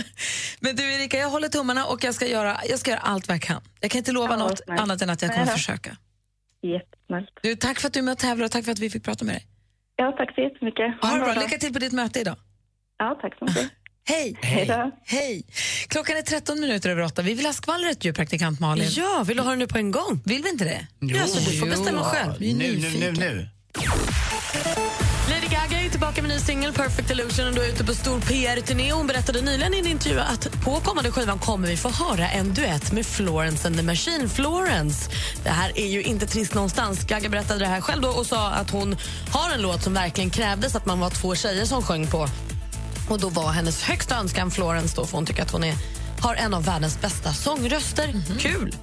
Men 0.60 0.76
du 0.76 0.94
Erika, 0.94 1.18
jag 1.18 1.30
håller 1.30 1.48
tummarna 1.48 1.86
och 1.86 2.04
jag 2.04 2.14
ska 2.14 2.26
göra, 2.26 2.56
jag 2.68 2.78
ska 2.78 2.90
göra 2.90 3.00
allt 3.00 3.28
vad 3.28 3.34
jag 3.34 3.42
kan. 3.42 3.62
Jag 3.80 3.90
kan 3.90 3.98
inte 3.98 4.12
lova 4.12 4.30
Ja, 4.30 4.36
något 4.36 4.58
snällt. 4.64 4.80
annat 4.80 5.02
än 5.02 5.10
att 5.10 5.22
jag 5.22 5.30
kommer 5.30 5.46
Nej 5.46 5.54
försöka. 5.54 5.96
Jättesnällt. 6.62 7.30
Du, 7.42 7.56
tack 7.56 7.80
för 7.80 7.86
att 7.88 7.92
du 7.94 8.00
är 8.00 8.04
med 8.04 8.12
och 8.12 8.18
tävlar 8.18 8.44
och 8.44 8.50
tack 8.50 8.64
för 8.64 8.72
att 8.72 8.78
vi 8.78 8.90
fick 8.90 9.04
prata 9.04 9.24
med 9.24 9.34
dig. 9.34 9.46
Ja, 9.96 10.12
tack 10.18 10.34
så 10.34 10.40
jättemycket. 10.40 11.02
Ha 11.02 11.10
det 11.10 11.14
en 11.16 11.34
bra. 11.34 11.42
Lycka 11.42 11.58
till 11.58 11.72
på 11.72 11.78
ditt 11.78 11.92
möte 11.92 12.20
idag. 12.20 12.36
Ja, 12.98 13.18
tack 13.22 13.38
så 13.38 13.44
mycket. 13.44 13.70
Hej! 14.04 14.36
Hej. 14.42 14.90
Hej! 15.04 15.44
Klockan 15.88 16.16
är 16.16 16.22
13 16.22 16.60
minuter 16.60 16.90
över 16.90 17.02
åtta. 17.02 17.22
Vi 17.22 17.34
vill 17.34 17.46
ha 17.46 17.52
skvallret 17.52 18.04
ju, 18.04 18.12
praktikant 18.12 18.60
Malin. 18.60 18.88
Ja, 18.90 19.24
vill 19.26 19.36
du 19.36 19.42
ha 19.42 19.50
det 19.50 19.56
nu 19.56 19.66
på 19.66 19.78
en 19.78 19.90
gång? 19.90 20.22
Vill 20.24 20.42
vi 20.42 20.48
inte 20.48 20.64
det? 20.64 20.86
Ja, 20.98 21.26
så 21.26 21.50
du 21.50 21.56
får 21.56 21.66
bestämma 21.66 22.04
själv. 22.04 22.32
Vi 22.38 22.50
är 22.50 22.54
Nu, 22.54 22.78
nu, 22.78 22.90
nu, 22.98 23.12
nu. 23.12 23.48
Lady 25.30 25.46
Gaga 25.46 25.80
är 25.80 25.90
tillbaka 25.90 26.22
med 26.22 26.30
ny 26.30 26.38
singel, 26.38 26.72
Perfect 26.72 27.10
Illusion, 27.10 27.48
och 27.48 27.54
då 27.54 27.60
är 27.62 27.68
ute 27.68 27.84
på 27.84 27.94
stor 27.94 28.20
PR-turné. 28.20 28.92
Hon 28.92 29.06
berättade 29.06 29.40
nyligen 29.40 29.74
i 29.74 29.78
en 29.78 29.86
intervju 29.86 30.20
att 30.20 30.62
på 30.64 30.80
kommande 30.80 31.10
skivan 31.10 31.38
kommer 31.38 31.68
vi 31.68 31.76
få 31.76 31.88
höra 31.88 32.28
en 32.28 32.54
duett 32.54 32.92
med 32.92 33.06
Florence 33.06 33.66
and 33.66 33.76
the 33.76 33.82
Machine. 33.82 34.28
Florence. 34.28 35.10
Det 35.44 35.50
här 35.50 35.78
är 35.78 35.86
ju 35.86 36.02
inte 36.02 36.26
trist 36.26 36.54
någonstans. 36.54 37.04
Gaga 37.04 37.28
berättade 37.28 37.60
det 37.60 37.66
här 37.66 37.80
själv 37.80 38.02
då 38.02 38.08
och 38.08 38.26
sa 38.26 38.50
att 38.50 38.70
hon 38.70 38.96
har 39.30 39.54
en 39.54 39.62
låt 39.62 39.82
som 39.82 39.94
verkligen 39.94 40.30
krävdes 40.30 40.74
att 40.74 40.86
man 40.86 41.00
var 41.00 41.10
två 41.10 41.34
tjejer 41.34 41.64
som 41.64 41.82
sjöng 41.82 42.06
på. 42.06 42.28
Och 43.12 43.20
då 43.20 43.28
var 43.28 43.52
hennes 43.52 43.82
högsta 43.82 44.16
önskan 44.16 44.50
Florence 44.50 44.96
då, 44.96 45.06
för 45.06 45.16
hon 45.16 45.26
tycker 45.26 45.42
att 45.42 45.50
hon 45.50 45.64
är, 45.64 45.74
har 46.20 46.34
en 46.34 46.54
av 46.54 46.64
världens 46.64 47.00
bästa 47.00 47.32
sångröster. 47.32 48.14
Kul! 48.38 48.76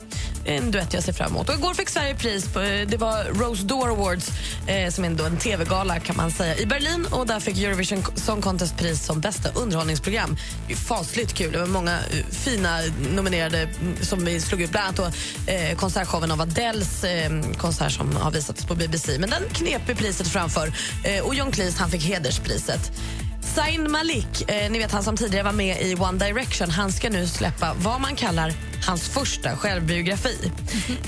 Det 0.44 0.54
är 0.54 0.58
En 0.58 0.72
duett 0.72 0.94
jag 0.94 1.04
ser 1.04 1.14
fram 1.14 1.32
emot. 1.32 1.50
Och 1.50 1.56
igår 1.56 1.74
fick 1.74 1.90
Sverige 1.90 2.16
pris. 2.16 2.48
På, 2.48 2.62
eh, 2.62 2.88
det 2.88 2.98
var 2.98 3.24
Rose 3.24 3.64
d'Or 3.64 3.92
Awards, 3.92 4.30
eh, 4.68 4.90
som 4.92 5.04
är 5.04 5.26
en 5.26 5.38
tv-gala 5.38 6.00
kan 6.00 6.18
man 6.18 6.32
säga, 6.32 6.58
i 6.58 6.66
Berlin. 6.66 7.06
Och 7.12 7.28
Där 7.28 7.40
fick 7.40 7.58
Eurovision 7.58 8.04
Song 8.16 8.42
Contest 8.42 8.78
pris 8.78 9.06
som 9.06 9.22
bästa 9.22 9.50
underhållningsprogram. 9.50 10.38
Det 10.68 10.74
är 10.74 10.78
fasligt 10.78 11.34
kul. 11.34 11.52
Det 11.52 11.60
var 11.60 11.68
många 11.68 11.94
eh, 11.94 12.26
fina 12.32 12.80
nominerade 13.16 13.62
mm, 13.62 13.96
som 14.02 14.26
vi 14.26 14.42
slog 14.42 14.62
ut. 14.62 14.72
Bland 14.72 15.00
annat 15.00 15.16
då, 15.46 15.52
eh, 15.52 15.76
konsertshowen 15.76 16.32
av 16.32 16.42
Adeles 16.42 17.04
eh, 17.04 17.42
konsert 17.58 17.92
som 17.92 18.16
har 18.16 18.32
visats 18.32 18.66
på 18.66 18.76
BBC. 18.76 19.20
Men 19.20 19.30
den 19.30 19.44
knep 19.54 19.98
priset 19.98 20.28
framför. 20.28 20.74
Eh, 21.04 21.24
och 21.26 21.36
John 21.36 21.52
Cleese 21.52 21.78
han 21.80 21.90
fick 21.90 22.04
hederspriset. 22.04 22.92
Zayn 23.42 23.92
Malik, 23.92 24.50
eh, 24.50 24.72
ni 24.72 24.80
vet 24.80 24.92
han 24.92 25.04
som 25.04 25.18
tidigare 25.18 25.44
var 25.44 25.52
med 25.52 25.82
i 25.82 25.96
One 25.96 26.26
Direction, 26.26 26.70
han 26.70 26.92
ska 26.92 27.10
nu 27.10 27.28
släppa 27.28 27.74
vad 27.78 28.02
man 28.02 28.16
kallar 28.16 28.54
hans 28.88 29.10
första 29.10 29.58
självbiografi. 29.58 30.52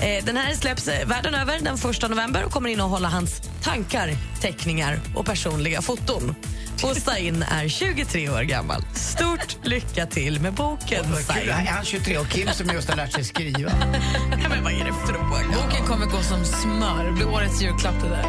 Eh, 0.00 0.24
den 0.24 0.36
här 0.36 0.54
släpps 0.54 0.88
eh, 0.88 1.08
världen 1.08 1.34
över 1.34 1.58
den 1.60 1.74
1 1.74 2.10
november 2.10 2.44
och 2.44 2.52
kommer 2.52 2.68
innehålla 2.68 3.08
hans 3.08 3.40
tankar, 3.62 4.10
teckningar 4.40 5.00
och 5.14 5.26
personliga 5.26 5.82
foton. 5.82 6.34
Och 6.82 6.96
Zayn 6.96 7.42
är 7.42 7.68
23 7.68 8.28
år 8.28 8.42
gammal. 8.42 8.84
Stort 8.94 9.56
lycka 9.62 10.06
till 10.06 10.40
med 10.40 10.52
boken, 10.52 11.04
kul. 11.04 11.24
Zayn. 11.24 11.48
Är 11.48 11.52
han 11.52 11.84
23 11.84 12.18
och 12.18 12.28
Kim 12.28 12.48
som 12.52 12.66
just 12.68 12.88
har 12.88 12.96
lärt 12.96 13.12
sig 13.12 13.24
skriva? 13.24 13.72
Ja, 14.42 14.48
men 14.48 14.64
vad 14.64 14.72
är 14.72 14.84
det 14.84 14.92
för 14.92 15.06
fråga? 15.06 15.44
Boken 15.62 15.86
kommer 15.86 16.06
gå 16.06 16.22
som 16.22 16.44
smör. 16.44 17.04
Det 17.04 17.12
blir 17.12 17.28
årets 17.28 17.62
julklapp 17.62 17.94
det 18.02 18.08
där. 18.08 18.26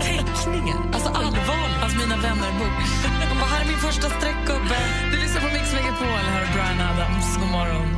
Teckningar. 0.00 0.87
Alltså 0.98 1.12
allvarligt. 1.22 1.82
Alltså 1.82 1.98
mina 1.98 2.16
vänner-bok. 2.16 2.76
De 3.30 3.34
bara, 3.40 3.50
här 3.54 3.60
är 3.64 3.68
min 3.72 3.78
första 3.78 4.08
streckgubbe. 4.16 4.78
Du 5.12 5.16
lyssnar 5.22 5.40
på 5.40 5.48
Mix 5.56 5.66
Megapol. 5.72 6.22
Här 6.32 6.42
är 6.46 6.50
Brian 6.54 6.80
Adams. 6.90 7.28
God 7.40 7.50
morgon. 7.58 7.88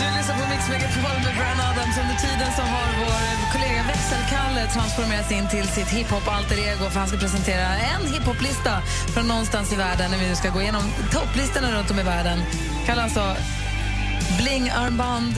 Du 0.00 0.06
lyssnar 0.16 0.34
på 0.40 0.44
Mix 0.52 0.62
Megapol 0.72 1.16
med 1.24 1.32
Brian 1.38 1.60
Adams. 1.70 1.94
Under 2.02 2.16
tiden 2.26 2.50
så 2.56 2.62
har 2.62 2.88
vår 3.00 3.22
kollega 3.52 3.82
Växelkalle 3.92 4.62
transformerats 4.74 5.32
in 5.32 5.48
till 5.48 5.68
sitt 5.68 5.90
hiphop-alter 5.96 6.58
ego 6.68 6.90
för 6.90 6.98
han 6.98 7.08
ska 7.08 7.18
presentera 7.18 7.66
en 7.92 8.06
hiphop-lista 8.12 8.80
från 9.14 9.28
någonstans 9.28 9.72
i 9.72 9.76
världen 9.76 10.10
när 10.10 10.18
vi 10.18 10.28
nu 10.28 10.36
ska 10.36 10.50
gå 10.50 10.60
igenom 10.62 10.82
topplistorna 11.12 11.72
runt 11.72 11.90
om 11.90 11.98
i 11.98 12.02
världen. 12.02 12.38
Kalle 12.86 13.02
alltså 13.02 13.36
bling-armband, 14.38 15.34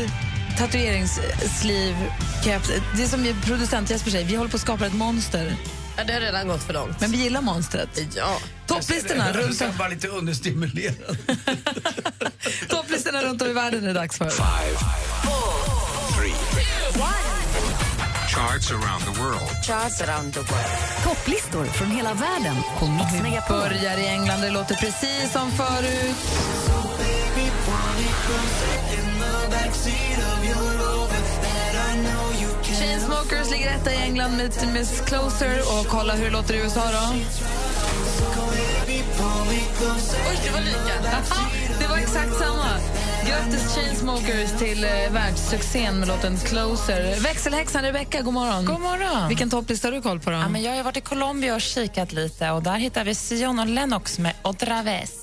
tatueringssliv, 0.59 1.95
caps. 2.45 2.71
Det 2.97 3.03
är 3.03 3.07
som 3.07 3.27
producent 3.45 3.91
Jesper 3.91 4.11
säger, 4.11 4.27
vi 4.27 4.35
håller 4.35 4.51
på 4.51 4.57
att 4.57 4.61
skapa 4.61 4.87
ett 4.87 4.95
monster. 4.95 5.57
Ja, 5.97 6.05
det 6.05 6.13
har 6.13 6.21
redan 6.21 6.49
gått 6.49 6.63
för 6.63 6.73
långt. 6.73 7.01
Men 7.01 7.11
vi 7.11 7.17
gillar 7.19 7.43
monstret. 7.43 8.01
Ja. 8.17 8.39
Topplistorna 8.67 9.33
runt, 9.33 9.61
är 9.61 9.73
bara 9.79 9.89
lite 9.89 10.09
understimulerad. 10.09 11.19
topplistorna 12.69 13.23
runt 13.23 13.43
om 13.43 13.49
i 13.49 13.53
världen 13.53 13.87
är 13.87 13.95
dags 13.95 14.19
för. 14.19 14.31
Charts 18.35 18.71
around 18.71 19.05
the 19.05 19.23
world. 19.23 19.65
Charts 19.67 20.01
around 20.01 20.35
the 20.35 20.41
world. 20.41 21.05
Topplistor 21.05 21.65
från 21.65 21.91
hela 21.91 22.15
världen 22.15 22.57
på 22.79 22.87
Mix 22.87 23.07
Vi 23.25 23.41
börjar 23.49 23.99
i 23.99 24.07
England. 24.07 24.41
Det 24.41 24.51
låter 24.51 24.75
precis 24.75 25.33
som 25.33 25.51
förut. 25.51 26.17
Chainsmokers 32.79 33.51
ligger 33.51 33.71
etta 33.75 33.93
i 33.93 33.97
England 33.97 34.37
med 34.37 34.53
Miss 34.73 35.01
Closer. 35.01 35.59
Och 35.59 35.87
kolla 35.87 36.15
hur 36.15 36.25
det 36.25 36.31
låter 36.31 36.55
i 36.55 36.59
USA 36.59 36.81
då. 36.93 37.15
Oj, 40.29 40.39
det 40.45 40.51
var 40.51 40.61
lika. 40.61 41.09
Aha, 41.13 41.51
det 41.81 41.87
var 41.87 41.97
exakt 41.97 42.35
samma. 42.39 42.69
Grattis 43.29 43.75
Chainsmokers 43.75 44.59
till 44.59 44.85
eh, 44.85 44.91
världssuccén 45.11 45.99
med 45.99 46.09
låten 46.09 46.37
Closer. 46.37 47.21
Växelhäxan 47.21 47.83
Rebecca, 47.83 48.21
god 48.21 48.35
morgon. 48.35 48.65
God 48.65 48.81
morgon. 48.81 49.29
Vilken 49.29 49.51
topplista 49.51 49.89
har 49.89 49.93
du 49.93 50.03
koll 50.03 50.21
på? 50.21 50.31
Då? 50.31 50.37
Ja, 50.37 50.49
men 50.49 50.63
jag 50.63 50.77
har 50.77 50.83
varit 50.83 50.97
i 50.97 51.01
Colombia 51.01 51.55
och 51.55 51.61
kikat 51.61 52.13
lite 52.13 52.51
och 52.51 52.63
där 52.63 52.77
hittar 52.77 53.05
vi 53.05 53.15
Sion 53.15 53.59
och 53.59 53.67
Lennox 53.67 54.19
med 54.19 54.33
Otra 54.43 54.83
vez. 54.83 55.22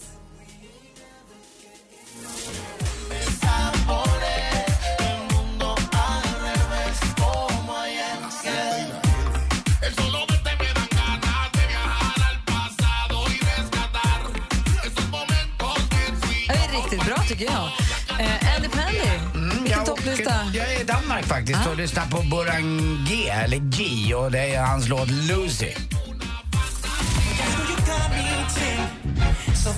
Tycker 17.30 17.46
jag. 17.46 17.70
Eh, 18.20 18.56
Andy 18.56 18.70
Pandy, 18.70 19.00
vilken 19.34 19.78
jag, 19.78 19.86
topplista? 19.86 20.34
jag 20.54 20.74
är 20.74 20.82
i 20.82 20.84
Danmark 20.84 21.26
faktiskt 21.26 21.68
och 21.68 21.78
lyssnar 21.78 22.06
på 22.06 22.18
Burhan 22.18 23.06
G, 23.10 23.30
eller 23.30 23.58
G, 23.58 24.14
och 24.14 24.32
det 24.32 24.56
är 24.56 24.62
hans 24.62 24.88
låt 24.88 25.10
Lucy. 25.10 25.72
Så 29.64 29.70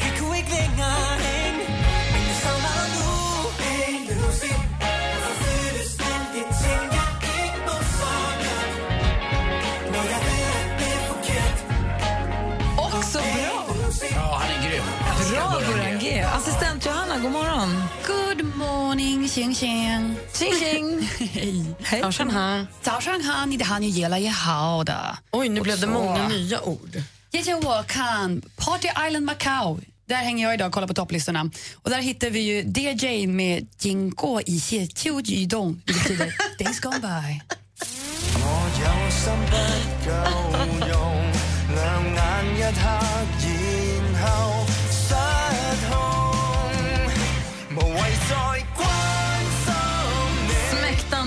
Hanna, 17.12 17.24
god 17.24 17.32
morgon. 17.32 17.84
Good 18.08 18.56
morning, 18.56 19.28
tjing 19.28 19.54
tjing. 19.56 20.16
Tjing 20.34 20.54
tjing. 20.60 21.02
Hej. 21.02 21.66
Hej. 21.80 22.02
Zhao 22.02 22.12
Shanghan. 22.12 22.68
Zhao 22.84 23.02
Shanghan, 23.02 23.50
ni 23.50 23.58
det 23.58 23.66
han 23.66 23.84
gela 23.84 24.18
ye 24.18 24.30
hao 24.30 24.84
da. 24.84 25.18
Oj, 25.32 25.50
nu 25.50 25.62
blev 25.62 25.80
det 25.80 25.88
många 25.88 26.28
nya 26.28 26.62
ord. 26.62 27.04
Yejewakan, 27.34 28.42
Party 28.56 28.88
Island 29.08 29.26
Macau. 29.26 29.80
Där 30.06 30.16
hänger 30.16 30.46
jag 30.46 30.54
idag 30.54 30.68
och 30.68 30.74
kollar 30.74 30.88
på 30.88 30.94
topplistorna. 30.94 31.50
Och 31.84 31.90
där 31.90 32.02
hittar 32.02 32.30
vi 32.30 32.40
ju 32.40 32.62
DJ 32.62 33.28
med 33.28 33.68
Jingo 33.80 34.42
i 34.46 34.60
Xie 34.60 34.88
Qiu 34.88 35.22
Yidong. 35.26 35.82
Det 35.86 35.94
betyder 35.94 36.36
Days 36.60 36.80
gone 36.80 37.00
by. 37.00 37.42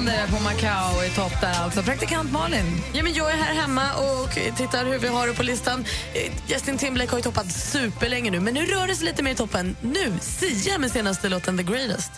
Smäktande 0.05 0.37
på 0.37 0.43
Macau 0.43 1.05
i 1.05 1.11
topp 1.11 1.41
där 1.41 1.63
alltså. 1.63 1.83
Praktikant 1.83 2.33
Malin. 2.33 2.83
Ja, 2.93 3.03
men 3.03 3.15
jag 3.15 3.31
är 3.31 3.37
här 3.37 3.55
hemma 3.55 3.83
och 3.95 4.31
tittar 4.57 4.85
hur 4.87 4.99
vi 4.99 5.09
har 5.09 5.27
det 5.27 5.35
på 5.35 5.43
listan. 5.43 5.85
Justin 6.47 6.79
Timberlake 6.79 7.11
har 7.11 7.19
ju 7.19 7.23
toppat 7.23 7.53
superlänge 7.53 8.31
nu, 8.31 8.41
men 8.41 8.55
nu 8.55 8.67
rör 8.67 8.87
det 8.87 8.95
sig 8.95 9.05
lite 9.05 9.23
mer 9.23 9.33
i 9.33 9.35
toppen. 9.35 9.77
Nu, 9.81 10.13
Sia 10.21 10.79
med 10.79 10.91
senaste 10.91 11.29
låten 11.29 11.57
The 11.57 11.63
Greatest. 11.63 12.13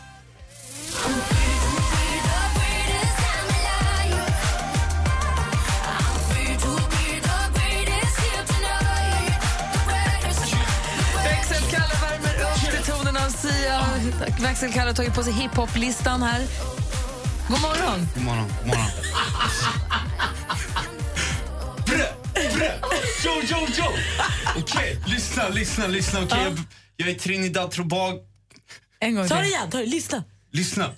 Växelkalle 14.40 14.90
har 14.90 14.94
tagit 14.94 15.14
på 15.14 15.22
sig 15.22 15.32
hiphop-listan 15.32 16.22
här. 16.22 16.40
God 17.48 17.60
morgon. 17.60 18.06
God 18.14 18.22
morgon. 18.24 18.48
God 18.58 18.66
morgon. 18.66 18.90
Brö, 21.86 22.04
brö, 22.54 22.70
jo, 23.24 23.32
jo, 23.50 23.66
jo! 23.78 23.84
Okej, 24.56 24.98
lyssna, 25.06 25.48
lyssna, 25.48 25.86
lyssna. 25.86 26.22
Okej, 26.22 26.42
jag, 26.44 26.58
jag 26.96 27.08
är 27.08 27.14
Trinidad 27.14 27.70
Tobago. 27.70 28.18
En 29.00 29.14
gång 29.14 29.28
Ta 29.28 29.34
det 29.34 29.46
igen, 29.46 29.70
ta 29.70 29.78
det, 29.78 29.86
lyssna. 29.86 30.24
Lyssna. 30.52 30.90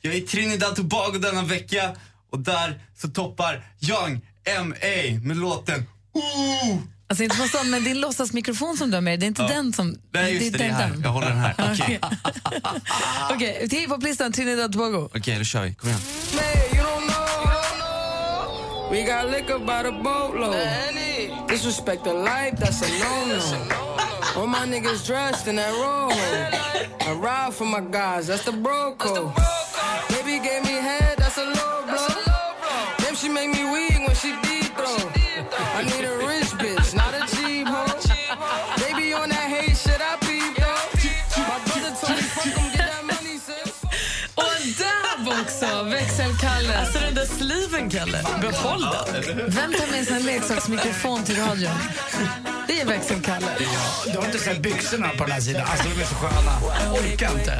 Jag 0.00 0.14
är 0.14 0.20
Trinidad 0.20 0.76
Tobago 0.76 1.18
denna 1.18 1.42
vecka 1.42 1.96
och 2.30 2.38
där 2.38 2.80
så 2.96 3.08
toppar 3.08 3.66
Young 3.80 4.20
M.A. 4.44 5.20
med 5.22 5.36
låten 5.36 5.84
Ooh! 6.12 6.78
Alltså 7.10 7.24
inte 7.24 7.36
på 7.36 7.48
sån, 7.48 7.70
men 7.70 7.84
din 7.84 8.00
låtsasmikrofon 8.00 8.76
som 8.76 8.90
du 8.90 8.96
har 8.96 9.00
med 9.02 9.12
dig, 9.12 9.18
det 9.18 9.24
är 9.24 9.28
inte 9.28 9.42
Ja. 9.42 9.48
den 9.48 9.72
som... 9.72 9.96
Nej, 10.12 10.34
just 10.34 10.52
det, 10.52 10.58
det 10.58 10.64
är 10.64 10.68
den- 10.68 10.76
här. 10.76 10.88
den. 10.90 11.00
Jag 11.02 11.10
håller 11.10 11.28
den 11.28 11.38
här. 11.38 11.54
Okej, 11.74 12.00
Okej, 13.30 13.68
till 13.68 13.78
hiphop-listan 13.78 14.32
Trinidad 14.32 14.72
Tobago. 14.72 15.08
Okej, 15.14 15.38
då 15.38 15.44
kör 15.44 15.62
vi. 15.62 15.74
Kom 15.74 15.88
igen. 15.88 16.00
We 18.90 19.02
got 19.02 19.30
liquor 19.30 19.58
by 19.58 19.82
the 19.82 19.92
boatload. 20.02 20.56
Disrespect 21.48 22.04
the 22.04 22.12
life, 22.14 22.56
that's 22.56 22.82
a 22.82 22.88
no-no. 22.88 24.40
All 24.40 24.46
my 24.46 24.64
niggas 24.66 25.06
dressed 25.06 25.46
in 25.48 25.56
that 25.56 25.72
rojo. 25.72 26.14
I 27.10 27.12
ride 27.12 27.52
for 27.54 27.64
my 27.66 27.80
guys, 27.80 28.26
that's 28.28 28.44
the 28.44 28.52
bro 28.52 28.94
code. 28.98 29.32
Baby 30.08 30.38
gave 30.40 30.62
me 30.64 30.80
head, 30.80 31.16
that's 31.18 31.36
a 31.38 31.44
low 31.44 31.82
blow. 31.86 32.08
Damn, 32.98 33.14
she 33.16 33.28
make 33.28 33.50
me 33.50 33.64
weak 33.72 33.98
when 34.06 34.16
she 34.16 34.32
deep 34.42 34.72
throw. 34.76 34.96
I 35.78 35.82
need 35.84 36.04
a 36.04 36.16
där 47.18 47.26
sliven, 47.26 47.90
Kalle. 47.90 48.22
Behåll 48.40 48.80
den. 48.82 49.22
Vem 49.36 49.72
tar 49.72 49.90
med 49.90 50.06
sig 50.06 50.16
en 50.16 50.22
leksaksmikrofon 50.22 51.24
till 51.24 51.36
radion? 51.36 51.72
Det 52.66 52.80
är 52.80 52.86
växelkalle. 52.86 53.46
Du 54.12 54.18
har 54.18 54.24
inte 54.26 54.38
sett 54.38 54.62
byxorna 54.62 55.08
på 55.08 55.24
den 55.24 55.32
här 55.32 55.40
sidan? 55.40 55.62
Alltså 55.66 55.88
de 55.88 56.00
är 56.02 56.06
så 56.06 56.14
sköna. 56.14 56.52
Jag 56.84 56.92
orkar 56.92 57.32
inte. 57.38 57.58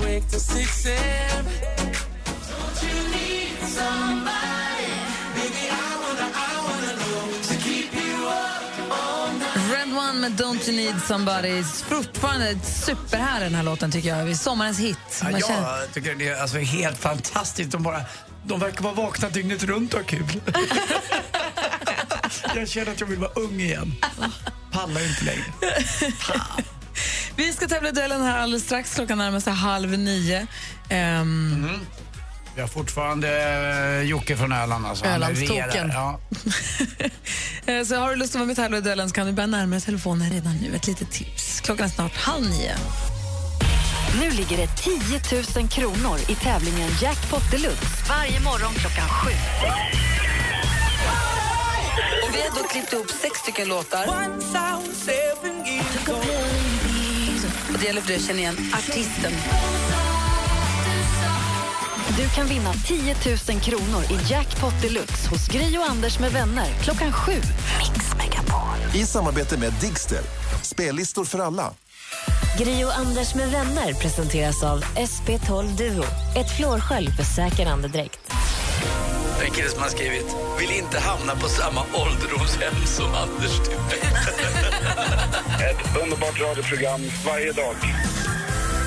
Red 9.72 9.88
One 9.96 10.12
med 10.12 10.32
Don't 10.32 10.68
You 10.68 10.76
Need 10.76 11.02
Somebody. 11.06 11.62
Fortfarande 11.64 12.59
superhärlig 12.64 13.46
den 13.46 13.54
här 13.54 13.62
låten 13.62 13.90
tycker 13.92 14.09
jag. 14.09 14.36
Sommarens 14.36 14.78
hit. 14.78 14.96
Ja, 15.22 15.30
Man 15.30 15.40
känner- 15.40 15.78
jag 15.80 15.92
tycker 15.94 16.14
det 16.14 16.28
är 16.28 16.40
alltså 16.42 16.59
helt 16.59 16.98
fantastiskt. 16.98 17.70
De, 17.70 17.82
bara, 17.82 18.00
de 18.45 18.61
verkar 18.61 18.82
vara 18.82 18.95
vakna 18.95 19.28
dygnet 19.28 19.64
runt 19.64 19.95
och 19.95 20.01
ha 20.01 20.07
kul. 20.07 20.24
jag 22.55 22.68
känner 22.68 22.93
att 22.93 23.01
jag 23.01 23.07
vill 23.07 23.18
vara 23.18 23.30
ung 23.34 23.61
igen. 23.61 23.95
Pallar 24.72 25.09
inte 25.09 25.24
längre. 25.24 25.45
Vi 27.36 27.53
ska 27.53 27.68
tävla 27.68 27.89
i 27.89 27.93
duellen 27.93 28.22
här 28.22 28.39
alldeles 28.39 28.64
strax. 28.64 28.95
Klockan 28.95 29.18
närmar 29.18 29.41
sig 29.41 29.53
halv 29.53 29.99
nio. 29.99 30.47
Ehm, 30.89 31.68
Vi 32.55 32.61
har 32.61 32.68
fortfarande 32.68 33.28
eh, 34.01 34.09
Jocke 34.09 34.36
från 34.36 34.53
Öland. 34.53 34.86
Alltså. 34.86 35.05
Ölandstoken. 35.05 35.89
Ja. 35.95 36.20
eh, 37.66 37.84
Så 37.84 37.97
har 37.97 38.11
du 38.11 38.16
lust 38.16 38.30
att 38.30 38.34
vara 38.34 38.47
med 38.47 38.53
och 38.53 38.57
tävla 38.57 38.78
i 38.78 38.80
duellen 38.80 39.09
så 39.09 39.14
kan 39.14 39.26
du 39.26 39.32
börja 39.32 39.47
närma 39.47 39.70
dig 39.70 39.80
telefonen 39.80 40.30
redan 40.30 40.57
nu. 40.57 40.76
Ett 40.76 40.86
litet 40.86 41.11
tips. 41.11 41.61
Klockan 41.61 41.86
är 41.86 41.91
snart 41.91 42.16
halv 42.16 42.45
nio. 42.51 42.74
Nu 44.14 44.30
ligger 44.30 44.56
det 44.56 44.66
10 44.76 44.92
000 45.56 45.68
kronor 45.68 46.18
i 46.28 46.34
tävlingen 46.34 46.90
Jackpot 47.02 47.50
Deluxe 47.50 47.86
varje 48.09 48.40
morgon 48.40 48.74
klockan 48.74 49.09
sju. 49.09 49.30
Och 52.22 52.34
vi 52.34 52.40
har 52.40 52.62
då 52.62 52.68
klippt 52.68 52.92
ihop 52.92 53.11
sex 53.11 53.38
stycken 53.38 53.68
låtar. 53.68 54.06
Och 57.72 57.78
det 57.78 57.86
gäller 57.86 58.00
för 58.00 58.09
dig 58.09 58.16
att 58.16 58.26
känna 58.26 58.38
igen 58.38 58.56
artisten. 58.74 59.32
Du 62.16 62.28
kan 62.28 62.46
vinna 62.46 62.72
10 62.72 63.16
000 63.50 63.61
kronor 63.61 64.02
i 64.11 64.32
Jackpot 64.32 64.82
Deluxe 64.82 65.28
hos 65.28 65.48
Gri 65.48 65.78
och 65.78 65.90
Anders 65.90 66.18
med 66.18 66.32
vänner 66.32 66.66
klockan 66.82 67.12
sju. 67.12 67.32
Mix 67.32 68.14
Megapol. 68.18 68.78
I 68.94 69.06
samarbete 69.06 69.59
med 69.59 69.72
Digster. 69.80 70.20
Spellistor 70.62 71.24
för 71.24 71.38
alla. 71.38 71.72
Gri 72.59 72.84
och 72.84 72.98
Anders 72.98 73.34
med 73.34 73.50
vänner 73.50 73.92
presenteras 73.92 74.64
av 74.64 74.80
SP12 74.80 75.76
Duo. 75.76 76.04
Ett 76.36 76.56
flårskölj 76.56 77.06
för 77.06 77.22
säker 77.22 77.66
andedräkt. 77.66 78.20
Det 79.38 79.44
är 79.44 79.48
en 79.48 79.54
kille 79.54 79.68
som 79.68 79.82
har 79.82 79.88
skrivit 79.88 80.36
Vill 80.61 80.70
inte 80.70 80.98
hamna 80.98 81.34
på 81.34 81.48
samma 81.48 81.80
ålderdomshem 81.80 82.74
som 82.86 83.06
Anders 83.06 83.59
Timell. 83.64 84.14
Ett 85.70 86.02
underbart 86.02 86.40
radioprogram 86.40 87.00
varje 87.26 87.52
dag. 87.52 87.74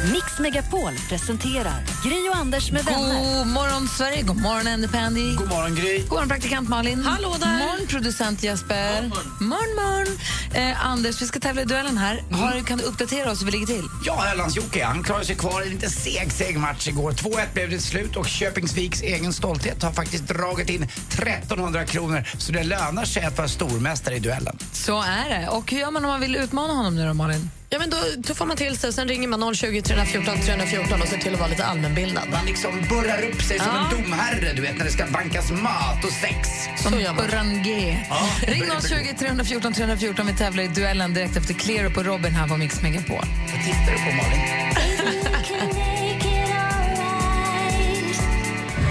Mix 0.10 0.40
Megapol 0.40 0.94
presenterar 1.10 1.84
Gri 2.04 2.30
och 2.30 2.36
Anders 2.36 2.72
med 2.72 2.86
vänner. 2.86 3.38
God 3.38 3.48
morgon, 3.48 3.88
Sverige. 3.88 4.22
God 4.22 4.42
morgon, 4.42 4.68
Andy 4.68 4.88
Pandy. 4.88 5.36
God 5.36 5.50
morgon, 5.50 5.76
Gry. 5.76 6.00
God 6.00 6.10
morgon, 6.12 6.28
praktikant 6.30 6.70
Malin. 6.70 7.04
Hallå 7.04 7.36
där. 7.40 7.60
Morgon, 7.60 7.88
producent 7.88 8.44
Jesper. 8.44 9.02
Morgon, 9.02 9.76
morgon. 9.76 10.18
Eh, 10.54 10.86
Anders, 10.86 11.22
vi 11.22 11.26
ska 11.26 11.40
tävla 11.40 11.62
i 11.62 11.66
duellen 11.66 11.98
här. 11.98 12.24
Har, 12.32 12.64
kan 12.64 12.78
du 12.78 12.84
uppdatera 12.84 13.32
oss 13.32 13.42
hur 13.42 13.46
vi 13.46 13.52
ligger 13.52 13.66
till? 13.66 13.84
Ja, 14.06 14.26
Ölands-Jocke 14.34 14.86
han 14.86 15.04
klarade 15.04 15.26
sig 15.26 15.36
kvar 15.36 15.62
i 15.62 15.66
en 15.66 15.74
lite 15.74 15.90
seg, 15.90 16.32
seg 16.32 16.58
match 16.58 16.88
igår. 16.88 17.12
2-1 17.12 17.54
blev 17.54 17.70
det 17.70 17.80
slut 17.80 18.16
och 18.16 18.26
Köpingsviks 18.26 19.02
egen 19.02 19.34
stolthet 19.34 19.84
har 19.84 19.92
faktiskt 19.92 20.28
dragit 20.28 20.70
in 20.70 20.84
1300 20.84 21.86
kronor. 21.86 22.24
Så 22.38 22.52
det 22.52 22.64
lönar 22.64 23.06
sig 23.06 23.24
att 23.24 23.38
vara 23.38 23.48
stormästare 23.48 24.16
i 24.16 24.20
duellen. 24.20 24.58
Så 24.74 25.02
är 25.02 25.30
det. 25.30 25.48
Och 25.50 25.72
hur 25.72 25.80
gör 25.80 25.92
man 25.92 26.06
om 26.06 26.12
man 26.12 26.20
vill 26.20 26.36
utmana 26.36 26.74
honom 26.74 26.96
nu 26.96 27.08
då, 27.08 27.14
Malin? 27.14 27.50
Ja, 27.74 27.80
men 27.80 27.90
då 27.90 27.98
tuffar 28.24 28.46
man 28.46 28.58
till 28.58 28.78
sig 28.78 28.88
och 28.88 28.94
sen 28.94 29.08
ringer 29.08 29.28
man 29.28 29.56
020 29.56 29.82
314 29.82 30.38
314 30.46 31.02
och 31.02 31.08
ser 31.08 31.18
till 31.18 31.34
att 31.34 31.40
vara 31.40 31.50
lite 31.50 31.66
allmänbildad. 31.66 32.24
Man 32.32 32.46
liksom 32.46 32.72
burrar 32.90 33.24
upp 33.30 33.42
sig 33.42 33.60
som 33.60 33.76
en 33.76 33.90
domherre, 33.92 34.54
du 34.54 34.62
vet, 34.62 34.78
när 34.78 34.86
det 34.86 34.92
ska 34.92 35.06
bankas 35.06 35.52
mat 35.52 36.06
och 36.06 36.12
sex. 36.12 36.50
Som 36.84 36.92
Burran 36.92 37.64
G. 37.64 37.98
Ja. 38.10 38.30
Ring 38.48 38.64
020 38.90 39.16
314 39.20 39.74
314. 39.74 40.28
Vi 40.28 40.34
tävlar 40.34 40.64
i 40.64 40.68
duellen 40.68 41.14
direkt 41.14 41.38
efter 41.38 41.54
Clear 41.54 41.90
på 41.90 42.04
Robin 42.04 42.34
här 42.34 42.48
på 42.48 42.58
Mix 42.58 42.82
Megapol. 42.82 43.26
Vad 43.52 43.64
tittar 43.66 43.92
du 43.92 43.98
på, 43.98 44.12
Malin? 44.16 44.42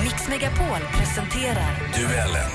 Mix 0.05 0.29
Megapol 0.29 0.81
presenterar 0.99 1.93
Duellen. 1.97 2.51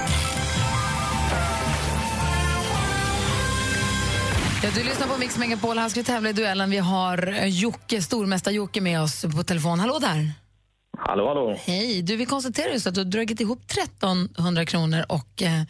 Ja, 4.65 4.71
du 4.75 4.83
lyssnar 4.83 5.07
på 5.07 5.19
Mix 5.19 5.37
Megapol. 5.37 5.77
Här 5.77 5.89
ska 5.89 6.03
tävla 6.03 6.29
i 6.29 6.33
duellen. 6.33 6.69
Vi 6.69 6.77
har 6.77 7.27
eh, 7.27 7.47
Jocke, 7.47 8.01
stormästare 8.01 8.53
Jocke 8.53 8.81
med 8.81 9.01
oss 9.01 9.25
på 9.37 9.43
telefon. 9.43 9.79
Hallå 9.79 9.99
där! 9.99 10.31
Hallå, 10.97 11.27
hallå. 11.27 11.55
Hej! 11.59 12.01
Du, 12.01 12.15
vi 12.15 12.25
konstaterar 12.25 12.73
just 12.73 12.87
att 12.87 12.93
du 12.93 12.99
har 12.99 13.05
dragit 13.05 13.41
ihop 13.41 13.59
1300 13.71 14.65
kronor 14.65 15.05
och 15.09 15.41
eh, 15.41 15.61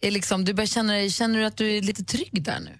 är 0.00 0.10
liksom, 0.10 0.44
du 0.44 0.54
börjar 0.54 0.66
känna 0.66 0.92
dig, 0.92 1.10
känner 1.10 1.38
du 1.38 1.44
att 1.44 1.56
du 1.56 1.76
är 1.76 1.82
lite 1.82 2.04
trygg 2.04 2.44
där 2.44 2.58
nu? 2.60 2.74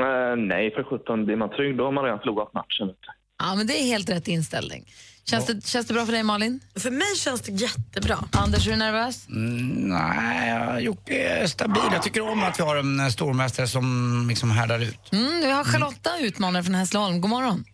Eh, 0.00 0.36
nej, 0.36 0.70
för 0.74 0.82
17 0.82 1.24
blir 1.24 1.36
man 1.36 1.50
trygg 1.50 1.76
då 1.76 1.84
har 1.84 1.92
man 1.92 2.04
redan 2.04 2.18
förlorat 2.18 2.54
matchen. 2.54 2.94
Ja, 3.38 3.54
men 3.54 3.66
det 3.66 3.82
är 3.82 3.84
helt 3.84 4.10
rätt 4.10 4.28
inställning. 4.28 4.84
Känns, 5.30 5.46
det, 5.46 5.66
känns 5.66 5.86
det 5.86 5.94
bra 5.94 6.06
för 6.06 6.12
dig, 6.12 6.22
Malin? 6.22 6.60
För 6.76 6.90
mig 6.90 7.16
känns 7.16 7.40
det 7.40 7.52
jättebra. 7.52 8.18
Anders, 8.32 8.66
är 8.66 8.70
du 8.70 8.76
nervös? 8.76 9.28
Mm, 9.28 9.88
nej, 9.88 10.84
Jocke 10.84 11.28
är 11.28 11.46
stabil. 11.46 11.82
Jag 11.92 12.02
tycker 12.02 12.20
om 12.20 12.42
att 12.42 12.58
vi 12.58 12.62
har 12.62 12.76
en 12.76 13.00
eh, 13.00 13.08
stormästare 13.08 13.66
som 13.66 14.26
liksom 14.28 14.50
härdar 14.50 14.78
ut. 14.78 15.12
Mm, 15.12 15.40
vi 15.40 15.50
har 15.50 15.64
Charlotta, 15.64 16.10
utmanare 16.20 16.62
från 16.62 16.74
Hässleholm. 16.74 17.20
God 17.20 17.30
morgon. 17.30 17.64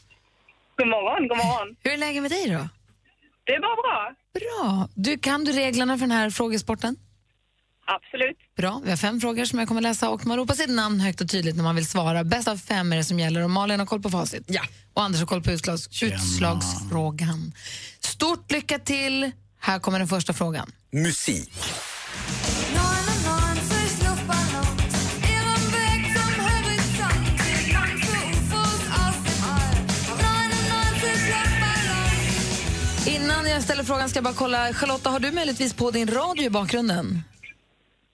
God 0.79 0.89
morgon, 0.89 1.29
god 1.29 1.37
morgon. 1.39 1.77
Hur 1.83 1.93
är 1.93 1.97
läget 1.97 2.23
med 2.23 2.31
dig 2.31 2.51
då? 2.51 2.69
Det 3.45 3.53
är 3.53 3.61
bara 3.61 3.77
bra. 3.83 4.15
Bra. 4.41 4.89
Du, 4.95 5.19
kan 5.19 5.45
du 5.45 5.53
reglerna 5.53 5.99
för 5.99 6.01
den 6.01 6.17
här 6.17 6.31
frågesporten? 6.31 6.97
Absolut. 7.87 8.37
Bra. 8.57 8.81
Vi 8.85 8.91
har 8.91 8.97
fem 8.97 9.21
frågor 9.21 9.45
som 9.45 9.59
jag 9.59 9.69
kommer 9.69 9.81
läsa 9.81 10.09
och 10.11 10.27
man 10.27 10.37
ropar 10.37 10.55
sitt 10.55 10.71
namn 10.71 11.01
högt 11.01 11.21
och 11.21 11.29
tydligt 11.29 11.57
när 11.57 11.63
man 11.65 11.75
vill 11.75 11.87
svara. 11.87 12.25
Bäst 12.25 12.49
av 12.49 12.57
fem 12.57 12.93
är 12.93 12.97
det 12.97 13.05
som 13.05 13.19
gäller 13.19 13.43
och 13.43 13.51
Malin 13.51 13.79
har 13.79 13.87
koll 13.87 14.03
på 14.03 14.11
facit. 14.11 14.45
Ja. 14.47 14.63
Och 14.95 15.03
Anders 15.03 15.21
har 15.21 15.27
koll 15.27 15.43
på 15.43 15.51
utslags, 15.51 16.03
utslagsfrågan. 16.03 17.53
Stort 18.01 18.53
lycka 18.53 18.79
till. 18.79 19.31
Här 19.61 19.79
kommer 19.79 19.99
den 19.99 20.09
första 20.09 20.33
frågan. 20.33 20.73
Musik. 20.93 21.53
Innan 33.07 33.47
jag 33.51 33.63
ställer 33.63 33.85
frågan 33.85 34.09
ska 34.09 34.17
jag 34.17 34.25
bara 34.25 34.35
kolla. 34.35 34.73
Charlotta, 34.73 35.11
har 35.11 35.21
du 35.21 35.33
möjligtvis 35.33 35.75
på 35.75 35.91
din 35.91 36.09
radio 36.09 36.45
i 36.45 36.51
bakgrunden? 36.51 37.23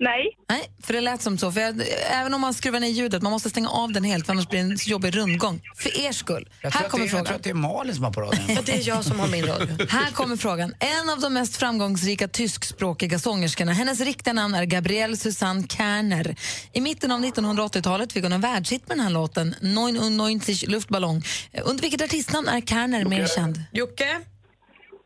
Nej. 0.05 0.25
Nej, 0.49 0.71
för 0.83 0.93
det 0.93 1.01
lät 1.01 1.23
som 1.23 1.39
så. 1.39 1.53
För 1.53 1.61
jag, 1.61 1.83
även 2.11 2.35
om 2.35 2.41
man 2.41 2.55
skruvar 2.55 2.81
ner 2.81 2.89
ljudet, 2.89 3.23
man 3.23 3.33
måste 3.33 3.51
stänga 3.51 3.69
av 3.69 3.93
den 3.93 4.05
helt 4.05 4.27
för 4.27 4.33
annars 4.33 4.49
blir 4.49 4.63
det 4.65 4.71
en 4.71 4.77
jobbig 4.87 5.17
rundgång. 5.17 5.61
För 5.77 6.01
er 6.01 6.13
skull. 6.13 6.49
Jag 6.61 6.73
tror, 6.73 6.79
Här 6.81 6.87
att 6.87 6.91
kommer 6.93 7.05
det, 7.05 7.11
är- 7.13 7.17
jag 7.17 7.27
tror 7.27 7.27
frågan. 7.27 7.37
att 7.37 7.43
det 7.45 7.51
är 7.51 7.55
Malin 7.55 7.95
som 7.95 8.05
har 8.05 8.13
på 8.13 8.21
radion. 8.21 8.59
Det 8.65 8.73
är 8.73 8.89
jag 8.89 9.05
som 9.05 9.21
har 9.21 9.29
min 9.29 9.47
radio. 9.47 9.87
Här 9.89 10.11
kommer 10.13 10.37
frågan. 10.37 10.75
En 10.79 11.11
av 11.11 11.21
de 11.21 11.35
mest 11.35 11.57
framgångsrika 11.57 12.29
tyskspråkiga 12.29 13.19
sångerskorna, 13.19 13.73
hennes 13.73 14.01
riktiga 14.01 14.35
namn 14.35 14.55
är 14.55 14.65
Gabrielle 14.65 15.17
Susanne 15.17 15.63
Kerner. 15.69 16.37
I 16.73 16.81
mitten 16.81 17.13
av 17.13 17.21
1980-talet 17.25 18.13
fick 18.13 18.23
hon 18.23 18.33
en 18.33 18.41
världshit 18.41 18.89
med 18.89 18.97
den 18.97 19.05
här 19.05 19.13
låten, 19.13 19.55
99 19.61 20.69
Luftballong. 20.69 21.23
Under 21.65 21.83
vilket 21.83 22.03
artistnamn 22.03 22.49
är 22.49 22.61
Kerner 22.61 23.05
mer 23.05 23.27
känd? 23.27 23.61
Jocke? 23.73 24.21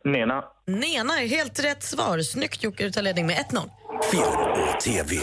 Nena. 0.05 0.43
Nena 0.67 1.21
är 1.23 1.27
helt 1.29 1.65
rätt 1.65 1.83
svar. 1.83 2.23
Snyggt 2.23 2.63
Jocke, 2.63 2.85
du 2.85 2.91
tar 2.93 3.03
ledning 3.03 3.27
med 3.27 3.37
1-0. 3.51 3.71
Film 4.03 4.23
och 4.23 4.81
TV. 4.81 5.17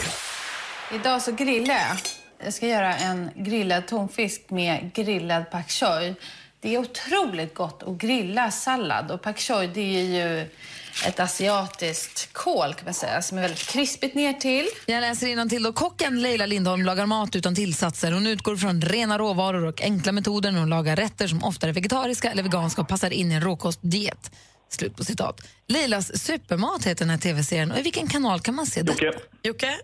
Idag 0.94 1.22
så 1.22 1.32
grillar 1.32 1.74
jag. 1.74 1.96
Jag 2.44 2.54
ska 2.54 2.66
göra 2.66 2.96
en 2.96 3.30
grillad 3.36 3.86
tonfisk 3.86 4.50
med 4.50 4.92
grillad 4.94 5.50
pak 5.50 5.70
choi. 5.70 6.14
Det 6.60 6.74
är 6.74 6.78
otroligt 6.78 7.54
gott 7.54 7.82
att 7.82 7.94
grilla 7.94 8.50
sallad 8.50 9.10
och 9.10 9.22
pak 9.22 9.38
choi 9.38 9.66
det 9.66 9.80
är 9.80 10.02
ju 10.02 10.48
ett 11.06 11.20
asiatiskt 11.20 12.32
kål 12.32 12.74
kan 12.74 12.84
man 12.84 12.94
säga, 12.94 13.22
som 13.22 13.38
är 13.38 13.42
väldigt 13.42 13.66
krispigt 13.68 14.14
ner 14.14 14.32
till. 14.32 14.66
Jag 14.86 15.00
läser 15.00 15.48
till 15.48 15.62
då. 15.62 15.72
Kocken 15.72 16.22
Leila 16.22 16.46
Lindholm 16.46 16.84
lagar 16.84 17.06
mat 17.06 17.36
utan 17.36 17.54
tillsatser. 17.54 18.12
Hon 18.12 18.26
utgår 18.26 18.56
från 18.56 18.82
rena 18.82 19.18
råvaror 19.18 19.64
och 19.64 19.82
enkla 19.82 20.12
metoder 20.12 20.50
när 20.52 20.60
hon 20.60 20.70
lagar 20.70 20.96
rätter 20.96 21.28
som 21.28 21.44
ofta 21.44 21.68
är 21.68 21.72
vegetariska 21.72 22.30
eller 22.30 22.42
veganska 22.42 22.82
och 22.82 22.88
passar 22.88 23.10
in 23.10 23.32
i 23.32 23.34
en 23.34 23.40
råkostdiet. 23.40 24.30
Slut 24.74 24.96
på 24.96 25.04
citat. 25.04 25.40
Leilas 25.68 26.22
supermat 26.22 26.84
heter 26.84 27.04
den 27.04 27.10
här 27.10 27.18
tv-serien. 27.18 27.72
Och 27.72 27.78
i 27.78 27.82
vilken 27.82 28.08
kanal 28.08 28.40
kan 28.40 28.54
man 28.54 28.66
se 28.66 28.82
det? 28.82 28.92
Jocke. 28.92 29.12
Jocke? 29.42 29.78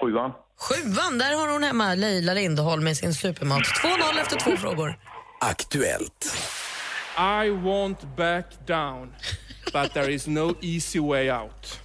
Sjuan. 0.00 0.32
Sjuan, 0.58 1.18
där 1.18 1.34
har 1.36 1.48
hon 1.52 1.62
hemma 1.62 1.94
Leila 1.94 2.34
Lindholm 2.34 2.84
med 2.84 2.96
sin 2.96 3.14
supermat. 3.14 3.62
2-0 3.62 4.20
efter 4.20 4.36
två 4.36 4.56
frågor. 4.56 4.98
Aktuellt. 5.40 6.36
I 7.16 7.48
won't 7.50 8.16
back 8.16 8.66
down, 8.66 9.12
but 9.72 9.94
there 9.94 10.12
is 10.12 10.26
no 10.26 10.54
easy 10.60 11.00
way 11.00 11.30
out. 11.30 11.80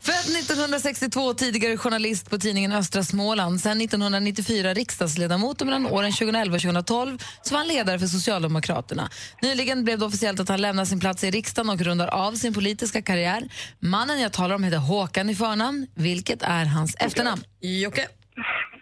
Född 0.00 0.14
1962, 0.14 1.34
tidigare 1.34 1.76
journalist 1.76 2.30
på 2.30 2.38
tidningen 2.38 2.72
Östra 2.72 3.04
Småland. 3.04 3.60
Sen 3.60 3.80
1994 3.80 4.74
riksdagsledamot 4.74 5.60
och 5.60 5.66
mellan 5.66 5.86
åren 5.86 6.12
2011 6.12 6.54
och 6.54 6.62
2012 6.62 7.18
så 7.42 7.54
var 7.54 7.58
han 7.58 7.68
ledare 7.68 7.98
för 7.98 8.06
Socialdemokraterna. 8.06 9.10
Nyligen 9.42 9.84
blev 9.84 9.98
det 9.98 10.04
officiellt 10.06 10.40
att 10.40 10.48
han 10.48 10.60
lämnar 10.60 10.84
sin 10.84 11.00
plats 11.00 11.24
i 11.24 11.30
riksdagen 11.30 11.70
och 11.70 11.80
rundar 11.80 12.08
av 12.08 12.32
sin 12.32 12.54
politiska 12.54 13.02
karriär. 13.02 13.42
Mannen 13.78 14.20
jag 14.20 14.32
talar 14.32 14.54
om 14.54 14.64
heter 14.64 14.78
Håkan 14.78 15.30
i 15.30 15.34
förnamn. 15.34 15.86
Vilket 15.94 16.42
är 16.42 16.64
hans 16.64 16.96
efternamn? 16.98 17.42
Jocke. 17.60 18.06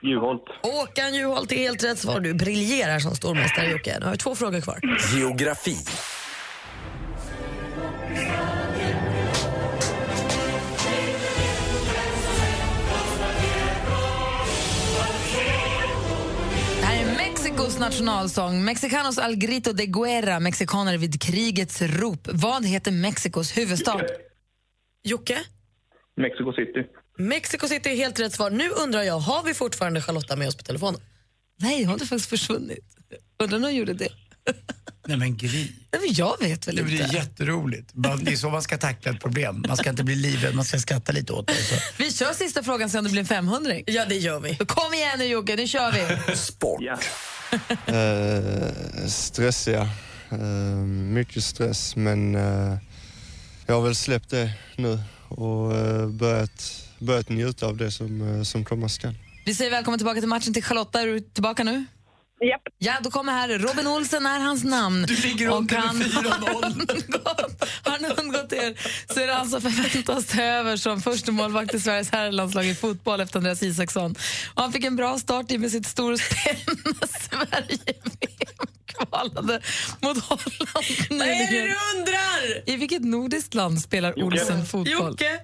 Juholt. 0.02 0.42
Håkan 0.62 1.14
Juholt 1.14 1.52
är 1.52 1.56
helt 1.56 1.84
rätt 1.84 1.98
svar. 1.98 2.20
Du 2.20 2.34
briljerar 2.34 2.98
som 2.98 3.16
stormästare, 3.16 3.70
Jocke. 3.70 3.96
Nu 4.00 4.04
har 4.04 4.12
vi 4.12 4.18
två 4.18 4.34
frågor 4.34 4.60
kvar. 4.60 4.80
Geografi. 5.14 5.76
Mexikos 17.78 18.00
nationalsång. 18.00 18.64
Mexicanos 18.64 19.18
al 19.18 19.34
grito 19.36 19.72
de 19.72 19.86
guerra, 19.86 20.40
mexikaner 20.40 20.98
vid 20.98 21.22
krigets 21.22 21.82
rop. 21.82 22.28
Vad 22.32 22.66
heter 22.66 22.90
Mexikos 22.92 23.56
huvudstad? 23.56 24.00
Jocke? 25.04 25.38
Mexico 26.16 26.52
City. 26.52 26.86
Mexico 27.18 27.68
City 27.68 27.90
är 27.90 27.96
helt 27.96 28.20
rätt 28.20 28.32
svar. 28.34 28.50
Nu 28.50 28.68
undrar 28.70 29.02
jag, 29.02 29.18
har 29.18 29.42
vi 29.42 29.54
fortfarande 29.54 30.00
Charlotta 30.02 30.36
med 30.36 30.48
oss 30.48 30.56
på 30.56 30.62
telefonen? 30.62 31.00
Nej, 31.60 31.84
hon 31.84 31.90
har 31.92 31.98
faktiskt 31.98 32.28
försvunnit. 32.30 32.84
Undrar 33.42 33.58
när 33.58 33.68
hon 33.68 33.76
gjorde 33.76 33.92
det. 33.92 34.08
Nej 35.06 35.16
men 35.16 35.36
Gry. 35.36 35.58
Nej, 35.92 36.00
men 36.06 36.12
jag 36.14 36.36
vet 36.40 36.68
väl 36.68 36.76
Det 36.76 36.82
inte. 36.82 36.94
blir 36.94 37.14
jätteroligt. 37.14 37.94
Man- 37.94 38.24
Det 38.24 38.32
är 38.32 38.36
så 38.36 38.50
man 38.50 38.62
ska 38.62 38.78
tackla 38.78 39.10
ett 39.12 39.20
problem. 39.20 39.64
Man 39.68 39.76
ska 39.76 39.90
inte 39.90 40.04
bli 40.04 40.14
livrädd, 40.14 40.54
man 40.54 40.64
ska 40.64 40.78
skratta 40.78 41.12
lite 41.12 41.32
åt 41.32 41.46
det. 41.46 41.54
Så. 41.54 41.74
Vi 41.98 42.12
kör 42.12 42.32
sista 42.32 42.62
frågan 42.62 42.90
sen 42.90 43.04
det 43.04 43.10
blir 43.10 43.20
en 43.20 43.26
500 43.26 43.72
Ja, 43.86 44.04
det 44.08 44.14
gör 44.16 44.40
vi. 44.40 44.56
Kom 44.56 44.94
igen 44.94 45.18
nu 45.18 45.24
Jocke, 45.24 45.56
nu 45.56 45.66
kör 45.66 45.92
vi. 45.92 46.36
Sport. 46.36 46.80
Eh, 47.86 49.06
stressiga. 49.06 49.88
Eh, 50.30 50.76
mycket 51.12 51.44
stress, 51.44 51.96
men 51.96 52.34
eh, 52.34 52.76
jag 53.66 53.74
har 53.74 53.82
väl 53.82 53.94
släppt 53.94 54.30
det 54.30 54.52
nu 54.76 54.98
och 55.28 55.76
eh, 55.76 56.08
börjat, 56.08 56.84
börjat 56.98 57.28
njuta 57.28 57.66
av 57.66 57.76
det 57.76 57.90
som, 57.90 58.36
eh, 58.36 58.42
som 58.42 58.64
komma 58.64 58.88
skall. 58.88 59.14
Vi 59.44 59.54
säger 59.54 59.70
välkommen 59.70 59.98
tillbaka 59.98 60.20
till 60.20 60.28
matchen 60.28 60.54
till 60.54 60.64
Charlotta. 60.64 61.00
Är 61.00 61.06
du 61.06 61.20
tillbaka 61.20 61.64
nu? 61.64 61.84
Japp. 62.40 62.62
Ja, 62.78 62.92
då 63.02 63.10
kommer 63.10 63.32
här. 63.32 63.48
Robin 63.58 63.86
Olsen 63.86 64.26
är 64.26 64.40
hans 64.40 64.64
namn. 64.64 65.04
Du 65.08 65.16
ligger 65.16 65.50
Och 65.50 65.56
under 65.56 65.74
med 65.74 65.82
han 65.84 65.96
4-0. 65.96 67.22
har 67.84 67.90
han 67.90 68.04
undgått 68.18 68.52
er 68.52 68.74
så 69.14 69.20
är 69.20 69.26
det 69.26 69.32
han 69.32 69.48
som 69.48 69.60
förväntas 69.62 70.26
ta 70.26 70.42
över 70.42 70.76
som 70.76 71.00
första 71.00 71.32
målvakt 71.32 71.74
i 71.74 71.80
Sveriges 71.80 72.10
herrlandslag 72.12 72.66
i 72.66 72.74
fotboll 72.74 73.20
efter 73.20 73.36
Andreas 73.38 73.62
Isaksson. 73.62 74.14
Och 74.54 74.62
han 74.62 74.72
fick 74.72 74.84
en 74.84 74.96
bra 74.96 75.18
start 75.18 75.50
i 75.50 75.58
med 75.58 75.70
sitt 75.70 75.86
storspel 75.86 76.56
när 76.84 77.06
Sverige 77.06 77.78
VM-kvalade 78.20 79.60
mot 80.00 80.24
Holland 80.24 80.52
Vad 81.10 81.20
är 81.28 81.50
det 81.52 81.60
du 81.66 81.74
undrar? 81.98 82.70
I 82.70 82.76
vilket 82.76 83.02
nordiskt 83.04 83.54
land 83.54 83.80
spelar 83.80 84.22
Olsen 84.24 84.66
fotboll? 84.66 85.10
Jocke? 85.10 85.40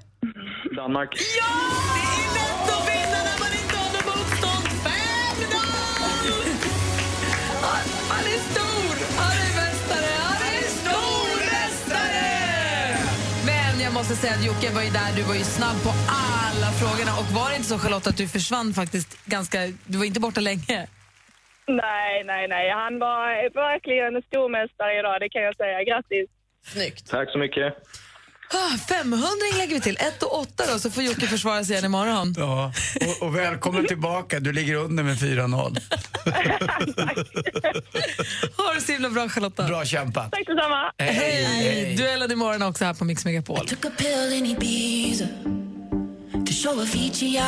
Danmark. 0.77 1.09
Ja! 1.39 1.47
Det 1.95 2.01
är 2.01 2.35
lätt 2.35 2.69
att 2.77 2.89
vinna 2.89 3.19
när 3.25 3.39
man 3.41 3.53
inte 3.63 3.74
jag 13.85 13.95
måste 13.95 14.15
säga 14.17 14.33
att 14.33 14.45
Jocke 14.45 14.69
var 14.75 14.83
ju 14.83 14.91
där, 14.91 15.11
du 15.17 15.23
var 15.23 15.35
ju 15.35 15.47
snabb 15.59 15.79
på 15.87 15.93
alla 16.25 16.69
frågorna. 16.81 17.13
Och 17.21 17.29
var 17.39 17.49
det 17.51 17.57
inte 17.57 17.69
så 17.69 17.79
Charlotte 17.79 18.07
att 18.07 18.17
du 18.17 18.29
försvann 18.29 18.75
faktiskt 18.75 19.27
ganska... 19.27 19.59
Du 19.87 19.99
var 19.99 20.05
inte 20.05 20.21
borta 20.21 20.41
länge? 20.41 20.79
Nej, 21.67 22.25
nej, 22.25 22.49
nej. 22.49 22.71
Han 22.71 22.99
var 22.99 23.21
verkligen 23.55 24.23
stormästare 24.23 24.99
idag, 24.99 25.17
det 25.21 25.29
kan 25.29 25.43
jag 25.43 25.57
säga. 25.57 25.85
Grattis. 25.89 26.29
Snyggt. 26.73 27.11
Tack 27.11 27.31
så 27.31 27.39
mycket. 27.39 27.69
Ah, 28.55 28.79
500 28.89 29.29
lägger 29.59 29.75
vi 29.75 29.81
till. 29.81 29.97
1 30.01 30.23
och 30.23 30.39
8 30.41 30.65
då, 30.73 30.79
så 30.79 30.91
får 30.91 31.03
Jocke 31.03 31.27
försvara 31.27 31.65
sig 31.65 31.73
igen 31.73 31.85
imorgon. 31.85 32.35
Ja, 32.39 32.73
och, 33.01 33.27
och 33.27 33.37
välkommen 33.37 33.87
tillbaka. 33.87 34.41
Du 34.41 34.53
ligger 34.53 34.75
under 34.75 35.03
med 35.03 35.17
4-0. 35.17 35.79
Ha 38.57 38.75
det 38.75 38.81
så 38.81 38.93
himla 38.93 39.11
bra 39.11 39.29
Charlotta. 39.29 39.63
Bra 39.67 39.85
kämpat. 39.85 40.33
Tack 40.33 40.47
detsamma. 40.47 40.93
Hej! 40.99 41.45
Hej. 41.45 41.95
Duellen 41.97 42.33
imorgon 42.33 42.63
också 42.63 42.85
här 42.85 42.95
på 42.95 43.05
Mix 43.05 43.25
Megapol. 43.25 43.67
Took 43.69 43.85
a 43.85 43.91
pill 43.97 44.33
in 44.33 44.47
Ibiza 44.47 45.25
to 46.47 46.53
show 46.53 46.81
Avicii 46.81 47.39
I. 47.39 47.41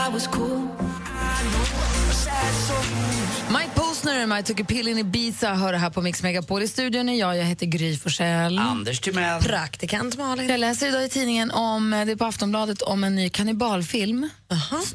Mike 3.48 3.70
Posner 3.74 4.26
med 4.26 4.40
I 4.40 4.42
took 4.42 4.60
a 4.60 4.64
pill 4.68 4.88
in 4.88 4.98
Ibiza 4.98 5.54
hör 5.54 5.72
det 5.72 5.78
här 5.78 5.90
på 5.90 6.02
Mix 6.02 6.22
Megapol. 6.22 6.62
I 6.62 6.68
studion 6.68 7.08
är 7.08 7.14
jag, 7.14 7.36
jag 7.36 7.44
heter 7.44 7.66
Gry 7.66 7.96
Forssell. 7.96 8.58
Anders 8.58 9.00
Timell. 9.00 9.42
Praktikant 9.42 10.16
Malin. 10.18 10.48
Jag 10.48 10.60
läser 10.60 10.88
idag 10.88 11.04
i 11.04 11.08
tidningen 11.08 11.50
om, 11.50 11.90
det 11.90 12.12
är 12.12 12.16
på 12.16 12.24
Aftonbladet 12.24 12.82
om 12.82 13.04
en 13.04 13.14
ny 13.14 13.28
kannibalfilm. 13.28 14.30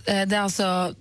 Eh, 0.06 0.28
Det 0.28 0.36
är 0.36 0.40
alltså, 0.40 0.96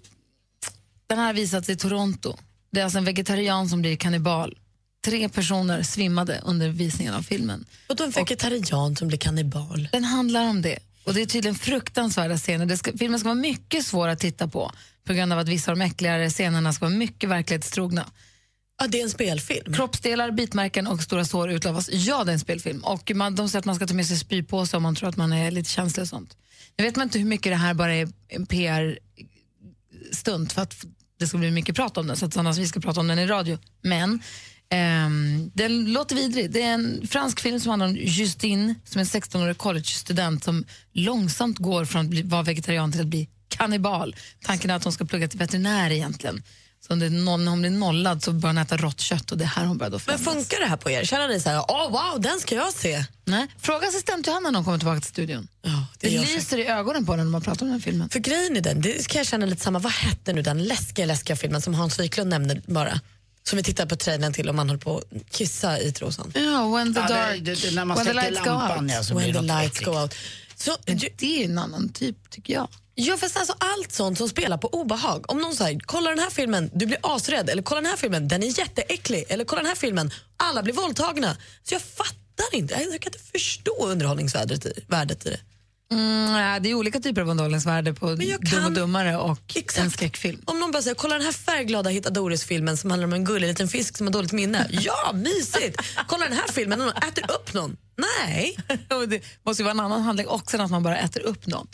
den 1.07 1.19
här 1.19 1.27
har 1.27 1.33
visats 1.33 1.69
i 1.69 1.77
Toronto. 1.77 2.37
Det 2.73 2.81
är 2.81 2.85
alltså 2.85 2.99
en 2.99 3.05
vegetarian 3.05 3.69
som 3.69 3.81
blir 3.81 3.97
kannibal. 3.97 4.59
Tre 5.05 5.29
personer 5.29 5.83
svimmade 5.83 6.41
under 6.45 6.69
visningen 6.69 7.15
av 7.15 7.23
filmen. 7.23 7.65
Och 7.87 7.97
då 7.97 8.05
en 8.05 8.11
vegetarian 8.11 8.97
som 8.97 9.09
blir 9.09 9.19
kannibal. 9.19 9.89
Den 9.93 10.05
handlar 10.05 10.49
om 10.49 10.63
det. 10.63 10.79
Och 11.05 11.15
Det 11.15 11.23
är 11.23 11.27
tydligen 11.27 11.55
fruktansvärda 11.55 12.39
scener. 12.39 12.67
Det 12.67 12.77
ska, 12.77 12.93
filmen 12.99 13.21
ska 13.21 13.29
vara 13.29 13.35
mycket 13.41 13.87
svår 13.87 14.09
att 14.09 14.19
titta 14.19 14.49
på 14.49 14.73
på 15.05 15.13
grund 15.13 15.33
av 15.33 15.39
att 15.39 15.49
vissa 15.49 15.71
av 15.71 15.79
de 15.79 15.85
äckligare 15.85 16.31
scenerna 16.31 16.73
ska 16.73 16.85
vara 16.85 16.97
mycket 16.97 17.31
verklighetstrogna. 17.31 18.07
Ja, 18.81 18.87
det 18.87 19.01
är 19.01 19.03
en 19.03 19.11
spelfilm. 19.11 19.75
Kroppsdelar, 19.75 20.31
bitmärken 20.31 20.87
och 20.87 21.03
stora 21.03 21.25
sår 21.25 21.51
utlovas. 21.51 21.91
Ja, 21.93 22.25
det 22.25 22.31
är 22.31 22.33
en 22.33 22.41
spelfilm. 22.41 22.85
Och 22.85 23.13
man, 23.15 23.35
de 23.35 23.49
säger 23.49 23.59
att 23.59 23.65
man 23.65 23.75
ska 23.75 23.87
ta 23.87 23.95
med 23.95 24.07
sig 24.07 24.17
spypåse 24.17 24.77
om 24.77 24.83
man 24.83 24.95
tror 24.95 25.09
att 25.09 25.17
man 25.17 25.33
är 25.33 25.51
lite 25.51 25.71
känslig 25.71 26.03
och 26.03 26.09
sånt. 26.09 26.37
Nu 26.77 26.85
vet 26.85 26.97
man 26.97 27.03
inte 27.03 27.19
hur 27.19 27.27
mycket 27.27 27.53
det 27.53 27.57
här 27.57 27.75
bara 27.75 27.95
är 27.95 28.09
en 28.29 28.47
PR-stunt 28.47 30.53
för 30.53 30.63
att 30.63 30.85
det 31.19 31.27
ska 31.27 31.39
bli 31.39 31.51
mycket 31.51 31.77
prat 31.77 31.97
om 31.97 32.07
den, 32.07 32.17
så 32.17 32.27
att 32.27 32.37
annars 32.37 32.59
vi 32.59 32.67
ska 32.67 32.81
prata 32.81 33.01
om 33.01 33.07
den 33.07 33.19
i 33.19 33.27
radio. 33.27 33.59
Men 33.83 34.23
ehm, 34.69 35.51
den 35.55 35.93
låter 35.93 36.17
vidrig. 36.17 36.51
Det 36.51 36.63
är 36.63 36.75
en 36.75 37.07
fransk 37.07 37.41
film 37.41 37.61
som 37.61 37.71
handlar 37.71 37.87
om 37.87 37.97
Justine, 37.97 38.75
som 38.85 38.99
är 38.99 39.03
en 39.03 39.23
16-årig 39.23 39.59
college-student 39.59 40.45
som 40.45 40.65
långsamt 40.93 41.59
går 41.59 41.85
från 41.85 42.01
att 42.01 42.11
bli, 42.11 42.23
vara 42.23 42.43
vegetarian 42.43 42.93
till 42.93 43.01
att 43.01 43.07
bli 43.07 43.29
kannibal. 43.51 44.17
Tanken 44.45 44.71
är 44.71 44.75
att 44.75 44.85
hon 44.85 44.93
ska 44.93 45.05
plugga 45.05 45.29
till 45.29 45.39
veterinär 45.39 45.91
egentligen. 45.91 46.43
Så 46.87 46.95
när 46.95 47.11
noll, 47.11 47.41
när 47.41 47.51
hon 47.51 47.61
blir 47.61 47.71
nollad 47.71 48.23
så 48.23 48.33
börjar 48.33 48.55
hon 48.55 48.63
äta 48.63 48.77
rått 48.77 49.01
kött 49.01 49.33
och 49.33 49.39
det 49.39 49.45
är 49.45 49.49
här 49.49 49.65
hon 49.65 49.79
börjar 49.79 49.91
då 49.91 50.01
Men 50.07 50.19
funkar 50.19 50.61
det 50.61 50.67
här 50.67 50.77
på 50.77 50.91
er? 50.91 51.05
Känner 51.05 51.29
ni 51.29 51.41
så 51.41 51.51
här, 51.51 51.65
åh 51.69 51.91
wow, 51.91 52.21
den 52.21 52.41
ska 52.41 52.55
jag 52.55 52.73
se? 52.73 53.05
Nej. 53.25 53.47
Fråga 53.59 53.89
assistent 53.89 54.27
Johanna 54.27 54.51
när 54.51 54.59
hon 54.59 54.65
kommer 54.65 54.79
tillbaka 54.79 55.01
till 55.01 55.09
studion. 55.09 55.49
Ja, 55.63 55.87
Det, 55.99 56.09
gör 56.09 56.23
lyser 56.23 56.59
i 56.59 56.67
ögonen 56.67 57.07
på 57.07 57.13
henne 57.13 57.25
när 57.25 57.31
man 57.31 57.43
pratar 57.43 57.63
om 57.63 57.69
den 57.69 57.81
här 57.81 57.85
filmen. 57.85 58.09
För 58.09 58.19
grejen 58.19 58.57
är 58.57 58.61
den, 58.61 58.81
det 58.81 59.09
kan 59.09 59.19
jag 59.19 59.27
känna 59.27 59.47
lite 59.47 59.63
samma, 59.63 59.79
vad 59.79 59.93
hette 59.93 60.33
nu 60.33 60.43
den 60.43 60.65
läskiga, 60.65 61.07
läskiga 61.07 61.37
filmen 61.37 61.63
som 61.63 61.75
Hans 61.75 62.01
Wiklund 62.01 62.31
nämnde 62.31 62.63
bara? 62.67 63.01
Som 63.43 63.57
vi 63.57 63.63
tittade 63.63 63.89
på 63.89 63.97
trailern 63.97 64.33
till 64.33 64.49
om 64.49 64.57
man 64.57 64.69
höll 64.71 64.79
på 64.79 64.99
att 64.99 65.31
kissa 65.33 65.81
i 65.81 65.93
trosan. 65.93 66.33
Ja, 66.35 66.69
when 66.77 66.95
the 66.95 67.01
Ja, 67.01 67.07
det- 67.09 67.15
dark, 67.15 67.45
det- 67.45 67.55
det- 67.55 67.75
när 67.75 67.85
man 67.85 67.97
when 67.97 68.07
the 68.07 68.13
lights 68.13 68.39
go 68.39 68.45
lampan, 68.47 68.85
out. 68.85 68.93
ja, 68.93 69.03
så 69.05 69.15
When 69.15 69.33
the 69.33 69.41
det 69.41 69.47
lights 69.61 69.81
go 69.81 69.91
out. 69.91 70.15
Så, 70.57 70.77
Men 70.87 70.99
det 71.17 71.41
är 71.43 71.45
en 71.45 71.59
annan 71.59 71.89
typ, 71.89 72.31
tycker 72.31 72.55
jag. 72.55 72.69
Ja, 73.03 73.17
fast 73.17 73.37
alltså 73.37 73.55
allt 73.59 73.93
sånt 73.93 74.19
som 74.19 74.29
spelar 74.29 74.59
på 74.59 74.69
obehag. 74.69 75.31
Om 75.31 75.39
någon 75.39 75.55
säger 75.55 75.81
kolla 75.81 76.11
den 76.11 76.19
här 76.19 76.31
filmen, 76.31 76.71
du 76.75 76.87
blir 76.87 76.99
asrädd. 77.03 77.51
Eller 77.51 77.63
kolla 77.63 77.81
den 77.81 77.91
här 77.91 77.97
filmen, 77.97 78.29
den 78.29 78.43
är 78.43 78.59
jätteäcklig. 78.59 79.25
Eller 79.29 79.45
kolla 79.45 79.63
den 79.63 79.69
här 79.69 79.77
filmen, 79.77 80.11
alla 80.37 80.63
blir 80.63 80.75
våldtagna. 80.75 81.37
Så 81.63 81.75
jag 81.75 81.83
fattar 81.83 82.55
inte, 82.55 82.75
jag 82.75 83.01
kan 83.01 83.13
inte 83.13 83.19
förstå 83.33 83.87
underhållningsvärdet 83.87 84.67
i, 84.67 84.85
värdet 84.89 85.27
i 85.27 85.31
det. 85.31 85.41
Mm, 85.93 86.33
nej, 86.33 86.61
det 86.61 86.71
är 86.71 86.75
olika 86.75 87.01
typer 87.01 87.21
av 87.23 87.29
underhållningsvärde 87.29 87.95
på 87.95 88.07
Dum 88.15 88.65
och 88.65 88.73
dummare 88.73 89.17
och 89.17 89.57
en 89.79 89.91
skräckfilm. 89.91 90.41
Om 90.45 90.61
någon 90.61 90.71
bara 90.73 90.83
säger 90.83 90.95
kolla 90.95 91.15
den 91.15 91.25
här 91.25 91.33
färgglada 91.33 91.91
Hitta 91.91 92.11
Doris-filmen 92.11 92.77
som 92.77 92.91
handlar 92.91 93.07
om 93.07 93.12
en 93.12 93.25
gullig 93.25 93.49
liten 93.49 93.69
fisk 93.69 93.97
som 93.97 94.07
har 94.07 94.12
dåligt 94.12 94.33
minne. 94.33 94.67
Ja, 94.71 95.12
mysigt! 95.15 95.83
Kolla 96.07 96.25
den 96.25 96.37
här 96.37 96.49
filmen 96.53 96.79
någon 96.79 96.89
äter 96.89 97.25
upp 97.31 97.55
någon. 97.55 97.77
Nej. 98.27 98.57
Det 99.09 99.21
måste 99.47 99.62
ju 99.62 99.65
vara 99.65 99.71
en 99.71 99.81
annan 99.81 100.03
handling 100.03 100.29
också 100.29 100.57
än 100.57 100.61
att 100.61 100.71
man 100.71 100.83
bara 100.83 100.99
äter 100.99 101.23
upp 101.23 101.47
någon. 101.47 101.67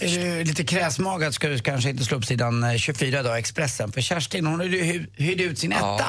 Är 0.00 0.38
du 0.38 0.44
lite 0.44 0.64
kräsmagad 0.64 1.34
ska 1.34 1.48
du 1.48 1.58
kanske 1.58 1.90
inte 1.90 2.04
slå 2.04 2.16
upp 2.18 2.24
sidan 2.24 2.64
eh, 2.64 2.76
24 2.76 3.22
då, 3.22 3.30
Expressen. 3.32 3.92
För 3.92 4.00
Kerstin 4.00 4.46
hon 4.46 4.60
hyrde 5.16 5.42
ut 5.42 5.58
sin 5.58 5.72
etta. 5.72 6.04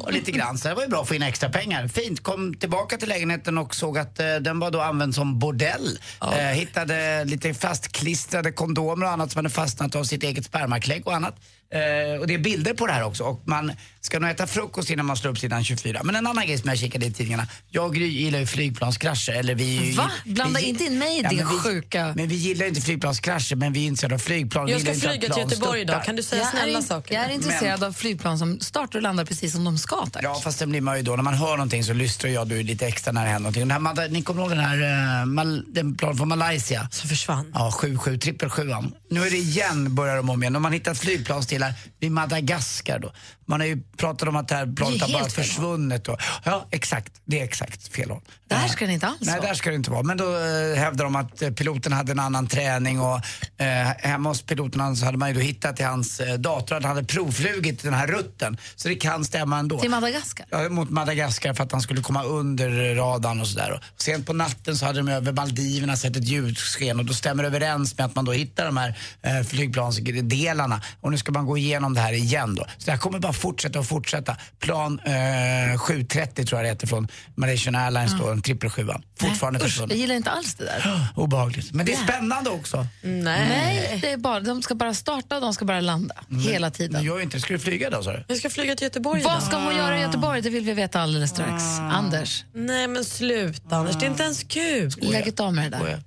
Och 0.00 0.12
lite 0.18 0.32
grann, 0.32 0.58
så 0.58 0.68
det 0.68 0.74
var 0.74 0.82
ju 0.82 0.88
bra 0.88 1.02
att 1.02 1.08
få 1.08 1.14
in 1.14 1.22
extra 1.22 1.48
pengar. 1.48 1.88
Fint, 1.88 2.22
kom 2.22 2.54
tillbaka 2.54 2.96
till 2.96 3.08
lägenheten 3.08 3.58
och 3.58 3.74
såg 3.74 3.98
att 3.98 4.20
eh, 4.20 4.36
den 4.36 4.58
var 4.58 4.70
då 4.70 4.80
använd 4.80 5.14
som 5.14 5.38
bordell. 5.38 5.98
Eh, 6.22 6.38
hittade 6.38 7.24
lite 7.24 7.54
fastklistrade 7.54 8.52
kondomer 8.52 9.06
och 9.06 9.12
annat 9.12 9.32
som 9.32 9.38
hade 9.38 9.50
fastnat 9.50 9.96
av 9.96 10.04
sitt 10.04 10.22
eget 10.22 10.44
spermaklägg 10.44 11.06
och 11.06 11.14
annat. 11.14 11.34
Eh, 11.72 12.20
och 12.20 12.26
det 12.26 12.34
är 12.34 12.38
bilder 12.38 12.74
på 12.74 12.86
det 12.86 12.92
här 12.92 13.04
också. 13.04 13.24
Och 13.24 13.42
man 13.44 13.72
ska 14.06 14.18
nog 14.18 14.30
äta 14.30 14.46
frukost 14.46 14.90
innan 14.90 15.06
man 15.06 15.16
slår 15.16 15.30
upp 15.30 15.38
sidan 15.38 15.64
24. 15.64 16.00
Men 16.04 16.16
en 16.16 16.26
annan 16.26 16.46
grej 16.46 16.58
som 16.58 16.68
jag 16.68 16.78
kikade 16.78 17.06
i 17.06 17.12
tidningarna. 17.12 17.46
Jag 17.70 17.86
och 17.86 17.94
Gry 17.94 18.06
gillar 18.06 18.38
ju 18.38 18.46
flygplanskrascher. 18.46 19.32
Eller 19.32 19.54
vi, 19.54 19.92
Va? 19.92 20.10
Blanda 20.24 20.60
vi- 20.60 20.66
inte 20.66 20.84
in 20.84 20.98
mig 20.98 21.18
i 21.18 21.22
din 21.22 21.36
men 21.36 21.48
vi, 21.48 21.58
sjuka... 21.58 22.12
Men 22.16 22.28
vi 22.28 22.34
gillar 22.34 22.66
inte 22.66 22.80
flygplanskrascher, 22.80 23.56
men 23.56 23.72
vi 23.72 23.82
är 23.82 23.86
intresserade 23.86 24.14
av 24.14 24.18
flygplan. 24.18 24.66
Vi 24.66 24.72
Jag 24.72 24.80
ska 24.80 24.94
flyga 24.94 25.34
till 25.34 25.42
Göteborg 25.42 25.80
idag. 25.80 26.04
Kan 26.04 26.16
du 26.16 26.22
säga 26.22 26.42
jag 26.42 26.50
snälla 26.50 26.78
är, 26.78 26.82
saker? 26.82 27.14
Jag 27.14 27.24
är 27.24 27.30
intresserad 27.30 27.84
av 27.84 27.92
flygplan 27.92 28.38
som 28.38 28.60
startar 28.60 28.98
och 28.98 29.02
landar 29.02 29.24
precis 29.24 29.52
som 29.52 29.64
de 29.64 29.78
ska. 29.78 30.06
Tack. 30.06 30.24
Ja, 30.24 30.40
fast 30.44 30.58
det 30.58 30.66
blir 30.66 30.80
man 30.80 30.96
ju 30.96 31.02
då. 31.02 31.16
När 31.16 31.22
man 31.22 31.34
hör 31.34 31.56
någonting 31.56 31.84
så 31.84 31.92
lystrar 31.92 32.30
jag 32.30 32.48
då 32.48 32.56
lite 32.56 32.86
extra 32.86 33.12
när 33.12 33.24
det 33.24 33.30
händer 33.30 33.40
någonting. 33.40 33.68
Den 33.68 33.86
här, 33.86 34.08
ni 34.08 34.22
kommer 34.22 34.42
ihåg 34.42 34.50
den 34.50 34.60
här 34.60 35.22
uh, 35.22 35.26
Mal, 35.26 35.64
den 35.68 35.96
plan 35.96 36.16
från 36.16 36.28
Malaysia? 36.28 36.88
Som 36.90 37.08
försvann. 37.08 37.50
Ja, 37.54 37.72
77, 37.72 38.18
trippel 38.18 38.50
sjuan. 38.50 38.92
Nu 39.10 39.26
är 39.26 39.30
det 39.30 39.36
igen, 39.36 39.94
börjar 39.94 40.16
de 40.16 40.30
om 40.30 40.42
igen. 40.42 40.52
De 40.52 40.64
har 40.64 40.72
hittat 40.72 40.98
flygplansdelar 40.98 41.74
vid 42.00 42.12
Madagaskar 42.12 42.98
då. 42.98 43.12
Man 43.48 43.60
har 43.60 43.66
ju 43.66 43.82
pratat 43.96 44.28
om 44.28 44.36
att 44.36 44.48
det 44.48 44.54
här 44.54 44.74
planet 44.76 45.00
har 45.02 45.12
bara 45.12 45.28
försvunnit. 45.28 46.04
Då. 46.04 46.16
Ja, 46.44 46.66
exakt. 46.70 47.12
Det 47.24 47.40
är 47.40 47.44
exakt 47.44 47.88
fel 47.88 48.10
håll. 48.10 48.22
Där 48.48 48.68
ska 48.68 48.86
det 48.86 48.92
inte 48.92 49.06
alls 49.06 49.18
Nej, 49.20 49.36
vara. 49.38 49.46
där 49.48 49.54
ska 49.54 49.70
det 49.70 49.76
inte 49.76 49.90
vara. 49.90 50.02
Men 50.02 50.16
då 50.16 50.24
eh, 50.24 50.76
hävdar 50.78 51.04
de 51.04 51.16
att 51.16 51.42
eh, 51.42 51.50
piloten 51.50 51.92
hade 51.92 52.12
en 52.12 52.18
annan 52.18 52.46
träning 52.46 53.00
och 53.00 53.20
eh, 53.56 53.66
hemma 53.98 54.28
hos 54.28 54.42
piloten 54.42 54.96
så 54.96 55.04
hade 55.04 55.18
man 55.18 55.28
ju 55.28 55.34
då 55.34 55.40
hittat 55.40 55.80
i 55.80 55.82
hans 55.82 56.20
eh, 56.20 56.34
dator 56.34 56.76
att 56.76 56.82
han 56.82 56.96
hade 56.96 57.06
provflugit 57.06 57.82
den 57.82 57.94
här 57.94 58.06
rutten. 58.06 58.56
Så 58.76 58.88
det 58.88 58.94
kan 58.94 59.24
stämma 59.24 59.58
ändå. 59.58 59.78
Till 59.80 59.90
Madagaskar? 59.90 60.46
Ja, 60.50 60.68
mot 60.68 60.90
Madagaskar 60.90 61.54
för 61.54 61.64
att 61.64 61.72
han 61.72 61.80
skulle 61.80 62.02
komma 62.02 62.22
under 62.24 62.94
radarn 62.94 63.40
och 63.40 63.46
sådär. 63.46 63.72
Och 63.72 64.02
Sent 64.02 64.26
på 64.26 64.32
natten 64.32 64.76
så 64.76 64.86
hade 64.86 64.98
de 64.98 65.08
över 65.08 65.32
Maldiverna 65.32 65.96
sett 65.96 66.16
ett 66.16 66.24
ljussken 66.28 66.98
och 66.98 67.04
då 67.04 67.12
stämmer 67.14 67.42
det 67.42 67.46
överens 67.46 67.98
med 67.98 68.06
att 68.06 68.14
man 68.14 68.24
då 68.24 68.32
hittar 68.32 68.66
de 68.66 68.76
här 68.76 68.98
eh, 69.22 69.42
flygplansdelarna. 69.42 70.80
Och 71.00 71.10
nu 71.10 71.18
ska 71.18 71.32
man 71.32 71.46
gå 71.46 71.58
igenom 71.58 71.94
det 71.94 72.00
här 72.00 72.12
igen 72.12 72.54
då. 72.54 72.64
Så 72.78 72.84
det 72.84 72.90
här 72.90 72.98
kommer 72.98 73.18
bara 73.18 73.32
fortsätta 73.36 73.78
och 73.78 73.86
fortsätta. 73.86 74.36
Plan 74.58 75.00
eh, 75.04 75.78
730 75.78 76.44
tror 76.44 76.58
jag 76.58 76.64
det 76.64 76.68
heter 76.68 76.86
från 76.86 77.08
Malaysian 77.34 77.74
Airlines 77.74 78.12
då, 78.12 78.30
en 78.30 78.42
777. 78.42 78.88
Fortfarande 79.20 79.64
Usch, 79.64 79.80
jag 79.80 79.92
gillar 79.92 80.14
inte 80.14 80.30
alls 80.30 80.54
det 80.54 80.64
där. 80.64 81.08
Obehagligt. 81.14 81.72
Men 81.72 81.86
det 81.86 81.92
är 81.92 81.96
Nej. 81.96 82.06
spännande 82.08 82.50
också. 82.50 82.86
Nej, 83.02 83.98
det 84.02 84.10
är 84.12 84.16
bara, 84.16 84.40
de 84.40 84.62
ska 84.62 84.74
bara 84.74 84.94
starta 84.94 85.34
och 85.36 85.42
de 85.42 85.54
ska 85.54 85.64
bara 85.64 85.80
landa. 85.80 86.14
Hela 86.48 86.70
tiden. 86.70 86.92
Men 86.92 87.04
jag 87.04 87.22
inte. 87.22 87.40
Ska 87.40 87.52
du 87.52 87.58
flyga 87.58 87.90
då 87.90 88.02
sa 88.02 88.12
du? 88.12 88.24
Jag 88.28 88.38
ska 88.38 88.50
flyga 88.50 88.76
till 88.76 88.84
Göteborg 88.84 89.22
Vad 89.22 89.42
ska 89.42 89.56
hon 89.56 89.76
göra 89.76 89.98
i 89.98 90.00
Göteborg? 90.00 90.42
Det 90.42 90.50
vill 90.50 90.64
vi 90.64 90.72
veta 90.72 91.00
alldeles 91.00 91.30
strax. 91.30 91.64
Anders, 91.78 92.44
Nej 92.54 92.88
men 92.88 93.04
sluta 93.04 93.76
Anders, 93.76 93.96
det 93.96 94.06
är 94.06 94.10
inte 94.10 94.22
ens 94.22 94.42
kul. 94.42 94.92
lägg 95.00 95.40
av 95.40 95.54
med 95.54 95.72
det 95.72 95.78
där. 95.78 96.00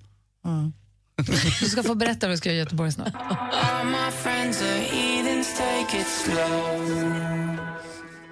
Du 1.60 1.70
ska 1.70 1.84
få 1.84 1.96
berätta 1.96 2.28
vad 2.28 2.34
du 2.34 2.38
ska 2.38 2.50
göra 2.50 2.56
i 2.56 2.60
Göteborg 2.60 2.92
snart. 2.92 3.14
take 5.90 6.02
it 6.02 6.08
slow. 6.08 7.58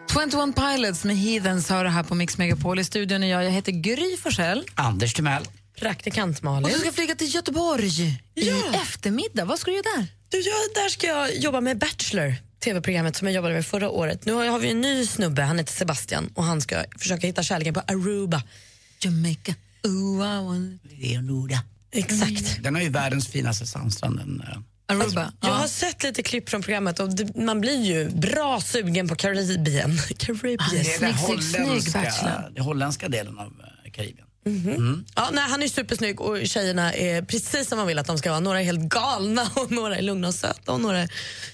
21 0.08 0.56
Pilots 0.56 1.04
med 1.04 1.18
Heathens 1.18 1.70
hör 1.70 1.84
det 1.84 1.90
här 1.90 2.04
på 2.04 2.16
Mix 2.16 2.38
Megapol. 2.38 2.80
I 2.80 2.84
studion 2.84 3.24
är 3.24 3.28
jag, 3.28 3.44
jag 3.46 3.52
heter 3.52 3.72
Gry 3.72 4.18
Forssell. 4.18 4.66
Anders 4.76 5.14
Timell. 5.14 5.44
Praktikant 5.80 6.38
Och 6.38 6.44
Malin. 6.44 6.74
du 6.74 6.80
ska 6.80 6.92
flyga 6.92 7.16
till 7.16 7.36
Göteborg 7.36 8.22
i 8.36 8.50
eftermiddag. 8.74 9.46
Vad 9.46 9.60
ska 9.60 9.72
du 9.72 9.78
göra 9.78 9.98
där? 9.98 10.08
Du, 10.30 10.38
jag, 10.38 10.56
där 10.76 10.90
ska 10.90 11.08
jag 11.08 11.36
jobba 11.36 11.62
med 11.62 11.78
Bachelor, 11.78 12.36
tv-programmet 12.64 13.16
som 13.16 13.28
jag 13.28 13.36
jobbade 13.36 13.54
med 13.54 13.66
förra 13.66 13.90
året. 13.90 14.26
Nu 14.26 14.34
har, 14.34 14.46
har 14.46 14.60
vi 14.60 14.72
en 14.72 14.82
ny 14.82 15.06
snubbe, 15.06 15.42
han 15.42 15.58
heter 15.58 15.74
Sebastian 15.74 16.30
och 16.34 16.44
han 16.44 16.62
ska 16.62 16.84
försöka 16.98 17.28
hitta 17.28 17.44
kärleken 17.44 17.74
på 17.74 17.80
Aruba. 17.80 18.44
Jamaica, 19.00 19.56
ooh 19.84 20.40
I 20.40 20.46
want... 20.46 20.82
Leonora. 20.84 21.60
Exakt. 21.92 22.64
Den 22.64 22.76
har 22.76 22.82
ju 22.82 22.90
världens 22.90 23.28
finaste 23.28 23.68
sandstrand. 23.68 24.18
den, 24.18 24.44
eh. 24.48 24.58
Aruba. 24.90 25.32
Jag 25.42 25.50
har 25.50 25.68
sett 25.68 26.04
lite 26.04 26.24
klipp 26.24 26.50
från 26.50 26.62
programmet 26.62 27.00
och 27.00 27.16
det, 27.16 27.36
man 27.36 27.62
blir 27.62 27.82
ju 27.84 28.10
bra 28.10 28.62
sugen 28.62 29.08
på 29.08 29.16
Karibien. 29.16 29.98
Karibien. 30.18 30.58
Det 30.72 30.94
är 30.96 31.00
den 31.00 31.18
Snygg, 31.18 31.44
snygg, 31.44 31.44
snygg 31.44 31.66
holländska, 31.68 32.62
holländska 32.64 33.10
delen 33.10 33.40
av 33.40 33.46
eh, 33.86 33.92
Karibien. 33.92 34.24
Ja, 35.16 35.30
nej, 35.34 35.44
han 35.50 35.64
är 35.64 35.68
supersnygg 35.68 36.22
och 36.22 36.48
tjejerna 36.48 36.94
är 36.94 37.22
precis 37.22 37.68
som 37.70 37.78
man 37.78 37.88
vill 37.88 38.00
att 38.00 38.08
de 38.08 38.18
ska 38.18 38.30
vara. 38.30 38.40
Några 38.40 38.60
är 38.62 38.66
helt 38.66 38.80
galna 38.80 39.50
och 39.56 39.72
några 39.72 39.98
är 39.98 40.02
lugna 40.02 40.28
och 40.28 40.36
söta 40.36 40.72
och 40.72 40.82
några 40.82 41.00
är 41.00 41.10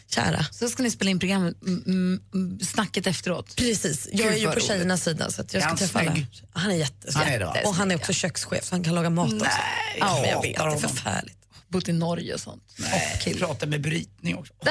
kära. 0.10 0.46
Så 0.52 0.70
ska 0.70 0.84
ni 0.84 0.92
spela 0.92 1.12
in 1.12 1.20
programmet, 1.20 1.62
mm, 1.62 1.84
mm, 1.86 2.22
mm, 2.34 2.60
snacket 2.60 3.08
efteråt. 3.08 3.56
Precis, 3.56 4.08
jag 4.12 4.18
Gud, 4.18 4.34
är 4.34 4.38
ju 4.38 4.46
på 4.46 4.52
roligt. 4.52 4.64
tjejernas 4.64 5.04
sida 5.04 5.32
så 5.32 5.42
att 5.42 5.54
jag 5.54 5.60
Är 5.60 5.62
ska 5.62 5.70
han 5.70 5.78
träffa 5.78 6.00
alla. 6.00 6.12
snygg? 6.12 6.28
Han 6.54 6.72
är 6.72 6.76
jättesnygg. 6.76 7.42
Och 7.66 7.76
han 7.76 7.92
är 7.92 7.96
också 7.96 8.14
kökschef 8.14 8.64
så 8.64 8.76
han 8.76 8.84
kan 8.84 8.96
laga 8.96 9.10
mat 9.10 9.26
också. 9.34 9.46
Nej, 9.46 9.98
ja, 10.00 10.16
jag 10.16 10.22
men 10.22 10.30
jag 10.30 10.42
vet, 10.42 10.58
det 10.58 10.86
är 10.86 10.88
förfärligt. 10.88 11.38
Bott 11.74 11.90
i 11.90 11.94
Norge 11.94 12.34
och 12.34 12.40
sånt. 12.40 12.64
Nej, 12.78 13.36
prata 13.40 13.66
med 13.66 13.82
brytning 13.82 14.38
också. 14.38 14.54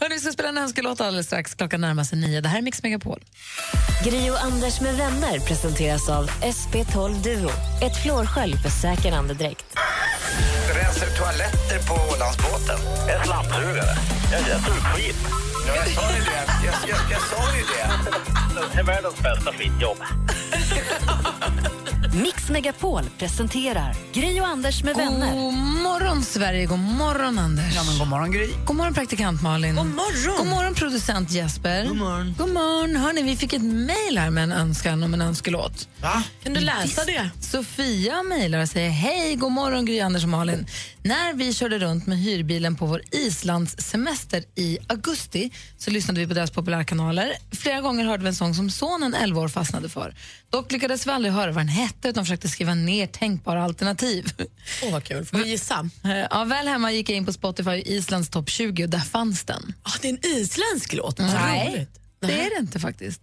Hörrni, 0.00 0.14
vi 0.14 0.20
ska 0.20 0.32
spela 0.32 0.48
en 0.48 0.58
önskelåt 0.58 1.00
alldeles 1.00 1.26
strax. 1.26 1.54
Klockan 1.54 1.80
närmar 1.80 2.04
sig 2.04 2.18
nio. 2.18 2.40
Det 2.40 2.48
här 2.48 2.58
är 2.58 2.62
Mix 2.62 2.82
Megapol. 2.82 3.24
Gri 4.04 4.30
och 4.30 4.44
Anders 4.44 4.80
med 4.80 4.96
vänner 4.96 5.38
presenteras 5.38 6.08
av 6.08 6.30
SP12 6.30 7.22
Duo. 7.22 7.50
Ett 7.82 8.02
flårskölj 8.02 8.56
för 8.56 8.70
säker 8.70 9.12
andedräkt. 9.12 9.64
Rensar 10.74 11.06
du 11.06 11.12
toaletter 11.12 11.88
på 11.88 11.94
Ålandsbåten? 12.14 12.78
En 13.08 13.24
slamsugare. 13.24 13.96
Jag, 14.32 14.40
jag 14.40 14.66
tog 14.66 14.76
skit. 14.76 15.16
Ja, 15.66 15.74
jag 15.76 15.88
sa 15.88 16.16
ju 16.16 16.24
det. 16.24 16.46
Jag, 16.64 16.74
jag, 16.88 16.98
jag 17.10 17.20
sa 17.20 17.56
ju 17.56 17.62
det. 17.62 17.90
Det 18.74 18.80
är 18.80 18.84
världens 18.84 19.18
bästa 19.22 19.52
skitjobb. 19.52 19.98
Mix 22.22 22.48
Megapol 22.50 23.04
presenterar 23.18 23.96
Gri 24.12 24.40
och 24.40 24.46
Anders 24.46 24.82
med 24.84 24.96
vänner. 24.96 25.34
God 25.34 25.54
morgon, 25.54 26.22
Sverige. 26.22 26.66
God 26.66 26.78
morgon, 26.78 27.38
Anders. 27.38 27.74
Ja, 27.74 27.84
men 27.84 27.98
god 27.98 28.08
morgon, 28.08 28.32
Gry. 28.32 28.48
God 28.66 28.76
morgon, 28.76 28.94
praktikant 28.94 29.42
Malin. 29.42 29.76
God 29.76 29.86
morgon. 29.86 30.36
God 30.38 30.46
morgon, 30.46 30.74
producent 30.74 31.30
Jesper. 31.30 31.84
God 31.84 31.96
morgon. 31.96 32.34
God 32.38 32.48
morgon. 32.48 32.96
Hörni, 32.96 33.22
vi 33.22 33.36
fick 33.36 33.52
ett 33.52 33.62
mejl 33.62 34.18
här 34.18 34.30
med 34.30 34.44
en 34.44 34.52
önskan 34.52 35.02
om 35.02 35.14
en 35.14 35.20
önskelåt. 35.20 35.88
Va? 36.02 36.22
Kan 36.42 36.54
du 36.54 36.60
läsa 36.60 37.04
det? 37.04 37.30
Sofia 37.40 38.22
mejlar 38.22 38.62
och 38.62 38.68
säger 38.68 38.90
hej, 38.90 39.34
god 39.34 39.52
morgon 39.52 39.84
Gry, 39.86 40.00
Anders 40.00 40.22
och 40.22 40.28
Malin. 40.28 40.66
När 41.02 41.34
vi 41.34 41.54
körde 41.54 41.78
runt 41.78 42.06
med 42.06 42.18
hyrbilen 42.18 42.76
på 42.76 42.86
vår 42.86 43.02
Islandssemester 43.12 44.44
i 44.54 44.78
augusti 44.86 45.50
så 45.76 45.90
lyssnade 45.90 46.20
vi 46.20 46.26
på 46.26 46.34
deras 46.34 46.50
populärkanaler. 46.50 47.32
Flera 47.50 47.80
gånger 47.80 48.04
hörde 48.04 48.22
vi 48.22 48.28
en 48.28 48.34
sång 48.34 48.54
som 48.54 48.70
sonen 48.70 49.14
11 49.14 49.40
år 49.40 49.48
fastnade 49.48 49.88
för. 49.88 50.14
Dock 50.50 50.72
lyckades 50.72 51.06
vi 51.06 51.10
aldrig 51.10 51.34
höra 51.34 51.52
vad 51.52 51.60
den 51.60 51.68
hette 51.68 52.08
utan 52.08 52.24
försökte 52.24 52.48
skriva 52.48 52.74
ner 52.74 53.06
tänkbara 53.06 53.64
alternativ. 53.64 54.32
Åh, 54.82 54.92
vad 54.92 55.04
kul. 55.04 55.24
Får 55.24 55.38
vi 55.38 55.50
gissa? 55.50 55.90
Ja, 56.30 56.44
väl 56.44 56.68
hemma 56.68 56.92
gick 56.92 57.10
jag 57.10 57.16
in 57.16 57.26
på 57.26 57.32
Spotify 57.32 57.82
Islands 57.86 58.28
topp 58.28 58.48
20 58.50 58.84
och 58.84 58.90
där 58.90 58.98
fanns 58.98 59.44
den. 59.44 59.74
Ah, 59.82 59.90
det 60.02 60.08
är 60.08 60.12
en 60.12 60.26
isländsk 60.26 60.92
låt. 60.92 61.18
Nej, 61.18 61.88
det 62.20 62.32
är 62.32 62.50
det 62.50 62.60
inte 62.60 62.80
faktiskt. 62.80 63.20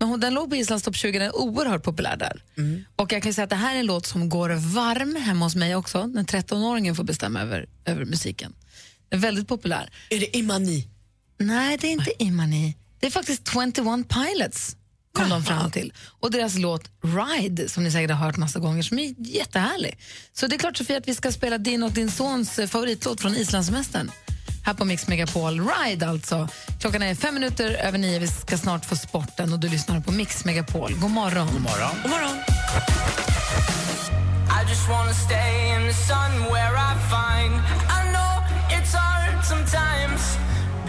Men 0.00 0.08
hon, 0.08 0.20
den 0.20 0.34
låg 0.34 0.50
på 0.50 0.56
Islands 0.56 0.84
topp 0.84 0.96
20, 0.96 1.18
den 1.18 1.28
är 1.28 1.36
oerhört 1.36 1.82
populär 1.82 2.16
där. 2.16 2.42
Och 2.96 3.12
jag 3.12 3.22
kan 3.22 3.34
säga 3.34 3.44
att 3.44 3.50
det 3.50 3.56
här 3.56 3.74
är 3.74 3.80
en 3.80 3.86
låt 3.86 4.06
som 4.06 4.28
går 4.28 4.50
varm 4.50 5.16
hemma 5.16 5.46
hos 5.46 5.54
mig 5.56 5.76
också. 5.76 6.06
När 6.06 6.22
13-åringen 6.22 6.94
får 6.94 7.04
bestämma 7.04 7.40
över, 7.40 7.68
över 7.84 8.04
musiken. 8.04 8.54
Den 9.08 9.18
är 9.18 9.22
väldigt 9.22 9.48
populär. 9.48 9.90
Är 10.10 10.20
det 10.20 10.36
Imani? 10.36 10.88
Nej, 11.38 11.78
det 11.80 11.86
är 11.86 11.92
inte 11.92 12.22
Imani. 12.22 12.76
Det 13.00 13.06
är 13.06 13.10
faktiskt 13.10 13.50
21 13.52 14.08
Pilots 14.08 14.76
kom 15.12 15.28
de 15.28 15.44
fram 15.44 15.70
till. 15.70 15.92
Och 16.20 16.30
deras 16.30 16.58
låt 16.58 16.90
Ride, 17.02 17.68
som 17.68 17.84
ni 17.84 17.90
säkert 17.90 18.10
har 18.10 18.26
hört 18.26 18.36
massa 18.36 18.58
gånger, 18.58 18.82
som 18.82 18.98
är 18.98 19.14
jättehärlig. 19.18 19.98
Så 20.32 20.46
det 20.46 20.56
är 20.56 20.58
klart 20.58 20.76
Sofia 20.76 20.96
att 20.96 21.08
vi 21.08 21.14
ska 21.14 21.32
spela 21.32 21.58
din 21.58 21.82
och 21.82 21.92
din 21.92 22.10
sons 22.10 22.58
eh, 22.58 22.66
favoritlåt 22.66 23.20
från 23.20 23.34
Islandssemestern. 23.34 24.10
Här 24.64 24.74
på 24.74 24.84
Mix 24.84 25.08
Megapol. 25.08 25.60
Ride 25.60 26.08
alltså. 26.08 26.48
Klockan 26.80 27.02
är 27.02 27.14
fem 27.14 27.34
minuter 27.34 27.70
över 27.70 27.98
nio. 27.98 28.18
Vi 28.18 28.28
ska 28.28 28.58
snart 28.58 28.84
få 28.84 28.96
sporten 28.96 29.52
och 29.52 29.58
du 29.58 29.68
lyssnar 29.68 30.00
på 30.00 30.12
Mix 30.12 30.44
Megapol. 30.44 30.94
God 30.94 31.10
morgon. 31.10 31.46
God 31.52 31.60
morgon. 31.60 31.90
God 32.02 32.10
morgon. 32.10 32.36
I 34.60 34.68
just 34.68 34.88
wanna 34.88 35.12
stay 35.12 35.74
in 35.74 35.88
the 35.88 35.94
sun 35.94 36.52
where 36.52 36.74
I 36.76 36.92
find 37.14 37.54
I 37.98 38.00
know 38.12 38.32
it's 38.78 38.94
hard 38.94 39.44
sometimes 39.44 40.40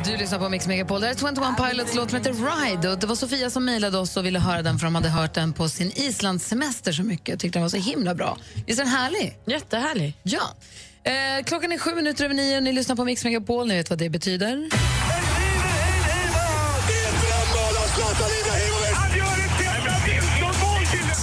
Du 0.06 0.18
lyssnar 0.18 0.40
på 0.40 0.50
Mix 0.50 0.68
Megapol. 0.68 1.02
Det 1.02 1.08
här 1.08 1.14
är 1.14 1.18
21 1.18 1.70
Pilots 1.70 1.96
låt 1.96 2.10
som 2.10 2.18
heter 2.18 2.34
Ride. 2.34 2.90
Och 2.90 3.00
det 3.00 3.08
var 3.08 3.16
Sofia 3.16 3.50
som 3.50 3.66
mejlade 3.66 3.98
oss 3.98 4.18
och 4.18 4.26
ville 4.26 4.40
höra 4.40 4.62
den 4.62 4.80
för 4.80 4.86
de 4.86 4.96
hade 4.96 5.10
hört 5.10 5.34
den 5.34 5.54
på 5.54 5.70
sin 5.70 5.92
Islandssemester 5.96 6.92
så 6.92 7.04
mycket. 7.04 7.30
Jag 7.30 7.40
tyckte 7.40 7.60
den 7.60 7.64
var 7.64 7.70
så 7.70 7.78
himla 7.78 8.16
bra. 8.16 8.38
Visst 8.68 8.80
är 8.80 8.84
den 8.84 8.94
härlig? 8.94 9.38
Jättehärlig. 9.46 10.18
Ja. 10.24 10.42
Eh, 11.04 11.44
klockan 11.46 11.72
är 11.72 11.78
sju 11.78 11.96
minuter 11.96 12.26
över 12.26 12.36
nio 12.36 12.58
och 12.58 12.64
ni 12.64 12.72
lyssnar 12.74 12.96
på 12.96 13.06
Mix 13.06 13.24
Megapol. 13.24 13.68
Ni 13.68 13.76
vet 13.76 13.90
vad 13.90 14.00
det 14.00 14.10
betyder. 14.10 14.70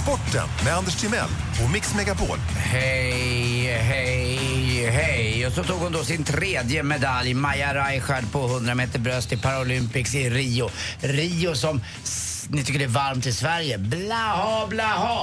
Sporten 0.03 0.47
med 0.65 0.73
Anders 0.77 0.95
Timell 0.95 1.29
och 1.63 1.71
Mix 1.73 1.95
Megapol. 1.95 2.37
Hej, 2.57 3.61
hej, 3.81 4.89
hej. 4.89 5.47
Och 5.47 5.53
så 5.53 5.63
tog 5.63 5.77
hon 5.77 5.91
då 5.91 6.03
sin 6.03 6.23
tredje 6.23 6.83
medalj, 6.83 7.33
Maja 7.33 7.73
Reichard, 7.75 8.31
på 8.31 8.45
100 8.45 8.75
meter 8.75 8.99
bröst 8.99 9.31
i 9.31 9.37
Paralympics 9.37 10.15
i 10.15 10.29
Rio. 10.29 10.69
Rio 11.01 11.55
som 11.55 11.81
ni 12.49 12.63
tycker 12.63 12.79
det 12.79 12.85
är 12.85 12.89
varmt 12.89 13.25
i 13.25 13.33
Sverige. 13.33 13.77
Blaha, 13.77 14.67
blaha. 14.67 15.18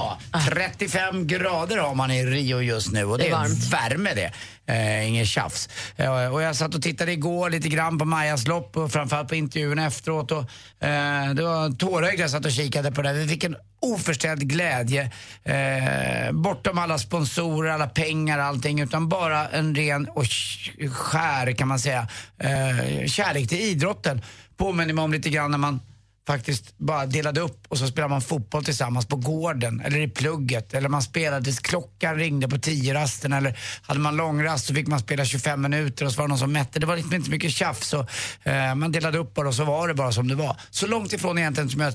35 0.49 1.27
grader 1.27 1.77
har 1.77 1.95
man 1.95 2.11
i 2.11 2.25
Rio 2.25 2.61
just 2.61 2.91
nu 2.91 3.05
och 3.05 3.17
det, 3.17 3.23
Det 3.23 3.29
är 3.29 3.33
varmt. 3.33 3.73
värme 3.73 4.13
det. 4.13 4.31
Eh, 4.73 5.07
inget 5.07 5.27
tjafs. 5.27 5.69
Eh, 5.95 6.33
och 6.33 6.41
jag 6.41 6.55
satt 6.55 6.75
och 6.75 6.81
tittade 6.81 7.11
igår 7.11 7.49
lite 7.49 7.69
grann 7.69 7.97
på 7.99 8.05
Majas 8.05 8.47
lopp 8.47 8.77
och 8.77 8.91
framförallt 8.91 9.29
på 9.29 9.35
intervjuerna 9.35 9.85
efteråt. 9.85 10.31
Och, 10.31 10.39
eh, 10.87 11.29
det 11.33 11.43
var 11.43 11.77
tårögd 11.77 12.19
jag 12.19 12.29
satt 12.29 12.45
och 12.45 12.51
kikade 12.51 12.91
på 12.91 13.01
det. 13.01 13.13
Vi 13.13 13.27
fick 13.27 13.43
en 13.43 13.55
oförställd 13.81 14.49
glädje. 14.49 15.11
Eh, 15.43 16.31
bortom 16.31 16.77
alla 16.77 16.97
sponsorer, 16.97 17.71
alla 17.71 17.87
pengar, 17.87 18.39
allting. 18.39 18.79
Utan 18.81 19.09
bara 19.09 19.47
en 19.49 19.75
ren 19.75 20.07
och 20.07 20.23
sk- 20.23 20.89
skär, 20.89 21.51
kan 21.51 21.67
man 21.67 21.79
säga, 21.79 22.07
eh, 22.39 23.07
kärlek 23.07 23.49
till 23.49 23.59
idrotten. 23.61 24.21
Påminner 24.57 24.93
mig 24.93 25.03
om 25.03 25.13
lite 25.13 25.29
grann 25.29 25.51
när 25.51 25.57
man 25.57 25.79
faktiskt 26.27 26.77
bara 26.77 27.05
delade 27.05 27.41
upp 27.41 27.65
och 27.67 27.77
så 27.77 27.87
spelade 27.87 28.09
man 28.13 28.21
fotboll 28.21 28.63
tillsammans 28.65 29.05
på 29.05 29.15
gården 29.15 29.81
eller 29.81 29.99
i 29.99 30.07
plugget 30.07 30.73
eller 30.73 30.89
man 30.89 31.01
spelade 31.01 31.43
tills 31.45 31.59
klockan 31.59 32.15
ringde 32.15 32.47
på 32.47 32.57
tio 32.57 32.93
rasten 32.93 33.33
eller 33.33 33.59
hade 33.81 33.99
man 33.99 34.17
långrast 34.17 34.65
så 34.65 34.73
fick 34.73 34.87
man 34.87 34.99
spela 34.99 35.25
25 35.25 35.61
minuter 35.61 36.05
och 36.05 36.11
så 36.11 36.17
var 36.17 36.23
det 36.27 36.29
någon 36.29 36.37
som 36.39 36.51
mätte. 36.53 36.79
Det 36.79 36.85
var 36.85 36.95
liksom 36.95 37.13
inte 37.13 37.25
så 37.25 37.31
mycket 37.31 37.51
tjafs 37.51 37.87
så 37.87 37.99
eh, 38.43 38.75
man 38.75 38.91
delade 38.91 39.17
upp 39.17 39.33
bara 39.33 39.47
och 39.47 39.55
så 39.55 39.63
var 39.63 39.87
det 39.87 39.93
bara 39.93 40.11
som 40.11 40.27
det 40.27 40.35
var. 40.35 40.59
Så 40.69 40.87
långt 40.87 41.13
ifrån 41.13 41.37
egentligen 41.37 41.69
som 41.69 41.81
jag 41.81 41.93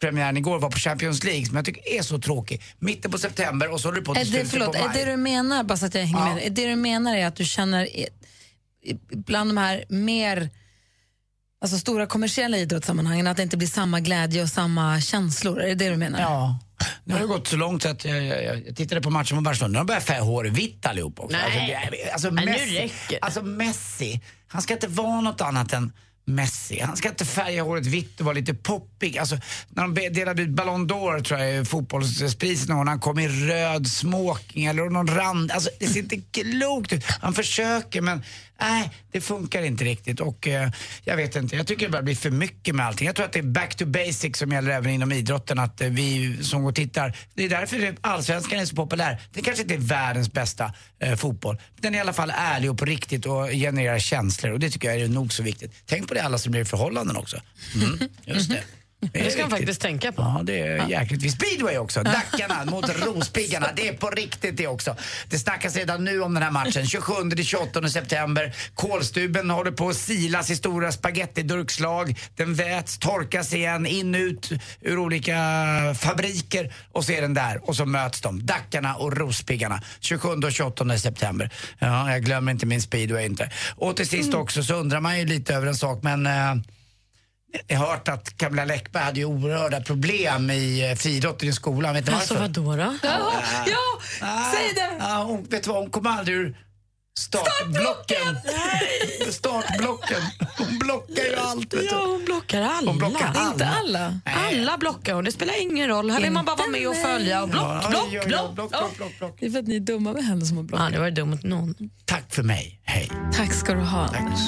premiären 0.00 0.36
igår 0.36 0.58
var 0.58 0.70
på 0.70 0.78
Champions 0.78 1.24
League 1.24 1.46
som 1.46 1.56
jag 1.56 1.64
tycker 1.64 1.88
är 1.98 2.02
så 2.02 2.18
tråkig. 2.18 2.62
Mitten 2.78 3.10
på 3.10 3.18
september 3.18 3.72
och 3.72 3.80
så 3.80 3.88
håller 3.88 4.00
det 4.00 4.04
på 4.06 4.12
Är 4.12 4.16
till 4.16 4.24
det, 4.26 4.32
slutet 4.32 4.50
förlåt, 4.50 4.72
på 4.72 4.78
är 4.78 4.88
maj. 4.88 5.04
det 5.04 5.10
du 5.10 5.16
menar, 5.16 5.64
bara 5.64 5.78
så 5.78 5.86
att 5.86 5.94
jag 5.94 6.02
hänger 6.02 6.28
Ja. 6.28 6.34
med, 6.34 6.44
är 6.46 6.50
det 6.50 6.66
du 6.66 6.76
menar 6.76 7.16
är 7.16 7.26
att 7.26 7.36
du 7.36 7.44
känner 7.44 7.88
bland 9.26 9.50
de 9.50 9.56
här 9.56 9.84
mer 9.88 10.50
alltså 11.62 11.78
stora 11.78 12.06
kommersiella 12.06 12.56
idrottssammanhangen 12.58 13.26
att 13.26 13.36
det 13.36 13.42
inte 13.42 13.56
blir 13.56 13.68
samma 13.68 14.00
glädje 14.00 14.42
och 14.42 14.48
samma 14.48 15.00
känslor? 15.00 15.60
Är 15.62 15.68
det 15.68 15.74
det 15.74 15.90
du 15.90 15.96
menar? 15.96 16.20
Ja. 16.20 16.58
Nu 17.04 17.14
har 17.14 17.20
det 17.20 17.26
gått 17.26 17.46
så 17.48 17.56
långt 17.56 17.82
så 17.82 17.88
att 17.88 18.04
jag, 18.04 18.22
jag, 18.24 18.44
jag, 18.44 18.62
jag 18.66 18.76
tittade 18.76 19.00
på 19.00 19.10
matchen 19.10 19.36
mot 19.36 19.44
Barcelona. 19.44 19.78
De 19.78 19.86
börjar 19.86 20.00
färga 20.00 20.20
håret 20.22 20.52
vitt 20.52 20.86
allihop 20.86 21.20
också. 21.20 21.36
Nej. 21.36 21.74
Alltså, 21.74 21.90
det- 21.90 22.10
alltså, 22.12 22.30
Nej, 22.30 22.44
nu 22.44 22.50
Messi, 22.52 22.78
räcker 22.78 23.18
alltså 23.22 23.42
Messi, 23.42 24.20
han 24.48 24.62
ska 24.62 24.74
inte 24.74 24.88
vara 24.88 25.20
något 25.20 25.40
annat 25.40 25.72
än 25.72 25.92
Messi. 26.24 26.80
Han 26.80 26.96
ska 26.96 27.08
inte 27.08 27.24
färga 27.24 27.62
håret 27.62 27.86
vitt 27.86 28.20
och 28.20 28.26
vara 28.26 28.34
lite 28.34 28.54
poppig. 28.54 29.18
Alltså, 29.18 29.38
när 29.68 29.82
de 29.88 29.94
delade 30.14 30.42
ut 30.42 30.48
Ballon 30.50 30.88
d'Or, 30.90 31.22
tror 31.24 31.40
jag, 31.40 31.68
fotbollspriset 31.68 32.68
någon 32.68 32.88
han 32.88 33.00
kom 33.00 33.18
i 33.18 33.28
röd 33.28 33.86
smoking 33.86 34.64
eller 34.66 34.90
någon 34.90 35.06
rand. 35.16 35.50
Alltså, 35.52 35.70
det 35.80 35.86
ser 35.86 35.98
inte 36.00 36.16
klokt 36.20 36.92
ut. 36.92 37.04
Han 37.20 37.34
försöker 37.34 38.00
men 38.00 38.22
nej, 38.60 38.90
det 39.12 39.20
funkar 39.20 39.62
inte 39.62 39.84
riktigt. 39.84 40.20
Och 40.20 40.48
eh, 40.48 40.70
jag 41.04 41.16
vet 41.16 41.36
inte, 41.36 41.56
jag 41.56 41.66
tycker 41.66 41.86
det 41.86 41.90
börjar 41.90 42.02
bli 42.02 42.14
för 42.14 42.30
mycket 42.30 42.74
med 42.74 42.86
allting. 42.86 43.06
Jag 43.06 43.16
tror 43.16 43.26
att 43.26 43.32
det 43.32 43.38
är 43.38 43.42
back 43.42 43.74
to 43.74 43.86
basic 43.86 44.36
som 44.36 44.52
gäller 44.52 44.70
även 44.70 44.92
inom 44.92 45.12
idrotten. 45.12 45.58
Att 45.58 45.80
eh, 45.80 45.88
vi 45.88 46.38
som 46.44 46.62
går 46.62 46.68
och 46.68 46.74
tittar, 46.74 47.16
det 47.34 47.44
är 47.44 47.48
därför 47.48 47.94
allsvenskan 48.00 48.58
är 48.58 48.64
så 48.64 48.76
populär. 48.76 49.20
Det 49.32 49.42
kanske 49.42 49.62
inte 49.62 49.74
är 49.74 49.78
världens 49.78 50.32
bästa 50.32 50.72
eh, 50.98 51.16
fotboll. 51.16 51.58
Den 51.80 51.94
är 51.94 51.98
i 51.98 52.00
alla 52.00 52.12
fall 52.12 52.32
ärlig 52.36 52.70
och 52.70 52.78
på 52.78 52.84
riktigt 52.84 53.26
och 53.26 53.48
genererar 53.48 53.98
känslor. 53.98 54.52
Och 54.52 54.60
det 54.60 54.70
tycker 54.70 54.88
jag 54.88 55.00
är 55.00 55.08
nog 55.08 55.32
så 55.32 55.42
viktigt. 55.42 55.72
Tänk 55.86 56.08
på 56.08 56.14
det 56.14 56.22
alla 56.22 56.38
som 56.38 56.52
blir 56.52 56.62
i 56.62 56.64
förhållanden 56.64 57.16
också. 57.16 57.40
Mm, 57.74 57.98
just 58.24 58.48
det. 58.50 58.64
Det 59.12 59.30
ska 59.30 59.40
man 59.40 59.50
faktiskt 59.50 59.80
tänka 59.80 60.12
på. 60.12 60.22
Ja, 60.22 60.40
det 60.44 60.60
är 60.60 60.88
jäkligt. 60.88 61.32
Speedway 61.32 61.78
också. 61.78 62.02
Dackarna 62.02 62.64
mot 62.64 63.04
Rospiggarna. 63.06 63.68
Det 63.76 63.88
är 63.88 63.92
på 63.92 64.10
riktigt 64.10 64.56
det 64.56 64.66
också. 64.66 64.96
Det 65.28 65.38
snackas 65.38 65.76
redan 65.76 66.04
nu 66.04 66.20
om 66.20 66.34
den 66.34 66.42
här 66.42 66.50
matchen. 66.50 66.82
27-28 66.82 67.88
september. 67.88 68.54
Kolstuben 68.74 69.50
håller 69.50 69.70
på 69.70 69.88
att 69.88 69.96
silas 69.96 70.50
i 70.50 70.56
stora 70.56 70.92
spagettidurkslag. 70.92 72.18
Den 72.36 72.54
väts, 72.54 72.98
torkas 72.98 73.52
igen, 73.52 73.86
in 73.86 74.14
ut 74.14 74.50
ur 74.80 74.98
olika 74.98 75.34
fabriker 75.98 76.74
och 76.92 77.04
så 77.04 77.12
är 77.12 77.22
den 77.22 77.34
där. 77.34 77.68
Och 77.68 77.76
så 77.76 77.86
möts 77.86 78.20
de. 78.20 78.46
Dackarna 78.46 78.94
och 78.94 79.16
Rospiggarna. 79.16 79.82
27 80.00 80.28
och 80.28 80.52
28 80.52 80.98
september. 80.98 81.50
Ja, 81.78 82.12
jag 82.12 82.24
glömmer 82.24 82.52
inte 82.52 82.66
min 82.66 82.82
speedway 82.82 83.24
inte. 83.24 83.50
Och 83.76 83.96
till 83.96 84.08
sist 84.08 84.34
också 84.34 84.62
så 84.62 84.74
undrar 84.74 85.00
man 85.00 85.18
ju 85.18 85.26
lite 85.26 85.54
över 85.54 85.66
en 85.66 85.76
sak 85.76 86.02
men 86.02 86.26
eh, 86.26 86.54
jag 87.66 87.78
har 87.78 87.86
hört 87.86 88.08
att 88.08 88.36
Camilla 88.36 88.64
Läckberg 88.64 89.02
hade 89.04 89.18
ju 89.20 89.24
oerhörda 89.26 89.80
problem 89.80 90.50
i 90.50 90.90
eh, 90.90 90.96
friidrotten 90.96 91.48
i 91.48 91.52
skolan. 91.52 91.94
Vet 91.94 92.06
ni 92.06 92.12
Alltså 92.12 92.34
varför? 92.34 92.60
vadå 92.60 92.76
då? 92.76 92.96
Ja, 93.02 93.32
ja 93.66 94.00
säg 94.52 94.74
det! 94.74 94.90
Ja, 94.98 95.22
hon, 95.26 95.44
vet 95.44 95.62
du 95.64 95.70
vad, 95.70 95.78
hon 95.80 95.90
kom 95.90 96.06
aldrig 96.06 96.36
ur 96.36 96.56
startblocken. 97.18 98.36
Startblocken! 99.32 100.22
Hon 100.58 100.78
blockar 100.78 101.24
ju 101.24 101.36
allt. 101.36 101.74
Vet 101.74 101.80
du. 101.80 101.86
Ja, 101.90 102.06
hon 102.06 102.24
blockar 102.24 102.62
alla. 102.62 102.90
Hon 102.90 102.98
blockar 102.98 103.32
alla. 103.34 103.52
Inte 103.52 103.66
alla. 103.68 104.20
Alla 104.48 104.78
blockar 104.78 105.14
hon. 105.14 105.24
Det 105.24 105.32
spelar 105.32 105.62
ingen 105.62 105.88
roll. 105.88 106.10
Här 106.10 106.20
vill 106.20 106.32
man 106.32 106.44
bara 106.44 106.56
vara 106.56 106.68
med 106.68 106.88
och 106.88 106.96
följa. 106.96 107.42
Och 107.42 107.48
block, 107.48 107.62
Ja, 107.64 107.88
block, 107.90 108.06
ja, 108.12 108.22
ja, 108.22 108.26
block. 108.28 108.54
block, 108.54 108.70
block, 108.70 108.96
block, 108.96 109.18
block. 109.18 109.36
Det 109.40 109.46
är 109.46 109.50
för 109.50 109.58
att 109.58 109.66
ni 109.66 109.76
är 109.76 109.80
dumma 109.80 110.12
med 110.12 110.24
henne 110.24 110.46
som 110.46 110.56
har 110.56 110.64
Ja, 110.64 110.66
blockat. 110.68 110.92
det 110.92 110.98
var 110.98 111.10
dumt 111.10 111.30
mot 111.30 111.42
någon. 111.42 111.74
Tack 112.04 112.34
för 112.34 112.42
mig. 112.42 112.80
Hej. 112.84 113.10
Tack 113.36 113.52
ska 113.52 113.74
du 113.74 113.80
ha, 113.80 114.06
Anders. 114.06 114.40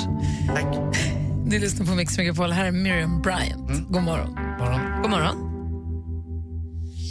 Tack. 0.55 1.24
Du 1.47 1.59
lyssnar 1.59 1.87
på 1.87 1.95
Mix 1.95 2.17
Megapol. 2.19 2.53
Här 2.53 2.65
är 2.65 2.73
Miriam 2.73 3.23
Bryant. 3.23 3.89
God 3.89 4.03
morgon. 4.03 4.33
Morgon. 4.35 5.03
God 5.03 5.11
morgon. 5.11 5.37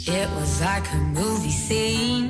It 0.06 0.28
was 0.40 0.60
like 0.60 0.88
a 0.92 0.96
movie 1.14 1.50
scene. 1.50 2.28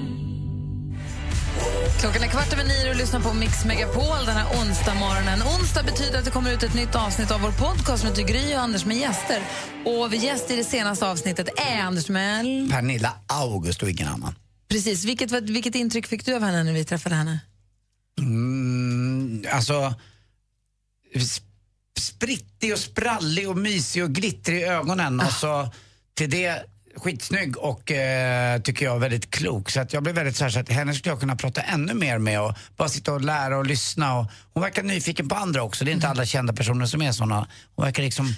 Klockan 2.00 2.22
är 2.22 2.26
kvart 2.26 2.52
över 2.52 2.64
nio 2.64 2.90
och 2.90 2.96
lyssnar 2.96 3.20
på 3.20 3.34
Mix 3.34 3.64
Megapol 3.64 4.26
den 4.26 4.36
här 4.36 4.46
onsdag 4.60 4.94
morgonen. 4.94 5.42
Onsdag 5.42 5.82
betyder 5.82 6.18
att 6.18 6.24
det 6.24 6.30
kommer 6.30 6.52
ut 6.52 6.62
ett 6.62 6.74
nytt 6.74 6.94
avsnitt 6.94 7.30
av 7.30 7.40
vår 7.40 7.50
podcast 7.50 8.00
som 8.00 8.08
heter 8.08 8.22
Gry 8.22 8.54
och 8.54 8.60
Anders 8.60 8.84
med 8.84 8.96
gäster. 8.96 9.42
Och 9.84 10.14
gäst 10.14 10.50
i 10.50 10.56
det 10.56 10.64
senaste 10.64 11.06
avsnittet 11.06 11.48
är 11.56 11.82
Anders 11.82 12.08
Mell. 12.08 12.68
Pernilla 12.72 13.12
August 13.26 13.82
och 13.82 13.90
ingen 13.90 14.08
annan. 14.08 14.34
Precis. 14.68 15.04
Vilket, 15.04 15.32
vilket 15.32 15.74
intryck 15.74 16.06
fick 16.06 16.24
du 16.24 16.34
av 16.34 16.42
henne 16.42 16.64
när 16.64 16.72
vi 16.72 16.84
träffade 16.84 17.14
henne? 17.14 17.40
Mm, 18.18 19.44
alltså... 19.52 19.94
sp- 22.00 22.14
Sprittig 22.14 22.72
och 22.72 22.78
sprallig 22.78 23.48
och 23.50 23.56
mysig 23.56 24.04
och 24.04 24.10
glittrig 24.12 24.60
i 24.60 24.64
ögonen. 24.64 25.20
Och 25.20 25.32
så 25.32 25.68
till 26.14 26.30
det 26.30 26.62
skitsnygg 26.96 27.56
och 27.58 27.90
eh, 27.92 28.60
tycker 28.60 28.84
jag 28.86 28.98
väldigt 28.98 29.30
klok. 29.30 29.70
Så 29.70 29.80
att 29.80 29.92
jag 29.92 30.02
blev 30.02 30.14
väldigt 30.14 30.36
så 30.36 30.44
här, 30.44 30.50
så 30.50 30.58
att 30.60 30.68
henne 30.68 30.94
skulle 30.94 31.12
jag 31.12 31.20
kunna 31.20 31.36
prata 31.36 31.60
ännu 31.60 31.94
mer 31.94 32.18
med 32.18 32.40
och 32.40 32.54
bara 32.76 32.88
sitta 32.88 33.12
och 33.12 33.20
lära 33.20 33.58
och 33.58 33.66
lyssna. 33.66 34.18
Och 34.18 34.26
hon 34.54 34.62
verkar 34.62 34.82
nyfiken 34.82 35.28
på 35.28 35.34
andra 35.34 35.62
också. 35.62 35.84
Det 35.84 35.90
är 35.90 35.92
inte 35.92 36.08
alla 36.08 36.26
kända 36.26 36.52
personer 36.52 36.86
som 36.86 37.02
är 37.02 37.12
såna. 37.12 37.48
Hon 37.74 37.84
verkar 37.84 38.02
liksom, 38.02 38.34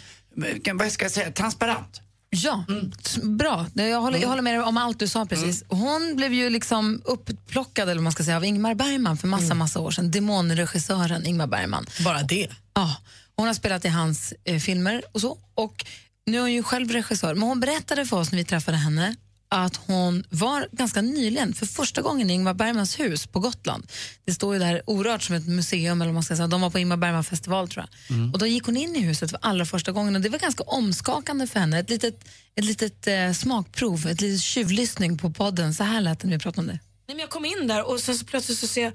vad 0.75 0.93
ska 0.93 1.05
jag 1.05 1.13
säga, 1.13 1.31
transparent. 1.33 2.01
Ja, 2.31 2.65
s- 3.05 3.19
bra. 3.23 3.67
Jag 3.75 4.01
håller, 4.01 4.19
jag 4.19 4.29
håller 4.29 4.43
med 4.43 4.55
dig 4.55 4.61
om 4.63 4.77
allt 4.77 4.99
du 4.99 5.09
sa 5.09 5.27
precis. 5.27 5.65
Hon 5.69 6.17
blev 6.17 6.33
ju 6.33 6.51
liksom 6.51 7.03
upplockad 7.05 7.89
eller 7.89 8.01
man 8.03 8.13
ska 8.13 8.25
säga, 8.25 8.37
av 8.37 8.45
Ingmar 8.45 8.75
Bergman 8.75 9.17
för 9.17 9.29
massa, 9.29 9.55
massa 9.55 9.81
år 9.81 9.91
sedan. 9.91 10.11
Demonregissören 10.11 11.27
Ingmar 11.27 11.47
Bergman. 11.47 11.87
Bara 12.05 12.23
det? 12.23 12.49
Ja, 12.75 12.97
hon 13.37 13.47
har 13.47 13.55
spelat 13.55 13.85
i 13.85 13.89
hans 13.89 14.35
eh, 14.45 14.59
filmer 14.59 15.03
och 15.13 15.21
så. 15.21 15.39
Och 15.55 15.87
nu 16.27 16.37
är 16.37 16.41
hon 16.41 16.53
ju 16.53 16.63
själv 16.63 16.91
regissör. 16.91 17.35
Men 17.35 17.49
hon 17.49 17.61
berättade 17.61 18.07
för 18.07 18.17
oss 18.17 18.33
när 18.33 18.39
vi 18.39 18.45
träffade 18.45 18.77
henne 18.77 19.17
att 19.49 19.77
hon 19.77 20.25
var 20.31 20.69
ganska 20.73 21.03
nyligen, 21.03 21.55
för 21.55 21.67
första 21.67 22.03
gången 22.03 22.31
i 22.31 22.33
Ingmar 22.33 22.55
Bergmans 22.55 23.01
hus 23.01 23.27
på 23.27 23.41
Gotland. 23.41 23.87
Det 24.25 24.35
står 24.35 24.55
ju 24.55 24.61
där 24.61 24.83
orört 24.87 25.23
som 25.23 25.35
ett 25.35 25.47
museum, 25.47 26.03
eller 26.03 26.09
vad 26.09 26.15
man 26.15 26.23
ska 26.23 26.37
säga. 26.37 26.47
de 26.47 26.61
var 26.61 26.71
på 26.71 26.79
Ingmar 26.79 26.97
Bergman 26.97 27.25
festival 27.25 27.69
tror 27.69 27.87
jag. 28.09 28.35
Och 28.35 28.39
då 28.39 28.47
gick 28.47 28.65
hon 28.65 28.77
in 28.77 28.97
i 28.97 29.01
huset 29.01 29.31
för 29.31 29.39
allra 29.43 29.67
första 29.67 29.93
gången 29.93 30.17
och 30.17 30.23
det 30.23 30.29
var 30.29 30.39
ganska 30.39 30.65
omskakande 30.65 31.47
för 31.47 31.61
henne. 31.61 31.79
Ett 31.79 31.91
litet, 31.91 32.25
ett 32.55 32.65
litet 32.65 33.07
eh, 33.07 33.33
smakprov, 33.33 34.07
ett 34.07 34.21
litet 34.21 34.41
tjuvlyssning 34.41 35.19
på 35.19 35.31
podden. 35.31 35.75
Så 35.75 35.85
här 35.85 36.01
lät 36.01 36.21
det 36.21 36.29
när 36.29 36.37
vi 36.37 36.43
pratade 36.43 36.61
om 36.61 36.67
det. 36.67 36.79
Nej, 37.07 37.17
men 37.17 37.19
jag 37.19 37.31
kom 37.31 37.45
in 37.45 37.67
där 37.67 37.91
och 37.91 38.01
sen 38.01 38.15
så 38.15 38.25
plötsligt 38.25 38.59
så 38.59 38.67
ser 38.67 38.83
jag 38.83 38.93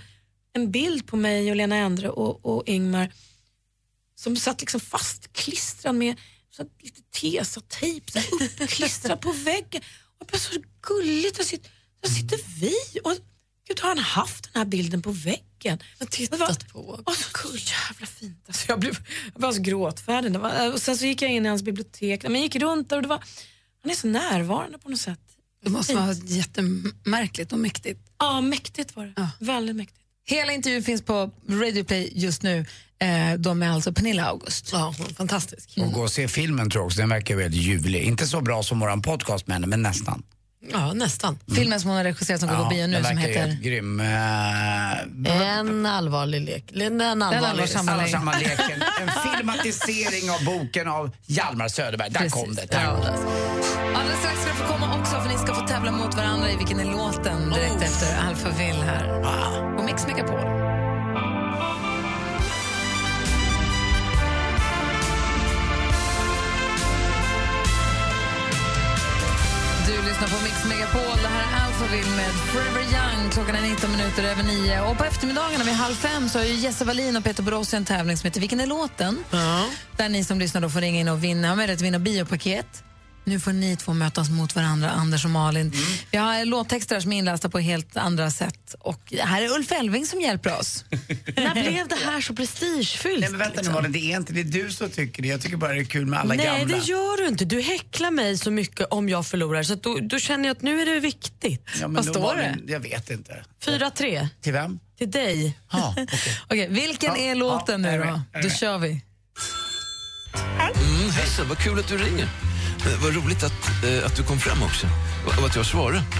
en 0.53 0.71
bild 0.71 1.07
på 1.07 1.15
mig 1.15 1.49
och 1.49 1.55
Lena 1.55 1.75
Endre 1.75 2.09
och, 2.09 2.45
och 2.45 2.63
Ingmar 2.65 3.11
som 4.21 4.35
satt 4.35 4.61
liksom 4.61 4.79
fastklistrad 4.79 5.95
med 5.95 6.19
så 6.49 6.65
lite 6.79 7.01
tesatejp 7.01 8.19
uppklistrad 8.31 9.21
på 9.21 9.31
väggen. 9.31 9.81
Och 10.19 10.25
det 10.25 10.31
var 10.31 10.39
så 10.39 10.61
gulligt, 10.81 11.37
där 11.37 11.43
sitter, 11.43 11.71
där 12.01 12.09
sitter 12.09 12.39
vi 12.59 12.99
och 13.03 13.15
Gud, 13.67 13.79
har 13.79 13.89
han 13.89 13.97
haft 13.97 14.53
den 14.53 14.59
här 14.59 14.65
bilden 14.65 15.01
på 15.01 15.11
väggen? 15.11 15.79
Jag 15.99 16.11
tittat 16.11 16.69
på. 16.73 17.03
Åh, 17.05 17.13
så 17.13 17.47
jävla 17.47 18.05
fint. 18.05 18.43
Alltså, 18.47 18.65
jag, 18.67 18.79
blev, 18.79 18.97
jag 19.33 19.41
var 19.41 19.53
så 19.53 19.61
gråtfärdig. 19.61 20.31
Det 20.31 20.39
var, 20.39 20.73
och 20.73 20.81
sen 20.81 20.97
så 20.97 21.05
gick 21.05 21.21
jag 21.21 21.31
in 21.31 21.45
i 21.45 21.49
hans 21.49 21.63
bibliotek. 21.63 22.23
Men 22.23 22.35
jag 22.35 22.41
gick 22.41 22.55
runt 22.55 22.89
där 22.89 22.95
och 22.95 23.01
det 23.01 23.07
var, 23.07 23.23
han 23.81 23.91
är 23.91 23.95
så 23.95 24.07
närvarande 24.07 24.77
på 24.77 24.89
något 24.89 24.99
sätt. 24.99 25.19
Det 25.63 25.69
måste 25.69 25.95
vara 25.95 26.13
jättemärkligt 26.13 27.53
och 27.53 27.59
mäktigt. 27.59 27.99
Ja, 28.17 28.41
mäktigt 28.41 28.95
var 28.95 29.05
det. 29.05 29.29
Väldigt 29.39 29.75
mäktigt. 29.75 30.00
Hela 30.25 30.53
intervjun 30.53 30.83
finns 30.83 31.01
på 31.01 31.31
Radio 31.49 31.83
Play 31.83 32.11
just 32.15 32.43
nu. 32.43 32.65
Eh, 33.01 33.33
de 33.39 33.63
är 33.63 33.69
alltså 33.69 33.93
Pernilla 33.93 34.25
August. 34.25 34.69
Ja, 34.71 34.93
fantastisk. 35.17 35.69
Och 35.77 35.91
gå 35.91 36.01
och 36.01 36.11
se 36.11 36.27
filmen 36.27 36.69
tror 36.69 36.81
jag 36.81 36.85
också, 36.85 36.99
den 36.99 37.09
verkar 37.09 37.35
väldigt 37.35 37.61
ljuvlig. 37.61 38.03
Inte 38.03 38.27
så 38.27 38.41
bra 38.41 38.63
som 38.63 38.79
våran 38.79 39.01
podcast 39.01 39.47
men, 39.47 39.61
men 39.69 39.81
nästan. 39.81 40.23
Ja, 40.71 40.93
nästan. 40.93 41.39
Filmen 41.55 41.79
som 41.81 41.89
hon 41.89 41.97
har 41.97 42.03
regisserat 42.03 42.39
som 42.39 42.49
går 42.49 42.55
på 42.63 42.69
bio 42.69 42.87
nu 42.87 43.03
som 43.03 43.17
heter... 43.17 43.57
grym. 43.61 43.99
Eh, 43.99 45.57
En 45.59 45.85
allvarlig 45.85 46.41
lek. 46.41 46.71
En 46.75 47.01
allvarlig. 47.01 47.37
allvarsamma 47.37 47.91
lek. 47.97 48.13
Allvarsamma 48.13 48.37
leken. 48.39 48.83
En 49.01 49.09
filmatisering 49.37 50.31
av 50.31 50.43
boken 50.45 50.87
av 50.87 51.11
Hjalmar 51.25 51.67
Söderberg. 51.67 52.09
Där 52.09 52.19
Precis. 52.19 52.33
kom 52.33 52.55
det. 52.55 52.67
Tack. 52.67 53.80
Alldeles 54.01 54.19
strax 54.19 54.41
ska 54.41 54.49
du 54.51 54.55
få 54.55 54.73
komma 54.73 54.99
också 54.99 55.15
för 55.21 55.29
ni 55.29 55.37
ska 55.37 55.53
få 55.53 55.67
tävla 55.67 55.91
mot 55.91 56.15
varandra 56.15 56.51
i 56.51 56.55
vilken 56.55 56.79
är 56.79 56.85
låten 56.85 57.49
direkt 57.49 57.81
efter 57.81 58.17
Alphaville 58.27 58.83
här. 58.83 59.05
På 59.77 59.83
Mix 59.83 60.07
Megapol. 60.07 60.39
Du 69.87 69.93
lyssnar 70.09 70.27
på 70.27 70.43
Mix 70.43 70.65
Megapol. 70.69 71.17
Det 71.21 71.27
här 71.27 71.43
är 71.43 71.65
Alphaville 71.65 72.15
med 72.15 72.31
Forever 72.31 72.81
Young. 72.81 73.31
Klockan 73.31 73.55
är 73.55 73.61
19 73.61 73.91
minuter 73.91 74.23
över 74.23 74.43
9. 74.43 74.81
Och 74.81 74.97
på 74.97 75.03
eftermiddagarna 75.03 75.63
vid 75.63 75.73
halv 75.73 75.95
fem 75.95 76.29
så 76.29 76.39
har 76.39 76.45
ju 76.45 76.53
Jesse 76.53 76.85
Wallin 76.85 77.17
och 77.17 77.23
Peter 77.23 77.43
Borossi 77.43 77.77
en 77.77 77.85
tävling 77.85 78.17
som 78.17 78.27
heter 78.27 78.39
Vilken 78.39 78.59
är 78.59 78.67
låten? 78.67 79.23
Där 79.97 80.09
ni 80.09 80.23
som 80.23 80.39
lyssnar 80.39 80.61
då 80.61 80.69
får 80.69 80.81
ringa 80.81 80.99
in 80.99 81.07
och 81.07 81.23
vinna, 81.23 81.49
har 81.49 81.55
möjlighet 81.55 81.79
att 81.79 81.85
vinna 81.85 81.99
biopaket. 81.99 82.83
Nu 83.23 83.39
får 83.39 83.53
ni 83.53 83.75
två 83.77 83.93
mötas 83.93 84.29
mot 84.29 84.55
varandra, 84.55 84.89
Anders 84.89 85.25
och 85.25 85.31
Malin. 85.31 85.73
Vi 86.11 86.17
har 86.17 86.45
låttexter 86.45 86.99
som 86.99 87.13
är 87.13 87.17
inlästa 87.17 87.49
på 87.49 87.59
helt 87.59 87.97
andra 87.97 88.31
sätt. 88.31 88.75
Och 88.79 89.13
här 89.19 89.41
är 89.41 89.55
Ulf 89.55 89.71
Elving 89.71 90.05
som 90.05 90.21
hjälper 90.21 90.59
oss. 90.59 90.85
När 91.35 91.53
blev 91.53 91.87
det 91.87 91.95
här 92.05 92.21
så 92.21 92.35
prestigefyllt? 92.35 93.19
Nej 93.19 93.29
men 93.29 93.39
vänta 93.39 93.61
nu 93.61 93.69
Malin, 93.69 93.91
det 93.91 93.99
är 93.99 94.17
inte 94.17 94.33
det 94.33 94.39
är 94.39 94.63
du 94.63 94.71
som 94.71 94.89
tycker 94.89 95.21
det. 95.23 95.27
Jag 95.29 95.41
tycker 95.41 95.57
bara 95.57 95.73
det 95.73 95.79
är 95.79 95.83
kul 95.83 96.05
med 96.05 96.19
alla 96.19 96.33
Nej, 96.33 96.45
gamla. 96.45 96.77
det 96.77 96.83
gör 96.83 97.17
du 97.17 97.27
inte. 97.27 97.45
Du 97.45 97.61
häcklar 97.61 98.11
mig 98.11 98.37
så 98.37 98.51
mycket 98.51 98.87
om 98.91 99.09
jag 99.09 99.25
förlorar 99.27 99.63
så 99.63 99.73
att 99.73 99.83
då, 99.83 99.97
då 100.01 100.19
känner 100.19 100.45
jag 100.49 100.55
att 100.55 100.61
nu 100.61 100.81
är 100.81 100.85
det 100.85 100.99
viktigt. 100.99 101.65
Ja, 101.81 101.87
Vad 101.87 102.05
står 102.05 102.21
var 102.21 102.35
det? 102.35 102.57
Jag 102.67 102.79
vet 102.79 103.09
inte. 103.09 103.43
4-3. 103.65 104.27
Till 104.41 104.53
vem? 104.53 104.79
Till 104.97 105.11
dig. 105.11 105.57
Ja, 105.71 105.95
Okej, 106.47 106.67
vilken 106.69 107.15
är 107.15 107.35
låten 107.35 107.81
nu 107.81 107.97
då? 108.33 108.39
Då 108.43 108.49
kör 108.49 108.77
vi. 108.77 109.01
Mm, 110.59 111.09
hejsan, 111.11 111.47
vad 111.49 111.57
kul 111.57 111.79
att 111.79 111.87
du 111.87 111.97
ringer. 111.97 112.50
Eh, 112.85 113.03
vad 113.03 113.15
roligt 113.15 113.43
att, 113.43 113.83
eh, 113.83 114.05
att 114.05 114.15
du 114.15 114.23
kom 114.23 114.39
fram 114.39 114.63
också 114.63 114.87
och, 115.25 115.45
att 115.45 115.55
jag 115.55 115.65
svarade. 115.65 116.03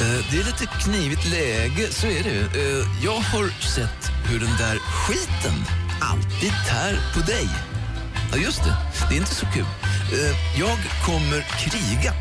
Eh, 0.00 0.24
det 0.30 0.38
är 0.38 0.44
lite 0.44 0.66
knivigt 0.84 1.30
läge, 1.30 1.88
så 1.90 2.06
är 2.06 2.22
det 2.22 2.30
ju. 2.30 2.42
Eh, 2.42 2.86
jag 3.04 3.20
har 3.20 3.48
sett 3.74 4.10
hur 4.30 4.40
den 4.40 4.56
där 4.58 4.78
skiten 4.78 5.64
alltid 6.00 6.52
tär 6.68 6.98
på 7.14 7.20
dig. 7.20 7.48
Ja, 8.32 8.38
just 8.38 8.64
det. 8.64 8.76
Det 9.08 9.14
är 9.14 9.18
inte 9.18 9.34
så 9.34 9.46
kul. 9.46 9.64
Eh, 10.12 10.60
jag 10.60 10.78
kommer 11.06 11.40
kriga 11.40 12.12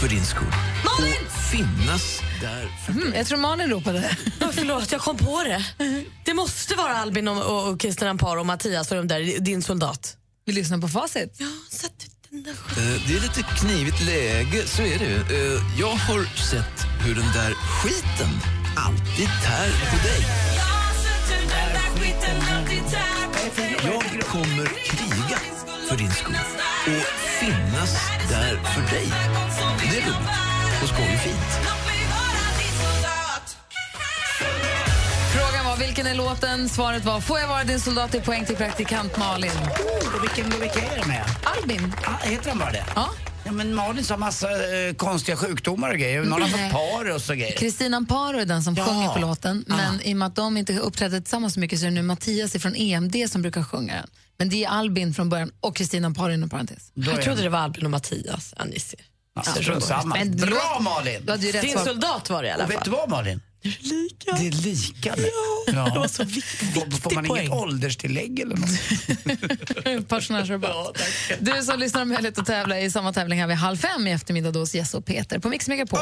för 0.00 0.08
din 0.08 0.24
skull. 0.24 0.52
Och 0.84 1.32
finnas 1.50 2.20
där 2.40 2.68
för 2.86 2.92
Mm, 2.92 3.14
jag 3.14 3.26
tror 3.26 3.38
Malin 3.38 3.70
ropade. 3.70 4.16
Oh, 4.40 4.50
förlåt, 4.52 4.92
jag 4.92 5.00
kom 5.00 5.16
på 5.16 5.42
det. 5.42 5.64
Det 6.24 6.34
måste 6.34 6.74
vara 6.74 6.96
Albin 6.96 7.28
och, 7.28 7.42
och, 7.42 7.72
och 7.72 7.82
Christian 7.82 8.10
Amparo 8.10 8.40
och 8.40 8.46
Mattias 8.46 8.90
och 8.90 8.96
de 8.96 9.08
där, 9.08 9.40
din 9.40 9.62
soldat. 9.62 10.16
Vi 10.44 10.52
lyssnar 10.52 10.78
på 10.78 10.88
facit. 10.88 11.36
Ja, 11.38 11.46
sätt 11.70 12.15
Eh, 12.36 13.02
det 13.06 13.16
är 13.16 13.20
lite 13.20 13.42
knivigt 13.42 14.00
läge, 14.06 14.66
så 14.66 14.82
är 14.82 14.98
det 14.98 15.36
eh, 15.36 15.62
Jag 15.78 15.94
har 16.06 16.24
sett 16.24 16.86
hur 17.00 17.14
den 17.14 17.32
där 17.34 17.54
skiten 17.54 18.32
alltid 18.76 19.28
tär 19.44 19.70
på 19.90 19.96
dig. 20.08 20.26
Jag 23.84 24.22
kommer 24.26 24.66
kriga 24.66 25.38
för 25.88 25.96
din 25.96 26.10
skull 26.10 26.36
och 26.86 27.06
finnas 27.40 27.96
där 28.28 28.56
för 28.56 28.96
dig. 28.96 29.08
Det 29.80 29.98
är 29.98 30.02
roligt 30.02 30.82
och 30.82 30.88
skojfint. 30.88 31.20
fint. 31.22 31.75
Var 35.78 35.86
vilken 35.86 36.06
är 36.06 36.14
låten? 36.14 36.68
Svaret 36.68 37.04
var 37.04 37.20
Får 37.20 37.38
jag 37.38 37.48
vara 37.48 37.64
din 37.64 37.80
soldat 37.80 38.14
i 38.14 38.20
poäng 38.20 38.44
till 38.46 38.56
praktikant 38.56 39.16
Malin. 39.16 39.50
Och 40.16 40.22
vilken, 40.22 40.60
vilka 40.60 40.80
är 40.80 41.00
det 41.00 41.06
med? 41.06 41.24
Albin. 41.44 41.92
Ah, 42.04 42.26
heter 42.26 42.48
han 42.48 42.58
bara 42.58 42.72
det? 42.72 42.84
Ja. 42.94 43.08
Ja, 43.44 43.52
men 43.52 43.74
Malin 43.74 44.04
sa 44.04 44.16
massa 44.16 44.48
eh, 44.50 44.94
konstiga 44.94 45.36
sjukdomar 45.36 45.90
och 45.90 45.98
grejer. 45.98 46.24
Någon 46.24 46.42
har 46.42 46.48
Nej. 46.48 46.70
fått 46.70 46.80
parus 46.98 47.30
och 47.30 47.36
grejer. 47.36 47.56
Kristina 47.56 47.96
Amparo 47.96 48.38
är 48.38 48.44
den 48.46 48.62
som 48.62 48.74
Ja. 48.74 48.84
sjunger 48.84 49.08
på 49.08 49.18
låten. 49.18 49.64
Men 49.66 50.00
i 50.02 50.12
och 50.12 50.16
med 50.16 50.26
att 50.26 50.36
de 50.36 50.56
inte 50.56 50.78
uppträdde 50.78 51.20
tillsammans 51.20 51.54
så 51.54 51.60
mycket 51.60 51.78
så 51.80 51.84
är 51.86 51.90
det 51.90 51.94
nu 51.94 52.02
Mattias 52.02 52.52
från 52.52 52.76
EMD 52.76 53.16
som 53.30 53.42
brukar 53.42 53.62
sjunga 53.62 53.94
den. 53.94 54.06
Men 54.38 54.48
det 54.48 54.64
är 54.64 54.68
Albin 54.68 55.14
från 55.14 55.28
början 55.28 55.50
och 55.60 55.76
Kristina 55.76 56.06
Amparo 56.06 56.32
inom 56.32 56.48
parentes. 56.48 56.90
Jag 56.94 57.22
trodde 57.22 57.42
det 57.42 57.48
var 57.48 57.58
Albin 57.58 57.84
och 57.84 57.90
Mattias. 57.90 58.54
Ja, 58.58 58.64
ni 58.64 58.78
ser. 58.80 59.00
Ja, 59.34 59.80
samma. 59.80 60.16
Bra 60.24 60.78
Malin! 60.80 61.20
Du 61.24 61.30
hade 61.32 61.46
ju 61.46 61.52
rätt 61.52 61.62
Din 61.62 61.78
soldat 61.78 62.30
var 62.30 62.42
det 62.42 62.48
i 62.48 62.52
alla 62.52 62.64
Och 62.64 62.70
vet 62.70 62.76
fall. 62.78 62.84
du 62.84 62.90
vad 62.90 63.08
Malin? 63.10 63.40
Lika. 63.80 64.32
Det 64.36 64.46
är 64.46 64.62
lika 64.62 65.14
nu. 65.16 65.28
Ja, 65.66 65.90
det 65.94 65.98
var 65.98 66.08
så 66.08 66.24
viktigt 66.24 66.74
Får, 66.74 66.90
får 66.90 67.10
man 67.10 67.24
poäng. 67.24 67.42
inget 67.42 67.52
ålderstillägg 67.58 68.40
eller 68.40 68.56
något? 68.56 70.08
Pensionärsrabatt. 70.08 71.02
Du 71.40 71.62
som 71.62 71.78
lyssnar 71.78 72.00
har 72.00 72.06
möjlighet 72.06 72.38
att 72.38 72.46
tävla 72.46 72.80
i 72.80 72.90
samma 72.90 73.12
tävling 73.12 73.40
här 73.40 73.46
vid 73.46 73.56
halv 73.56 73.76
fem 73.76 74.06
i 74.06 74.12
eftermiddag 74.12 74.50
då 74.52 74.60
hos 74.60 74.74
Jesse 74.74 74.96
och 74.96 75.04
Peter 75.06 75.38
på 75.38 75.48
Mix 75.48 75.68
Megapol. 75.68 75.98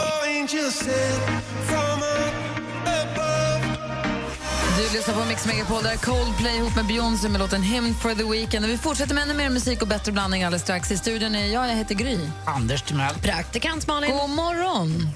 Du 4.77 4.83
lyssnar 4.97 5.15
på 5.15 5.25
Mix 5.29 5.47
Megapol, 5.47 5.83
där 5.83 5.91
är 5.91 5.97
Coldplay 5.97 6.57
ihop 6.57 6.77
med 6.77 6.87
Beyoncé 6.87 7.29
med 7.29 7.41
låten 7.41 7.63
Hymn 7.63 7.95
for 7.95 8.15
the 8.15 8.25
Weekend. 8.25 8.65
Och 8.65 8.71
vi 8.71 8.79
fortsätter 8.79 9.15
med 9.15 9.23
ännu 9.23 9.35
mer 9.35 9.51
musik 9.51 9.83
och 9.83 9.89
bättre 9.89 10.13
blandning 10.13 10.43
alldeles 10.43 10.63
strax. 10.63 10.91
I 10.91 10.97
studion 10.97 11.35
är 11.35 11.47
jag, 11.47 11.69
jag 11.69 11.77
heter 11.77 11.95
Gry. 11.95 12.19
Anders 12.45 12.83
Timell. 12.83 13.15
Praktikant 13.15 13.87
Malin. 13.87 14.11
God 14.11 14.31
morgon! 14.31 15.09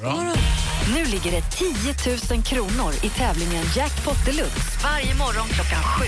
Nu 0.95 1.05
ligger 1.05 1.31
det 1.31 1.43
10 1.51 1.67
000 2.31 2.43
kronor 2.43 2.93
i 3.03 3.09
tävlingen 3.09 3.65
Jackpot 3.77 4.25
Deluxe 4.25 4.79
varje 4.83 5.15
morgon 5.15 5.49
klockan 5.49 5.83
sju. 5.83 6.07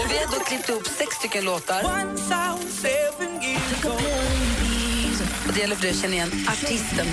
Och 0.00 0.10
vi 0.10 0.18
har 0.18 0.38
då 0.38 0.44
klippt 0.44 0.68
ihop 0.68 0.86
sex 0.86 1.16
stycken 1.16 1.44
låtar. 1.44 1.84
Och 5.46 5.52
det 5.54 5.60
gäller 5.60 5.76
för 5.76 5.82
dig 5.82 5.90
att 5.90 6.00
känna 6.00 6.14
igen 6.14 6.46
artisten. 6.48 7.06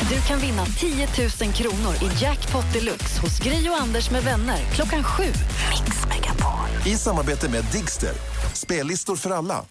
Du 0.00 0.20
kan 0.20 0.38
vinna 0.38 0.66
10 0.66 1.08
000 1.40 1.52
kronor 1.52 1.94
i 2.02 2.22
Jackpot 2.24 2.72
Deluxe 2.72 3.20
hos 3.20 3.38
Gri 3.38 3.68
och 3.68 3.80
Anders 3.80 4.10
med 4.10 4.22
vänner 4.22 4.58
klockan 4.72 5.04
sju. 5.04 5.22
Mix 5.22 6.06
Megapol. 6.08 6.86
I 6.86 6.96
samarbete 6.96 7.48
med 7.48 7.64
Digster. 7.72 8.12
Spellistor 8.52 9.16
för 9.16 9.30
alla. 9.30 9.64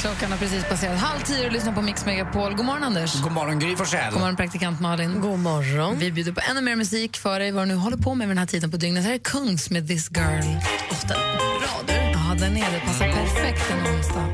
Klockan 0.00 0.30
har 0.30 0.38
precis 0.38 0.64
passerat 0.64 0.98
halv 0.98 1.20
tio 1.20 1.46
och 1.46 1.52
lyssnar 1.52 1.72
på 1.72 1.82
Mix 1.82 2.06
Megapol. 2.06 2.54
God 2.54 2.66
morgon, 2.66 2.84
Anders. 2.84 3.22
God 3.22 3.32
morgon 3.32 3.58
Gry 3.58 3.76
Forssell. 3.76 4.12
God 4.12 4.20
morgon, 4.20 4.36
praktikant 4.36 4.80
Malin. 4.80 5.20
God 5.20 5.38
morgon. 5.38 5.98
Vi 5.98 6.12
bjuder 6.12 6.32
på 6.32 6.40
ännu 6.50 6.60
mer 6.60 6.76
musik 6.76 7.16
för 7.16 7.40
dig, 7.40 7.52
vad 7.52 7.62
du 7.62 7.66
nu 7.66 7.74
håller 7.74 7.96
på 7.96 8.14
med 8.14 8.28
vid 8.28 8.36
den 8.36 8.38
här 8.38 8.46
tiden 8.46 8.70
på 8.70 8.76
dygnet. 8.76 9.04
Här 9.04 9.14
är 9.14 9.18
Kungs 9.18 9.70
med 9.70 9.88
This 9.88 10.10
Girl. 10.10 10.24
Oh, 10.26 11.00
den 11.08 11.18
bra 11.38 11.80
du. 11.86 11.92
Ja, 11.92 12.34
den 12.38 12.56
är 12.56 12.72
det. 12.72 12.80
Passar 12.80 13.12
perfekt 13.12 13.70
en 13.70 13.96
onsdag. 13.96 14.25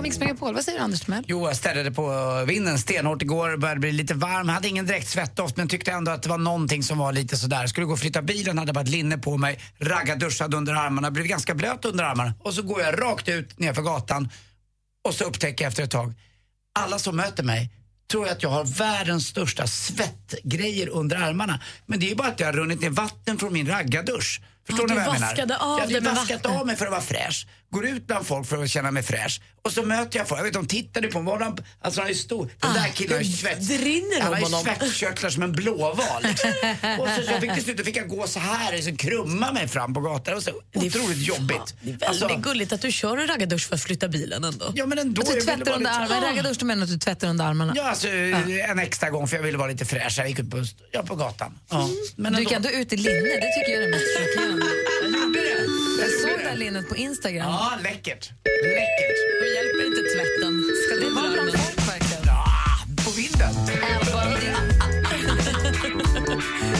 På 0.00 0.02
Mix 0.02 0.18
Megapol. 0.18 0.54
Vad 0.54 0.64
säger 0.64 0.78
du, 0.78 0.84
Anders 0.84 1.00
Timell? 1.00 1.24
Jo, 1.26 1.46
jag 1.46 1.56
ställde 1.56 1.90
på 1.90 2.44
vinden 2.46 2.78
stenhårt 2.78 3.22
igår, 3.22 3.56
började 3.56 3.80
bli 3.80 3.92
lite 3.92 4.14
varm. 4.14 4.48
Hade 4.48 4.68
ingen 4.68 4.86
direkt 4.86 5.08
svettdoft 5.08 5.56
men 5.56 5.68
tyckte 5.68 5.90
ändå 5.92 6.10
att 6.12 6.22
det 6.22 6.28
var 6.28 6.38
någonting 6.38 6.82
som 6.82 6.98
var 6.98 7.12
lite 7.12 7.36
sådär. 7.36 7.66
Skulle 7.66 7.86
gå 7.86 7.92
och 7.92 7.98
flytta 7.98 8.22
bilen, 8.22 8.58
hade 8.58 8.72
bara 8.72 8.80
ett 8.80 8.88
linne 8.88 9.18
på 9.18 9.36
mig, 9.36 9.60
raggarduschad 9.78 10.54
under 10.54 10.74
armarna, 10.74 11.10
blev 11.10 11.26
ganska 11.26 11.54
blöt 11.54 11.84
under 11.84 12.04
armarna. 12.04 12.34
Och 12.40 12.54
så 12.54 12.62
går 12.62 12.80
jag 12.80 13.02
rakt 13.02 13.28
ut 13.28 13.58
nerför 13.58 13.82
gatan 13.82 14.28
och 15.08 15.14
så 15.14 15.24
upptäcker 15.24 15.64
jag 15.64 15.68
efter 15.68 15.82
ett 15.82 15.90
tag, 15.90 16.14
alla 16.78 16.98
som 16.98 17.16
möter 17.16 17.42
mig 17.42 17.70
tror 18.10 18.26
jag 18.26 18.32
att 18.36 18.42
jag 18.42 18.50
har 18.50 18.64
världens 18.64 19.26
största 19.26 19.66
svettgrejer 19.66 20.88
under 20.88 21.16
armarna. 21.16 21.60
Men 21.86 22.00
det 22.00 22.06
är 22.06 22.08
ju 22.08 22.14
bara 22.14 22.28
att 22.28 22.38
det 22.38 22.44
har 22.44 22.52
runnit 22.52 22.80
ner 22.80 22.90
vatten 22.90 23.38
från 23.38 23.52
min 23.52 23.68
raggardusch. 23.68 24.40
Förstår 24.66 24.90
Ja, 24.90 24.94
ni 24.94 25.00
du 25.00 25.06
vad 25.06 25.14
jag 25.14 25.20
menar? 25.48 25.56
av 25.60 25.80
jag 25.80 25.94
hade 25.94 26.10
vaskat 26.10 26.44
vatten. 26.44 26.58
av 26.60 26.66
mig 26.66 26.76
för 26.76 26.84
att 26.86 26.90
vara 26.90 27.00
fräsch. 27.00 27.46
Går 27.72 27.86
ut 27.86 28.06
bland 28.06 28.26
folk 28.26 28.46
för 28.46 28.62
att 28.62 28.70
känna 28.70 28.90
mig 28.90 29.02
fräsch. 29.02 29.40
Och 29.62 29.72
så 29.72 29.82
möter 29.82 30.18
jag 30.18 30.28
folk. 30.28 30.38
Jag 30.38 30.44
vet, 30.44 30.52
de 30.54 30.66
tittade 30.66 31.08
på 31.08 31.22
mig. 31.22 31.38
De- 31.38 31.56
Alltså 31.82 32.00
han 32.00 32.10
är 32.10 32.14
stor. 32.14 32.50
Den 32.60 32.74
där 32.74 32.88
killen 32.88 33.16
har. 33.16 33.50
Ah, 33.50 33.78
rinner 33.84 34.20
Han 34.20 34.32
har 34.32 34.38
ju 34.38 34.44
honom. 34.44 34.64
svettkörtlar 34.64 35.30
som 35.30 35.42
en 35.42 35.52
blåval. 35.52 36.22
Liksom. 36.22 36.50
och 37.00 37.08
så, 37.16 37.22
så 37.22 37.32
jag 37.32 37.40
fick 37.40 37.54
till 37.54 37.62
slut 37.64 37.84
fick 37.84 37.96
jag 37.96 38.08
gå 38.08 38.26
så 38.26 38.38
här, 38.40 38.80
så 38.80 38.96
krumma 38.96 39.52
mig 39.52 39.68
fram 39.68 39.94
på 39.94 40.00
gatan. 40.00 40.22
Det 40.24 40.34
var 40.34 40.40
så 40.40 40.50
otroligt 40.74 41.18
jobbigt. 41.28 41.74
Det 41.80 41.90
är 42.06 42.20
väldigt 42.20 42.38
gulligt 42.42 42.72
att 42.72 42.80
du 42.82 42.92
kör 42.92 43.16
en 43.18 43.26
raggardusch 43.26 43.68
för 43.68 43.74
att 43.74 43.82
flytta 43.82 44.08
bilen 44.08 44.44
ändå. 44.44 44.72
Ja 44.74 44.86
men 44.86 44.98
ändå. 44.98 45.22
Att 45.22 45.28
du 45.34 45.40
tvättar 45.40 45.72
under 45.76 45.90
armarna. 45.90 46.26
Raggardusch, 46.30 46.56
du 46.58 46.64
menar 46.64 46.82
att 46.84 46.90
du 46.90 46.98
tvättar 46.98 47.28
under 47.28 47.44
armarna? 47.44 47.72
Ja, 47.76 47.88
alltså 47.88 48.08
en 48.08 48.78
extra 48.78 49.10
gång 49.10 49.28
för 49.28 49.36
jag 49.36 49.42
ville 49.42 49.58
vara 49.58 49.68
lite 49.68 49.84
fräsch. 49.84 50.14
Jag 50.18 50.28
gick 50.28 50.38
ut 50.38 50.50
på, 50.50 50.64
ja, 50.92 51.02
på 51.02 51.14
gatan. 51.16 51.58
Ja. 51.70 51.88
Men 52.16 52.32
du 52.32 52.38
ändå- 52.38 52.40
gick 52.40 52.52
ändå 52.52 52.70
ut 52.70 52.92
i 52.92 52.96
linne, 52.96 53.20
det 53.20 53.50
tycker 53.58 53.70
jag 53.72 53.82
är 53.82 53.86
det 53.86 53.88
mest 53.88 54.04
gjorde 55.18 55.38
det. 55.38 55.66
Jag 56.02 56.10
såg 56.20 56.38
det. 56.38 56.48
här 56.48 56.56
linnet 56.56 56.88
på 56.88 56.96
Instagram. 56.96 57.46
Ja, 57.48 57.72
läckert. 57.82 58.30
Läckert. 58.78 59.18
Då 59.40 59.46
hjälper 59.56 59.86
inte 59.86 60.02
tvätten. 60.14 60.52
Ska 60.82 60.94
det 60.96 61.10
Var 61.14 61.22
vara 61.22 61.32
bland 61.32 61.58
folk 61.58 61.88
verkligen? 61.88 62.24
På 63.04 63.10
vinden. 63.10 63.54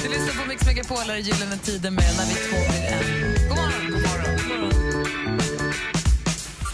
Du 0.02 0.08
lyssnar 0.08 0.42
på 0.42 0.48
Mix 0.48 0.66
Megapol, 0.66 0.98
här 0.98 1.14
är 1.14 1.18
Gyllene 1.18 1.56
Tider 1.56 1.90
med 1.90 2.04
När 2.16 2.26
vi 2.26 2.34
två 2.34 2.56
blir 2.70 2.84
en. 2.94 3.48
God 3.48 3.56
morgon! 3.58 3.90
God 3.92 4.02
morgon. 4.02 4.70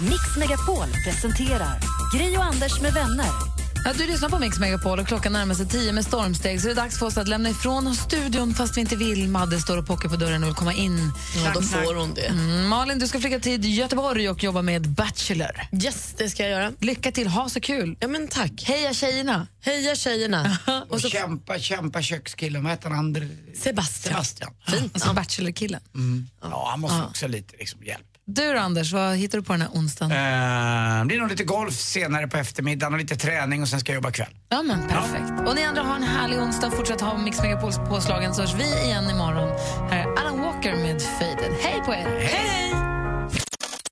Mix 0.00 0.36
Megapol 0.38 0.88
presenterar 1.04 1.80
Gri 2.14 2.36
och 2.36 2.44
Anders 2.44 2.80
med 2.80 2.92
vänner. 2.92 3.55
Ja, 3.86 3.92
du 3.92 4.06
lyssnar 4.06 4.28
på 4.28 4.38
Mix 4.38 4.58
Megapol 4.58 4.98
och 4.98 5.06
klockan 5.06 5.32
närmar 5.32 5.54
sig 5.54 5.66
tio 5.68 5.92
med 5.92 6.04
stormsteg 6.04 6.60
så 6.60 6.66
det 6.66 6.72
är 6.72 6.76
dags 6.76 6.98
för 6.98 7.06
oss 7.06 7.16
att 7.18 7.28
lämna 7.28 7.48
ifrån 7.48 7.86
oss 7.86 7.98
studion 7.98 8.54
fast 8.54 8.76
vi 8.76 8.80
inte 8.80 8.96
vill. 8.96 9.28
Madde 9.28 9.60
står 9.60 9.76
och 9.78 9.86
pockar 9.86 10.08
på 10.08 10.16
dörren 10.16 10.42
och 10.42 10.48
vill 10.48 10.54
komma 10.56 10.72
in. 10.72 11.12
Ja, 11.44 11.50
då 11.54 11.62
får 11.62 11.94
hon 11.94 12.14
det. 12.14 12.26
Mm, 12.26 12.68
Malin, 12.68 12.98
du 12.98 13.08
ska 13.08 13.20
flytta 13.20 13.38
till 13.38 13.78
Göteborg 13.78 14.28
och 14.30 14.42
jobba 14.44 14.62
med 14.62 14.88
Bachelor. 14.88 15.60
Yes, 15.84 16.14
det 16.18 16.30
ska 16.30 16.42
jag 16.42 16.50
göra. 16.50 16.72
Lycka 16.80 17.12
till, 17.12 17.26
ha 17.28 17.48
så 17.48 17.60
kul. 17.60 17.96
Ja, 18.00 18.08
men 18.08 18.28
tack. 18.28 18.64
Heja 18.66 18.94
tjejerna. 18.94 19.46
Heja 19.60 19.96
tjejerna. 19.96 20.58
Och 20.88 21.00
kämpa, 21.00 21.58
kämpa 21.58 22.02
kökskillen. 22.02 22.62
Vad 22.62 22.72
heter 22.72 22.90
han? 22.90 23.14
Sebastian. 23.54 24.14
Sebastian. 24.14 24.50
Fint. 24.68 24.94
Alltså 24.94 25.12
Bachelor-killen. 25.12 25.80
Mm. 25.94 26.28
Ja, 26.42 26.68
han 26.70 26.80
måste 26.80 26.96
Ja. 26.96 27.06
också 27.06 27.28
lite 27.28 27.56
liksom, 27.56 27.84
hjälp. 27.84 28.06
Du 28.28 28.52
då, 28.52 28.58
Anders, 28.58 28.92
vad 28.92 29.16
hittar 29.16 29.38
du 29.38 29.44
på 29.44 29.52
den 29.52 29.62
här 29.62 29.68
onsdagen? 29.68 30.12
Eh, 30.12 31.00
det 31.00 31.06
blir 31.06 31.18
nog 31.18 31.28
lite 31.30 31.44
golf 31.44 31.74
senare 31.74 32.28
på 32.28 32.36
eftermiddagen 32.36 32.92
och 32.92 32.98
lite 32.98 33.16
träning 33.16 33.62
och 33.62 33.68
sen 33.68 33.80
ska 33.80 33.92
jag 33.92 33.94
jobba 33.94 34.10
kväll. 34.10 34.34
Ja, 34.48 34.62
men 34.62 34.88
perfekt. 34.88 35.48
Och 35.48 35.54
ni 35.54 35.62
andra 35.62 35.82
har 35.82 35.96
en 35.96 36.02
härlig 36.02 36.38
onsdag. 36.38 36.70
Fortsätt 36.70 37.00
ha 37.00 37.18
Mix 37.18 37.42
Megapols 37.42 37.76
påslagen 37.78 38.34
så 38.34 38.40
hörs 38.40 38.54
vi 38.54 38.84
igen 38.84 39.10
imorgon. 39.10 39.48
Här 39.90 39.98
är 39.98 40.18
Alan 40.18 40.40
Walker 40.42 40.76
med 40.76 41.02
Faded. 41.02 41.52
Hej 41.60 41.82
på 41.84 41.92
er! 41.92 42.20
Hej! 42.20 42.74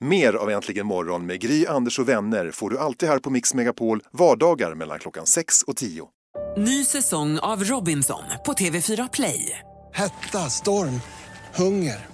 Mer 0.00 0.32
av 0.32 0.50
Äntligen 0.50 0.86
morgon 0.86 1.26
med 1.26 1.40
Gry, 1.40 1.66
Anders 1.66 1.98
och 1.98 2.08
vänner 2.08 2.50
får 2.50 2.70
du 2.70 2.78
alltid 2.78 3.08
här 3.08 3.18
på 3.18 3.30
Mix 3.30 3.54
Megapol 3.54 4.00
vardagar 4.12 4.74
mellan 4.74 4.98
klockan 4.98 5.26
6 5.26 5.62
och 5.62 5.76
10. 5.76 6.04
Ny 6.56 6.84
säsong 6.84 7.38
av 7.38 7.64
Robinson 7.64 8.22
på 8.46 8.52
TV4 8.52 9.08
Play. 9.12 9.58
Hetta, 9.94 10.50
storm, 10.50 11.00
hunger. 11.54 12.13